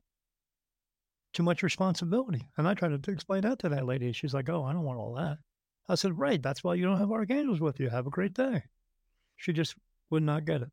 Too 1.32 1.44
much 1.44 1.62
responsibility. 1.62 2.48
And 2.56 2.66
I 2.66 2.74
tried 2.74 3.00
to 3.00 3.10
explain 3.12 3.42
that 3.42 3.60
to 3.60 3.68
that 3.68 3.86
lady. 3.86 4.12
She's 4.12 4.34
like, 4.34 4.48
oh, 4.48 4.64
I 4.64 4.72
don't 4.72 4.82
want 4.82 4.98
all 4.98 5.14
that. 5.14 5.38
I 5.90 5.96
said, 5.96 6.16
right, 6.16 6.40
that's 6.40 6.62
why 6.62 6.74
you 6.74 6.84
don't 6.84 7.00
have 7.00 7.10
archangels 7.10 7.60
with 7.60 7.80
you. 7.80 7.90
Have 7.90 8.06
a 8.06 8.10
great 8.10 8.32
day. 8.32 8.62
She 9.36 9.52
just 9.52 9.74
would 10.10 10.22
not 10.22 10.44
get 10.44 10.62
it. 10.62 10.70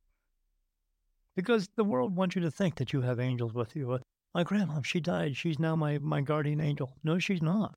Because 1.36 1.70
the 1.76 1.84
world 1.84 2.16
wants 2.16 2.36
you 2.36 2.42
to 2.44 2.52
think 2.52 2.76
that 2.76 2.94
you 2.94 3.02
have 3.02 3.20
angels 3.20 3.52
with 3.52 3.76
you. 3.76 4.00
My 4.36 4.44
grandma, 4.44 4.82
she 4.84 5.00
died. 5.00 5.36
She's 5.36 5.58
now 5.58 5.76
my, 5.76 5.98
my 5.98 6.22
guardian 6.22 6.62
angel. 6.62 6.94
No, 7.04 7.18
she's 7.18 7.42
not. 7.42 7.74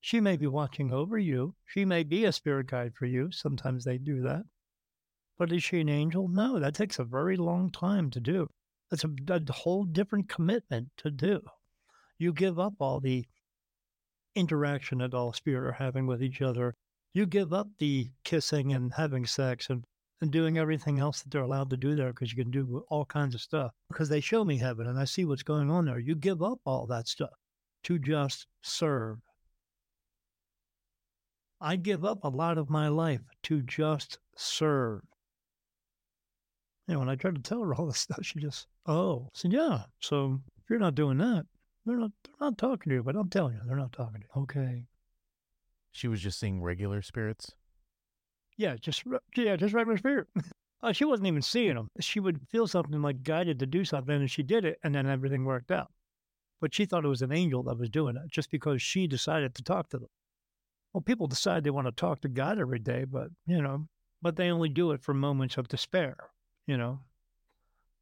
She 0.00 0.20
may 0.20 0.36
be 0.36 0.48
watching 0.48 0.92
over 0.92 1.16
you. 1.16 1.54
She 1.64 1.84
may 1.84 2.02
be 2.02 2.24
a 2.24 2.32
spirit 2.32 2.66
guide 2.66 2.94
for 2.96 3.06
you. 3.06 3.30
Sometimes 3.30 3.84
they 3.84 3.96
do 3.96 4.22
that. 4.22 4.42
But 5.38 5.52
is 5.52 5.62
she 5.62 5.80
an 5.80 5.88
angel? 5.88 6.26
No, 6.26 6.58
that 6.58 6.74
takes 6.74 6.98
a 6.98 7.04
very 7.04 7.36
long 7.36 7.70
time 7.70 8.10
to 8.10 8.20
do. 8.20 8.48
That's 8.90 9.04
a, 9.04 9.10
a 9.30 9.52
whole 9.52 9.84
different 9.84 10.28
commitment 10.28 10.88
to 10.96 11.12
do. 11.12 11.40
You 12.18 12.32
give 12.32 12.58
up 12.58 12.74
all 12.80 12.98
the 12.98 13.26
interaction 14.34 14.98
that 14.98 15.14
all 15.14 15.32
spirit 15.32 15.68
are 15.68 15.72
having 15.72 16.06
with 16.06 16.22
each 16.22 16.42
other. 16.42 16.74
You 17.14 17.26
give 17.26 17.52
up 17.52 17.68
the 17.78 18.10
kissing 18.24 18.72
and 18.72 18.92
having 18.94 19.26
sex 19.26 19.70
and, 19.70 19.84
and 20.20 20.30
doing 20.30 20.58
everything 20.58 20.98
else 20.98 21.22
that 21.22 21.30
they're 21.30 21.42
allowed 21.42 21.70
to 21.70 21.76
do 21.76 21.94
there 21.94 22.12
because 22.12 22.32
you 22.32 22.42
can 22.42 22.50
do 22.50 22.84
all 22.88 23.04
kinds 23.04 23.34
of 23.34 23.40
stuff. 23.40 23.72
Because 23.88 24.08
they 24.08 24.20
show 24.20 24.44
me 24.44 24.58
heaven 24.58 24.86
and 24.86 24.98
I 24.98 25.04
see 25.04 25.24
what's 25.24 25.42
going 25.42 25.70
on 25.70 25.84
there. 25.86 25.98
You 25.98 26.14
give 26.14 26.42
up 26.42 26.60
all 26.64 26.86
that 26.86 27.08
stuff 27.08 27.30
to 27.84 27.98
just 27.98 28.46
serve. 28.62 29.18
I 31.60 31.76
give 31.76 32.04
up 32.04 32.22
a 32.22 32.28
lot 32.28 32.58
of 32.58 32.70
my 32.70 32.88
life 32.88 33.22
to 33.44 33.62
just 33.62 34.18
serve. 34.36 35.02
And 36.86 36.98
when 36.98 37.08
I 37.08 37.16
tried 37.16 37.34
to 37.34 37.42
tell 37.42 37.62
her 37.62 37.74
all 37.76 37.86
this 37.86 37.98
stuff, 37.98 38.24
she 38.24 38.40
just, 38.40 38.66
oh, 38.86 39.24
I 39.26 39.30
said, 39.34 39.52
yeah. 39.52 39.82
So 40.00 40.40
if 40.56 40.70
you're 40.70 40.78
not 40.78 40.94
doing 40.94 41.18
that, 41.18 41.46
they're 41.88 41.98
not, 41.98 42.10
they're 42.24 42.48
not 42.48 42.58
talking 42.58 42.90
to 42.90 42.96
you, 42.96 43.02
but 43.02 43.16
I'm 43.16 43.30
telling 43.30 43.54
you, 43.54 43.60
they're 43.66 43.76
not 43.76 43.92
talking 43.92 44.20
to 44.20 44.26
you. 44.26 44.42
Okay. 44.42 44.84
She 45.92 46.06
was 46.06 46.20
just 46.20 46.38
seeing 46.38 46.62
regular 46.62 47.02
spirits. 47.02 47.52
Yeah, 48.56 48.76
just, 48.76 49.04
yeah, 49.36 49.56
just 49.56 49.74
regular 49.74 49.96
spirit. 49.96 50.26
uh, 50.82 50.92
she 50.92 51.04
wasn't 51.04 51.28
even 51.28 51.42
seeing 51.42 51.74
them. 51.74 51.88
She 52.00 52.20
would 52.20 52.40
feel 52.48 52.66
something 52.66 53.00
like 53.00 53.22
guided 53.22 53.58
to 53.60 53.66
do 53.66 53.84
something, 53.84 54.14
and 54.14 54.30
she 54.30 54.42
did 54.42 54.64
it, 54.64 54.78
and 54.82 54.94
then 54.94 55.06
everything 55.06 55.44
worked 55.44 55.70
out. 55.70 55.90
But 56.60 56.74
she 56.74 56.84
thought 56.84 57.04
it 57.04 57.08
was 57.08 57.22
an 57.22 57.32
angel 57.32 57.62
that 57.64 57.78
was 57.78 57.88
doing 57.88 58.16
it 58.16 58.30
just 58.30 58.50
because 58.50 58.82
she 58.82 59.06
decided 59.06 59.54
to 59.54 59.62
talk 59.62 59.88
to 59.90 59.98
them. 59.98 60.08
Well, 60.92 61.00
people 61.00 61.26
decide 61.26 61.64
they 61.64 61.70
want 61.70 61.86
to 61.86 61.92
talk 61.92 62.20
to 62.22 62.28
God 62.28 62.58
every 62.58 62.80
day, 62.80 63.04
but, 63.04 63.28
you 63.46 63.62
know, 63.62 63.86
but 64.20 64.36
they 64.36 64.50
only 64.50 64.68
do 64.68 64.90
it 64.90 65.02
for 65.02 65.14
moments 65.14 65.56
of 65.56 65.68
despair, 65.68 66.16
you 66.66 66.76
know. 66.76 67.00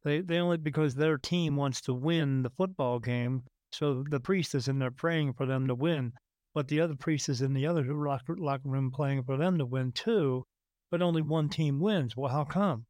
They, 0.03 0.21
they 0.21 0.39
only, 0.39 0.57
because 0.57 0.95
their 0.95 1.17
team 1.17 1.55
wants 1.55 1.81
to 1.81 1.93
win 1.93 2.41
the 2.41 2.49
football 2.49 2.99
game, 2.99 3.43
so 3.77 4.03
the 4.09 4.19
priest 4.19 4.55
is 4.55 4.67
in 4.67 4.79
there 4.79 4.89
praying 4.89 5.33
for 5.33 5.45
them 5.45 5.67
to 5.67 5.75
win, 5.75 6.11
but 6.55 6.67
the 6.67 6.81
other 6.81 6.95
priest 6.95 7.29
is 7.29 7.43
in 7.43 7.53
the 7.53 7.67
other 7.67 7.83
locker, 7.93 8.35
locker 8.35 8.67
room 8.67 8.89
playing 8.91 9.23
for 9.23 9.37
them 9.37 9.59
to 9.59 9.65
win 9.67 9.91
too, 9.91 10.43
but 10.89 11.03
only 11.03 11.21
one 11.21 11.47
team 11.47 11.79
wins. 11.79 12.17
Well, 12.17 12.31
how 12.31 12.43
come? 12.43 12.87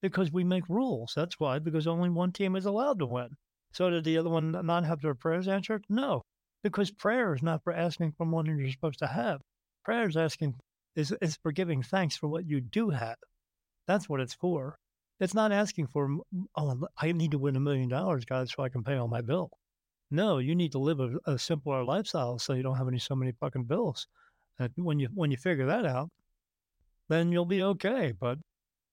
Because 0.00 0.30
we 0.30 0.44
make 0.44 0.68
rules. 0.68 1.14
That's 1.16 1.40
why, 1.40 1.58
because 1.58 1.88
only 1.88 2.10
one 2.10 2.30
team 2.30 2.54
is 2.54 2.64
allowed 2.64 3.00
to 3.00 3.06
win. 3.06 3.30
So 3.72 3.90
did 3.90 4.04
the 4.04 4.16
other 4.18 4.30
one 4.30 4.52
not 4.52 4.84
have 4.84 5.00
their 5.00 5.16
prayers 5.16 5.48
answered? 5.48 5.84
No, 5.88 6.22
because 6.62 6.92
prayer 6.92 7.34
is 7.34 7.42
not 7.42 7.64
for 7.64 7.72
asking 7.72 8.12
for 8.12 8.24
than 8.44 8.56
you're 8.60 8.70
supposed 8.70 9.00
to 9.00 9.08
have. 9.08 9.40
Prayer 9.84 10.08
is 10.08 10.16
asking 10.16 10.54
is, 10.94 11.12
is 11.20 11.36
for 11.42 11.50
giving 11.50 11.82
thanks 11.82 12.16
for 12.16 12.28
what 12.28 12.46
you 12.46 12.60
do 12.60 12.90
have. 12.90 13.16
That's 13.88 14.08
what 14.08 14.20
it's 14.20 14.34
for. 14.34 14.78
It's 15.18 15.34
not 15.34 15.50
asking 15.50 15.88
for, 15.88 16.18
oh, 16.54 16.86
I 16.96 17.10
need 17.10 17.32
to 17.32 17.38
win 17.38 17.56
a 17.56 17.60
million 17.60 17.88
dollars, 17.88 18.24
God, 18.24 18.48
so 18.48 18.62
I 18.62 18.68
can 18.68 18.84
pay 18.84 18.94
all 18.94 19.08
my 19.08 19.20
bills. 19.20 19.50
No, 20.10 20.38
you 20.38 20.54
need 20.54 20.72
to 20.72 20.78
live 20.78 21.00
a, 21.00 21.18
a 21.26 21.38
simpler 21.38 21.84
lifestyle 21.84 22.38
so 22.38 22.52
you 22.52 22.62
don't 22.62 22.76
have 22.76 22.88
any 22.88 22.98
so 22.98 23.14
many 23.14 23.32
fucking 23.32 23.64
bills. 23.64 24.06
And 24.58 24.70
when 24.76 25.00
you 25.00 25.08
when 25.14 25.30
you 25.30 25.36
figure 25.36 25.66
that 25.66 25.84
out, 25.86 26.10
then 27.08 27.32
you'll 27.32 27.44
be 27.44 27.62
okay. 27.62 28.12
But 28.12 28.38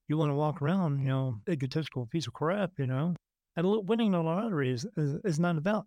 you 0.08 0.18
want 0.18 0.32
to 0.32 0.36
walk 0.36 0.62
around, 0.62 1.00
you 1.00 1.10
know, 1.10 1.40
egotistical 1.50 2.06
piece 2.06 2.28
of 2.28 2.34
crap, 2.34 2.72
you 2.78 2.88
know. 2.88 3.16
And 3.56 3.88
winning 3.88 4.12
the 4.12 4.22
lottery 4.22 4.72
is, 4.72 4.86
is, 4.98 5.20
is 5.24 5.40
not 5.40 5.58
about 5.58 5.86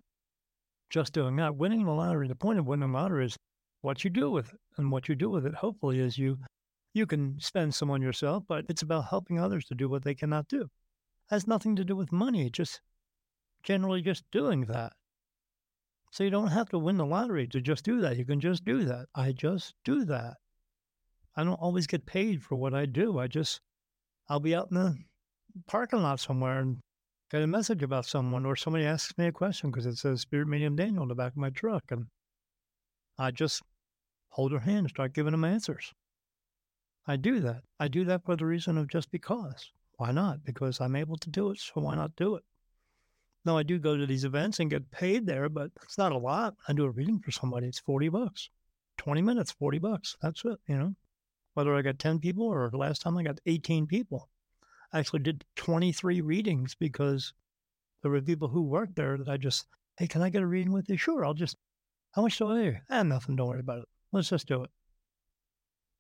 just 0.91 1.13
doing 1.13 1.37
that. 1.37 1.57
Winning 1.57 1.85
the 1.85 1.93
lottery, 1.93 2.29
the 2.29 2.35
point 2.35 2.59
of 2.59 2.67
winning 2.67 2.93
the 2.93 2.99
lottery 2.99 3.27
is 3.27 3.37
what 3.81 4.05
you 4.05 4.11
do 4.11 4.31
with 4.31 4.53
it. 4.53 4.61
And 4.77 4.91
what 4.91 5.09
you 5.09 5.15
do 5.15 5.31
with 5.31 5.47
it, 5.47 5.55
hopefully, 5.55 6.01
is 6.01 6.19
you 6.19 6.39
you 6.95 7.07
can 7.07 7.39
spend 7.41 7.75
some 7.75 7.91
on 7.91 8.01
yourself, 8.01 8.45
but 8.47 8.65
it's 8.69 8.83
about 8.83 9.07
helping 9.07 9.41
others 9.41 9.65
to 9.67 9.75
do 9.75 9.89
what 9.89 10.05
they 10.05 10.15
cannot 10.15 10.47
do. 10.47 10.63
It 10.63 10.69
has 11.31 11.47
nothing 11.47 11.75
to 11.77 11.85
do 11.85 11.97
with 11.97 12.13
money, 12.13 12.49
just 12.51 12.81
generally 13.65 14.01
just 14.01 14.25
doing 14.31 14.63
that. 14.67 14.93
So 16.15 16.23
you 16.23 16.31
don't 16.31 16.53
have 16.53 16.69
to 16.69 16.79
win 16.79 16.97
the 16.97 17.05
lottery 17.05 17.49
to 17.49 17.61
just 17.61 17.85
do 17.85 18.01
that. 18.03 18.17
You 18.17 18.25
can 18.25 18.39
just 18.39 18.65
do 18.65 18.85
that. 18.85 19.07
I 19.17 19.33
just 19.33 19.75
do 19.85 20.05
that. 20.05 20.35
I 21.37 21.43
don't 21.43 21.55
always 21.55 21.89
get 21.89 22.07
paid 22.07 22.41
for 22.41 22.55
what 22.55 22.73
I 22.73 22.87
do. 22.87 23.19
I 23.19 23.27
just, 23.27 23.61
I'll 24.29 24.39
be 24.39 24.55
out 24.55 24.69
in 24.71 24.77
the 24.77 24.97
parking 25.67 26.05
lot 26.05 26.21
somewhere 26.21 26.61
and 26.61 26.79
get 27.33 27.43
a 27.43 27.49
message 27.49 27.83
about 27.83 28.07
someone, 28.07 28.47
or 28.47 28.55
somebody 28.55 28.85
asks 28.85 29.19
me 29.19 29.27
a 29.27 29.33
question 29.33 29.73
because 29.73 29.87
it 29.87 29.97
says 29.97 30.21
Spirit 30.21 30.47
Medium 30.47 30.77
Daniel 30.77 31.03
in 31.03 31.09
the 31.09 31.17
back 31.17 31.33
of 31.33 31.39
my 31.39 31.51
truck. 31.51 31.83
And 31.91 32.07
I 33.19 33.33
just 33.33 33.61
hold 34.29 34.53
her 34.53 34.61
hand 34.61 34.79
and 34.79 34.91
start 34.91 35.15
giving 35.15 35.33
them 35.33 35.43
answers. 35.43 35.93
I 37.09 37.17
do 37.17 37.41
that. 37.41 37.63
I 37.81 37.89
do 37.89 38.05
that 38.05 38.25
for 38.25 38.37
the 38.37 38.47
reason 38.47 38.79
of 38.79 38.87
just 38.87 39.11
because. 39.11 39.73
Why 39.97 40.13
not? 40.13 40.45
Because 40.45 40.81
I'm 40.81 40.95
able 40.95 41.17
to 41.17 41.31
do 41.31 41.51
it, 41.51 41.59
so 41.59 41.81
why 41.81 41.97
not 41.97 42.15
do 42.15 42.37
it? 42.37 42.45
Now, 43.47 43.59
I 43.59 43.63
do 43.63 43.79
go 43.79 43.97
to 43.97 44.07
these 44.07 44.25
events 44.25 44.59
and 44.59 44.71
get 44.71 44.91
paid 44.91 45.27
there, 45.27 45.51
but 45.51 45.71
it's 45.83 45.99
not 45.99 46.13
a 46.13 46.19
lot. 46.19 46.55
I 46.67 46.73
do 46.73 46.85
a 46.85 46.91
reading 46.91 47.21
for 47.21 47.31
somebody, 47.31 47.67
it's 47.67 47.81
40 47.81 48.09
bucks. 48.09 48.49
20 48.97 49.21
minutes, 49.21 49.53
40 49.53 49.79
bucks. 49.79 50.17
That's 50.23 50.45
it, 50.47 50.59
you 50.67 50.77
know. 50.77 50.95
Whether 51.53 51.75
I 51.75 51.83
got 51.83 51.99
10 51.99 52.21
people 52.21 52.47
or 52.47 52.71
last 52.73 53.03
time 53.03 53.19
I 53.19 53.23
got 53.23 53.41
18 53.45 53.87
people. 53.87 54.31
I 54.93 54.99
actually 54.99 55.21
did 55.21 55.45
23 55.57 56.23
readings 56.23 56.75
because 56.75 57.35
there 58.03 58.11
were 58.11 58.23
people 58.23 58.49
who 58.49 58.63
worked 58.63 58.97
there 58.97 59.19
that 59.19 59.29
I 59.29 59.37
just, 59.37 59.67
hey, 59.99 60.07
can 60.07 60.23
I 60.23 60.31
get 60.31 60.43
a 60.43 60.47
reading 60.47 60.73
with 60.73 60.89
you? 60.89 60.97
Sure, 60.97 61.25
I'll 61.25 61.35
just, 61.35 61.57
how 62.13 62.23
much 62.23 62.39
do 62.39 62.47
I 62.47 62.51
owe 62.51 62.63
you? 62.63 62.77
Ah, 62.89 63.03
nothing, 63.03 63.37
don't 63.37 63.49
worry 63.49 63.61
about 63.61 63.81
it. 63.81 63.89
Let's 64.11 64.31
just 64.31 64.49
do 64.49 64.63
it. 64.63 64.71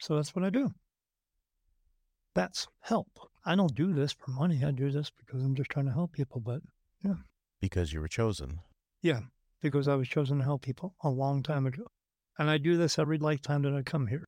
So 0.00 0.16
that's 0.16 0.34
what 0.34 0.44
I 0.44 0.50
do. 0.50 0.72
That's 2.34 2.68
help. 2.80 3.08
I 3.44 3.54
don't 3.54 3.74
do 3.74 3.92
this 3.92 4.12
for 4.12 4.30
money. 4.30 4.64
I 4.64 4.70
do 4.70 4.90
this 4.90 5.10
because 5.10 5.42
I'm 5.42 5.54
just 5.54 5.70
trying 5.70 5.86
to 5.86 5.92
help 5.92 6.12
people. 6.12 6.40
But 6.40 6.62
yeah 7.04 7.14
because 7.64 7.94
you 7.94 8.00
were 8.00 8.08
chosen. 8.08 8.60
Yeah, 9.00 9.20
because 9.62 9.88
I 9.88 9.94
was 9.94 10.06
chosen 10.06 10.36
to 10.36 10.44
help 10.44 10.60
people 10.60 10.94
a 11.02 11.08
long 11.08 11.42
time 11.42 11.64
ago. 11.64 11.86
And 12.38 12.50
I 12.50 12.58
do 12.58 12.76
this 12.76 12.98
every 12.98 13.16
lifetime 13.16 13.62
that 13.62 13.74
I 13.74 13.80
come 13.80 14.06
here. 14.06 14.26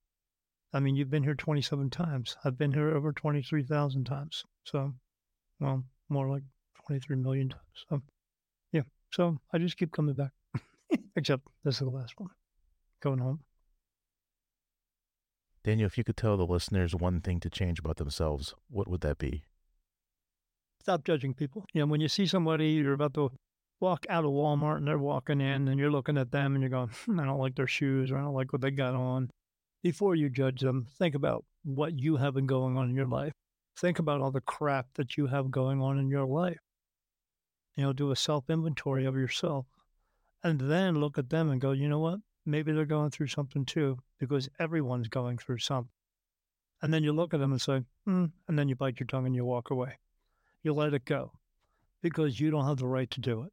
I 0.73 0.81
mean, 0.81 0.97
you've 0.97 1.11
been 1.11 1.23
here 1.23 1.35
27 1.35 1.91
times. 1.91 2.35
I've 2.45 2.57
been 2.57 2.73
here 2.73 2.97
over 2.97 3.13
23,000 3.13 4.05
times. 4.05 4.43
So, 4.65 4.95
well, 5.61 5.85
more 6.09 6.31
like 6.31 6.45
23 6.87 7.17
million 7.17 7.51
times. 7.51 7.85
So, 7.91 8.01
yeah. 8.73 8.83
So 9.13 9.39
I 9.53 9.59
just 9.59 9.77
keep 9.77 9.93
coming 9.93 10.15
back. 10.15 10.31
Except 11.17 11.47
this 11.63 11.75
is 11.75 11.81
the 11.81 11.91
last 11.91 12.15
one. 12.17 12.31
Going 13.03 13.19
home. 13.19 13.41
Daniel, 15.63 15.87
if 15.87 15.99
you 15.99 16.05
could 16.05 16.17
tell 16.17 16.39
the 16.39 16.47
listeners 16.47 16.95
one 16.95 17.21
thing 17.21 17.41
to 17.41 17.51
change 17.51 17.81
about 17.81 17.99
themselves, 17.99 18.55
what 18.71 18.89
would 18.89 19.03
that 19.03 19.19
be? 19.19 19.45
Stop 20.87 21.03
judging 21.03 21.35
people. 21.35 21.65
You 21.73 21.81
know, 21.81 21.87
when 21.89 22.01
you 22.01 22.07
see 22.07 22.27
somebody, 22.27 22.69
you're 22.69 22.93
about 22.93 23.15
to 23.15 23.33
walk 23.81 24.07
out 24.09 24.25
of 24.25 24.31
Walmart 24.31 24.77
and 24.77 24.87
they're 24.87 24.97
walking 24.97 25.41
in 25.41 25.67
and 25.67 25.81
you're 25.81 25.91
looking 25.91 26.17
at 26.17 26.31
them 26.31 26.55
and 26.55 26.63
you're 26.63 26.71
going, 26.71 26.91
hmm, 27.05 27.19
I 27.19 27.25
don't 27.25 27.41
like 27.41 27.57
their 27.57 27.67
shoes 27.67 28.13
or 28.13 28.19
I 28.19 28.21
don't 28.21 28.35
like 28.35 28.53
what 28.53 28.63
they 28.63 28.71
got 28.71 28.95
on. 28.95 29.29
Before 29.83 30.15
you 30.15 30.31
judge 30.31 30.61
them, 30.61 30.87
think 30.97 31.17
about 31.17 31.45
what 31.65 31.99
you 31.99 32.19
have 32.19 32.35
been 32.35 32.47
going 32.47 32.77
on 32.79 32.89
in 32.89 32.95
your 32.95 33.09
life. 33.09 33.33
Think 33.77 33.99
about 33.99 34.21
all 34.21 34.31
the 34.31 34.41
crap 34.41 34.87
that 34.95 35.17
you 35.17 35.27
have 35.27 35.51
going 35.51 35.83
on 35.83 35.99
in 35.99 36.09
your 36.09 36.25
life. 36.25 36.61
You 37.75 37.83
know, 37.83 37.93
do 37.93 38.13
a 38.13 38.17
self 38.17 38.49
inventory 38.49 39.07
of 39.07 39.17
yourself 39.17 39.67
and 40.45 40.61
then 40.61 41.01
look 41.01 41.19
at 41.19 41.31
them 41.31 41.51
and 41.51 41.61
go, 41.61 41.73
you 41.73 41.89
know 41.89 41.99
what? 41.99 42.21
Maybe 42.47 42.71
they're 42.71 42.85
going 42.85 43.11
through 43.11 43.27
something 43.27 43.65
too, 43.65 43.99
because 44.21 44.49
everyone's 44.61 45.09
going 45.09 45.39
through 45.39 45.59
something. 45.59 45.91
And 46.81 46.95
then 46.95 47.03
you 47.03 47.13
look 47.13 47.35
at 47.35 47.41
them 47.41 47.51
and 47.51 47.61
say, 47.61 47.83
hmm, 48.05 48.27
and 48.47 48.57
then 48.57 48.69
you 48.69 48.77
bite 48.77 49.01
your 49.01 49.09
tongue 49.09 49.27
and 49.27 49.35
you 49.35 49.45
walk 49.45 49.71
away 49.71 49.99
you 50.67 50.75
let 50.75 50.93
it 50.93 51.05
go 51.05 51.33
because 52.03 52.39
you 52.39 52.51
don't 52.51 52.67
have 52.67 52.77
the 52.77 52.87
right 52.87 53.11
to 53.13 53.21
do 53.21 53.45
it. 53.45 53.53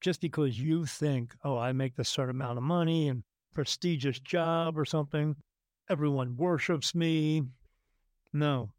Just 0.00 0.20
because 0.20 0.60
you 0.60 0.84
think, 0.84 1.34
oh, 1.42 1.58
I 1.58 1.72
make 1.72 1.96
this 1.96 2.10
certain 2.10 2.36
amount 2.36 2.58
of 2.58 2.62
money 2.62 3.08
and 3.08 3.24
prestigious 3.54 4.20
job 4.20 4.78
or 4.78 4.84
something, 4.84 5.34
everyone 5.90 6.36
worships 6.36 6.94
me. 6.94 7.42
No. 8.32 8.70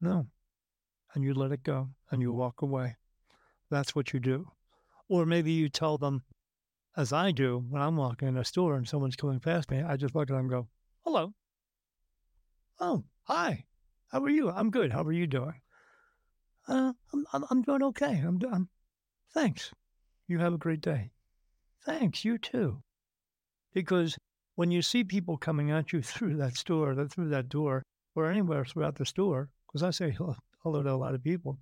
No. 0.00 0.26
And 1.14 1.24
you 1.24 1.34
let 1.34 1.52
it 1.52 1.64
go 1.64 1.88
and 2.10 2.22
you 2.22 2.32
walk 2.32 2.62
away. 2.62 2.96
That's 3.70 3.94
what 3.94 4.12
you 4.12 4.20
do. 4.20 4.46
Or 5.08 5.26
maybe 5.26 5.50
you 5.50 5.68
tell 5.68 5.96
them, 5.98 6.22
as 6.96 7.12
I 7.12 7.32
do 7.32 7.64
when 7.68 7.82
I'm 7.82 7.96
walking 7.96 8.28
in 8.28 8.36
a 8.36 8.44
store 8.44 8.76
and 8.76 8.86
someone's 8.86 9.16
coming 9.16 9.40
past 9.40 9.70
me, 9.70 9.82
I 9.82 9.96
just 9.96 10.14
look 10.14 10.30
at 10.30 10.34
them 10.34 10.40
and 10.40 10.50
go, 10.50 10.68
hello. 11.04 11.32
Oh, 12.78 13.04
hi. 13.22 13.64
How 14.10 14.22
are 14.24 14.30
you? 14.30 14.50
I'm 14.50 14.70
good. 14.70 14.92
How 14.92 15.02
are 15.02 15.12
you 15.12 15.28
doing? 15.28 15.60
Uh, 16.68 16.92
I'm, 17.12 17.26
I'm, 17.32 17.44
I'm 17.50 17.62
doing 17.62 17.82
okay. 17.84 18.22
I'm, 18.26 18.40
I'm, 18.52 18.68
thanks. 19.32 19.72
You 20.26 20.40
have 20.40 20.52
a 20.52 20.58
great 20.58 20.80
day. 20.80 21.10
Thanks. 21.84 22.24
You 22.24 22.36
too. 22.36 22.82
Because 23.72 24.18
when 24.56 24.72
you 24.72 24.82
see 24.82 25.04
people 25.04 25.36
coming 25.36 25.70
at 25.70 25.92
you 25.92 26.02
through 26.10 26.36
that 26.38 26.56
store, 26.56 26.94
through 27.06 27.28
that 27.28 27.48
door, 27.48 27.84
or 28.16 28.26
anywhere 28.26 28.64
throughout 28.64 28.96
the 28.96 29.06
store, 29.06 29.48
because 29.66 29.84
I 29.84 29.90
say 29.90 30.10
hello, 30.10 30.34
hello 30.64 30.82
to 30.82 30.90
a 30.90 30.96
lot 30.96 31.14
of 31.14 31.22
people, 31.22 31.58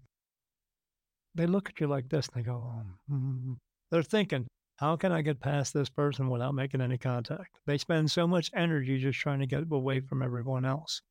they 1.34 1.46
look 1.46 1.68
at 1.68 1.80
you 1.80 1.86
like 1.86 2.08
this 2.08 2.28
and 2.28 2.42
they 2.42 2.46
go, 2.46 2.54
oh, 2.54 3.12
mm-hmm. 3.12 3.52
they're 3.90 4.02
thinking, 4.02 4.46
how 4.76 4.96
can 4.96 5.12
I 5.12 5.20
get 5.20 5.40
past 5.40 5.74
this 5.74 5.90
person 5.90 6.30
without 6.30 6.54
making 6.54 6.80
any 6.80 6.96
contact? 6.96 7.58
They 7.66 7.76
spend 7.76 8.10
so 8.10 8.26
much 8.26 8.50
energy 8.54 8.98
just 8.98 9.18
trying 9.18 9.40
to 9.40 9.46
get 9.46 9.64
away 9.70 10.00
from 10.00 10.22
everyone 10.22 10.64
else. 10.64 11.02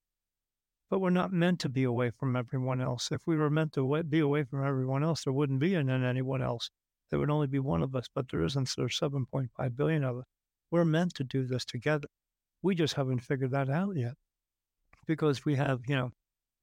But 0.90 1.00
we're 1.00 1.10
not 1.10 1.34
meant 1.34 1.60
to 1.62 1.70
be 1.70 1.84
away 1.84 2.12
from 2.12 2.36
everyone 2.36 2.82
else. 2.82 3.12
If 3.12 3.28
we 3.28 3.38
were 3.38 3.50
meant 3.50 3.74
to 3.74 4.04
be 4.04 4.20
away 4.20 4.44
from 4.44 4.66
everyone 4.66 5.04
else, 5.04 5.24
there 5.24 5.34
wouldn't 5.34 5.60
be 5.60 5.76
anyone 5.76 6.42
else. 6.42 6.70
there 7.10 7.20
would 7.20 7.30
only 7.30 7.48
be 7.48 7.60
one 7.60 7.84
of 7.84 7.96
us, 7.96 8.08
but 8.14 8.30
there 8.30 8.44
isn't. 8.44 8.68
So 8.70 8.82
there's 8.82 9.00
7.5 9.00 9.76
billion 9.76 10.04
of 10.04 10.20
us. 10.20 10.26
We're 10.72 10.86
meant 10.86 11.14
to 11.16 11.24
do 11.24 11.46
this 11.46 11.66
together. 11.66 12.08
We 12.62 12.76
just 12.76 12.96
haven't 12.96 13.22
figured 13.22 13.52
that 13.52 13.70
out 13.70 13.96
yet 13.96 14.16
because 15.08 15.46
we 15.46 15.56
have, 15.56 15.82
you 15.88 15.96
know, 15.96 16.12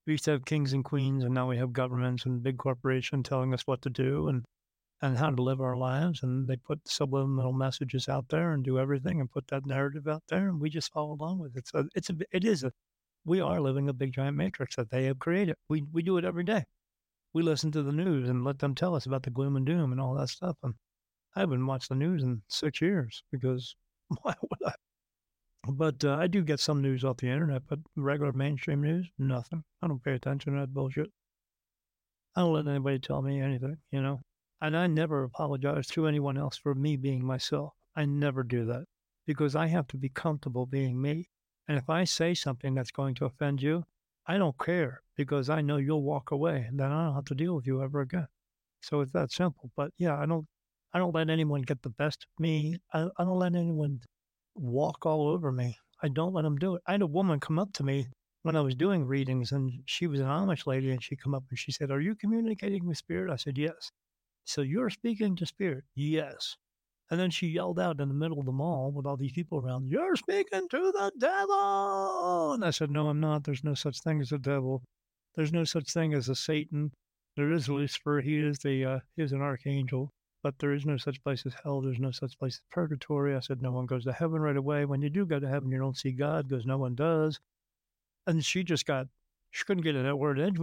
we 0.06 0.14
used 0.14 0.24
to 0.26 0.32
have 0.32 0.44
kings 0.44 0.72
and 0.74 0.84
queens, 0.84 1.24
and 1.24 1.34
now 1.34 1.48
we 1.48 1.56
have 1.58 1.72
governments 1.72 2.26
and 2.26 2.42
big 2.42 2.58
corporations 2.58 3.28
telling 3.28 3.54
us 3.54 3.66
what 3.66 3.82
to 3.82 3.90
do 3.90 4.28
and 4.28 4.44
and 5.02 5.18
how 5.18 5.30
to 5.30 5.42
live 5.42 5.60
our 5.60 5.76
lives. 5.76 6.22
And 6.22 6.48
they 6.48 6.56
put 6.56 6.80
subliminal 6.88 7.52
messages 7.52 8.08
out 8.08 8.28
there 8.30 8.52
and 8.52 8.64
do 8.64 8.78
everything 8.78 9.20
and 9.20 9.30
put 9.30 9.48
that 9.48 9.66
narrative 9.66 10.08
out 10.08 10.22
there, 10.28 10.48
and 10.48 10.60
we 10.60 10.70
just 10.70 10.92
follow 10.92 11.12
along 11.14 11.40
with 11.40 11.56
it. 11.56 11.68
So 11.68 11.88
it's 11.94 12.10
a, 12.10 12.14
it 12.32 12.44
is 12.44 12.64
a, 12.64 12.72
we 13.24 13.40
are 13.40 13.60
living 13.60 13.88
a 13.88 13.92
big 13.92 14.12
giant 14.12 14.36
matrix 14.36 14.76
that 14.76 14.90
they 14.90 15.04
have 15.04 15.18
created. 15.18 15.56
We 15.68 15.82
we 15.92 16.02
do 16.02 16.18
it 16.18 16.24
every 16.24 16.44
day. 16.44 16.64
We 17.32 17.42
listen 17.42 17.72
to 17.72 17.82
the 17.82 17.92
news 17.92 18.28
and 18.28 18.44
let 18.44 18.58
them 18.58 18.74
tell 18.74 18.94
us 18.94 19.06
about 19.06 19.22
the 19.24 19.30
gloom 19.30 19.56
and 19.56 19.66
doom 19.66 19.92
and 19.92 20.00
all 20.00 20.14
that 20.14 20.28
stuff. 20.28 20.56
And 20.62 20.74
I 21.34 21.40
haven't 21.40 21.66
watched 21.66 21.88
the 21.88 21.96
news 21.96 22.22
in 22.22 22.42
six 22.48 22.80
years 22.80 23.22
because 23.32 23.74
why 24.22 24.34
would 24.40 24.60
I? 24.66 24.74
But 25.66 26.04
uh, 26.04 26.16
I 26.16 26.26
do 26.26 26.42
get 26.42 26.60
some 26.60 26.82
news 26.82 27.04
off 27.04 27.16
the 27.16 27.30
internet, 27.30 27.62
but 27.66 27.78
regular 27.96 28.32
mainstream 28.32 28.82
news, 28.82 29.10
nothing. 29.18 29.64
I 29.82 29.88
don't 29.88 30.02
pay 30.02 30.12
attention 30.12 30.52
to 30.54 30.60
that 30.60 30.74
bullshit. 30.74 31.10
I 32.36 32.42
don't 32.42 32.52
let 32.52 32.68
anybody 32.68 32.98
tell 32.98 33.22
me 33.22 33.40
anything, 33.40 33.78
you 33.90 34.02
know. 34.02 34.20
And 34.60 34.76
I 34.76 34.86
never 34.86 35.24
apologize 35.24 35.86
to 35.88 36.06
anyone 36.06 36.36
else 36.36 36.56
for 36.56 36.74
me 36.74 36.96
being 36.96 37.24
myself. 37.24 37.72
I 37.96 38.04
never 38.04 38.42
do 38.42 38.66
that 38.66 38.84
because 39.26 39.56
I 39.56 39.66
have 39.68 39.86
to 39.88 39.96
be 39.96 40.08
comfortable 40.08 40.66
being 40.66 41.00
me. 41.00 41.28
And 41.68 41.78
if 41.78 41.88
I 41.88 42.04
say 42.04 42.34
something 42.34 42.74
that's 42.74 42.90
going 42.90 43.14
to 43.16 43.24
offend 43.26 43.62
you, 43.62 43.84
I 44.26 44.38
don't 44.38 44.58
care 44.58 45.02
because 45.16 45.48
I 45.50 45.60
know 45.60 45.76
you'll 45.76 46.02
walk 46.02 46.30
away 46.30 46.64
and 46.68 46.78
then 46.78 46.90
I 46.92 47.06
don't 47.06 47.14
have 47.14 47.24
to 47.26 47.34
deal 47.34 47.54
with 47.54 47.66
you 47.66 47.82
ever 47.82 48.00
again. 48.00 48.28
So 48.82 49.00
it's 49.00 49.12
that 49.12 49.32
simple. 49.32 49.70
But 49.76 49.92
yeah, 49.98 50.18
I 50.18 50.26
don't 50.26 50.46
I 50.92 50.98
don't 50.98 51.14
let 51.14 51.30
anyone 51.30 51.62
get 51.62 51.82
the 51.82 51.90
best 51.90 52.24
of 52.24 52.40
me. 52.40 52.78
I, 52.92 53.08
I 53.18 53.24
don't 53.24 53.38
let 53.38 53.54
anyone 53.54 54.00
walk 54.54 55.06
all 55.06 55.28
over 55.28 55.50
me. 55.50 55.76
I 56.02 56.08
don't 56.08 56.34
let 56.34 56.42
them 56.42 56.56
do 56.56 56.76
it. 56.76 56.82
I 56.86 56.92
had 56.92 57.02
a 57.02 57.06
woman 57.06 57.40
come 57.40 57.58
up 57.58 57.72
to 57.74 57.82
me 57.82 58.08
when 58.42 58.56
I 58.56 58.60
was 58.60 58.74
doing 58.74 59.06
readings, 59.06 59.52
and 59.52 59.72
she 59.86 60.06
was 60.06 60.20
an 60.20 60.26
Amish 60.26 60.66
lady, 60.66 60.90
and 60.90 61.02
she 61.02 61.16
come 61.16 61.34
up 61.34 61.44
and 61.50 61.58
she 61.58 61.72
said, 61.72 61.90
"Are 61.90 62.00
you 62.00 62.14
communicating 62.14 62.86
with 62.86 62.98
spirit?" 62.98 63.32
I 63.32 63.36
said, 63.36 63.58
"Yes." 63.58 63.90
So 64.44 64.62
you're 64.62 64.90
speaking 64.90 65.36
to 65.36 65.46
spirit? 65.46 65.84
Yes. 65.94 66.56
And 67.10 67.20
then 67.20 67.30
she 67.30 67.48
yelled 67.48 67.78
out 67.78 68.00
in 68.00 68.08
the 68.08 68.14
middle 68.14 68.40
of 68.40 68.46
the 68.46 68.52
mall 68.52 68.90
with 68.90 69.06
all 69.06 69.16
these 69.16 69.32
people 69.32 69.58
around, 69.58 69.88
You're 69.88 70.16
speaking 70.16 70.68
to 70.68 70.92
the 70.92 71.12
devil. 71.18 72.54
And 72.54 72.64
I 72.64 72.70
said, 72.70 72.90
No, 72.90 73.08
I'm 73.08 73.20
not. 73.20 73.44
There's 73.44 73.64
no 73.64 73.74
such 73.74 74.00
thing 74.00 74.20
as 74.20 74.32
a 74.32 74.38
devil. 74.38 74.82
There's 75.34 75.52
no 75.52 75.64
such 75.64 75.92
thing 75.92 76.14
as 76.14 76.28
a 76.28 76.34
Satan. 76.34 76.92
There 77.36 77.52
is 77.52 77.68
Lucifer. 77.68 78.20
He 78.20 78.38
is 78.38 78.58
the 78.58 78.84
uh, 78.84 78.98
he 79.16 79.22
is 79.22 79.32
an 79.32 79.42
archangel 79.42 80.10
but 80.44 80.58
there 80.58 80.74
is 80.74 80.84
no 80.84 80.98
such 80.98 81.24
place 81.24 81.46
as 81.46 81.54
hell. 81.64 81.80
There's 81.80 81.98
no 81.98 82.10
such 82.10 82.38
place 82.38 82.56
as 82.56 82.62
purgatory. 82.70 83.34
I 83.34 83.40
said, 83.40 83.62
no 83.62 83.72
one 83.72 83.86
goes 83.86 84.04
to 84.04 84.12
heaven 84.12 84.42
right 84.42 84.58
away. 84.58 84.84
When 84.84 85.00
you 85.00 85.08
do 85.08 85.24
go 85.24 85.40
to 85.40 85.48
heaven, 85.48 85.70
you 85.70 85.78
don't 85.78 85.96
see 85.96 86.12
God 86.12 86.46
because 86.46 86.66
no 86.66 86.76
one 86.76 86.94
does. 86.94 87.40
And 88.26 88.44
she 88.44 88.62
just 88.62 88.84
got, 88.84 89.06
she 89.50 89.64
couldn't 89.64 89.84
get 89.84 89.94
that 89.94 90.18
word 90.18 90.38
edge, 90.38 90.58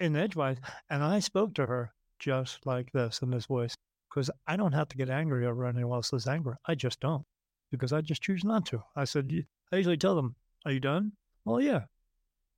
in 0.00 0.16
edgewise. 0.16 0.56
And 0.88 1.04
I 1.04 1.18
spoke 1.20 1.52
to 1.54 1.66
her 1.66 1.92
just 2.18 2.64
like 2.64 2.90
this 2.92 3.20
in 3.20 3.30
this 3.30 3.44
voice 3.44 3.74
because 4.10 4.30
I 4.46 4.56
don't 4.56 4.72
have 4.72 4.88
to 4.88 4.96
get 4.96 5.10
angry 5.10 5.46
over 5.46 5.66
anyone 5.66 5.96
else's 5.96 6.26
anger. 6.26 6.58
I 6.66 6.74
just 6.74 7.00
don't 7.00 7.24
because 7.70 7.92
I 7.92 8.00
just 8.00 8.22
choose 8.22 8.44
not 8.44 8.66
to. 8.66 8.82
I 8.96 9.04
said, 9.04 9.30
I 9.72 9.76
usually 9.76 9.96
tell 9.96 10.14
them, 10.14 10.34
are 10.64 10.72
you 10.72 10.80
done? 10.80 11.12
Well, 11.44 11.60
yeah. 11.60 11.82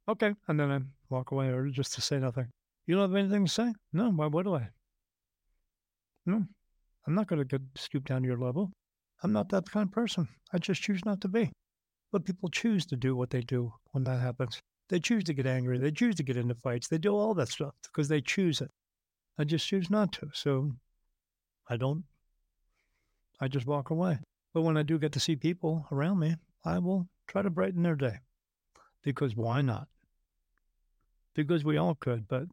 Okay. 0.09 0.35
And 0.49 0.59
then 0.59 0.71
I 0.71 0.81
walk 1.09 1.31
away 1.33 1.49
or 1.49 1.69
just 1.69 1.95
to 1.95 2.01
say 2.01 2.19
nothing. 2.19 2.49
You 2.87 2.97
don't 2.97 3.11
have 3.11 3.17
anything 3.17 3.45
to 3.45 3.53
say? 3.53 3.73
No. 3.93 4.11
Why 4.11 4.27
would 4.27 4.47
I? 4.49 4.69
No. 6.27 6.45
I'm 7.07 7.15
not 7.15 7.27
going 7.27 7.39
to 7.39 7.45
get 7.45 7.63
stoop 7.77 8.05
down 8.05 8.23
to 8.23 8.29
your 8.29 8.39
level. 8.39 8.71
I'm 9.23 9.33
not 9.33 9.49
that 9.51 9.71
kind 9.71 9.89
of 9.89 9.93
person. 9.93 10.29
I 10.53 10.59
just 10.59 10.83
choose 10.83 11.05
not 11.05 11.21
to 11.23 11.29
be. 11.29 11.51
But 12.13 12.25
people 12.25 12.49
choose 12.49 12.87
to 12.87 12.97
do 12.97 13.15
what 13.15 13.31
they 13.31 13.43
do 13.43 13.73
when 13.93 14.05
that 14.05 14.21
happens. 14.21 14.61
They 14.89 14.99
choose 14.99 15.25
to 15.25 15.35
get 15.35 15.47
angry. 15.47 15.79
They 15.79 15.93
choose 15.93 16.17
to 16.17 16.25
get 16.25 16.37
into 16.37 16.55
fights. 16.55 16.89
They 16.89 16.99
do 16.99 17.15
all 17.15 17.35
that 17.35 17.49
stuff 17.49 17.75
because 17.83 18.09
they 18.09 18.21
choose 18.21 18.61
it. 18.61 18.71
I 19.39 19.45
just 19.45 19.67
choose 19.67 19.89
not 19.91 20.13
to. 20.15 20.29
So 20.35 20.73
I 21.71 21.77
don't, 21.77 22.05
I 23.41 23.47
just 23.49 23.67
walk 23.67 23.91
away. 23.91 24.19
But 24.53 24.63
when 24.63 24.77
I 24.77 24.83
do 24.83 24.99
get 24.99 25.13
to 25.13 25.21
see 25.21 25.37
people 25.37 25.87
around 25.93 26.19
me, 26.19 26.35
I 26.65 26.81
will 26.81 27.09
try 27.29 27.43
to 27.43 27.49
brighten 27.49 27.85
their 27.85 27.95
day. 27.95 28.19
Because 29.03 29.37
why 29.37 29.63
not? 29.63 29.87
Because 31.35 31.65
we 31.65 31.77
all 31.77 31.95
could, 31.95 32.27
but 32.27 32.45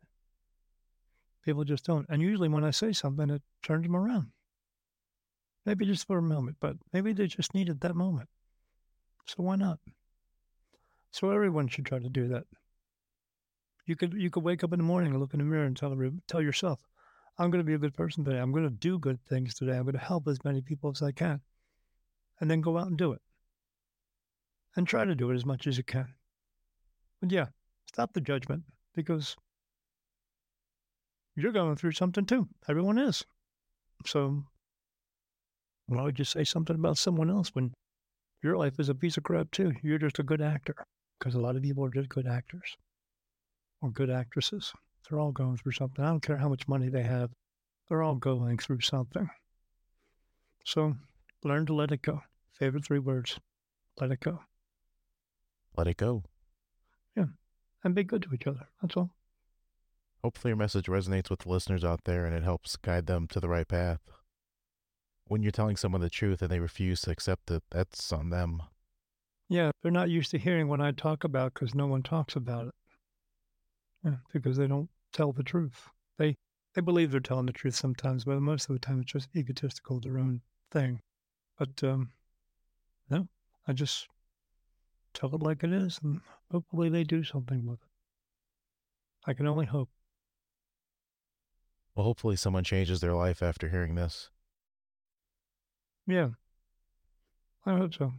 people 1.44 1.64
just 1.64 1.84
don't. 1.84 2.06
And 2.10 2.22
usually 2.22 2.48
when 2.48 2.64
I 2.64 2.70
say 2.70 2.94
something, 2.94 3.30
it 3.32 3.42
turns 3.64 3.84
them 3.84 3.96
around. 3.96 4.28
Maybe 5.66 5.86
just 5.86 6.06
for 6.06 6.20
a 6.20 6.22
moment, 6.22 6.58
but 6.62 6.78
maybe 6.94 7.12
they 7.12 7.26
just 7.28 7.56
needed 7.56 7.82
that 7.82 7.96
moment. 7.96 8.30
So 9.26 9.44
why 9.44 9.56
not? 9.56 9.80
So 11.12 11.32
everyone 11.32 11.68
should 11.68 11.86
try 11.86 12.00
to 12.00 12.08
do 12.10 12.28
that. 12.30 12.46
You 13.86 13.96
could 13.96 14.14
you 14.14 14.30
could 14.30 14.44
wake 14.44 14.64
up 14.64 14.74
in 14.74 14.80
the 14.80 14.84
morning 14.84 15.12
and 15.12 15.20
look 15.20 15.34
in 15.34 15.40
the 15.40 15.46
mirror 15.46 15.66
and 15.66 15.76
tell 15.76 15.98
tell 16.28 16.42
yourself, 16.42 16.80
I'm 17.40 17.52
going 17.52 17.64
to 17.64 17.68
be 17.68 17.76
a 17.76 17.80
good 17.80 17.94
person 17.94 18.26
today. 18.26 18.40
I'm 18.40 18.52
going 18.52 18.64
to 18.64 18.70
do 18.70 18.98
good 18.98 19.20
things 19.30 19.54
today. 19.54 19.78
I'm 19.78 19.84
going 19.84 19.94
to 19.94 20.00
help 20.00 20.28
as 20.28 20.44
many 20.44 20.62
people 20.62 20.90
as 20.90 21.02
I 21.02 21.12
can, 21.12 21.42
and 22.40 22.50
then 22.50 22.62
go 22.62 22.78
out 22.78 22.88
and 22.88 22.98
do 22.98 23.12
it. 23.12 23.22
And 24.76 24.88
try 24.88 25.06
to 25.06 25.16
do 25.16 25.32
it 25.32 25.36
as 25.36 25.46
much 25.46 25.68
as 25.68 25.78
you 25.78 25.84
can. 25.84 26.08
But 27.22 27.32
yeah, 27.32 27.48
stop 27.88 28.14
the 28.14 28.22
judgment 28.22 28.64
because 28.96 29.36
you're 31.36 31.52
going 31.52 31.76
through 31.76 31.94
something 31.94 32.26
too. 32.26 32.48
Everyone 32.68 32.98
is. 32.98 33.24
So 34.06 34.44
why 35.88 36.04
would 36.04 36.20
you 36.20 36.26
say 36.26 36.44
something 36.44 36.76
about 36.76 36.98
someone 36.98 37.30
else 37.30 37.50
when 37.54 37.74
your 38.44 38.58
life 38.58 38.80
is 38.80 38.90
a 38.90 38.96
piece 38.96 39.18
of 39.18 39.24
crap 39.24 39.52
too? 39.52 39.74
You're 39.82 39.98
just 39.98 40.20
a 40.20 40.24
good 40.24 40.42
actor 40.42 40.76
because 41.18 41.36
a 41.36 41.40
lot 41.40 41.56
of 41.56 41.64
people 41.64 41.86
are 41.86 41.90
just 41.90 42.10
good 42.10 42.28
actors 42.28 42.76
or 43.82 43.90
good 43.90 44.10
actresses. 44.10 44.74
They're 45.10 45.20
all 45.20 45.32
going 45.32 45.58
through 45.58 45.74
something. 45.74 46.04
I 46.04 46.10
don't 46.10 46.22
care 46.22 46.38
how 46.38 46.50
much 46.50 46.68
money 46.68 46.90
they 46.90 47.04
have, 47.04 47.32
they're 47.88 48.04
all 48.04 48.16
going 48.16 48.58
through 48.58 48.82
something. 48.82 49.30
So 50.66 50.96
learn 51.44 51.66
to 51.68 51.74
let 51.74 51.92
it 51.92 52.02
go. 52.02 52.22
Favorite 52.52 52.86
three 52.86 53.00
words 53.00 53.40
let 54.00 54.12
it 54.12 54.20
go. 54.20 54.42
Let 55.76 55.88
it 55.88 55.98
go. 55.98 56.24
Yeah. 57.16 57.26
And 57.84 57.96
be 57.96 58.04
good 58.04 58.24
to 58.24 58.34
each 58.34 58.46
other. 58.46 58.68
That's 58.82 58.96
all. 58.96 59.12
Hopefully, 60.24 60.50
your 60.50 60.58
message 60.58 60.86
resonates 60.86 61.30
with 61.30 61.40
the 61.40 61.50
listeners 61.50 61.84
out 61.84 62.04
there 62.04 62.26
and 62.26 62.36
it 62.36 62.44
helps 62.44 62.76
guide 62.76 63.08
them 63.08 63.28
to 63.28 63.40
the 63.40 63.50
right 63.50 63.68
path 63.68 64.02
when 65.28 65.44
you're 65.44 65.52
telling 65.52 65.76
someone 65.76 66.02
the 66.02 66.10
truth 66.10 66.42
and 66.42 66.50
they 66.50 66.60
refuse 66.60 67.02
to 67.02 67.12
accept 67.12 67.52
it, 67.52 67.64
that's 67.70 68.12
on 68.12 68.30
them. 68.30 68.64
Yeah, 69.50 69.72
they're 69.82 69.92
not 69.92 70.10
used 70.10 70.32
to 70.32 70.38
hearing 70.38 70.68
what 70.68 70.82
I 70.82 70.92
talk 70.92 71.24
about 71.24 71.54
because 71.54 71.74
no 71.74 71.88
one 71.88 72.04
talks 72.04 72.36
about 72.36 72.68
it. 72.68 72.74
Yeah, 74.04 74.16
because 74.34 74.58
they 74.58 74.68
don't 74.68 74.90
tell 75.18 75.34
the 75.34 75.44
truth. 75.44 75.90
They 76.18 76.38
they 76.76 76.82
believe 76.82 77.12
they're 77.12 77.20
telling 77.20 77.48
the 77.48 77.52
truth 77.52 77.76
sometimes, 77.76 78.24
but 78.24 78.40
most 78.40 78.70
of 78.70 78.76
the 78.76 78.80
time 78.80 79.02
it's 79.02 79.12
just 79.12 79.30
egotistical, 79.36 80.00
their 80.00 80.20
own 80.20 80.42
thing. 80.72 81.02
But 81.58 81.84
um, 81.84 82.12
no, 83.10 83.28
I 83.68 83.74
just 83.74 84.08
tell 85.14 85.34
it 85.34 85.42
like 85.42 85.64
it 85.64 85.74
is, 85.74 86.00
and 86.04 86.22
hopefully 86.52 86.90
they 86.90 87.04
do 87.04 87.24
something 87.24 87.66
with 87.66 87.80
it. 87.82 87.90
I 89.26 89.34
can 89.34 89.48
only 89.48 89.66
hope. 89.66 89.90
Well, 91.96 92.06
hopefully 92.06 92.36
someone 92.36 92.64
changes 92.64 93.02
their 93.02 93.16
life 93.16 93.42
after 93.42 93.70
hearing 93.70 93.96
this. 93.96 94.30
Yeah. 96.06 96.30
I 97.66 97.76
hope 97.76 97.96
so. 97.96 98.14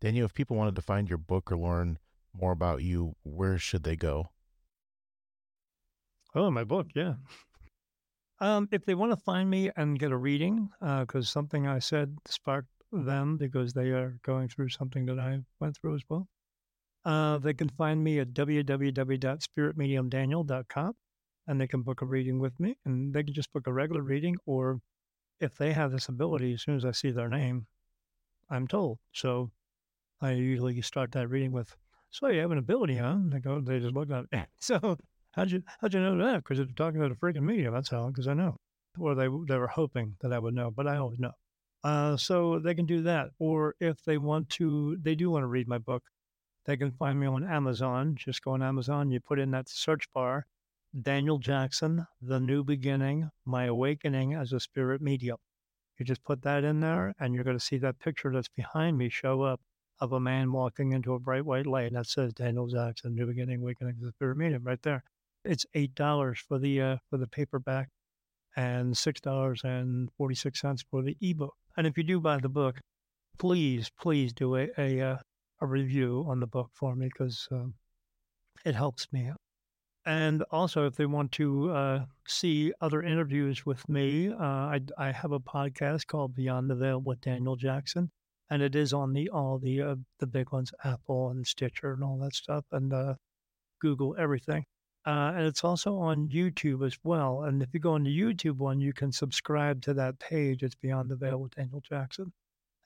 Daniel, 0.00 0.26
if 0.26 0.34
people 0.34 0.56
wanted 0.56 0.74
to 0.76 0.82
find 0.82 1.08
your 1.08 1.16
book 1.16 1.50
or 1.50 1.56
learn 1.56 1.98
more 2.34 2.52
about 2.52 2.82
you, 2.82 3.14
where 3.22 3.56
should 3.56 3.84
they 3.84 3.96
go? 3.96 4.30
Oh, 6.38 6.50
my 6.52 6.62
book, 6.62 6.86
yeah. 6.94 7.14
Um, 8.40 8.68
if 8.70 8.86
they 8.86 8.94
want 8.94 9.10
to 9.10 9.16
find 9.16 9.50
me 9.50 9.72
and 9.76 9.98
get 9.98 10.12
a 10.12 10.16
reading, 10.16 10.68
because 10.80 11.26
uh, 11.26 11.32
something 11.32 11.66
I 11.66 11.80
said 11.80 12.16
sparked 12.26 12.68
them 12.92 13.36
because 13.36 13.72
they 13.72 13.90
are 13.90 14.20
going 14.22 14.48
through 14.48 14.68
something 14.68 15.04
that 15.06 15.18
I 15.18 15.40
went 15.58 15.76
through 15.76 15.96
as 15.96 16.02
well. 16.08 16.28
Uh, 17.04 17.38
they 17.38 17.54
can 17.54 17.70
find 17.70 18.04
me 18.04 18.20
at 18.20 18.34
www.spiritmediumdaniel.com 18.34 20.94
and 21.48 21.60
they 21.60 21.66
can 21.66 21.82
book 21.82 22.02
a 22.02 22.06
reading 22.06 22.38
with 22.38 22.60
me 22.60 22.76
and 22.84 23.12
they 23.12 23.24
can 23.24 23.34
just 23.34 23.52
book 23.52 23.66
a 23.66 23.72
regular 23.72 24.02
reading 24.02 24.36
or 24.46 24.78
if 25.40 25.56
they 25.56 25.72
have 25.72 25.90
this 25.90 26.08
ability, 26.08 26.54
as 26.54 26.62
soon 26.62 26.76
as 26.76 26.84
I 26.84 26.92
see 26.92 27.10
their 27.10 27.28
name, 27.28 27.66
I'm 28.48 28.68
told. 28.68 29.00
So 29.12 29.50
I 30.20 30.32
usually 30.32 30.80
start 30.82 31.10
that 31.12 31.28
reading 31.28 31.50
with, 31.50 31.74
"So 32.10 32.28
you 32.28 32.40
have 32.40 32.52
an 32.52 32.58
ability, 32.58 32.96
huh?" 32.96 33.10
And 33.10 33.32
they 33.32 33.40
go, 33.40 33.60
they 33.60 33.80
just 33.80 33.94
look 33.94 34.10
at 34.12 34.26
it. 34.32 34.48
So 34.60 34.98
how'd 35.32 35.50
you 35.50 35.62
how'd 35.80 35.94
you 35.94 36.00
know 36.00 36.16
that? 36.18 36.38
Because 36.38 36.58
they're 36.58 36.66
talking 36.76 37.00
to 37.00 37.08
the 37.08 37.14
freaking 37.14 37.42
medium. 37.42 37.74
That's 37.74 37.90
how. 37.90 38.08
Because 38.08 38.28
I 38.28 38.34
know. 38.34 38.56
Well, 38.96 39.14
they 39.14 39.28
they 39.48 39.58
were 39.58 39.68
hoping 39.68 40.16
that 40.20 40.32
I 40.32 40.38
would 40.38 40.54
know, 40.54 40.70
but 40.70 40.86
I 40.86 40.96
always 40.96 41.18
know. 41.18 41.32
Uh, 41.84 42.16
so 42.16 42.58
they 42.58 42.74
can 42.74 42.86
do 42.86 43.02
that. 43.02 43.30
Or 43.38 43.74
if 43.80 44.02
they 44.04 44.18
want 44.18 44.48
to, 44.50 44.96
they 45.00 45.14
do 45.14 45.30
want 45.30 45.44
to 45.44 45.46
read 45.46 45.68
my 45.68 45.78
book. 45.78 46.02
They 46.64 46.76
can 46.76 46.92
find 46.92 47.18
me 47.18 47.26
on 47.26 47.44
Amazon. 47.44 48.16
Just 48.16 48.42
go 48.42 48.52
on 48.52 48.62
Amazon. 48.62 49.10
You 49.10 49.20
put 49.20 49.38
in 49.38 49.50
that 49.52 49.68
search 49.68 50.10
bar, 50.12 50.46
Daniel 51.00 51.38
Jackson, 51.38 52.06
The 52.20 52.40
New 52.40 52.64
Beginning, 52.64 53.30
My 53.44 53.66
Awakening 53.66 54.34
as 54.34 54.52
a 54.52 54.60
Spirit 54.60 55.00
Medium. 55.00 55.38
You 55.98 56.04
just 56.04 56.22
put 56.24 56.42
that 56.42 56.64
in 56.64 56.80
there, 56.80 57.14
and 57.18 57.34
you're 57.34 57.44
going 57.44 57.58
to 57.58 57.64
see 57.64 57.78
that 57.78 57.98
picture 57.98 58.32
that's 58.32 58.48
behind 58.48 58.98
me 58.98 59.08
show 59.08 59.42
up 59.42 59.60
of 60.00 60.12
a 60.12 60.20
man 60.20 60.52
walking 60.52 60.92
into 60.92 61.14
a 61.14 61.18
bright 61.18 61.44
white 61.44 61.66
light 61.66 61.92
that 61.92 62.06
says 62.06 62.32
Daniel 62.34 62.66
Jackson, 62.66 63.14
New 63.14 63.26
Beginning, 63.26 63.60
Awakening 63.60 63.96
as 64.00 64.08
a 64.08 64.12
Spirit 64.12 64.36
Medium 64.36 64.62
right 64.62 64.82
there. 64.82 65.02
It's 65.48 65.66
eight 65.74 65.94
dollars 65.94 66.38
for 66.46 66.58
the 66.58 66.80
uh, 66.80 66.96
for 67.08 67.18
the 67.18 67.26
paperback, 67.26 67.88
and 68.56 68.96
six 68.96 69.20
dollars 69.20 69.62
and 69.64 70.10
forty 70.18 70.34
six 70.34 70.60
cents 70.60 70.84
for 70.90 71.02
the 71.02 71.16
ebook. 71.20 71.54
And 71.76 71.86
if 71.86 71.96
you 71.96 72.04
do 72.04 72.20
buy 72.20 72.38
the 72.38 72.48
book, 72.48 72.78
please, 73.38 73.90
please 73.98 74.32
do 74.32 74.56
a 74.56 74.68
a, 74.78 75.00
uh, 75.00 75.16
a 75.60 75.66
review 75.66 76.24
on 76.28 76.40
the 76.40 76.46
book 76.46 76.70
for 76.74 76.94
me 76.94 77.06
because 77.06 77.48
um, 77.50 77.74
it 78.64 78.74
helps 78.74 79.06
me. 79.12 79.30
And 80.06 80.42
also, 80.50 80.86
if 80.86 80.96
they 80.96 81.06
want 81.06 81.32
to 81.32 81.70
uh, 81.70 82.04
see 82.26 82.72
other 82.80 83.02
interviews 83.02 83.66
with 83.66 83.86
me, 83.88 84.30
uh, 84.32 84.42
I, 84.74 84.80
I 84.96 85.12
have 85.12 85.32
a 85.32 85.40
podcast 85.40 86.06
called 86.06 86.34
Beyond 86.34 86.70
the 86.70 86.76
Veil 86.76 87.00
with 87.00 87.20
Daniel 87.20 87.56
Jackson, 87.56 88.10
and 88.50 88.62
it 88.62 88.74
is 88.74 88.92
on 88.92 89.12
the 89.12 89.28
all 89.28 89.58
the 89.58 89.82
uh, 89.82 89.96
the 90.18 90.26
big 90.26 90.50
ones, 90.52 90.72
Apple 90.84 91.30
and 91.30 91.46
Stitcher 91.46 91.92
and 91.92 92.02
all 92.02 92.18
that 92.18 92.34
stuff, 92.34 92.64
and 92.72 92.92
uh, 92.92 93.14
Google 93.80 94.16
everything. 94.18 94.64
Uh, 95.08 95.32
and 95.34 95.46
it's 95.46 95.64
also 95.64 95.96
on 95.96 96.28
YouTube 96.28 96.86
as 96.86 96.98
well. 97.02 97.44
And 97.44 97.62
if 97.62 97.70
you 97.72 97.80
go 97.80 97.94
on 97.94 98.02
the 98.02 98.14
YouTube 98.14 98.58
one, 98.58 98.78
you 98.78 98.92
can 98.92 99.10
subscribe 99.10 99.80
to 99.82 99.94
that 99.94 100.18
page. 100.18 100.62
It's 100.62 100.74
Beyond 100.74 101.08
the 101.08 101.16
Veil 101.16 101.38
with 101.38 101.54
Daniel 101.54 101.80
Jackson. 101.80 102.30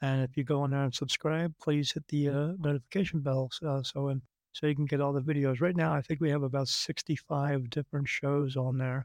And 0.02 0.22
if 0.22 0.36
you 0.36 0.44
go 0.44 0.60
on 0.62 0.70
there 0.70 0.84
and 0.84 0.94
subscribe, 0.94 1.52
please 1.60 1.90
hit 1.90 2.06
the 2.06 2.28
uh, 2.28 2.52
notification 2.60 3.22
bell 3.22 3.50
uh, 3.66 3.82
so 3.82 4.06
and 4.06 4.22
so 4.52 4.68
you 4.68 4.76
can 4.76 4.86
get 4.86 5.00
all 5.00 5.12
the 5.12 5.20
videos. 5.20 5.60
Right 5.60 5.74
now, 5.74 5.92
I 5.94 6.00
think 6.00 6.20
we 6.20 6.30
have 6.30 6.44
about 6.44 6.68
65 6.68 7.68
different 7.70 8.06
shows 8.06 8.56
on 8.56 8.78
there. 8.78 9.04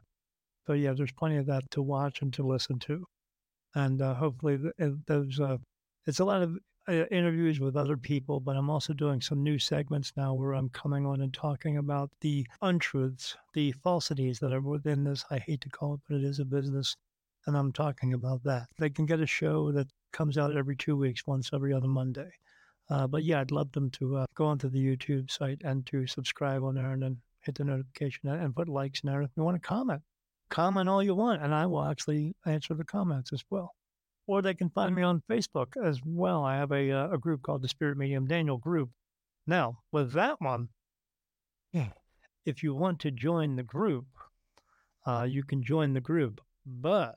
So 0.68 0.74
yeah, 0.74 0.92
there's 0.92 1.10
plenty 1.10 1.38
of 1.38 1.46
that 1.46 1.68
to 1.72 1.82
watch 1.82 2.22
and 2.22 2.32
to 2.34 2.46
listen 2.46 2.78
to. 2.80 3.04
And 3.74 4.00
uh, 4.00 4.14
hopefully, 4.14 4.60
those 5.08 5.40
uh, 5.40 5.56
it's 6.06 6.20
a 6.20 6.24
lot 6.24 6.42
of 6.42 6.56
uh, 6.88 7.04
interviews 7.10 7.60
with 7.60 7.76
other 7.76 7.96
people, 7.96 8.40
but 8.40 8.56
I'm 8.56 8.70
also 8.70 8.92
doing 8.92 9.20
some 9.20 9.42
new 9.42 9.58
segments 9.58 10.12
now 10.16 10.32
where 10.32 10.52
I'm 10.54 10.70
coming 10.70 11.04
on 11.04 11.20
and 11.20 11.32
talking 11.32 11.76
about 11.76 12.10
the 12.20 12.46
untruths, 12.62 13.36
the 13.52 13.72
falsities 13.72 14.38
that 14.38 14.52
are 14.52 14.60
within 14.60 15.04
this. 15.04 15.24
I 15.30 15.38
hate 15.38 15.60
to 15.62 15.68
call 15.68 15.94
it, 15.94 16.00
but 16.08 16.16
it 16.16 16.24
is 16.24 16.38
a 16.38 16.44
business. 16.44 16.96
And 17.46 17.56
I'm 17.56 17.72
talking 17.72 18.14
about 18.14 18.42
that. 18.44 18.68
They 18.78 18.90
can 18.90 19.06
get 19.06 19.20
a 19.20 19.26
show 19.26 19.70
that 19.72 19.88
comes 20.12 20.38
out 20.38 20.56
every 20.56 20.76
two 20.76 20.96
weeks, 20.96 21.26
once 21.26 21.50
every 21.52 21.72
other 21.72 21.88
Monday. 21.88 22.30
Uh, 22.90 23.06
but 23.06 23.22
yeah, 23.24 23.40
I'd 23.40 23.50
love 23.50 23.70
them 23.72 23.90
to 23.92 24.16
uh, 24.16 24.26
go 24.34 24.46
onto 24.46 24.70
the 24.70 24.78
YouTube 24.78 25.30
site 25.30 25.60
and 25.64 25.86
to 25.86 26.06
subscribe 26.06 26.64
on 26.64 26.74
there 26.74 26.92
and 26.92 27.02
then 27.02 27.18
hit 27.40 27.54
the 27.56 27.64
notification 27.64 28.30
and 28.30 28.56
put 28.56 28.68
likes 28.68 29.02
there. 29.02 29.22
If 29.22 29.30
you 29.36 29.42
want 29.42 29.60
to 29.60 29.66
comment, 29.66 30.02
comment 30.48 30.88
all 30.88 31.02
you 31.02 31.14
want, 31.14 31.42
and 31.42 31.54
I 31.54 31.66
will 31.66 31.84
actually 31.84 32.34
answer 32.46 32.74
the 32.74 32.84
comments 32.84 33.32
as 33.32 33.44
well 33.50 33.74
or 34.28 34.42
they 34.42 34.54
can 34.54 34.70
find 34.70 34.94
me 34.94 35.02
on 35.02 35.22
Facebook 35.28 35.68
as 35.82 36.00
well. 36.04 36.44
I 36.44 36.54
have 36.56 36.70
a, 36.70 36.92
uh, 36.92 37.08
a 37.10 37.18
group 37.18 37.42
called 37.42 37.62
the 37.62 37.68
Spirit 37.68 37.96
Medium 37.96 38.26
Daniel 38.26 38.58
Group. 38.58 38.90
Now, 39.46 39.78
with 39.90 40.12
that 40.12 40.40
one, 40.40 40.68
if 42.44 42.62
you 42.62 42.74
want 42.74 43.00
to 43.00 43.10
join 43.10 43.56
the 43.56 43.62
group, 43.62 44.06
uh, 45.06 45.26
you 45.28 45.42
can 45.42 45.62
join 45.62 45.94
the 45.94 46.00
group, 46.00 46.40
but 46.66 47.16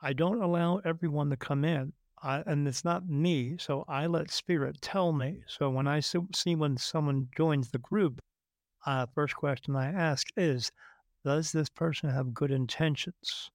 I 0.00 0.12
don't 0.12 0.40
allow 0.40 0.78
everyone 0.84 1.28
to 1.30 1.36
come 1.36 1.64
in. 1.64 1.92
I, 2.22 2.42
and 2.46 2.68
it's 2.68 2.84
not 2.84 3.08
me, 3.08 3.56
so 3.58 3.84
I 3.88 4.06
let 4.06 4.30
Spirit 4.30 4.80
tell 4.80 5.12
me. 5.12 5.42
So 5.46 5.70
when 5.70 5.88
I 5.88 6.00
see 6.00 6.54
when 6.54 6.76
someone 6.76 7.28
joins 7.36 7.70
the 7.70 7.78
group, 7.78 8.20
uh, 8.86 9.06
first 9.14 9.34
question 9.34 9.74
I 9.74 9.86
ask 9.86 10.28
is, 10.36 10.70
does 11.24 11.50
this 11.50 11.68
person 11.68 12.10
have 12.10 12.32
good 12.32 12.50
intentions? 12.50 13.50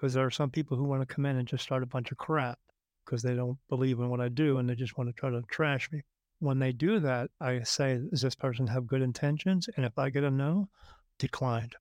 Because 0.00 0.14
there 0.14 0.24
are 0.24 0.30
some 0.30 0.50
people 0.50 0.76
who 0.78 0.84
want 0.84 1.06
to 1.06 1.14
come 1.14 1.26
in 1.26 1.36
and 1.36 1.46
just 1.46 1.62
start 1.62 1.82
a 1.82 1.86
bunch 1.86 2.10
of 2.10 2.16
crap 2.16 2.58
because 3.04 3.22
they 3.22 3.34
don't 3.34 3.58
believe 3.68 3.98
in 3.98 4.08
what 4.08 4.20
I 4.20 4.28
do 4.28 4.56
and 4.56 4.68
they 4.68 4.74
just 4.74 4.96
want 4.96 5.10
to 5.10 5.12
try 5.12 5.28
to 5.28 5.42
trash 5.50 5.90
me. 5.92 6.00
When 6.38 6.58
they 6.58 6.72
do 6.72 7.00
that, 7.00 7.30
I 7.38 7.62
say, 7.64 8.00
Does 8.10 8.22
this 8.22 8.34
person 8.34 8.66
have 8.68 8.86
good 8.86 9.02
intentions? 9.02 9.68
And 9.76 9.84
if 9.84 9.98
I 9.98 10.08
get 10.08 10.24
a 10.24 10.30
no, 10.30 10.70
declined 11.18 11.76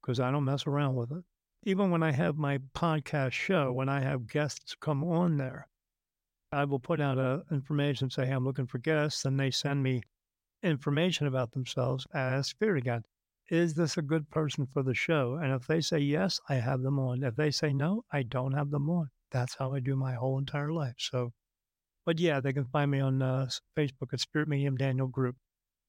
because 0.00 0.20
I 0.20 0.30
don't 0.30 0.44
mess 0.44 0.68
around 0.68 0.94
with 0.94 1.10
it. 1.10 1.24
Even 1.64 1.90
when 1.90 2.04
I 2.04 2.12
have 2.12 2.36
my 2.36 2.58
podcast 2.74 3.32
show, 3.32 3.72
when 3.72 3.88
I 3.88 4.00
have 4.00 4.28
guests 4.28 4.76
come 4.80 5.02
on 5.02 5.36
there, 5.36 5.66
I 6.52 6.64
will 6.64 6.78
put 6.78 7.00
out 7.00 7.18
a 7.18 7.42
information 7.50 8.04
and 8.04 8.12
say, 8.12 8.26
hey, 8.26 8.32
I'm 8.32 8.44
looking 8.44 8.66
for 8.66 8.78
guests, 8.78 9.24
and 9.24 9.38
they 9.38 9.50
send 9.50 9.82
me 9.82 10.02
information 10.62 11.26
about 11.26 11.52
themselves 11.52 12.06
as 12.14 12.46
Spirit 12.46 12.84
Guide 12.84 13.02
is 13.50 13.74
this 13.74 13.96
a 13.96 14.02
good 14.02 14.30
person 14.30 14.64
for 14.64 14.82
the 14.82 14.94
show? 14.94 15.40
And 15.42 15.52
if 15.52 15.66
they 15.66 15.80
say 15.80 15.98
yes, 15.98 16.40
I 16.48 16.54
have 16.54 16.82
them 16.82 16.98
on. 17.00 17.24
If 17.24 17.34
they 17.34 17.50
say 17.50 17.72
no, 17.72 18.04
I 18.12 18.22
don't 18.22 18.52
have 18.52 18.70
them 18.70 18.88
on. 18.88 19.10
That's 19.32 19.54
how 19.54 19.74
I 19.74 19.80
do 19.80 19.96
my 19.96 20.14
whole 20.14 20.38
entire 20.38 20.72
life. 20.72 20.94
So, 20.98 21.32
but 22.06 22.20
yeah, 22.20 22.40
they 22.40 22.52
can 22.52 22.64
find 22.64 22.90
me 22.90 23.00
on 23.00 23.20
uh, 23.20 23.48
Facebook 23.76 24.12
at 24.12 24.20
Spirit 24.20 24.48
Medium 24.48 24.76
Daniel 24.76 25.08
Group. 25.08 25.36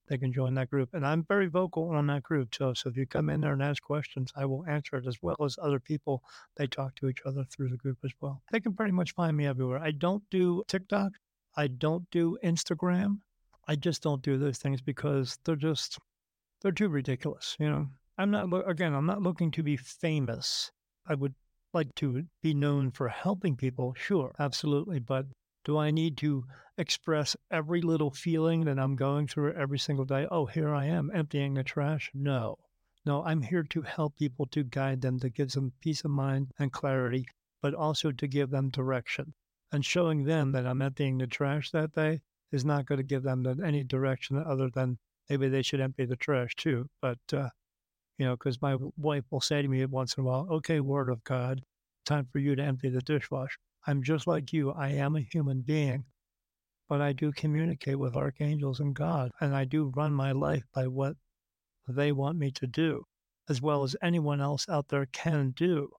They 0.07 0.17
can 0.17 0.33
join 0.33 0.55
that 0.55 0.69
group. 0.71 0.89
And 0.93 1.05
I'm 1.05 1.23
very 1.23 1.47
vocal 1.47 1.89
on 1.89 2.07
that 2.07 2.23
group. 2.23 2.49
too. 2.49 2.73
so 2.75 2.89
if 2.89 2.97
you 2.97 3.05
come 3.05 3.29
in 3.29 3.41
there 3.41 3.53
and 3.53 3.63
ask 3.63 3.81
questions, 3.81 4.31
I 4.35 4.45
will 4.45 4.65
answer 4.65 4.97
it 4.97 5.07
as 5.07 5.21
well 5.21 5.37
as 5.45 5.57
other 5.61 5.79
people. 5.79 6.23
They 6.57 6.67
talk 6.67 6.95
to 6.95 7.07
each 7.07 7.21
other 7.25 7.45
through 7.45 7.69
the 7.69 7.77
group 7.77 7.99
as 8.03 8.11
well. 8.19 8.41
They 8.51 8.59
can 8.59 8.73
pretty 8.73 8.91
much 8.91 9.13
find 9.13 9.37
me 9.37 9.45
everywhere. 9.45 9.79
I 9.79 9.91
don't 9.91 10.23
do 10.31 10.63
TikTok. 10.67 11.13
I 11.55 11.67
don't 11.67 12.09
do 12.09 12.37
Instagram. 12.43 13.19
I 13.67 13.75
just 13.75 14.01
don't 14.01 14.21
do 14.21 14.37
those 14.37 14.57
things 14.57 14.81
because 14.81 15.37
they're 15.45 15.55
just 15.55 15.99
they're 16.61 16.71
too 16.71 16.89
ridiculous. 16.89 17.55
You 17.59 17.69
know, 17.69 17.87
I'm 18.17 18.31
not, 18.31 18.69
again, 18.69 18.93
I'm 18.93 19.05
not 19.05 19.21
looking 19.21 19.51
to 19.51 19.63
be 19.63 19.77
famous. 19.77 20.71
I 21.07 21.15
would 21.15 21.33
like 21.73 21.93
to 21.95 22.25
be 22.41 22.53
known 22.53 22.91
for 22.91 23.07
helping 23.07 23.55
people, 23.55 23.93
sure, 23.97 24.33
absolutely. 24.39 24.99
But 24.99 25.25
do 25.63 25.77
I 25.77 25.91
need 25.91 26.17
to 26.17 26.43
express 26.77 27.35
every 27.51 27.81
little 27.81 28.11
feeling 28.11 28.65
that 28.65 28.79
I'm 28.79 28.95
going 28.95 29.27
through 29.27 29.53
every 29.53 29.79
single 29.79 30.05
day? 30.05 30.27
Oh, 30.29 30.45
here 30.45 30.73
I 30.73 30.85
am 30.85 31.11
emptying 31.13 31.53
the 31.53 31.63
trash? 31.63 32.11
No. 32.13 32.57
No, 33.05 33.23
I'm 33.23 33.41
here 33.41 33.63
to 33.63 33.81
help 33.81 34.17
people, 34.17 34.45
to 34.47 34.63
guide 34.63 35.01
them, 35.01 35.19
to 35.19 35.29
give 35.29 35.51
them 35.51 35.73
peace 35.81 36.03
of 36.05 36.11
mind 36.11 36.51
and 36.59 36.71
clarity, 36.71 37.25
but 37.61 37.73
also 37.73 38.11
to 38.11 38.27
give 38.27 38.51
them 38.51 38.69
direction. 38.69 39.33
And 39.71 39.85
showing 39.85 40.25
them 40.25 40.51
that 40.51 40.67
I'm 40.67 40.81
emptying 40.81 41.17
the 41.17 41.27
trash 41.27 41.71
that 41.71 41.93
day 41.93 42.21
is 42.51 42.65
not 42.65 42.85
going 42.85 42.97
to 42.97 43.03
give 43.03 43.23
them 43.23 43.45
any 43.63 43.83
direction 43.83 44.37
other 44.37 44.69
than 44.69 44.97
maybe 45.31 45.47
they 45.47 45.61
should 45.61 45.79
empty 45.79 46.03
the 46.03 46.17
trash 46.17 46.53
too. 46.57 46.89
But, 47.01 47.17
uh, 47.31 47.47
you 48.17 48.25
know, 48.25 48.35
because 48.35 48.61
my 48.61 48.75
wife 48.97 49.23
will 49.31 49.39
say 49.39 49.61
to 49.61 49.67
me 49.69 49.85
once 49.85 50.17
in 50.17 50.23
a 50.23 50.27
while, 50.27 50.45
okay, 50.51 50.81
word 50.81 51.09
of 51.09 51.23
God, 51.23 51.61
time 52.05 52.27
for 52.33 52.39
you 52.39 52.53
to 52.53 52.61
empty 52.61 52.89
the 52.89 52.99
dishwasher. 52.99 53.57
I'm 53.87 54.03
just 54.03 54.27
like 54.27 54.51
you. 54.51 54.71
I 54.71 54.89
am 54.89 55.15
a 55.15 55.21
human 55.21 55.61
being, 55.61 56.03
but 56.89 56.99
I 56.99 57.13
do 57.13 57.31
communicate 57.31 57.97
with 57.97 58.17
archangels 58.17 58.81
and 58.81 58.93
God, 58.93 59.31
and 59.39 59.55
I 59.55 59.63
do 59.63 59.93
run 59.95 60.11
my 60.11 60.33
life 60.33 60.65
by 60.73 60.87
what 60.87 61.15
they 61.87 62.11
want 62.11 62.37
me 62.37 62.51
to 62.51 62.67
do, 62.67 63.05
as 63.47 63.61
well 63.61 63.83
as 63.83 63.95
anyone 64.03 64.41
else 64.41 64.67
out 64.67 64.89
there 64.89 65.05
can 65.13 65.51
do. 65.51 65.89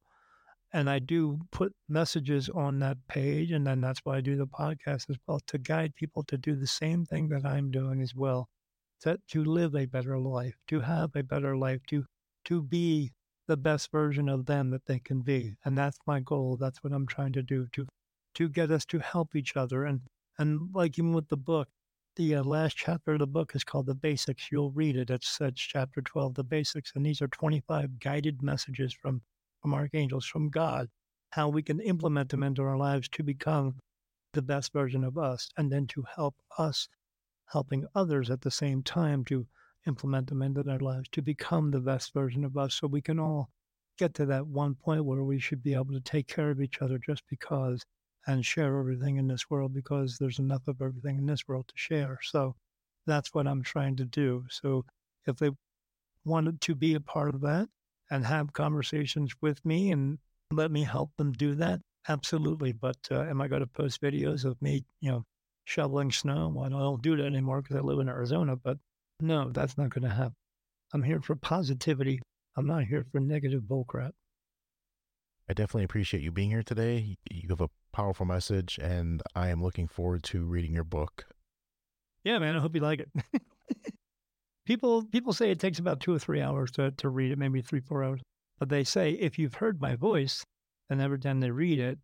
And 0.75 0.91
I 0.91 0.99
do 0.99 1.39
put 1.53 1.73
messages 1.89 2.51
on 2.51 2.81
that 2.81 2.99
page, 3.09 3.51
and 3.51 3.67
then 3.67 3.81
that's 3.81 4.01
why 4.05 4.19
I 4.19 4.21
do 4.21 4.37
the 4.37 4.47
podcast 4.47 5.09
as 5.09 5.17
well 5.27 5.41
to 5.47 5.57
guide 5.57 5.95
people 5.95 6.23
to 6.25 6.37
do 6.37 6.55
the 6.55 6.67
same 6.67 7.07
thing 7.07 7.29
that 7.31 7.47
I'm 7.47 7.71
doing 7.71 8.03
as 8.03 8.15
well 8.15 8.51
to, 9.03 9.19
to 9.29 9.45
live 9.45 9.75
a 9.75 9.87
better 9.87 10.19
life, 10.19 10.55
to 10.69 10.81
have 10.81 11.15
a 11.15 11.23
better 11.23 11.57
life, 11.57 11.81
to 11.89 12.05
to 12.45 12.63
be 12.63 13.13
the 13.47 13.57
best 13.57 13.91
version 13.93 14.29
of 14.29 14.47
them 14.47 14.71
that 14.71 14.87
they 14.87 14.99
can 14.99 15.21
be. 15.21 15.55
And 15.65 15.77
that's 15.79 15.99
my 16.07 16.21
goal. 16.21 16.57
That's 16.57 16.83
what 16.83 16.93
I'm 16.93 17.07
trying 17.07 17.33
to 17.35 17.43
do 17.43 17.67
to 17.73 17.87
to 18.35 18.49
get 18.49 18.71
us 18.71 18.85
to 18.87 18.99
help 18.99 19.35
each 19.37 19.57
other. 19.57 19.85
And 19.85 20.01
and 20.39 20.71
like 20.75 20.99
even 20.99 21.13
with 21.13 21.29
the 21.29 21.37
book, 21.37 21.69
the 22.17 22.37
uh, 22.37 22.45
last 22.45 22.77
chapter 22.77 23.13
of 23.13 23.21
the 23.21 23.27
book 23.27 23.53
is 23.55 23.65
called 23.65 23.87
The 23.87 23.95
Basics. 23.95 24.49
You'll 24.51 24.71
read 24.73 24.97
it. 24.97 25.11
It's, 25.11 25.39
it's 25.41 25.61
chapter 25.61 26.03
12, 26.03 26.35
The 26.35 26.45
Basics. 26.45 26.93
And 26.95 27.05
these 27.05 27.23
are 27.23 27.29
25 27.29 27.99
guided 28.01 28.43
messages 28.43 28.93
from, 28.93 29.23
from 29.63 29.73
archangels, 29.73 30.27
from 30.27 30.51
God, 30.51 30.89
how 31.31 31.49
we 31.49 31.63
can 31.63 31.81
implement 31.81 32.29
them 32.29 32.43
into 32.43 32.63
our 32.63 32.77
lives 32.77 33.09
to 33.11 33.23
become 33.23 33.77
the 34.35 34.43
best 34.43 34.73
version 34.73 35.05
of 35.05 35.17
us 35.17 35.49
and 35.57 35.73
then 35.73 35.87
to 35.87 36.05
help 36.15 36.35
us 36.59 36.89
helping 37.53 37.87
others 37.95 38.31
at 38.31 38.41
the 38.41 38.51
same 38.51 38.83
time 38.83 39.25
to 39.25 39.47
implement 39.87 40.29
them 40.29 40.43
into 40.43 40.63
their 40.63 40.79
lives, 40.79 41.09
to 41.13 41.23
become 41.23 41.71
the 41.71 41.81
best 41.81 42.13
version 42.15 42.45
of 42.45 42.57
us 42.57 42.75
so 42.75 42.87
we 42.87 43.03
can 43.03 43.19
all 43.19 43.51
get 43.99 44.15
to 44.15 44.27
that 44.27 44.47
one 44.47 44.75
point 44.75 45.05
where 45.05 45.23
we 45.23 45.39
should 45.39 45.63
be 45.63 45.75
able 45.75 45.93
to 45.93 46.01
take 46.01 46.27
care 46.27 46.51
of 46.51 46.61
each 46.61 46.81
other 46.81 46.99
just 46.99 47.23
because 47.29 47.85
and 48.27 48.45
share 48.45 48.79
everything 48.79 49.17
in 49.17 49.27
this 49.27 49.51
world 49.51 49.75
because 49.75 50.17
there's 50.19 50.39
enough 50.39 50.67
of 50.69 50.81
everything 50.81 51.19
in 51.19 51.27
this 51.27 51.47
world 51.49 51.67
to 51.69 51.75
share. 51.77 52.19
So 52.23 52.55
that's 53.07 53.35
what 53.35 53.47
I'm 53.47 53.63
trying 53.63 53.97
to 53.97 54.05
do. 54.05 54.45
So 54.49 54.85
if 55.27 55.37
they 55.37 55.51
wanted 56.25 56.61
to 56.63 56.75
be 56.75 56.95
a 56.95 57.01
part 57.01 57.35
of 57.35 57.41
that 57.41 57.69
and 58.11 58.25
have 58.25 58.53
conversations 58.53 59.33
with 59.41 59.65
me 59.65 59.91
and 59.91 60.19
let 60.53 60.71
me 60.71 60.85
help 60.85 61.11
them 61.17 61.33
do 61.33 61.57
that, 61.57 61.81
absolutely. 62.09 62.73
But 62.73 62.99
uh, 63.11 63.23
am 63.23 63.41
I 63.41 63.49
going 63.49 63.61
to 63.61 63.67
post 63.67 64.01
videos 64.01 64.45
of 64.45 64.61
me, 64.63 64.85
you 65.01 65.11
know, 65.11 65.25
shoveling 65.65 66.11
snow. 66.13 66.53
Well, 66.55 66.65
I 66.65 66.69
don't 66.69 67.03
do 67.03 67.17
that 67.17 67.25
anymore 67.25 67.63
because 67.63 67.77
I 67.77 67.81
live 67.81 67.99
in 67.99 68.09
Arizona, 68.09 68.57
but 68.57 68.79
no, 69.21 69.51
that's 69.51 69.79
not 69.79 69.91
going 69.91 70.03
to 70.03 70.15
happen. 70.15 70.35
I'm 70.93 71.03
here 71.03 71.21
for 71.21 71.37
positivity. 71.37 72.21
I'm 72.57 72.67
not 72.67 72.85
here 72.85 73.05
for 73.11 73.21
negative 73.21 73.63
bullcrap. 73.63 74.13
I 75.49 75.55
definitely 75.55 75.85
appreciate 75.85 76.23
you 76.23 76.31
being 76.31 76.51
here 76.51 76.63
today. 76.63 77.17
You 77.31 77.49
have 77.51 77.61
a 77.61 77.71
powerful 77.93 78.27
message, 78.27 78.79
and 78.81 79.23
I 79.35 79.49
am 79.49 79.63
looking 79.63 79.89
forward 79.89 80.23
to 80.25 80.45
reading 80.45 80.73
your 80.73 80.85
book. 80.85 81.27
Yeah, 82.25 82.39
man. 82.39 82.57
I 82.57 82.61
hope 82.61 82.75
you 82.75 82.81
like 82.81 83.01
it. 83.01 83.11
people 84.67 85.05
people 85.05 85.33
say 85.33 85.51
it 85.51 85.59
takes 85.59 85.79
about 85.79 86.01
two 86.01 86.15
or 86.15 86.19
three 86.19 86.41
hours 86.41 86.71
to, 86.73 86.93
to 86.93 87.09
read 87.09 87.33
it, 87.33 87.39
maybe 87.39 87.61
three, 87.63 87.81
four 87.81 88.05
hours. 88.05 88.21
But 88.59 88.69
they 88.69 88.85
say 88.85 89.13
if 89.13 89.39
you've 89.39 89.55
heard 89.55 89.81
my 89.81 89.97
voice, 89.97 90.45
and 90.89 91.01
every 91.01 91.19
time 91.19 91.41
they 91.41 91.51
read 91.51 91.79
it, 91.79 91.99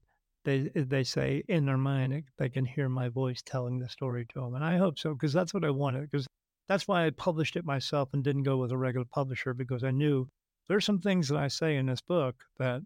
they 0.48 0.70
they 0.74 1.04
say 1.04 1.44
in 1.48 1.66
their 1.66 1.76
mind 1.76 2.24
they 2.38 2.48
can 2.48 2.64
hear 2.64 2.88
my 2.88 3.08
voice 3.10 3.42
telling 3.44 3.78
the 3.78 3.88
story 3.88 4.26
to 4.30 4.40
them. 4.40 4.54
And 4.54 4.64
I 4.64 4.78
hope 4.78 4.98
so 4.98 5.12
because 5.12 5.32
that's 5.32 5.52
what 5.52 5.64
I 5.64 5.70
wanted. 5.70 6.10
Because 6.10 6.26
that's 6.68 6.88
why 6.88 7.04
I 7.04 7.10
published 7.10 7.56
it 7.56 7.66
myself 7.66 8.08
and 8.14 8.24
didn't 8.24 8.44
go 8.44 8.56
with 8.56 8.72
a 8.72 8.76
regular 8.76 9.06
publisher 9.12 9.52
because 9.52 9.84
I 9.84 9.90
knew 9.90 10.26
there's 10.68 10.86
some 10.86 11.00
things 11.00 11.28
that 11.28 11.38
I 11.38 11.48
say 11.48 11.76
in 11.76 11.86
this 11.86 12.00
book 12.00 12.36
that 12.58 12.80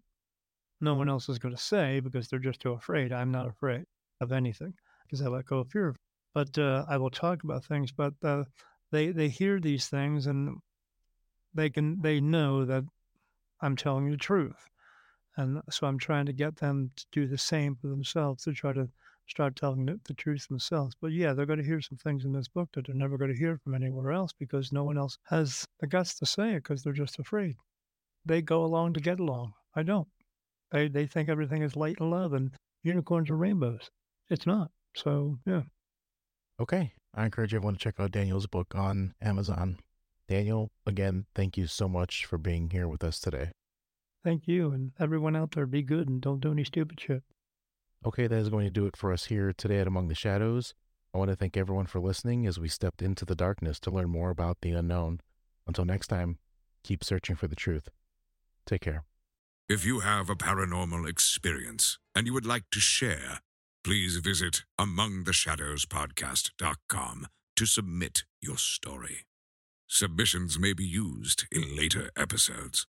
no 0.81 0.93
one 0.93 1.07
else 1.09 1.29
is 1.29 1.39
going 1.39 1.55
to 1.55 1.61
say 1.61 2.01
because 2.01 2.27
they're 2.27 2.39
just 2.39 2.59
too 2.59 2.73
afraid. 2.73 3.13
I'm 3.13 3.31
not 3.31 3.47
afraid 3.47 3.85
of 4.19 4.33
anything 4.33 4.73
because 5.05 5.21
I 5.21 5.29
let 5.29 5.45
go 5.45 5.59
of 5.59 5.69
fear. 5.69 5.95
But 6.33 6.57
uh, 6.57 6.85
I 6.89 6.97
will 6.97 7.11
talk 7.11 7.43
about 7.43 7.63
things. 7.63 7.93
But 7.93 8.13
uh, 8.23 8.43
they 8.91 9.11
they 9.11 9.29
hear 9.29 9.59
these 9.59 9.87
things 9.87 10.27
and 10.27 10.57
they 11.53 11.69
can 11.69 12.01
they 12.01 12.19
know 12.19 12.65
that 12.65 12.83
I'm 13.61 13.77
telling 13.77 14.11
the 14.11 14.17
truth. 14.17 14.69
And 15.37 15.61
so 15.69 15.87
I'm 15.87 15.97
trying 15.97 16.25
to 16.27 16.33
get 16.33 16.55
them 16.57 16.91
to 16.95 17.05
do 17.11 17.27
the 17.27 17.37
same 17.37 17.75
for 17.75 17.87
themselves 17.87 18.43
to 18.43 18.53
try 18.53 18.73
to 18.73 18.87
start 19.27 19.55
telling 19.55 19.85
the, 19.85 19.99
the 20.05 20.13
truth 20.13 20.47
themselves. 20.47 20.95
But 20.99 21.11
yeah, 21.11 21.33
they're 21.33 21.45
going 21.45 21.59
to 21.59 21.65
hear 21.65 21.81
some 21.81 21.97
things 21.97 22.25
in 22.25 22.33
this 22.33 22.47
book 22.47 22.69
that 22.73 22.85
they're 22.85 22.95
never 22.95 23.17
going 23.17 23.31
to 23.31 23.37
hear 23.37 23.57
from 23.63 23.73
anywhere 23.73 24.11
else 24.11 24.31
because 24.37 24.71
no 24.71 24.83
one 24.83 24.97
else 24.97 25.17
has 25.25 25.65
the 25.79 25.87
guts 25.87 26.15
to 26.19 26.25
say 26.25 26.51
it 26.51 26.63
because 26.63 26.83
they're 26.83 26.93
just 26.93 27.19
afraid. 27.19 27.55
They 28.25 28.41
go 28.41 28.63
along 28.63 28.93
to 28.93 28.99
get 28.99 29.19
along. 29.19 29.53
I 29.75 29.83
don't. 29.83 30.07
They 30.71 30.87
they 30.87 31.05
think 31.05 31.29
everything 31.29 31.61
is 31.61 31.75
light 31.75 31.99
and 31.99 32.09
love 32.11 32.33
and 32.33 32.51
unicorns 32.83 33.29
and 33.29 33.39
rainbows. 33.39 33.89
It's 34.29 34.45
not. 34.45 34.71
So 34.95 35.37
yeah. 35.45 35.63
Okay. 36.59 36.93
I 37.15 37.25
encourage 37.25 37.53
everyone 37.53 37.75
to 37.75 37.79
check 37.79 37.99
out 37.99 38.11
Daniel's 38.11 38.47
book 38.47 38.73
on 38.75 39.13
Amazon. 39.21 39.77
Daniel, 40.27 40.71
again, 40.87 41.25
thank 41.35 41.57
you 41.57 41.67
so 41.67 41.87
much 41.87 42.25
for 42.25 42.37
being 42.37 42.71
here 42.71 42.87
with 42.87 43.03
us 43.03 43.19
today. 43.19 43.51
Thank 44.23 44.47
you. 44.47 44.71
And 44.71 44.91
everyone 44.99 45.35
out 45.35 45.51
there, 45.51 45.65
be 45.65 45.81
good 45.81 46.07
and 46.07 46.21
don't 46.21 46.39
do 46.39 46.51
any 46.51 46.63
stupid 46.63 46.99
shit. 46.99 47.23
Okay, 48.05 48.27
that 48.27 48.37
is 48.37 48.49
going 48.49 48.65
to 48.65 48.71
do 48.71 48.85
it 48.85 48.97
for 48.97 49.13
us 49.13 49.25
here 49.25 49.53
today 49.53 49.79
at 49.79 49.87
Among 49.87 50.07
the 50.07 50.15
Shadows. 50.15 50.73
I 51.13 51.17
want 51.17 51.29
to 51.29 51.35
thank 51.35 51.55
everyone 51.55 51.85
for 51.85 51.99
listening 51.99 52.47
as 52.47 52.59
we 52.59 52.67
stepped 52.67 53.01
into 53.01 53.25
the 53.25 53.35
darkness 53.35 53.79
to 53.81 53.91
learn 53.91 54.09
more 54.09 54.29
about 54.29 54.57
the 54.61 54.71
unknown. 54.71 55.19
Until 55.67 55.85
next 55.85 56.07
time, 56.07 56.37
keep 56.83 57.03
searching 57.03 57.35
for 57.35 57.47
the 57.47 57.55
truth. 57.55 57.89
Take 58.65 58.81
care. 58.81 59.03
If 59.69 59.85
you 59.85 60.01
have 60.01 60.29
a 60.29 60.35
paranormal 60.35 61.07
experience 61.07 61.97
and 62.15 62.27
you 62.27 62.33
would 62.33 62.45
like 62.45 62.65
to 62.71 62.79
share, 62.79 63.39
please 63.83 64.17
visit 64.17 64.63
amongtheshadowspodcast.com 64.79 67.27
to 67.55 67.65
submit 67.65 68.23
your 68.41 68.57
story. 68.57 69.25
Submissions 69.87 70.59
may 70.59 70.73
be 70.73 70.85
used 70.85 71.45
in 71.51 71.77
later 71.77 72.09
episodes. 72.17 72.87